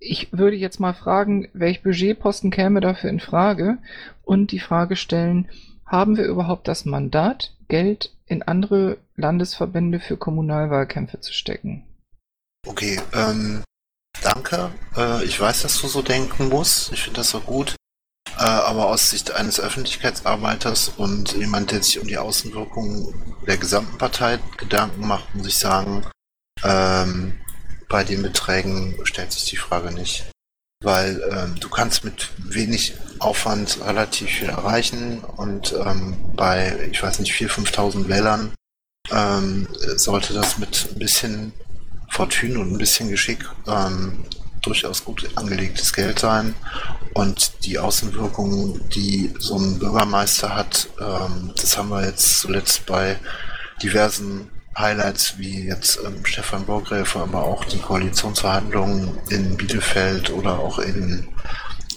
ich 0.00 0.32
würde 0.32 0.56
jetzt 0.56 0.80
mal 0.80 0.94
fragen, 0.94 1.48
welch 1.52 1.82
Budgetposten 1.84 2.50
käme 2.50 2.80
dafür 2.80 3.10
in 3.10 3.20
Frage 3.20 3.78
und 4.24 4.50
die 4.50 4.58
Frage 4.58 4.96
stellen, 4.96 5.48
haben 5.86 6.16
wir 6.16 6.24
überhaupt 6.24 6.66
das 6.66 6.84
Mandat, 6.84 7.54
Geld 7.68 8.10
in 8.26 8.42
andere 8.42 8.98
Landesverbände 9.16 10.00
für 10.00 10.16
Kommunalwahlkämpfe 10.16 11.20
zu 11.20 11.32
stecken? 11.32 11.84
Okay, 12.66 13.00
ähm, 13.12 13.62
danke. 14.22 14.70
Äh, 14.96 15.24
ich 15.24 15.38
weiß, 15.38 15.62
dass 15.62 15.80
du 15.80 15.88
so 15.88 16.02
denken 16.02 16.48
musst. 16.48 16.92
Ich 16.92 17.02
finde 17.02 17.18
das 17.18 17.30
so 17.30 17.40
gut. 17.40 17.76
Äh, 18.38 18.42
aber 18.42 18.86
aus 18.86 19.10
Sicht 19.10 19.32
eines 19.32 19.60
Öffentlichkeitsarbeiters 19.60 20.92
und 20.96 21.32
jemand, 21.34 21.70
der 21.70 21.82
sich 21.82 22.00
um 22.00 22.08
die 22.08 22.18
Außenwirkung 22.18 23.14
der 23.46 23.58
gesamten 23.58 23.98
Partei 23.98 24.38
Gedanken 24.56 25.06
macht, 25.06 25.34
muss 25.34 25.46
ich 25.46 25.58
sagen, 25.58 26.04
ähm, 26.64 27.38
bei 27.88 28.02
den 28.02 28.22
Beträgen 28.22 28.98
stellt 29.04 29.32
sich 29.32 29.44
die 29.44 29.56
Frage 29.56 29.92
nicht. 29.92 30.24
Weil 30.82 31.22
ähm, 31.30 31.60
du 31.60 31.68
kannst 31.68 32.04
mit 32.04 32.30
wenig 32.38 32.94
Aufwand 33.18 33.78
relativ 33.84 34.30
viel 34.30 34.48
erreichen 34.48 35.22
und 35.22 35.72
ähm, 35.72 36.16
bei, 36.34 36.88
ich 36.90 37.02
weiß 37.02 37.20
nicht, 37.20 37.32
4.000, 37.32 37.72
5.000 37.72 38.08
Wählern 38.08 38.52
ähm, 39.10 39.68
sollte 39.96 40.34
das 40.34 40.58
mit 40.58 40.88
ein 40.90 40.98
bisschen 40.98 41.52
Fortune 42.08 42.58
und 42.58 42.72
ein 42.72 42.78
bisschen 42.78 43.08
Geschick 43.08 43.44
ähm, 43.66 44.24
durchaus 44.62 45.04
gut 45.04 45.28
angelegtes 45.36 45.92
Geld 45.92 46.18
sein. 46.18 46.54
Und 47.12 47.64
die 47.64 47.78
Außenwirkungen, 47.78 48.88
die 48.90 49.32
so 49.38 49.56
ein 49.56 49.78
Bürgermeister 49.78 50.54
hat, 50.54 50.88
ähm, 51.00 51.52
das 51.56 51.76
haben 51.76 51.90
wir 51.90 52.04
jetzt 52.04 52.40
zuletzt 52.40 52.86
bei 52.86 53.16
diversen 53.82 54.50
Highlights 54.76 55.38
wie 55.38 55.66
jetzt 55.66 56.00
ähm, 56.04 56.24
Stefan 56.24 56.64
Burgräfe, 56.64 57.20
aber 57.20 57.44
auch 57.44 57.64
die 57.64 57.78
Koalitionsverhandlungen 57.78 59.18
in 59.28 59.56
Bielefeld 59.56 60.30
oder 60.30 60.58
auch 60.58 60.78
in 60.78 61.28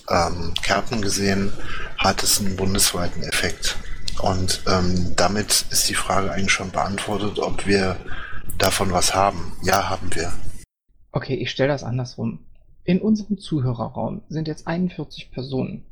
ähm, 0.10 0.54
Kerpen 0.62 1.02
gesehen, 1.02 1.52
hat 1.98 2.22
es 2.22 2.40
einen 2.40 2.56
bundesweiten 2.56 3.24
Effekt. 3.24 3.78
Und 4.20 4.62
ähm, 4.68 5.16
damit 5.16 5.66
ist 5.70 5.90
die 5.90 5.96
Frage 5.96 6.32
eigentlich 6.32 6.52
schon 6.52 6.72
beantwortet, 6.72 7.40
ob 7.40 7.66
wir 7.66 7.98
davon 8.58 8.92
was 8.92 9.14
haben. 9.14 9.54
Ja, 9.64 9.90
haben 9.90 10.14
wir. 10.14 10.34
Okay, 11.12 11.36
ich 11.36 11.52
stelle 11.52 11.70
das 11.70 11.84
andersrum. 11.84 12.40
In 12.84 13.02
unserem 13.02 13.38
Zuhörerraum 13.38 14.22
sind 14.30 14.48
jetzt 14.48 14.68
41 14.68 15.32
Personen. 15.32 15.86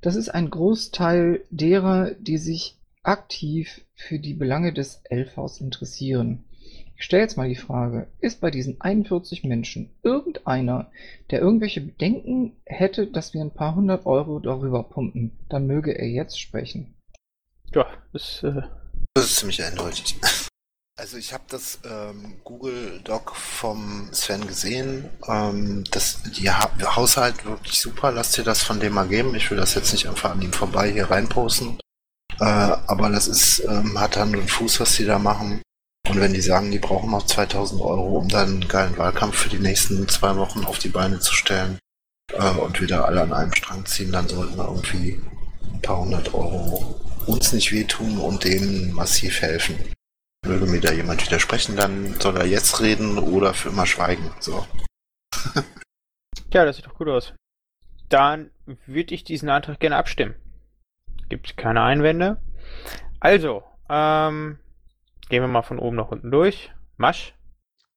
Das 0.00 0.16
ist 0.16 0.28
ein 0.28 0.50
Großteil 0.50 1.44
derer, 1.50 2.10
die 2.12 2.38
sich 2.38 2.78
aktiv 3.02 3.82
für 3.94 4.18
die 4.18 4.34
Belange 4.34 4.72
des 4.72 5.02
LVs 5.10 5.60
interessieren. 5.60 6.44
Ich 6.98 7.04
stelle 7.04 7.22
jetzt 7.22 7.36
mal 7.36 7.48
die 7.48 7.56
Frage, 7.56 8.08
ist 8.20 8.40
bei 8.40 8.50
diesen 8.50 8.80
41 8.80 9.44
Menschen 9.44 9.90
irgendeiner, 10.02 10.90
der 11.30 11.40
irgendwelche 11.40 11.80
Bedenken 11.80 12.52
hätte, 12.64 13.06
dass 13.06 13.34
wir 13.34 13.42
ein 13.42 13.52
paar 13.52 13.74
hundert 13.74 14.06
Euro 14.06 14.40
darüber 14.40 14.82
pumpen, 14.82 15.32
dann 15.48 15.66
möge 15.66 15.92
er 15.92 16.08
jetzt 16.08 16.40
sprechen. 16.40 16.94
Ja, 17.74 17.86
das, 18.12 18.42
äh... 18.42 18.62
das 19.14 19.26
ist 19.26 19.36
ziemlich 19.36 19.62
eindeutig. 19.62 20.16
Also 20.98 21.18
ich 21.18 21.34
habe 21.34 21.44
das 21.48 21.78
ähm, 21.84 22.36
Google 22.42 23.00
Doc 23.04 23.36
vom 23.36 24.08
Sven 24.12 24.46
gesehen. 24.46 25.10
Ähm, 25.28 25.84
das, 25.90 26.22
die 26.22 26.50
ha 26.50 26.70
Haushalt 26.96 27.44
wirklich 27.44 27.78
super. 27.78 28.12
Lass 28.12 28.32
dir 28.32 28.44
das 28.44 28.62
von 28.62 28.80
dem 28.80 28.94
mal 28.94 29.06
geben. 29.06 29.34
Ich 29.34 29.50
will 29.50 29.58
das 29.58 29.74
jetzt 29.74 29.92
nicht 29.92 30.08
einfach 30.08 30.30
an 30.30 30.40
ihm 30.40 30.54
vorbei 30.54 30.90
hier 30.90 31.10
reinposten. 31.10 31.78
Äh, 32.40 32.44
aber 32.44 33.10
das 33.10 33.28
ist, 33.28 33.62
ähm, 33.68 34.00
hat 34.00 34.16
Hand 34.16 34.36
und 34.36 34.50
Fuß, 34.50 34.80
was 34.80 34.96
die 34.96 35.04
da 35.04 35.18
machen. 35.18 35.60
Und 36.08 36.18
wenn 36.18 36.32
die 36.32 36.40
sagen, 36.40 36.70
die 36.70 36.78
brauchen 36.78 37.10
noch 37.10 37.26
2000 37.26 37.78
Euro, 37.82 38.16
um 38.16 38.28
dann 38.28 38.48
einen 38.48 38.68
geilen 38.68 38.96
Wahlkampf 38.96 39.36
für 39.36 39.48
die 39.50 39.58
nächsten 39.58 40.08
zwei 40.08 40.34
Wochen 40.36 40.64
auf 40.64 40.78
die 40.78 40.88
Beine 40.88 41.20
zu 41.20 41.34
stellen 41.34 41.78
äh, 42.32 42.50
und 42.52 42.80
wieder 42.80 43.04
alle 43.04 43.20
an 43.20 43.34
einem 43.34 43.52
Strang 43.52 43.84
ziehen, 43.84 44.12
dann 44.12 44.28
sollten 44.28 44.56
wir 44.56 44.68
irgendwie 44.68 45.20
ein 45.74 45.82
paar 45.82 45.98
hundert 45.98 46.32
Euro 46.32 46.98
uns 47.26 47.52
nicht 47.52 47.70
wehtun 47.72 48.16
und 48.18 48.44
denen 48.44 48.92
massiv 48.92 49.42
helfen. 49.42 49.76
Möge 50.46 50.66
mir 50.66 50.80
da 50.80 50.92
jemand 50.92 51.24
widersprechen, 51.26 51.76
dann 51.76 52.14
soll 52.20 52.36
er 52.36 52.46
jetzt 52.46 52.80
reden 52.80 53.18
oder 53.18 53.52
für 53.52 53.70
immer 53.70 53.86
schweigen. 53.86 54.30
So. 54.38 54.66
ja, 56.52 56.64
das 56.64 56.76
sieht 56.76 56.86
doch 56.86 56.94
gut 56.94 57.08
aus. 57.08 57.34
Dann 58.08 58.50
würde 58.86 59.14
ich 59.14 59.24
diesen 59.24 59.48
Antrag 59.48 59.80
gerne 59.80 59.96
abstimmen. 59.96 60.36
Gibt 61.28 61.56
keine 61.56 61.82
Einwände. 61.82 62.40
Also, 63.18 63.64
ähm, 63.88 64.58
gehen 65.28 65.42
wir 65.42 65.48
mal 65.48 65.62
von 65.62 65.80
oben 65.80 65.96
nach 65.96 66.08
unten 66.08 66.30
durch. 66.30 66.70
Masch. 66.96 67.34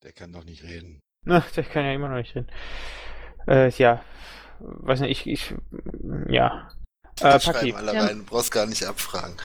Der 0.03 0.11
kann 0.11 0.31
doch 0.31 0.43
nicht 0.43 0.63
reden. 0.63 0.99
Na, 1.26 1.43
der 1.55 1.63
kann 1.63 1.85
ja 1.85 1.93
immer 1.93 2.09
noch 2.09 2.17
nicht 2.17 2.35
reden. 2.35 2.49
Äh, 3.47 3.69
ja, 3.69 4.03
weiß 4.59 5.01
nicht, 5.01 5.27
ich, 5.27 5.27
ich 5.27 5.55
ja. 6.27 6.71
Äh, 7.21 7.39
Paki. 7.39 7.73
alle 7.73 7.93
ja. 7.93 8.05
rein, 8.05 8.26
brauchst 8.26 8.51
gar 8.51 8.65
nicht 8.65 8.84
abfragen. 8.85 9.38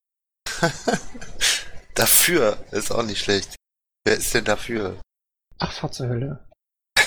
Dafür 1.94 2.58
ist 2.72 2.90
auch 2.90 3.04
nicht 3.04 3.22
schlecht. 3.22 3.56
Wer 4.04 4.16
ist 4.16 4.34
denn 4.34 4.44
dafür? 4.44 5.00
Ach, 5.58 5.72
fahr 5.72 5.92
zur 5.92 6.08
Hölle. 6.08 6.46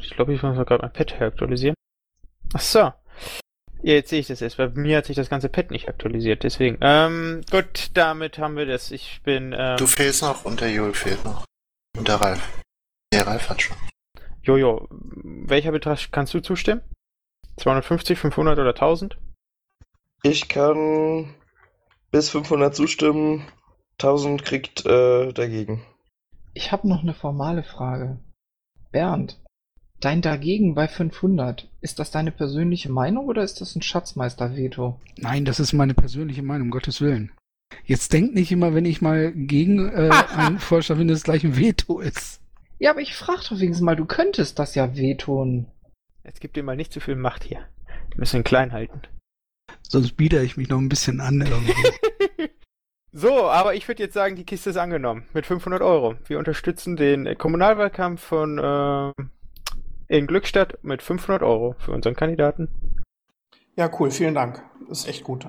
ich 0.00 0.10
glaube, 0.10 0.34
ich 0.34 0.42
muss 0.42 0.56
mal 0.56 0.64
gerade 0.64 0.82
mein 0.82 0.92
Pad 0.92 1.20
aktualisieren. 1.20 1.74
Ach 2.54 2.60
so. 2.60 2.92
Ja, 3.80 3.94
jetzt 3.94 4.10
sehe 4.10 4.20
ich 4.20 4.26
das 4.26 4.42
erst. 4.42 4.56
Bei 4.56 4.68
mir 4.68 4.98
hat 4.98 5.06
sich 5.06 5.16
das 5.16 5.30
ganze 5.30 5.48
Pad 5.48 5.70
nicht 5.70 5.88
aktualisiert, 5.88 6.42
deswegen. 6.42 6.78
Ähm, 6.80 7.42
gut, 7.50 7.90
damit 7.94 8.38
haben 8.38 8.56
wir 8.56 8.66
das. 8.66 8.90
Ich 8.90 9.22
bin. 9.22 9.54
Ähm, 9.56 9.76
du 9.76 9.86
fehlst 9.86 10.22
noch 10.22 10.44
und 10.44 10.60
der 10.60 10.70
Jul 10.70 10.94
fehlt 10.94 11.24
noch. 11.24 11.44
Und 11.96 12.08
der 12.08 12.16
Ralf. 12.16 12.62
Der 13.12 13.26
Ralf 13.26 13.48
hat 13.48 13.62
schon. 13.62 13.76
Jojo, 14.42 14.88
welcher 14.90 15.72
Betrag 15.72 16.10
kannst 16.10 16.34
du 16.34 16.40
zustimmen? 16.40 16.82
250, 17.58 18.18
500 18.18 18.58
oder 18.58 18.70
1000? 18.70 19.18
Ich 20.22 20.48
kann 20.48 21.34
bis 22.10 22.30
500 22.30 22.74
zustimmen, 22.74 23.44
1000 23.98 24.44
kriegt 24.44 24.86
äh, 24.86 25.32
dagegen. 25.32 25.82
Ich 26.54 26.72
habe 26.72 26.88
noch 26.88 27.02
eine 27.02 27.14
formale 27.14 27.62
Frage. 27.62 28.18
Bernd, 28.90 29.38
dein 30.00 30.22
Dagegen 30.22 30.74
bei 30.74 30.88
500, 30.88 31.68
ist 31.80 31.98
das 31.98 32.10
deine 32.10 32.32
persönliche 32.32 32.90
Meinung 32.90 33.26
oder 33.26 33.42
ist 33.42 33.60
das 33.60 33.76
ein 33.76 33.82
Schatzmeister-Veto? 33.82 34.98
Nein, 35.16 35.44
das 35.44 35.60
ist 35.60 35.72
meine 35.72 35.94
persönliche 35.94 36.42
Meinung, 36.42 36.68
um 36.68 36.70
Gottes 36.70 37.00
Willen. 37.00 37.32
Jetzt 37.84 38.12
denkt 38.12 38.34
nicht 38.34 38.50
immer, 38.50 38.74
wenn 38.74 38.86
ich 38.86 39.02
mal 39.02 39.32
gegen 39.32 39.88
äh, 39.88 40.10
einen 40.36 40.58
Vorschlag 40.58 40.96
bin, 40.96 41.08
dass 41.08 41.18
es 41.18 41.24
gleich 41.24 41.44
ein 41.44 41.56
Veto 41.56 42.00
ist. 42.00 42.40
Ja, 42.78 42.90
aber 42.92 43.00
ich 43.00 43.14
frage 43.14 43.40
doch 43.48 43.58
wenigstens 43.58 43.84
mal, 43.84 43.96
du 43.96 44.06
könntest 44.06 44.58
das 44.58 44.74
ja 44.74 44.96
vetoen. 44.96 45.66
Jetzt 46.24 46.40
gibt 46.40 46.56
dir 46.56 46.62
mal 46.62 46.76
nicht 46.76 46.92
zu 46.92 47.00
viel 47.00 47.16
Macht 47.16 47.44
hier. 47.44 47.60
Wir 48.10 48.18
müssen 48.18 48.36
ihn 48.36 48.44
klein 48.44 48.72
halten. 48.72 49.02
Sonst 49.82 50.16
biete 50.16 50.40
ich 50.42 50.56
mich 50.56 50.68
noch 50.68 50.78
ein 50.78 50.88
bisschen 50.88 51.20
an. 51.20 51.46
so, 53.12 53.44
aber 53.44 53.74
ich 53.74 53.88
würde 53.88 54.02
jetzt 54.02 54.14
sagen, 54.14 54.36
die 54.36 54.44
Kiste 54.44 54.70
ist 54.70 54.76
angenommen 54.76 55.26
mit 55.32 55.46
500 55.46 55.82
Euro. 55.82 56.16
Wir 56.26 56.38
unterstützen 56.38 56.96
den 56.96 57.36
Kommunalwahlkampf 57.38 58.22
von 58.22 58.58
äh, 58.58 59.12
in 60.08 60.26
Glückstadt 60.26 60.82
mit 60.82 61.02
500 61.02 61.42
Euro 61.42 61.74
für 61.78 61.92
unseren 61.92 62.14
Kandidaten. 62.14 62.68
Ja, 63.76 63.90
cool, 63.98 64.10
vielen 64.10 64.34
Dank. 64.34 64.62
Das 64.88 65.00
ist 65.00 65.08
echt 65.08 65.24
gut. 65.24 65.46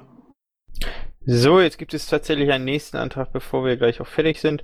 So, 1.26 1.60
jetzt 1.60 1.78
gibt 1.78 1.94
es 1.94 2.08
tatsächlich 2.08 2.52
einen 2.52 2.66
nächsten 2.66 2.98
Antrag, 2.98 3.32
bevor 3.32 3.66
wir 3.66 3.78
gleich 3.78 4.02
auch 4.02 4.08
fertig 4.08 4.40
sind. 4.40 4.64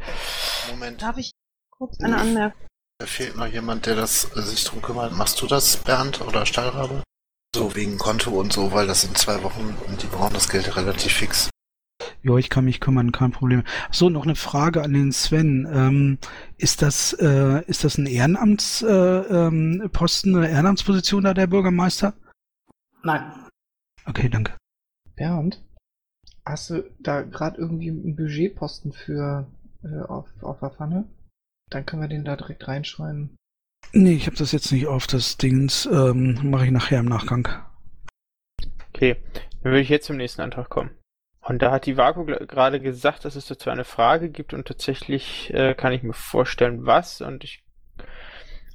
Moment. 0.69 1.01
Darf 1.01 1.17
ich 1.17 1.31
kurz 1.69 1.99
eine 1.99 2.17
Anmerkung? 2.17 2.59
Da 2.99 3.05
fehlt 3.07 3.35
noch 3.35 3.47
jemand, 3.47 3.85
der 3.85 3.95
das, 3.95 4.35
äh, 4.37 4.41
sich 4.41 4.63
drum 4.63 4.81
kümmert. 4.81 5.13
Machst 5.13 5.41
du 5.41 5.47
das, 5.47 5.77
Bernd 5.77 6.21
oder 6.21 6.45
Stahlrabe? 6.45 7.03
So 7.55 7.73
wegen 7.73 7.97
Konto 7.97 8.31
und 8.31 8.51
so, 8.51 8.73
weil 8.73 8.85
das 8.85 9.03
sind 9.03 9.17
zwei 9.17 9.41
Wochen 9.41 9.77
und 9.87 10.03
die 10.03 10.07
brauchen 10.07 10.33
das 10.33 10.49
Geld 10.49 10.75
relativ 10.75 11.13
fix. 11.13 11.49
Ja, 12.21 12.35
ich 12.35 12.49
kann 12.49 12.65
mich 12.65 12.81
kümmern, 12.81 13.13
kein 13.13 13.31
Problem. 13.31 13.63
So, 13.91 14.09
noch 14.09 14.25
eine 14.25 14.35
Frage 14.35 14.83
an 14.83 14.91
den 14.91 15.13
Sven. 15.13 15.65
Ähm, 15.71 16.17
ist 16.57 16.81
das 16.81 17.13
äh, 17.13 17.63
ist 17.67 17.85
das 17.85 17.97
ein 17.97 18.07
Ehrenamtsposten, 18.07 18.89
äh, 18.89 20.37
ähm, 20.37 20.43
eine 20.43 20.49
Ehrenamtsposition 20.49 21.23
da 21.23 21.33
der 21.33 21.47
Bürgermeister? 21.47 22.13
Nein. 23.03 23.31
Okay, 24.05 24.27
danke. 24.27 24.57
Bernd, 25.15 25.63
hast 26.45 26.71
du 26.71 26.83
da 26.99 27.21
gerade 27.21 27.57
irgendwie 27.57 27.89
einen 27.89 28.17
Budgetposten 28.17 28.91
für 28.91 29.47
äh, 29.81 30.01
auf, 30.01 30.27
auf 30.41 30.59
der 30.59 30.71
Pfanne? 30.71 31.07
Dann 31.69 31.85
können 31.85 32.01
wir 32.01 32.09
den 32.09 32.25
da 32.25 32.35
direkt 32.35 32.67
reinschreiben. 32.67 33.37
Nee, 33.97 34.15
ich 34.15 34.27
habe 34.27 34.35
das 34.35 34.51
jetzt 34.51 34.73
nicht 34.73 34.87
auf 34.87 35.07
das 35.07 35.37
Dings. 35.37 35.85
Ähm, 35.85 36.37
Mache 36.43 36.65
ich 36.65 36.71
nachher 36.71 36.99
im 36.99 37.05
Nachgang. 37.05 37.47
Okay, 38.89 39.15
dann 39.63 39.71
würde 39.71 39.79
ich 39.79 39.87
jetzt 39.87 40.07
zum 40.07 40.17
nächsten 40.17 40.41
Antrag 40.41 40.67
kommen. 40.67 40.91
Und 41.39 41.61
da 41.61 41.71
hat 41.71 41.85
die 41.85 41.95
Vaku 41.95 42.25
gerade 42.25 42.81
gesagt, 42.81 43.23
dass 43.23 43.37
es 43.37 43.47
dazu 43.47 43.69
eine 43.69 43.85
Frage 43.85 44.29
gibt 44.29 44.53
und 44.53 44.67
tatsächlich 44.67 45.53
äh, 45.53 45.75
kann 45.75 45.93
ich 45.93 46.03
mir 46.03 46.11
vorstellen, 46.11 46.85
was. 46.85 47.21
Und 47.21 47.45
ich. 47.45 47.63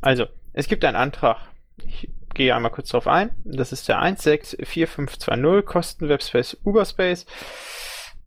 Also, 0.00 0.24
es 0.54 0.68
gibt 0.68 0.86
einen 0.86 0.96
Antrag. 0.96 1.36
Ich 1.84 2.08
gehe 2.32 2.54
einmal 2.56 2.70
kurz 2.70 2.88
darauf 2.88 3.06
ein. 3.06 3.30
Das 3.44 3.72
ist 3.72 3.88
der 3.88 3.98
164520 3.98 5.66
Kosten 5.66 6.08
Webspace 6.08 6.56
Uberspace. 6.64 7.26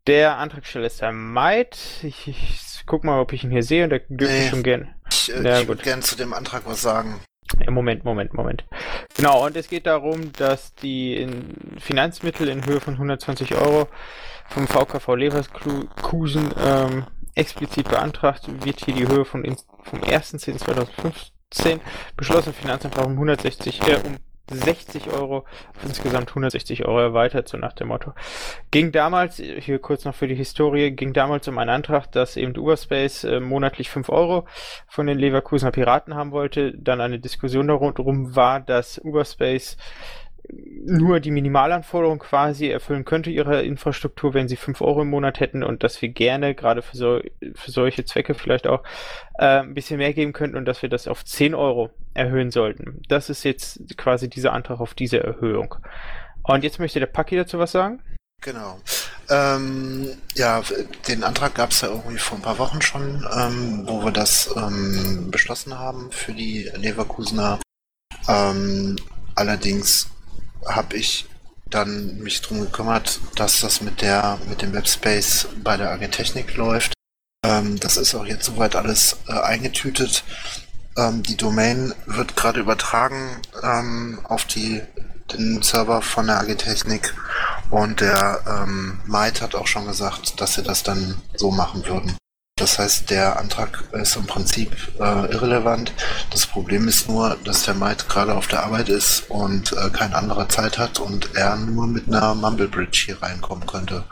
Der 0.06 0.38
Antragsteller 0.38 0.86
ist 0.86 1.02
der 1.02 1.12
Maid. 1.12 1.76
Ich, 2.04 2.28
ich 2.28 2.84
guck 2.86 3.04
mal, 3.04 3.20
ob 3.20 3.34
ich 3.34 3.44
ihn 3.44 3.52
hier 3.52 3.64
sehe 3.64 3.86
und 3.86 3.90
da 3.90 3.98
dürfte 3.98 4.36
nee, 4.36 4.44
ich 4.44 4.50
schon 4.50 4.62
gerne. 4.62 4.94
Ich, 5.14 5.34
äh, 5.34 5.44
ja, 5.44 5.60
ich 5.62 5.68
würde 5.68 5.84
gerne 5.84 6.02
zu 6.02 6.16
dem 6.16 6.34
Antrag 6.34 6.64
was 6.66 6.82
sagen. 6.82 7.22
Moment, 7.70 8.04
Moment, 8.04 8.34
Moment. 8.34 8.66
Genau, 9.16 9.46
und 9.46 9.56
es 9.56 9.68
geht 9.68 9.86
darum, 9.86 10.34
dass 10.34 10.74
die 10.76 11.28
Finanzmittel 11.78 12.48
in 12.48 12.66
Höhe 12.66 12.80
von 12.80 12.96
120 12.96 13.54
Euro 13.56 13.88
vom 14.50 14.68
VKV 14.68 15.16
Leverkusen 15.16 16.52
ähm, 16.58 17.06
explizit 17.36 17.90
beantragt 17.90 18.48
wird 18.66 18.84
hier 18.84 18.96
die 18.96 19.08
Höhe 19.08 19.26
von 19.26 19.44
vom 19.84 20.02
1.10.2015 20.02 21.80
beschlossen 22.16 22.54
Finanzantrag 22.54 23.06
um 23.06 23.14
160 23.14 23.82
äh, 23.88 24.00
um 24.04 24.18
60 24.54 25.12
Euro 25.12 25.46
insgesamt 25.84 26.30
160 26.30 26.86
Euro 26.86 27.00
erweitert, 27.00 27.48
so 27.48 27.58
nach 27.58 27.74
dem 27.74 27.90
Motto. 27.90 28.14
Ging 28.72 28.92
damals, 28.92 29.38
hier 29.38 29.80
kurz 29.80 30.06
noch 30.06 30.16
für 30.16 30.28
die 30.28 30.36
Historie, 30.36 30.92
ging 30.92 31.14
damals 31.14 31.48
um 31.48 31.58
einen 31.58 31.70
Antrag, 31.70 32.12
dass 32.12 32.38
eben 32.38 32.58
Uberspace 32.58 33.26
äh, 33.26 33.40
monatlich 33.40 33.90
5 33.90 34.10
Euro 34.10 34.46
von 34.88 35.08
den 35.08 35.20
Leverkusener 35.20 35.72
Piraten 35.72 36.16
haben 36.16 36.32
wollte. 36.32 36.74
Dann 36.78 37.02
eine 37.02 37.20
Diskussion 37.20 37.68
darum 37.68 38.36
war, 38.36 38.60
dass 38.60 39.00
Uberspace 39.00 39.78
nur 40.50 41.20
die 41.20 41.32
Minimalanforderung 41.32 42.20
quasi 42.20 42.68
erfüllen 42.68 43.06
könnte 43.06 43.30
ihrer 43.30 43.64
Infrastruktur, 43.64 44.34
wenn 44.34 44.50
sie 44.50 44.58
5 44.58 44.82
Euro 44.82 45.04
im 45.04 45.10
Monat 45.10 45.40
hätten 45.40 45.64
und 45.64 45.84
dass 45.84 46.02
wir 46.02 46.10
gerne, 46.10 46.54
gerade 46.56 46.82
für, 46.82 46.98
so, 46.98 47.22
für 47.56 47.72
solche 47.72 48.04
Zwecke 48.04 48.34
vielleicht 48.34 48.68
auch, 48.68 48.84
äh, 49.38 49.60
ein 49.60 49.74
bisschen 49.74 49.98
mehr 49.98 50.14
geben 50.14 50.34
könnten 50.34 50.58
und 50.58 50.66
dass 50.66 50.82
wir 50.82 50.90
das 50.90 51.08
auf 51.08 51.24
10 51.24 51.56
Euro 51.56 51.92
erhöhen 52.14 52.52
sollten. 52.52 53.02
Das 53.08 53.30
ist 53.30 53.44
jetzt 53.44 53.98
quasi 53.98 54.30
dieser 54.30 54.54
Antrag 54.54 54.82
auf 54.82 54.94
diese 54.94 55.24
Erhöhung. 55.24 55.76
Und 56.44 56.64
jetzt 56.64 56.80
möchte 56.80 57.00
der 57.00 57.08
Paki 57.08 57.38
dazu 57.38 57.58
was 57.58 57.72
sagen? 57.72 58.02
Genau. 58.42 58.78
Ähm, 59.30 60.18
ja, 60.36 60.62
den 61.08 61.24
Antrag 61.24 61.56
gab 61.56 61.72
es 61.72 61.80
ja 61.80 61.88
irgendwie 61.88 62.18
vor 62.18 62.38
ein 62.38 62.42
paar 62.42 62.60
Wochen 62.60 62.82
schon, 62.82 63.26
ähm, 63.34 63.84
wo 63.86 64.04
wir 64.04 64.12
das 64.12 64.54
ähm, 64.58 65.32
beschlossen 65.32 65.80
haben 65.80 66.12
für 66.12 66.34
die 66.34 66.70
Leverkusener. 66.76 67.60
Ähm, 68.28 68.98
allerdings 69.36 70.10
habe 70.68 70.96
ich 70.96 71.26
dann 71.70 72.20
mich 72.20 72.42
darum 72.42 72.62
gekümmert, 72.62 73.20
dass 73.36 73.62
das 73.62 73.82
mit 73.82 74.02
der 74.02 74.40
mit 74.48 74.62
dem 74.62 74.74
Webspace 74.74 75.48
bei 75.64 75.78
der 75.78 75.92
AG 75.92 76.08
Technik 76.12 76.56
läuft. 76.56 76.94
Ähm, 77.44 77.80
das 77.80 77.98
ist 77.98 78.14
auch 78.16 78.26
jetzt 78.26 78.46
soweit 78.46 78.76
alles 78.76 79.18
äh, 79.28 79.34
eingetütet. 79.34 80.24
Ähm, 80.96 81.24
die 81.24 81.38
Domain 81.38 81.94
wird 82.06 82.36
gerade 82.36 82.60
übertragen 82.60 83.42
ähm, 83.64 84.20
auf 84.24 84.46
die 84.46 84.82
den 85.32 85.62
Server 85.64 86.02
von 86.02 86.28
der 86.28 86.42
AG 86.42 86.56
Technik 86.58 87.14
und 87.70 88.02
der 88.02 88.42
ähm, 88.46 89.00
Might 89.06 89.42
hat 89.42 89.56
auch 89.56 89.68
schon 89.68 89.88
gesagt, 89.88 90.40
dass 90.40 90.56
sie 90.56 90.64
das 90.64 90.84
dann 90.84 91.22
so 91.36 91.50
machen 91.50 91.86
würden. 91.86 92.16
Das 92.56 92.78
heißt, 92.78 93.10
der 93.10 93.40
Antrag 93.40 93.84
ist 93.94 94.16
im 94.16 94.28
Prinzip 94.28 94.72
äh, 95.00 95.32
irrelevant. 95.32 95.92
Das 96.30 96.46
Problem 96.46 96.88
ist 96.88 97.10
nur, 97.10 97.36
dass 97.44 97.64
der 97.64 97.74
Might 97.74 98.08
gerade 98.08 98.36
auf 98.36 98.48
der 98.48 98.64
Arbeit 98.64 98.90
ist 98.90 99.30
und 99.30 99.74
äh, 99.74 99.90
kein 99.90 100.14
anderer 100.14 100.48
Zeit 100.48 100.78
hat 100.78 101.00
und 101.00 101.36
er 101.36 101.56
nur 101.56 101.88
mit 101.88 102.08
einer 102.08 102.36
Mumble 102.36 102.68
Bridge 102.68 103.04
hier 103.06 103.22
reinkommen 103.22 103.66
könnte. 103.66 104.06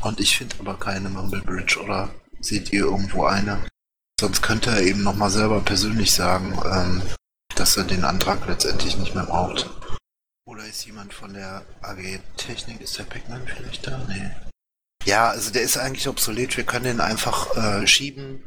Und 0.00 0.20
ich 0.20 0.36
finde 0.36 0.56
aber 0.58 0.78
keine 0.78 1.10
Mumble 1.10 1.42
Bridge, 1.42 1.78
oder 1.80 2.08
seht 2.40 2.72
ihr 2.72 2.86
irgendwo 2.86 3.26
eine? 3.26 3.58
Sonst 4.18 4.42
könnte 4.42 4.70
er 4.70 4.82
eben 4.82 5.02
nochmal 5.02 5.30
selber 5.30 5.60
persönlich 5.60 6.12
sagen, 6.12 6.58
ähm, 6.64 7.02
dass 7.54 7.76
er 7.76 7.84
den 7.84 8.04
Antrag 8.04 8.46
letztendlich 8.48 8.96
nicht 8.96 9.14
mehr 9.14 9.26
braucht. 9.26 9.68
Oder 10.46 10.64
ist 10.64 10.86
jemand 10.86 11.12
von 11.12 11.34
der 11.34 11.62
AG 11.82 12.20
Technik, 12.36 12.80
ist 12.80 12.98
der 12.98 13.04
Pac-Man 13.04 13.46
vielleicht 13.46 13.86
da? 13.86 14.04
Nee. 14.08 14.30
Ja, 15.04 15.30
also 15.30 15.50
der 15.50 15.62
ist 15.62 15.76
eigentlich 15.76 16.08
obsolet. 16.08 16.56
Wir 16.56 16.64
können 16.64 16.84
den 16.84 17.00
einfach 17.00 17.56
äh, 17.56 17.86
schieben. 17.86 18.42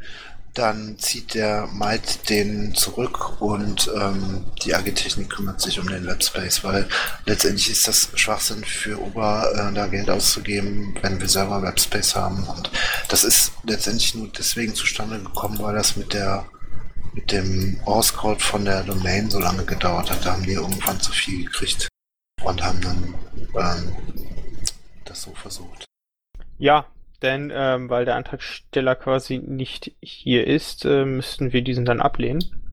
Dann 0.53 0.97
zieht 0.97 1.33
der 1.33 1.67
Might 1.67 2.29
den 2.29 2.73
zurück 2.75 3.41
und 3.41 3.91
ähm, 3.93 4.45
die 4.63 4.73
AG 4.73 4.85
Technik 4.95 5.29
kümmert 5.29 5.59
sich 5.59 5.81
um 5.81 5.89
den 5.89 6.07
Webspace, 6.07 6.63
weil 6.63 6.87
letztendlich 7.25 7.69
ist 7.69 7.89
das 7.89 8.07
Schwachsinn 8.15 8.63
für 8.63 8.97
Uber, 8.97 9.51
äh, 9.53 9.73
da 9.73 9.87
Geld 9.87 10.09
auszugeben, 10.09 10.97
wenn 11.01 11.19
wir 11.19 11.27
selber 11.27 11.61
Webspace 11.61 12.15
haben. 12.15 12.45
Und 12.45 12.71
das 13.09 13.25
ist 13.25 13.51
letztendlich 13.63 14.15
nur 14.15 14.29
deswegen 14.29 14.73
zustande 14.75 15.19
gekommen, 15.19 15.59
weil 15.59 15.75
das 15.75 15.97
mit 15.97 16.13
der 16.13 16.45
mit 17.11 17.31
dem 17.31 17.79
Auscode 17.85 18.41
von 18.41 18.65
der 18.65 18.83
Domain 18.83 19.29
so 19.29 19.39
lange 19.39 19.65
gedauert 19.65 20.09
hat. 20.11 20.25
Da 20.25 20.33
haben 20.33 20.43
die 20.43 20.53
irgendwann 20.53 20.99
zu 20.99 21.11
viel 21.11 21.45
gekriegt 21.45 21.87
und 22.43 22.63
haben 22.63 22.81
dann 22.81 23.15
ähm, 23.57 23.95
das 25.05 25.21
so 25.21 25.33
versucht. 25.33 25.85
Ja, 26.57 26.87
denn 27.21 27.51
ähm, 27.53 27.89
weil 27.89 28.05
der 28.05 28.15
Antragsteller 28.15 28.95
quasi 28.95 29.39
nicht 29.39 29.91
hier 30.01 30.47
ist, 30.47 30.85
äh, 30.85 31.05
müssten 31.05 31.53
wir 31.53 31.61
diesen 31.61 31.85
dann 31.85 32.01
ablehnen. 32.01 32.71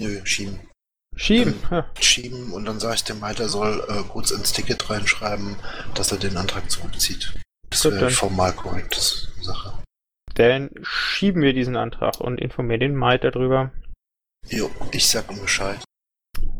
Nö, 0.00 0.24
schieben. 0.24 0.60
Schieben? 1.14 1.54
Dann 1.68 1.84
Schieben 2.00 2.52
und 2.52 2.64
dann 2.64 2.80
sage 2.80 2.94
ich 2.96 3.04
dem 3.04 3.20
Mike, 3.20 3.42
er 3.42 3.48
soll 3.48 3.84
äh, 3.88 4.02
kurz 4.08 4.30
ins 4.30 4.52
Ticket 4.52 4.88
reinschreiben, 4.88 5.56
dass 5.94 6.10
er 6.10 6.18
den 6.18 6.36
Antrag 6.36 6.70
zurückzieht. 6.70 7.34
Das 7.68 7.84
wäre 7.84 8.10
formal 8.10 8.52
korrekte 8.52 9.00
Sache. 9.40 9.82
Dann 10.34 10.70
schieben 10.82 11.42
wir 11.42 11.52
diesen 11.52 11.76
Antrag 11.76 12.20
und 12.20 12.40
informieren 12.40 12.80
den 12.80 12.94
Mike 12.94 13.30
darüber. 13.30 13.70
Jo, 14.48 14.70
ich 14.92 15.06
sag 15.06 15.30
ihm 15.30 15.40
Bescheid. 15.40 15.78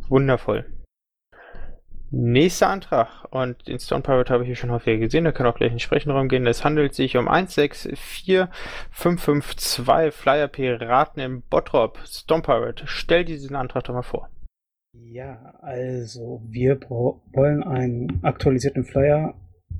Wundervoll. 0.08 0.66
Nächster 2.14 2.68
Antrag, 2.68 3.24
und 3.30 3.66
den 3.66 3.78
Stone 3.78 4.02
Pirate 4.02 4.34
habe 4.34 4.42
ich 4.42 4.48
hier 4.48 4.56
schon 4.56 4.70
häufiger 4.70 4.98
gesehen, 4.98 5.24
der 5.24 5.32
kann 5.32 5.46
auch 5.46 5.54
gleich 5.54 5.70
in 5.70 5.76
den 5.76 5.80
Sprechenraum 5.80 6.28
gehen. 6.28 6.46
Es 6.46 6.62
handelt 6.62 6.94
sich 6.94 7.16
um 7.16 7.26
164552 7.26 10.14
Flyer 10.14 10.48
Piraten 10.48 11.22
im 11.22 11.40
Bottrop. 11.48 11.98
Stone 12.04 12.42
Pirate, 12.42 12.84
stell 12.86 13.24
diesen 13.24 13.56
Antrag 13.56 13.84
doch 13.84 13.94
mal 13.94 14.02
vor. 14.02 14.28
Ja, 14.92 15.54
also 15.62 16.42
wir 16.44 16.78
wollen 17.32 17.62
einen 17.62 18.22
aktualisierten 18.22 18.84
Flyer 18.84 19.32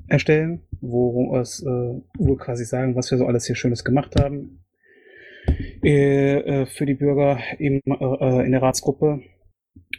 erstellen, 0.07 0.63
wo, 0.81 1.37
es, 1.37 1.61
äh, 1.61 1.67
wo 1.67 2.03
wir 2.17 2.37
quasi 2.37 2.65
sagen, 2.65 2.95
was 2.95 3.11
wir 3.11 3.19
so 3.19 3.27
alles 3.27 3.45
hier 3.45 3.55
Schönes 3.55 3.83
gemacht 3.83 4.19
haben 4.19 4.65
äh, 5.83 6.39
äh 6.39 6.65
für 6.65 6.87
die 6.87 6.95
Bürger 6.95 7.37
im, 7.59 7.79
äh, 7.85 8.43
in 8.43 8.53
der 8.53 8.63
Ratsgruppe. 8.63 9.21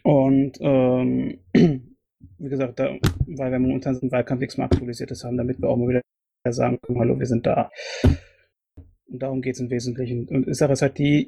Und 0.02 0.58
ähm, 0.60 1.38
wie 2.44 2.50
gesagt, 2.50 2.78
da, 2.78 2.94
weil 3.26 3.50
wir 3.50 3.58
momentan 3.58 3.94
so 3.94 4.10
Wahlkampf 4.10 4.40
nichts 4.40 4.56
mehr 4.56 4.66
Aktualisiertes 4.66 5.24
haben, 5.24 5.36
damit 5.36 5.60
wir 5.60 5.68
auch 5.68 5.76
mal 5.76 5.88
wieder 5.88 6.02
sagen 6.48 6.78
können, 6.82 6.98
hallo, 6.98 7.18
wir 7.18 7.26
sind 7.26 7.46
da. 7.46 7.70
Und 9.06 9.22
darum 9.22 9.42
geht 9.42 9.54
es 9.54 9.60
im 9.60 9.70
Wesentlichen. 9.70 10.28
Und 10.28 10.46
die 10.46 10.54
Sache 10.54 10.72
ist 10.72 10.82
halt 10.82 10.98
die, 10.98 11.22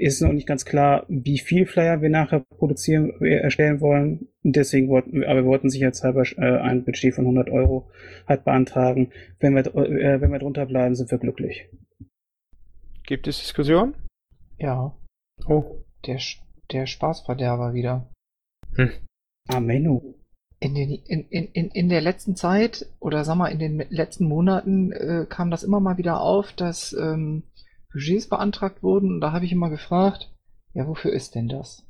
ist 0.00 0.20
noch 0.20 0.32
nicht 0.32 0.46
ganz 0.46 0.64
klar, 0.64 1.06
wie 1.08 1.38
viel 1.38 1.66
Flyer 1.66 2.02
wir 2.02 2.10
nachher 2.10 2.40
produzieren, 2.40 3.12
wir 3.20 3.40
erstellen 3.40 3.80
wollen. 3.80 4.28
Und 4.42 4.56
deswegen 4.56 4.88
wollten, 4.88 5.24
aber 5.24 5.42
wir 5.42 5.46
wollten 5.46 5.70
sicherheitshalber 5.70 6.24
äh, 6.36 6.58
ein 6.60 6.84
Budget 6.84 7.14
von 7.14 7.24
100 7.24 7.50
Euro 7.50 7.90
halt 8.26 8.44
beantragen. 8.44 9.12
Wenn 9.40 9.54
wir, 9.54 9.66
äh, 9.66 10.20
wenn 10.20 10.32
wir 10.32 10.38
drunter 10.38 10.66
bleiben, 10.66 10.94
sind 10.94 11.10
wir 11.10 11.18
glücklich. 11.18 11.68
Gibt 13.06 13.26
es 13.26 13.38
Diskussion? 13.38 13.94
Ja. 14.58 14.94
Oh. 15.46 15.84
Der, 16.06 16.18
der 16.72 16.86
Spaßverderber 16.86 17.72
wieder. 17.72 18.10
Hm. 18.74 18.90
Amenu 19.48 20.17
in, 20.60 20.74
den, 20.74 20.90
in, 20.90 21.24
in, 21.28 21.68
in 21.70 21.88
der 21.88 22.00
letzten 22.00 22.34
Zeit 22.34 22.86
oder 23.00 23.24
sag 23.24 23.36
mal 23.36 23.48
in 23.48 23.58
den 23.58 23.84
letzten 23.90 24.24
Monaten 24.24 24.92
äh, 24.92 25.26
kam 25.28 25.50
das 25.50 25.62
immer 25.62 25.80
mal 25.80 25.98
wieder 25.98 26.20
auf, 26.20 26.52
dass 26.52 26.92
ähm, 26.92 27.44
Budgets 27.92 28.28
beantragt 28.28 28.82
wurden 28.82 29.14
und 29.14 29.20
da 29.20 29.32
habe 29.32 29.44
ich 29.44 29.52
immer 29.52 29.70
gefragt, 29.70 30.30
ja, 30.74 30.86
wofür 30.86 31.12
ist 31.12 31.34
denn 31.34 31.48
das? 31.48 31.84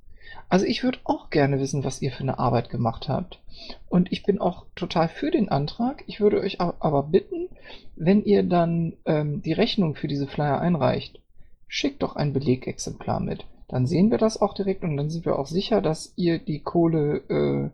Also 0.48 0.66
ich 0.66 0.82
würde 0.82 0.98
auch 1.04 1.30
gerne 1.30 1.58
wissen, 1.58 1.84
was 1.84 2.02
ihr 2.02 2.12
für 2.12 2.22
eine 2.22 2.38
Arbeit 2.38 2.70
gemacht 2.70 3.08
habt. 3.08 3.40
Und 3.88 4.12
ich 4.12 4.22
bin 4.22 4.38
auch 4.38 4.66
total 4.76 5.08
für 5.08 5.30
den 5.30 5.48
Antrag. 5.48 6.04
Ich 6.06 6.20
würde 6.20 6.40
euch 6.40 6.60
aber 6.60 7.02
bitten, 7.04 7.48
wenn 7.96 8.22
ihr 8.24 8.42
dann 8.42 8.94
ähm, 9.04 9.42
die 9.42 9.52
Rechnung 9.52 9.94
für 9.94 10.08
diese 10.08 10.26
Flyer 10.26 10.60
einreicht, 10.60 11.20
schickt 11.66 12.02
doch 12.02 12.16
ein 12.16 12.32
Belegexemplar 12.32 13.20
mit. 13.20 13.46
Dann 13.68 13.86
sehen 13.86 14.10
wir 14.10 14.18
das 14.18 14.40
auch 14.40 14.54
direkt 14.54 14.84
und 14.84 14.96
dann 14.96 15.10
sind 15.10 15.26
wir 15.26 15.38
auch 15.38 15.46
sicher, 15.46 15.82
dass 15.82 16.12
ihr 16.16 16.38
die 16.38 16.60
Kohle 16.60 17.16
äh, 17.28 17.70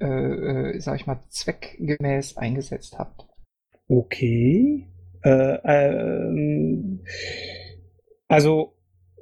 äh, 0.00 0.06
äh, 0.06 0.80
sag 0.80 0.96
ich 0.96 1.06
mal, 1.06 1.20
zweckgemäß 1.28 2.36
eingesetzt 2.36 2.98
habt. 2.98 3.26
Okay. 3.88 4.88
Äh, 5.22 5.58
ähm, 5.64 7.04
also 8.28 8.74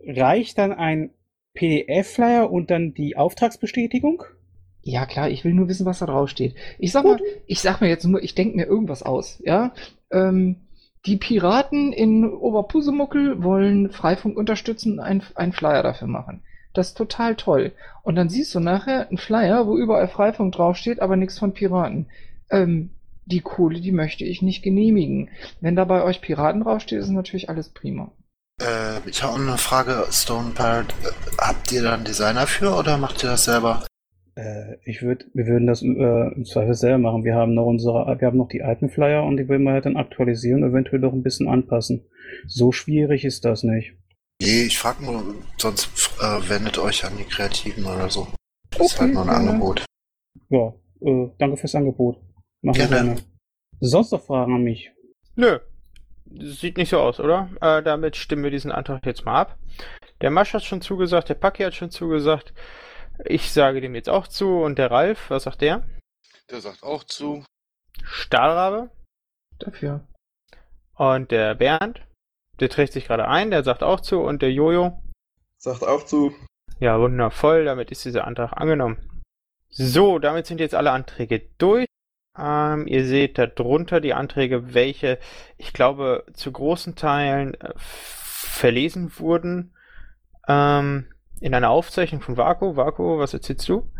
reicht 0.06 0.58
dann 0.58 0.72
ein 0.72 1.10
PDF-Flyer 1.54 2.50
und 2.50 2.70
dann 2.70 2.94
die 2.94 3.16
Auftragsbestätigung? 3.16 4.22
Ja, 4.82 5.04
klar, 5.04 5.28
ich 5.28 5.44
will 5.44 5.52
nur 5.52 5.68
wissen, 5.68 5.84
was 5.84 5.98
da 5.98 6.06
drauf 6.06 6.30
steht. 6.30 6.54
Ich 6.78 6.92
sag 6.92 7.04
mal, 7.04 7.20
ich 7.46 7.60
sag 7.60 7.80
mir 7.80 7.88
jetzt 7.88 8.04
nur, 8.04 8.22
ich 8.22 8.34
denke 8.34 8.56
mir 8.56 8.66
irgendwas 8.66 9.02
aus, 9.02 9.42
ja. 9.44 9.74
Ähm, 10.10 10.68
die 11.06 11.16
Piraten 11.16 11.92
in 11.92 12.24
Oberpusemuckel 12.24 13.42
wollen 13.42 13.90
Freifunk 13.90 14.36
unterstützen, 14.36 15.00
ein, 15.00 15.22
ein 15.34 15.52
Flyer 15.52 15.82
dafür 15.82 16.08
machen. 16.08 16.42
Das 16.72 16.88
ist 16.88 16.98
total 16.98 17.36
toll. 17.36 17.72
Und 18.02 18.16
dann 18.16 18.28
siehst 18.28 18.54
du 18.54 18.60
nachher 18.60 19.08
einen 19.08 19.18
Flyer, 19.18 19.66
wo 19.66 19.76
überall 19.76 20.08
Freifunk 20.08 20.54
draufsteht, 20.54 21.00
aber 21.00 21.16
nichts 21.16 21.38
von 21.38 21.52
Piraten. 21.52 22.06
Ähm, 22.50 22.90
die 23.26 23.40
Kohle, 23.40 23.80
die 23.80 23.92
möchte 23.92 24.24
ich 24.24 24.42
nicht 24.42 24.62
genehmigen. 24.62 25.30
Wenn 25.60 25.76
da 25.76 25.84
bei 25.84 26.02
euch 26.02 26.20
Piraten 26.20 26.62
draufsteht, 26.62 27.00
ist 27.00 27.10
natürlich 27.10 27.48
alles 27.48 27.68
prima. 27.68 28.10
Äh, 28.60 29.08
ich 29.08 29.22
habe 29.22 29.40
eine 29.40 29.58
Frage, 29.58 30.04
Stone 30.10 30.50
Pirate. 30.54 30.94
Habt 31.38 31.72
ihr 31.72 31.82
da 31.82 31.94
einen 31.94 32.04
Designer 32.04 32.46
für 32.46 32.74
oder 32.74 32.98
macht 32.98 33.22
ihr 33.22 33.30
das 33.30 33.44
selber? 33.44 33.84
Äh, 34.34 34.76
ich 34.84 35.02
würde, 35.02 35.26
wir 35.34 35.46
würden 35.46 35.66
das 35.66 35.82
äh, 35.82 35.86
im 36.34 36.44
Zweifel 36.44 36.74
selber 36.74 36.98
machen. 36.98 37.24
Wir 37.24 37.34
haben 37.34 37.54
noch 37.54 37.66
unsere, 37.66 38.16
wir 38.18 38.26
haben 38.26 38.38
noch 38.38 38.48
die 38.48 38.62
alten 38.62 38.90
Flyer 38.90 39.24
und 39.24 39.36
die 39.36 39.48
würden 39.48 39.64
wir 39.64 39.72
halt 39.72 39.86
dann 39.86 39.96
aktualisieren, 39.96 40.62
eventuell 40.62 41.00
noch 41.00 41.12
ein 41.12 41.22
bisschen 41.22 41.48
anpassen. 41.48 42.04
So 42.46 42.72
schwierig 42.72 43.24
ist 43.24 43.44
das 43.44 43.62
nicht. 43.62 43.94
Nee, 44.40 44.64
ich 44.64 44.78
frage 44.78 45.04
nur, 45.04 45.34
sonst 45.58 45.88
äh, 46.18 46.48
wendet 46.48 46.78
euch 46.78 47.04
an 47.04 47.16
die 47.18 47.24
Kreativen 47.24 47.84
oder 47.84 48.08
so. 48.08 48.26
Das 48.70 48.80
okay, 48.80 48.84
ist 48.86 49.00
halt 49.00 49.12
nur 49.12 49.22
ein 49.22 49.28
ja. 49.28 49.34
Angebot. 49.34 49.84
Ja, 50.48 50.74
äh, 51.02 51.30
danke 51.38 51.56
fürs 51.58 51.74
Angebot. 51.74 52.16
Machen 52.62 52.76
gerne. 52.76 52.90
wir 52.90 53.02
gerne. 53.02 53.22
Sonst 53.80 54.12
noch 54.12 54.24
Fragen 54.24 54.54
an 54.54 54.62
mich? 54.62 54.90
Nö. 55.36 55.58
Sieht 56.32 56.78
nicht 56.78 56.88
so 56.88 57.00
aus, 57.00 57.20
oder? 57.20 57.50
Äh, 57.60 57.82
damit 57.82 58.16
stimmen 58.16 58.44
wir 58.44 58.50
diesen 58.50 58.72
Antrag 58.72 59.04
jetzt 59.04 59.26
mal 59.26 59.40
ab. 59.40 59.58
Der 60.22 60.30
Masch 60.30 60.54
hat 60.54 60.64
schon 60.64 60.80
zugesagt, 60.80 61.28
der 61.28 61.34
Paki 61.34 61.62
hat 61.62 61.74
schon 61.74 61.90
zugesagt. 61.90 62.54
Ich 63.24 63.52
sage 63.52 63.80
dem 63.80 63.94
jetzt 63.94 64.08
auch 64.08 64.26
zu 64.26 64.62
und 64.62 64.78
der 64.78 64.90
Ralf, 64.90 65.28
was 65.28 65.42
sagt 65.42 65.60
der? 65.60 65.82
Der 66.50 66.60
sagt 66.60 66.82
auch 66.82 67.04
zu. 67.04 67.44
Stahlrabe 68.02 68.90
Dafür. 69.58 70.06
und 70.94 71.30
der 71.30 71.54
Bernd, 71.54 72.00
der 72.60 72.68
trägt 72.68 72.92
sich 72.92 73.06
gerade 73.06 73.26
ein, 73.26 73.50
der 73.50 73.64
sagt 73.64 73.82
auch 73.82 74.00
zu 74.00 74.20
und 74.20 74.42
der 74.42 74.52
Jojo. 74.52 75.02
Sagt 75.58 75.84
auch 75.84 76.04
zu. 76.04 76.32
Ja, 76.78 76.98
wundervoll, 77.00 77.64
damit 77.64 77.90
ist 77.90 78.04
dieser 78.04 78.26
Antrag 78.26 78.52
angenommen. 78.54 78.96
So, 79.68 80.18
damit 80.18 80.46
sind 80.46 80.60
jetzt 80.60 80.74
alle 80.74 80.92
Anträge 80.92 81.42
durch. 81.58 81.86
Ähm, 82.38 82.86
ihr 82.86 83.04
seht 83.04 83.38
da 83.38 83.46
drunter 83.46 84.00
die 84.00 84.14
Anträge, 84.14 84.74
welche, 84.74 85.18
ich 85.58 85.72
glaube, 85.72 86.24
zu 86.32 86.50
großen 86.50 86.96
Teilen 86.96 87.54
äh, 87.54 87.72
verlesen 87.76 89.12
wurden. 89.18 89.74
Ähm, 90.48 91.06
in 91.40 91.54
einer 91.54 91.70
Aufzeichnung 91.70 92.20
von 92.20 92.36
Vaku. 92.36 92.76
Vaku, 92.76 93.18
was 93.18 93.34
erzählst 93.34 93.68
du? 93.68 93.90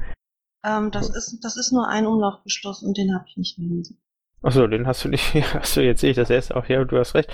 Ähm, 0.65 0.91
das, 0.91 1.09
ist, 1.11 1.41
das 1.43 1.57
ist 1.57 1.73
nur 1.73 1.89
ein 1.89 2.07
Umlaufbeschluss 2.07 2.82
und 2.82 2.97
den 2.97 3.15
habe 3.15 3.24
ich 3.28 3.37
nicht 3.37 3.57
gelesen. 3.57 4.01
Achso, 4.43 4.66
den 4.66 4.87
hast 4.87 5.05
du 5.05 5.09
nicht. 5.09 5.35
Achso, 5.55 5.81
jetzt 5.81 6.01
sehe 6.01 6.11
ich 6.11 6.16
das 6.16 6.31
erst 6.31 6.55
auch. 6.55 6.66
Ja, 6.66 6.85
du 6.85 6.99
hast 6.99 7.15
recht. 7.15 7.31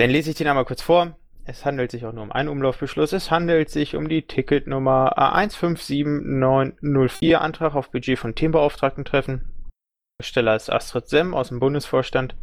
Dann 0.00 0.08
lese 0.08 0.30
ich 0.30 0.36
den 0.36 0.48
einmal 0.48 0.64
kurz 0.64 0.80
vor. 0.80 1.18
Es 1.44 1.66
handelt 1.66 1.90
sich 1.90 2.06
auch 2.06 2.14
nur 2.14 2.22
um 2.22 2.32
einen 2.32 2.48
Umlaufbeschluss. 2.48 3.12
Es 3.12 3.30
handelt 3.30 3.68
sich 3.68 3.96
um 3.96 4.08
die 4.08 4.22
Ticketnummer 4.22 5.18
A157904, 5.18 7.34
Antrag 7.34 7.74
auf 7.74 7.90
Budget 7.90 8.18
von 8.18 8.34
Themenbeauftragten 8.34 9.04
treffen. 9.04 9.52
Steller 10.22 10.56
ist 10.56 10.72
Astrid 10.72 11.10
Semm 11.10 11.34
aus 11.34 11.48
dem 11.48 11.60
Bundesvorstand. 11.60 12.34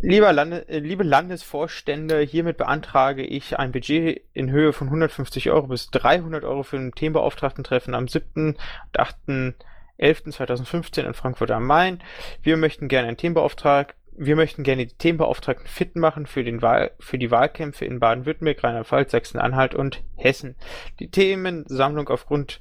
Lieber 0.00 0.32
Lande, 0.32 0.68
äh, 0.68 0.78
liebe 0.78 1.02
Landesvorstände, 1.02 2.20
hiermit 2.20 2.56
beantrage 2.56 3.24
ich 3.24 3.58
ein 3.58 3.72
Budget 3.72 4.22
in 4.32 4.52
Höhe 4.52 4.72
von 4.72 4.86
150 4.86 5.50
Euro 5.50 5.66
bis 5.66 5.90
300 5.90 6.44
Euro 6.44 6.62
für 6.62 6.76
ein 6.76 6.92
Themenbeauftragten-Treffen 6.92 7.96
am 7.96 8.06
7. 8.06 8.28
und 8.36 8.56
8.11.2015 8.96 11.00
in 11.00 11.14
Frankfurt 11.14 11.50
am 11.50 11.66
Main. 11.66 12.00
Wir 12.42 12.56
möchten 12.56 12.86
gerne 12.86 13.08
einen 13.08 13.16
Themenbeauftragten 13.16 14.05
wir 14.18 14.36
möchten 14.36 14.62
gerne 14.62 14.86
die 14.86 14.94
Themenbeauftragten 14.94 15.66
fit 15.66 15.96
machen 15.96 16.26
für, 16.26 16.44
den 16.44 16.62
Wahl, 16.62 16.92
für 16.98 17.18
die 17.18 17.30
Wahlkämpfe 17.30 17.84
in 17.84 18.00
Baden-Württemberg, 18.00 18.62
Rheinland-Pfalz, 18.62 19.12
Sachsen-Anhalt 19.12 19.74
und 19.74 20.02
Hessen. 20.16 20.56
Die 21.00 21.10
Themensammlung 21.10 22.08
aufgrund 22.08 22.60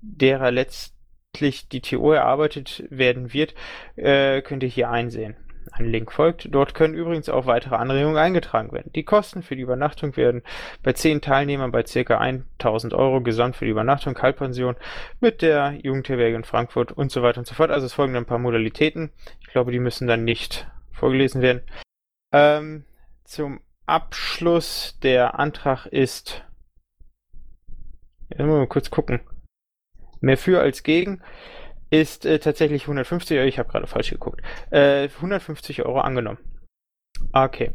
derer 0.00 0.50
letztlich 0.50 1.68
die 1.68 1.80
TO 1.80 2.12
erarbeitet 2.12 2.84
werden 2.90 3.32
wird, 3.32 3.54
äh, 3.96 4.42
könnt 4.42 4.62
ihr 4.62 4.68
hier 4.68 4.90
einsehen. 4.90 5.36
Ein 5.72 5.90
Link 5.90 6.12
folgt. 6.12 6.48
Dort 6.52 6.74
können 6.74 6.94
übrigens 6.94 7.28
auch 7.28 7.46
weitere 7.46 7.74
Anregungen 7.74 8.16
eingetragen 8.16 8.72
werden. 8.72 8.92
Die 8.94 9.02
Kosten 9.02 9.42
für 9.42 9.56
die 9.56 9.62
Übernachtung 9.62 10.16
werden 10.16 10.42
bei 10.82 10.92
10 10.92 11.20
Teilnehmern 11.20 11.72
bei 11.72 11.82
ca. 11.82 12.18
1000 12.18 12.94
Euro 12.94 13.20
gesamt 13.20 13.56
für 13.56 13.64
die 13.64 13.72
Übernachtung, 13.72 14.14
Kaltpension 14.14 14.76
mit 15.20 15.42
der 15.42 15.72
Jugendherberge 15.82 16.36
in 16.36 16.44
Frankfurt 16.44 16.92
und 16.92 17.10
so 17.10 17.22
weiter 17.22 17.38
und 17.38 17.46
so 17.46 17.54
fort. 17.54 17.70
Also 17.70 17.86
es 17.86 17.94
folgen 17.94 18.16
ein 18.16 18.26
paar 18.26 18.38
Modalitäten. 18.38 19.10
Ich 19.40 19.48
glaube, 19.48 19.72
die 19.72 19.80
müssen 19.80 20.06
dann 20.06 20.24
nicht 20.24 20.68
vorgelesen 20.96 21.42
werden. 21.42 21.62
Ähm, 22.32 22.84
zum 23.24 23.60
Abschluss 23.86 24.98
der 25.02 25.38
Antrag 25.38 25.86
ist. 25.86 26.44
Ja, 28.36 28.44
mal 28.44 28.66
kurz 28.66 28.90
gucken. 28.90 29.20
Mehr 30.20 30.38
für 30.38 30.60
als 30.60 30.82
gegen 30.82 31.22
ist 31.90 32.26
äh, 32.26 32.38
tatsächlich 32.38 32.82
150 32.82 33.38
Euro. 33.38 33.46
Ich 33.46 33.58
habe 33.58 33.68
gerade 33.68 33.86
falsch 33.86 34.10
geguckt. 34.10 34.42
Äh, 34.70 35.08
150 35.08 35.84
Euro 35.84 36.00
angenommen. 36.00 36.38
Okay. 37.32 37.72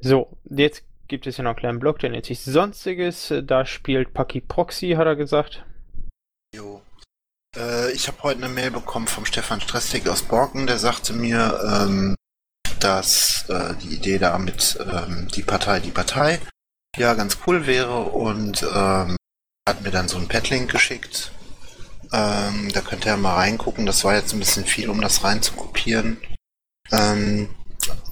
So, 0.00 0.36
jetzt 0.44 0.84
gibt 1.08 1.26
es 1.26 1.36
ja 1.36 1.44
noch 1.44 1.50
einen 1.50 1.58
kleinen 1.58 1.78
Block, 1.78 1.98
der 2.00 2.10
nennt 2.10 2.26
sich 2.26 2.40
Sonstiges. 2.40 3.32
Da 3.44 3.64
spielt 3.64 4.12
Paki 4.12 4.40
Proxy, 4.40 4.90
hat 4.90 5.06
er 5.06 5.16
gesagt. 5.16 5.64
Jo. 6.54 6.82
Äh, 7.56 7.92
ich 7.92 8.08
habe 8.08 8.22
heute 8.22 8.44
eine 8.44 8.52
Mail 8.52 8.70
bekommen 8.70 9.06
vom 9.06 9.24
Stefan 9.24 9.60
Stressig 9.60 10.08
aus 10.08 10.22
Borken, 10.22 10.66
der 10.66 10.78
sagte 10.78 11.12
mir, 11.12 11.58
ähm, 11.64 12.14
dass 12.82 13.48
äh, 13.48 13.74
die 13.82 13.94
Idee 13.94 14.18
da 14.18 14.38
mit 14.38 14.78
ähm, 14.80 15.28
die 15.28 15.42
Partei, 15.42 15.80
die 15.80 15.90
Partei 15.90 16.40
ja 16.96 17.14
ganz 17.14 17.38
cool 17.46 17.66
wäre 17.66 18.02
und 18.02 18.62
ähm, 18.62 19.16
hat 19.68 19.82
mir 19.82 19.90
dann 19.90 20.08
so 20.08 20.18
ein 20.18 20.28
Padlink 20.28 20.70
geschickt. 20.70 21.32
Ähm, 22.12 22.70
da 22.72 22.80
könnt 22.80 23.06
ihr 23.06 23.16
mal 23.16 23.34
reingucken. 23.34 23.86
Das 23.86 24.04
war 24.04 24.14
jetzt 24.14 24.32
ein 24.32 24.38
bisschen 24.38 24.66
viel, 24.66 24.90
um 24.90 25.00
das 25.00 25.24
reinzukopieren. 25.24 26.18
Ähm, 26.90 27.48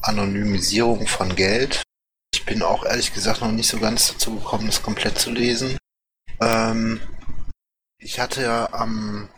Anonymisierung 0.02 1.06
von 1.06 1.34
Geld. 1.34 1.82
Ich 2.32 2.46
bin 2.46 2.62
auch 2.62 2.84
ehrlich 2.84 3.12
gesagt 3.12 3.40
noch 3.40 3.52
nicht 3.52 3.68
so 3.68 3.78
ganz 3.78 4.08
dazu 4.08 4.36
gekommen, 4.36 4.66
das 4.66 4.82
komplett 4.82 5.18
zu 5.18 5.30
lesen. 5.30 5.76
Ähm, 6.40 7.00
ich 7.98 8.18
hatte 8.18 8.42
ja 8.42 8.72
am 8.72 9.28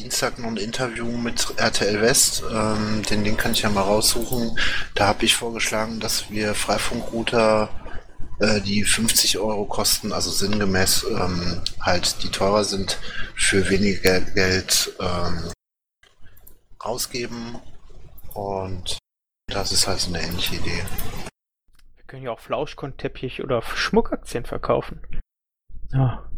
Dienstag 0.00 0.38
noch 0.38 0.48
ein 0.48 0.56
Interview 0.56 1.04
mit 1.18 1.58
RTL 1.58 2.00
West. 2.00 2.42
Ähm, 2.50 3.02
den 3.02 3.22
Link 3.22 3.38
kann 3.38 3.52
ich 3.52 3.60
ja 3.62 3.68
mal 3.68 3.82
raussuchen. 3.82 4.58
Da 4.94 5.08
habe 5.08 5.26
ich 5.26 5.36
vorgeschlagen, 5.36 6.00
dass 6.00 6.30
wir 6.30 6.54
Freifunkrouter, 6.54 7.68
äh, 8.38 8.62
die 8.62 8.84
50 8.84 9.38
Euro 9.38 9.66
kosten, 9.66 10.14
also 10.14 10.30
sinngemäß 10.30 11.04
ähm, 11.04 11.60
halt 11.82 12.22
die 12.22 12.30
teurer 12.30 12.64
sind, 12.64 12.98
für 13.34 13.68
weniger 13.68 14.22
Geld 14.22 14.90
ähm, 15.00 15.52
ausgeben. 16.78 17.60
Und 18.32 18.96
das 19.48 19.70
ist 19.70 19.86
halt 19.86 20.00
so 20.00 20.14
eine 20.14 20.22
ähnliche 20.22 20.56
Idee. 20.56 20.82
Wir 21.96 22.04
können 22.06 22.22
ja 22.22 22.30
auch 22.30 22.40
Flauschkonteppich 22.40 23.44
oder 23.44 23.60
Schmuckaktien 23.60 24.46
verkaufen. 24.46 25.02
Ja. 25.92 26.29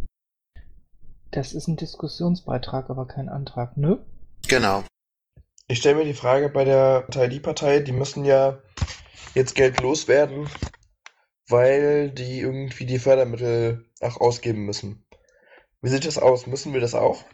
Das 1.33 1.55
ist 1.55 1.67
ein 1.67 1.77
Diskussionsbeitrag, 1.77 2.91
aber 2.91 3.07
kein 3.07 3.31
Antrag, 3.31 3.79
ne? 3.79 4.05
Genau. 4.49 4.85
Ich 5.67 5.79
stelle 5.79 5.97
mir 5.97 6.05
die 6.05 6.13
Frage 6.13 6.51
bei 6.51 6.65
der 6.65 7.01
Partei, 7.01 7.29
die 7.29 7.41
Partei, 7.41 7.81
die 7.81 7.93
müssen 7.93 8.27
ja 8.27 8.59
jetzt 9.35 9.55
Geld 9.55 9.81
loswerden, 9.81 10.47
weil 11.49 12.11
die 12.11 12.41
irgendwie 12.41 12.85
die 12.85 12.99
Fördermittel 12.99 13.87
auch 14.03 14.21
ausgeben 14.21 14.67
müssen. 14.67 15.07
Wie 15.81 15.89
sieht 15.89 16.05
das 16.05 16.19
aus? 16.19 16.47
Müssen 16.47 16.75
wir 16.75 16.83
das 16.83 16.95
auch? 16.95 17.25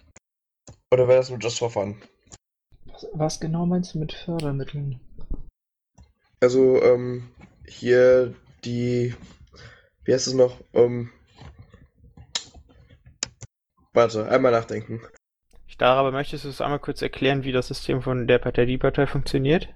Oder 0.92 1.08
wäre 1.08 1.18
das 1.18 1.30
nur 1.30 1.40
just 1.40 1.58
for 1.58 1.70
fun? 1.70 2.00
Was, 2.84 3.06
was 3.14 3.40
genau 3.40 3.66
meinst 3.66 3.94
du 3.94 3.98
mit 3.98 4.12
Fördermitteln? 4.12 5.00
Also, 6.38 6.80
ähm, 6.80 7.32
hier 7.66 8.32
die, 8.64 9.16
wie 10.04 10.14
heißt 10.14 10.28
es 10.28 10.34
noch? 10.34 10.60
Ähm, 10.72 11.10
warte, 13.98 14.28
einmal 14.28 14.52
nachdenken. 14.52 15.00
Stahlrabe, 15.66 16.12
möchtest 16.12 16.44
du 16.44 16.48
es 16.48 16.60
einmal 16.60 16.78
kurz 16.78 17.02
erklären, 17.02 17.44
wie 17.44 17.52
das 17.52 17.68
System 17.68 18.00
von 18.00 18.26
der 18.26 18.38
Partei 18.38 18.64
die 18.64 18.78
Partei 18.78 19.06
funktioniert? 19.06 19.68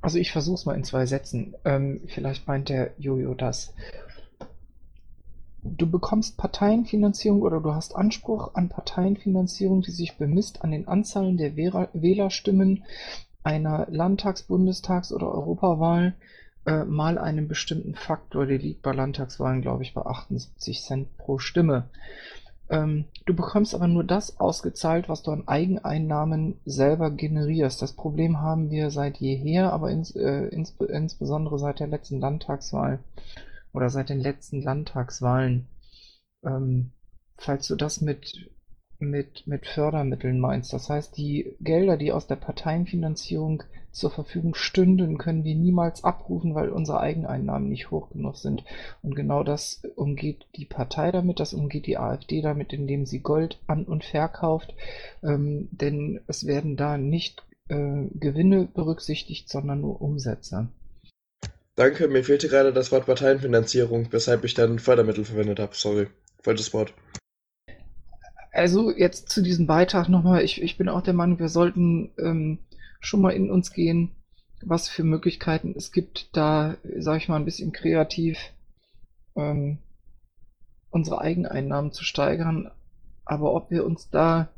Also 0.00 0.18
ich 0.18 0.32
versuch's 0.32 0.64
mal 0.64 0.76
in 0.76 0.84
zwei 0.84 1.04
Sätzen. 1.04 1.54
Ähm, 1.64 2.00
vielleicht 2.06 2.46
meint 2.46 2.68
der 2.68 2.92
Jojo 2.96 3.34
das. 3.34 3.74
Du 5.62 5.90
bekommst 5.90 6.38
Parteienfinanzierung 6.38 7.42
oder 7.42 7.60
du 7.60 7.74
hast 7.74 7.94
Anspruch 7.94 8.54
an 8.54 8.70
Parteienfinanzierung, 8.70 9.82
die 9.82 9.90
sich 9.90 10.16
bemisst 10.16 10.62
an 10.62 10.70
den 10.70 10.88
Anzahlen 10.88 11.36
der 11.36 11.54
Wähler 11.56 11.90
Wählerstimmen 11.92 12.84
einer 13.42 13.86
Landtags-, 13.90 14.44
Bundestags- 14.44 15.12
oder 15.12 15.30
Europawahl 15.30 16.14
äh, 16.66 16.84
mal 16.84 17.18
einem 17.18 17.48
bestimmten 17.48 17.94
Faktor. 17.94 18.46
Der 18.46 18.58
liegt 18.58 18.82
bei 18.82 18.92
Landtagswahlen, 18.92 19.60
glaube 19.60 19.82
ich, 19.82 19.92
bei 19.92 20.02
78 20.02 20.82
Cent 20.82 21.18
pro 21.18 21.38
Stimme. 21.38 21.88
Ähm, 22.70 23.06
du 23.26 23.34
bekommst 23.34 23.74
aber 23.74 23.88
nur 23.88 24.04
das 24.04 24.38
ausgezahlt, 24.38 25.08
was 25.08 25.22
du 25.22 25.32
an 25.32 25.48
Eigeneinnahmen 25.48 26.60
selber 26.64 27.10
generierst. 27.10 27.82
Das 27.82 27.94
Problem 27.94 28.40
haben 28.40 28.70
wir 28.70 28.92
seit 28.92 29.16
jeher, 29.18 29.72
aber 29.72 29.90
ins, 29.90 30.14
äh, 30.14 30.46
ins, 30.46 30.76
insbesondere 30.78 31.58
seit 31.58 31.80
der 31.80 31.88
letzten 31.88 32.20
Landtagswahl 32.20 33.00
oder 33.72 33.90
seit 33.90 34.08
den 34.08 34.20
letzten 34.20 34.62
Landtagswahlen. 34.62 35.66
Ähm, 36.44 36.92
falls 37.36 37.66
du 37.66 37.74
das 37.74 38.00
mit, 38.00 38.50
mit, 39.00 39.46
mit 39.46 39.66
Fördermitteln 39.66 40.38
meinst, 40.38 40.72
das 40.72 40.88
heißt, 40.88 41.16
die 41.16 41.56
Gelder, 41.60 41.96
die 41.96 42.12
aus 42.12 42.26
der 42.26 42.36
Parteienfinanzierung 42.36 43.62
zur 43.92 44.10
Verfügung 44.10 44.54
stünden, 44.54 45.18
können 45.18 45.44
wir 45.44 45.54
niemals 45.54 46.04
abrufen, 46.04 46.54
weil 46.54 46.68
unsere 46.68 47.00
Eigeneinnahmen 47.00 47.68
nicht 47.68 47.90
hoch 47.90 48.10
genug 48.10 48.36
sind. 48.36 48.62
Und 49.02 49.16
genau 49.16 49.42
das 49.42 49.82
umgeht 49.96 50.46
die 50.56 50.64
Partei 50.64 51.10
damit, 51.10 51.40
das 51.40 51.54
umgeht 51.54 51.86
die 51.86 51.98
AfD 51.98 52.40
damit, 52.40 52.72
indem 52.72 53.06
sie 53.06 53.20
Gold 53.20 53.58
an 53.66 53.84
und 53.84 54.04
verkauft. 54.04 54.74
Ähm, 55.22 55.68
denn 55.72 56.20
es 56.28 56.46
werden 56.46 56.76
da 56.76 56.98
nicht 56.98 57.42
äh, 57.68 58.04
Gewinne 58.14 58.68
berücksichtigt, 58.72 59.48
sondern 59.48 59.80
nur 59.80 60.00
Umsätze. 60.00 60.68
Danke, 61.74 62.08
mir 62.08 62.22
fehlte 62.22 62.48
gerade 62.48 62.72
das 62.72 62.92
Wort 62.92 63.06
Parteienfinanzierung, 63.06 64.08
weshalb 64.12 64.44
ich 64.44 64.54
dann 64.54 64.78
Fördermittel 64.78 65.24
verwendet 65.24 65.58
habe. 65.58 65.74
Sorry, 65.74 66.08
falsches 66.42 66.74
Wort. 66.74 66.92
Also 68.52 68.90
jetzt 68.90 69.28
zu 69.30 69.42
diesem 69.42 69.66
Beitrag 69.66 70.08
nochmal. 70.08 70.42
Ich, 70.42 70.60
ich 70.62 70.76
bin 70.76 70.88
auch 70.88 71.02
der 71.02 71.14
Meinung, 71.14 71.38
wir 71.38 71.48
sollten 71.48 72.10
ähm, 72.18 72.58
schon 73.00 73.20
mal 73.20 73.30
in 73.30 73.50
uns 73.50 73.72
gehen, 73.72 74.10
was 74.62 74.88
für 74.88 75.04
Möglichkeiten 75.04 75.74
es 75.76 75.92
gibt, 75.92 76.36
da, 76.36 76.76
sag 76.98 77.18
ich 77.18 77.28
mal, 77.28 77.36
ein 77.36 77.44
bisschen 77.44 77.72
kreativ 77.72 78.38
ähm, 79.36 79.78
unsere 80.90 81.20
Eigeneinnahmen 81.20 81.92
zu 81.92 82.04
steigern. 82.04 82.70
Aber 83.24 83.54
ob 83.54 83.70
wir 83.70 83.86
uns 83.86 84.10
da 84.10 84.48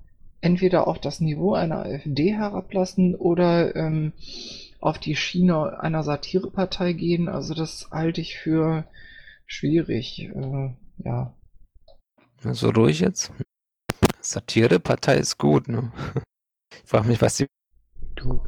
entweder 0.40 0.88
auf 0.88 0.98
das 0.98 1.20
Niveau 1.20 1.54
einer 1.54 1.84
AfD 1.84 2.32
herablassen 2.32 3.14
oder 3.14 3.76
ähm, 3.76 4.12
auf 4.80 4.98
die 4.98 5.14
Schiene 5.14 5.80
einer 5.80 6.02
Satirepartei 6.02 6.94
gehen. 6.94 7.28
Also 7.28 7.54
das 7.54 7.88
halte 7.90 8.20
ich 8.20 8.38
für 8.38 8.84
schwierig. 9.46 10.30
Äh, 10.34 10.74
ja. 11.04 11.34
So 12.40 12.70
ruhig 12.70 13.00
jetzt. 13.00 13.32
Satirepartei 14.22 15.16
ist 15.16 15.38
gut, 15.38 15.68
ne? 15.68 15.92
Ich 16.72 16.88
frage 16.88 17.08
mich, 17.08 17.20
was 17.20 17.36
die. 17.36 17.46
Du. 18.14 18.42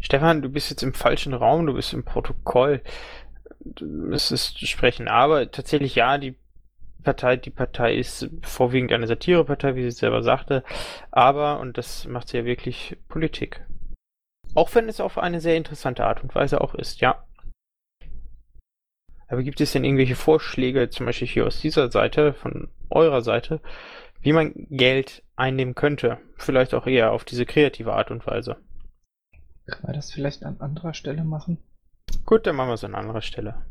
Stefan, 0.00 0.42
du 0.42 0.48
bist 0.48 0.70
jetzt 0.70 0.82
im 0.82 0.92
falschen 0.92 1.34
Raum, 1.34 1.66
du 1.66 1.74
bist 1.74 1.92
im 1.92 2.04
Protokoll. 2.04 2.82
Du 3.60 3.84
müsstest 3.86 4.66
sprechen. 4.66 5.08
Aber 5.08 5.50
tatsächlich 5.50 5.94
ja, 5.94 6.18
die 6.18 6.36
Partei, 7.02 7.36
die 7.36 7.50
Partei 7.50 7.94
ist 7.94 8.28
vorwiegend 8.42 8.92
eine 8.92 9.06
Satirepartei, 9.06 9.76
wie 9.76 9.84
sie 9.84 9.90
selber 9.90 10.22
sagte. 10.22 10.64
Aber, 11.10 11.60
und 11.60 11.78
das 11.78 12.06
macht 12.06 12.28
sie 12.28 12.38
ja 12.38 12.44
wirklich 12.44 12.96
Politik. 13.08 13.64
Auch 14.54 14.74
wenn 14.74 14.88
es 14.88 15.00
auf 15.00 15.18
eine 15.18 15.40
sehr 15.40 15.56
interessante 15.56 16.04
Art 16.04 16.22
und 16.22 16.34
Weise 16.34 16.60
auch 16.60 16.74
ist, 16.74 17.00
ja. 17.00 17.24
Aber 19.28 19.42
gibt 19.42 19.60
es 19.60 19.72
denn 19.72 19.84
irgendwelche 19.84 20.16
Vorschläge, 20.16 20.88
zum 20.90 21.06
Beispiel 21.06 21.28
hier 21.28 21.46
aus 21.46 21.60
dieser 21.60 21.90
Seite, 21.90 22.32
von 22.32 22.68
eurer 22.90 23.20
Seite, 23.20 23.60
wie 24.20 24.32
man 24.32 24.52
Geld 24.70 25.22
einnehmen 25.36 25.74
könnte? 25.74 26.18
Vielleicht 26.36 26.74
auch 26.74 26.86
eher 26.86 27.12
auf 27.12 27.24
diese 27.24 27.46
kreative 27.46 27.92
Art 27.92 28.10
und 28.10 28.26
Weise. 28.26 28.56
Kann 29.66 29.82
man 29.82 29.94
das 29.94 30.10
vielleicht 30.10 30.44
an 30.44 30.60
anderer 30.60 30.94
Stelle 30.94 31.24
machen? 31.24 31.58
Gut, 32.24 32.46
dann 32.46 32.56
machen 32.56 32.70
wir 32.70 32.74
es 32.74 32.84
an 32.84 32.94
anderer 32.94 33.22
Stelle. 33.22 33.62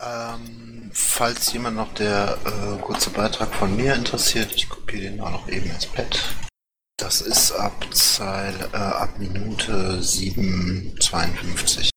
Ähm, 0.00 0.90
falls 0.92 1.52
jemand 1.52 1.76
noch 1.76 1.94
der 1.94 2.38
äh, 2.44 2.76
kurze 2.80 3.10
Beitrag 3.10 3.54
von 3.54 3.76
mir 3.76 3.94
interessiert, 3.94 4.52
ich 4.54 4.68
kopiere 4.68 5.02
den 5.02 5.20
auch 5.20 5.30
noch 5.30 5.48
eben 5.48 5.70
ins 5.70 5.86
Pad. 5.86 6.20
Das 6.98 7.20
ist 7.20 7.52
ab 7.52 7.86
Zeile, 7.92 8.68
äh, 8.72 8.76
ab 8.76 9.18
Minute 9.18 10.00
7,52. 10.00 11.90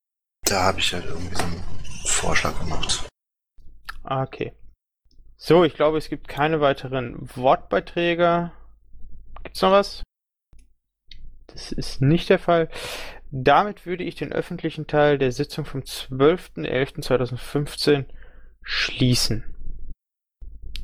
Da 0.44 0.64
habe 0.64 0.80
ich 0.80 0.94
halt 0.94 1.06
irgendwie 1.06 1.36
so 1.36 1.44
einen 1.44 1.64
Vorschlag 2.06 2.58
gemacht. 2.60 3.08
Ah, 4.04 4.24
okay. 4.24 4.54
So, 5.40 5.64
ich 5.64 5.76
glaube, 5.76 6.00
es 6.00 6.10
gibt 6.10 6.28
keine 6.28 6.62
weiteren 6.62 7.30
Wortbeiträge. 7.36 8.52
Gibt's 9.44 9.62
noch 9.62 9.70
was? 9.72 10.02
Das 11.46 11.72
ist 11.72 12.02
nicht 12.02 12.28
der 12.30 12.40
Fall. 12.40 12.70
Damit 13.30 13.86
würde 13.86 14.04
ich 14.04 14.16
den 14.16 14.34
öffentlichen 14.34 14.88
Teil 14.88 15.20
der 15.20 15.32
Sitzung 15.32 15.66
vom 15.66 15.82
12.11.2015 15.82 18.06
schließen. 18.64 19.44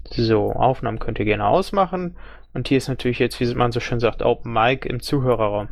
So, 0.05 0.51
Aufnahmen 0.51 0.99
könnt 0.99 1.17
ihr 1.17 1.25
gerne 1.25 1.47
ausmachen. 1.47 2.15
Und 2.53 2.67
hier 2.67 2.77
ist 2.77 2.89
natürlich 2.89 3.17
jetzt, 3.17 3.39
wie 3.39 3.51
man 3.55 3.71
so 3.71 3.79
schön 3.79 3.99
sagt, 3.99 4.21
Open 4.21 4.53
Mic 4.53 4.87
im 4.87 4.99
Zuhörerraum. 4.99 5.69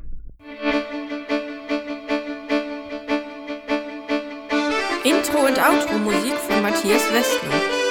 Intro 5.04 5.46
und 5.46 5.60
Outro 5.60 6.00
Musik 6.00 6.34
von 6.34 6.64
Matthias 6.64 7.14
Westner. 7.14 7.91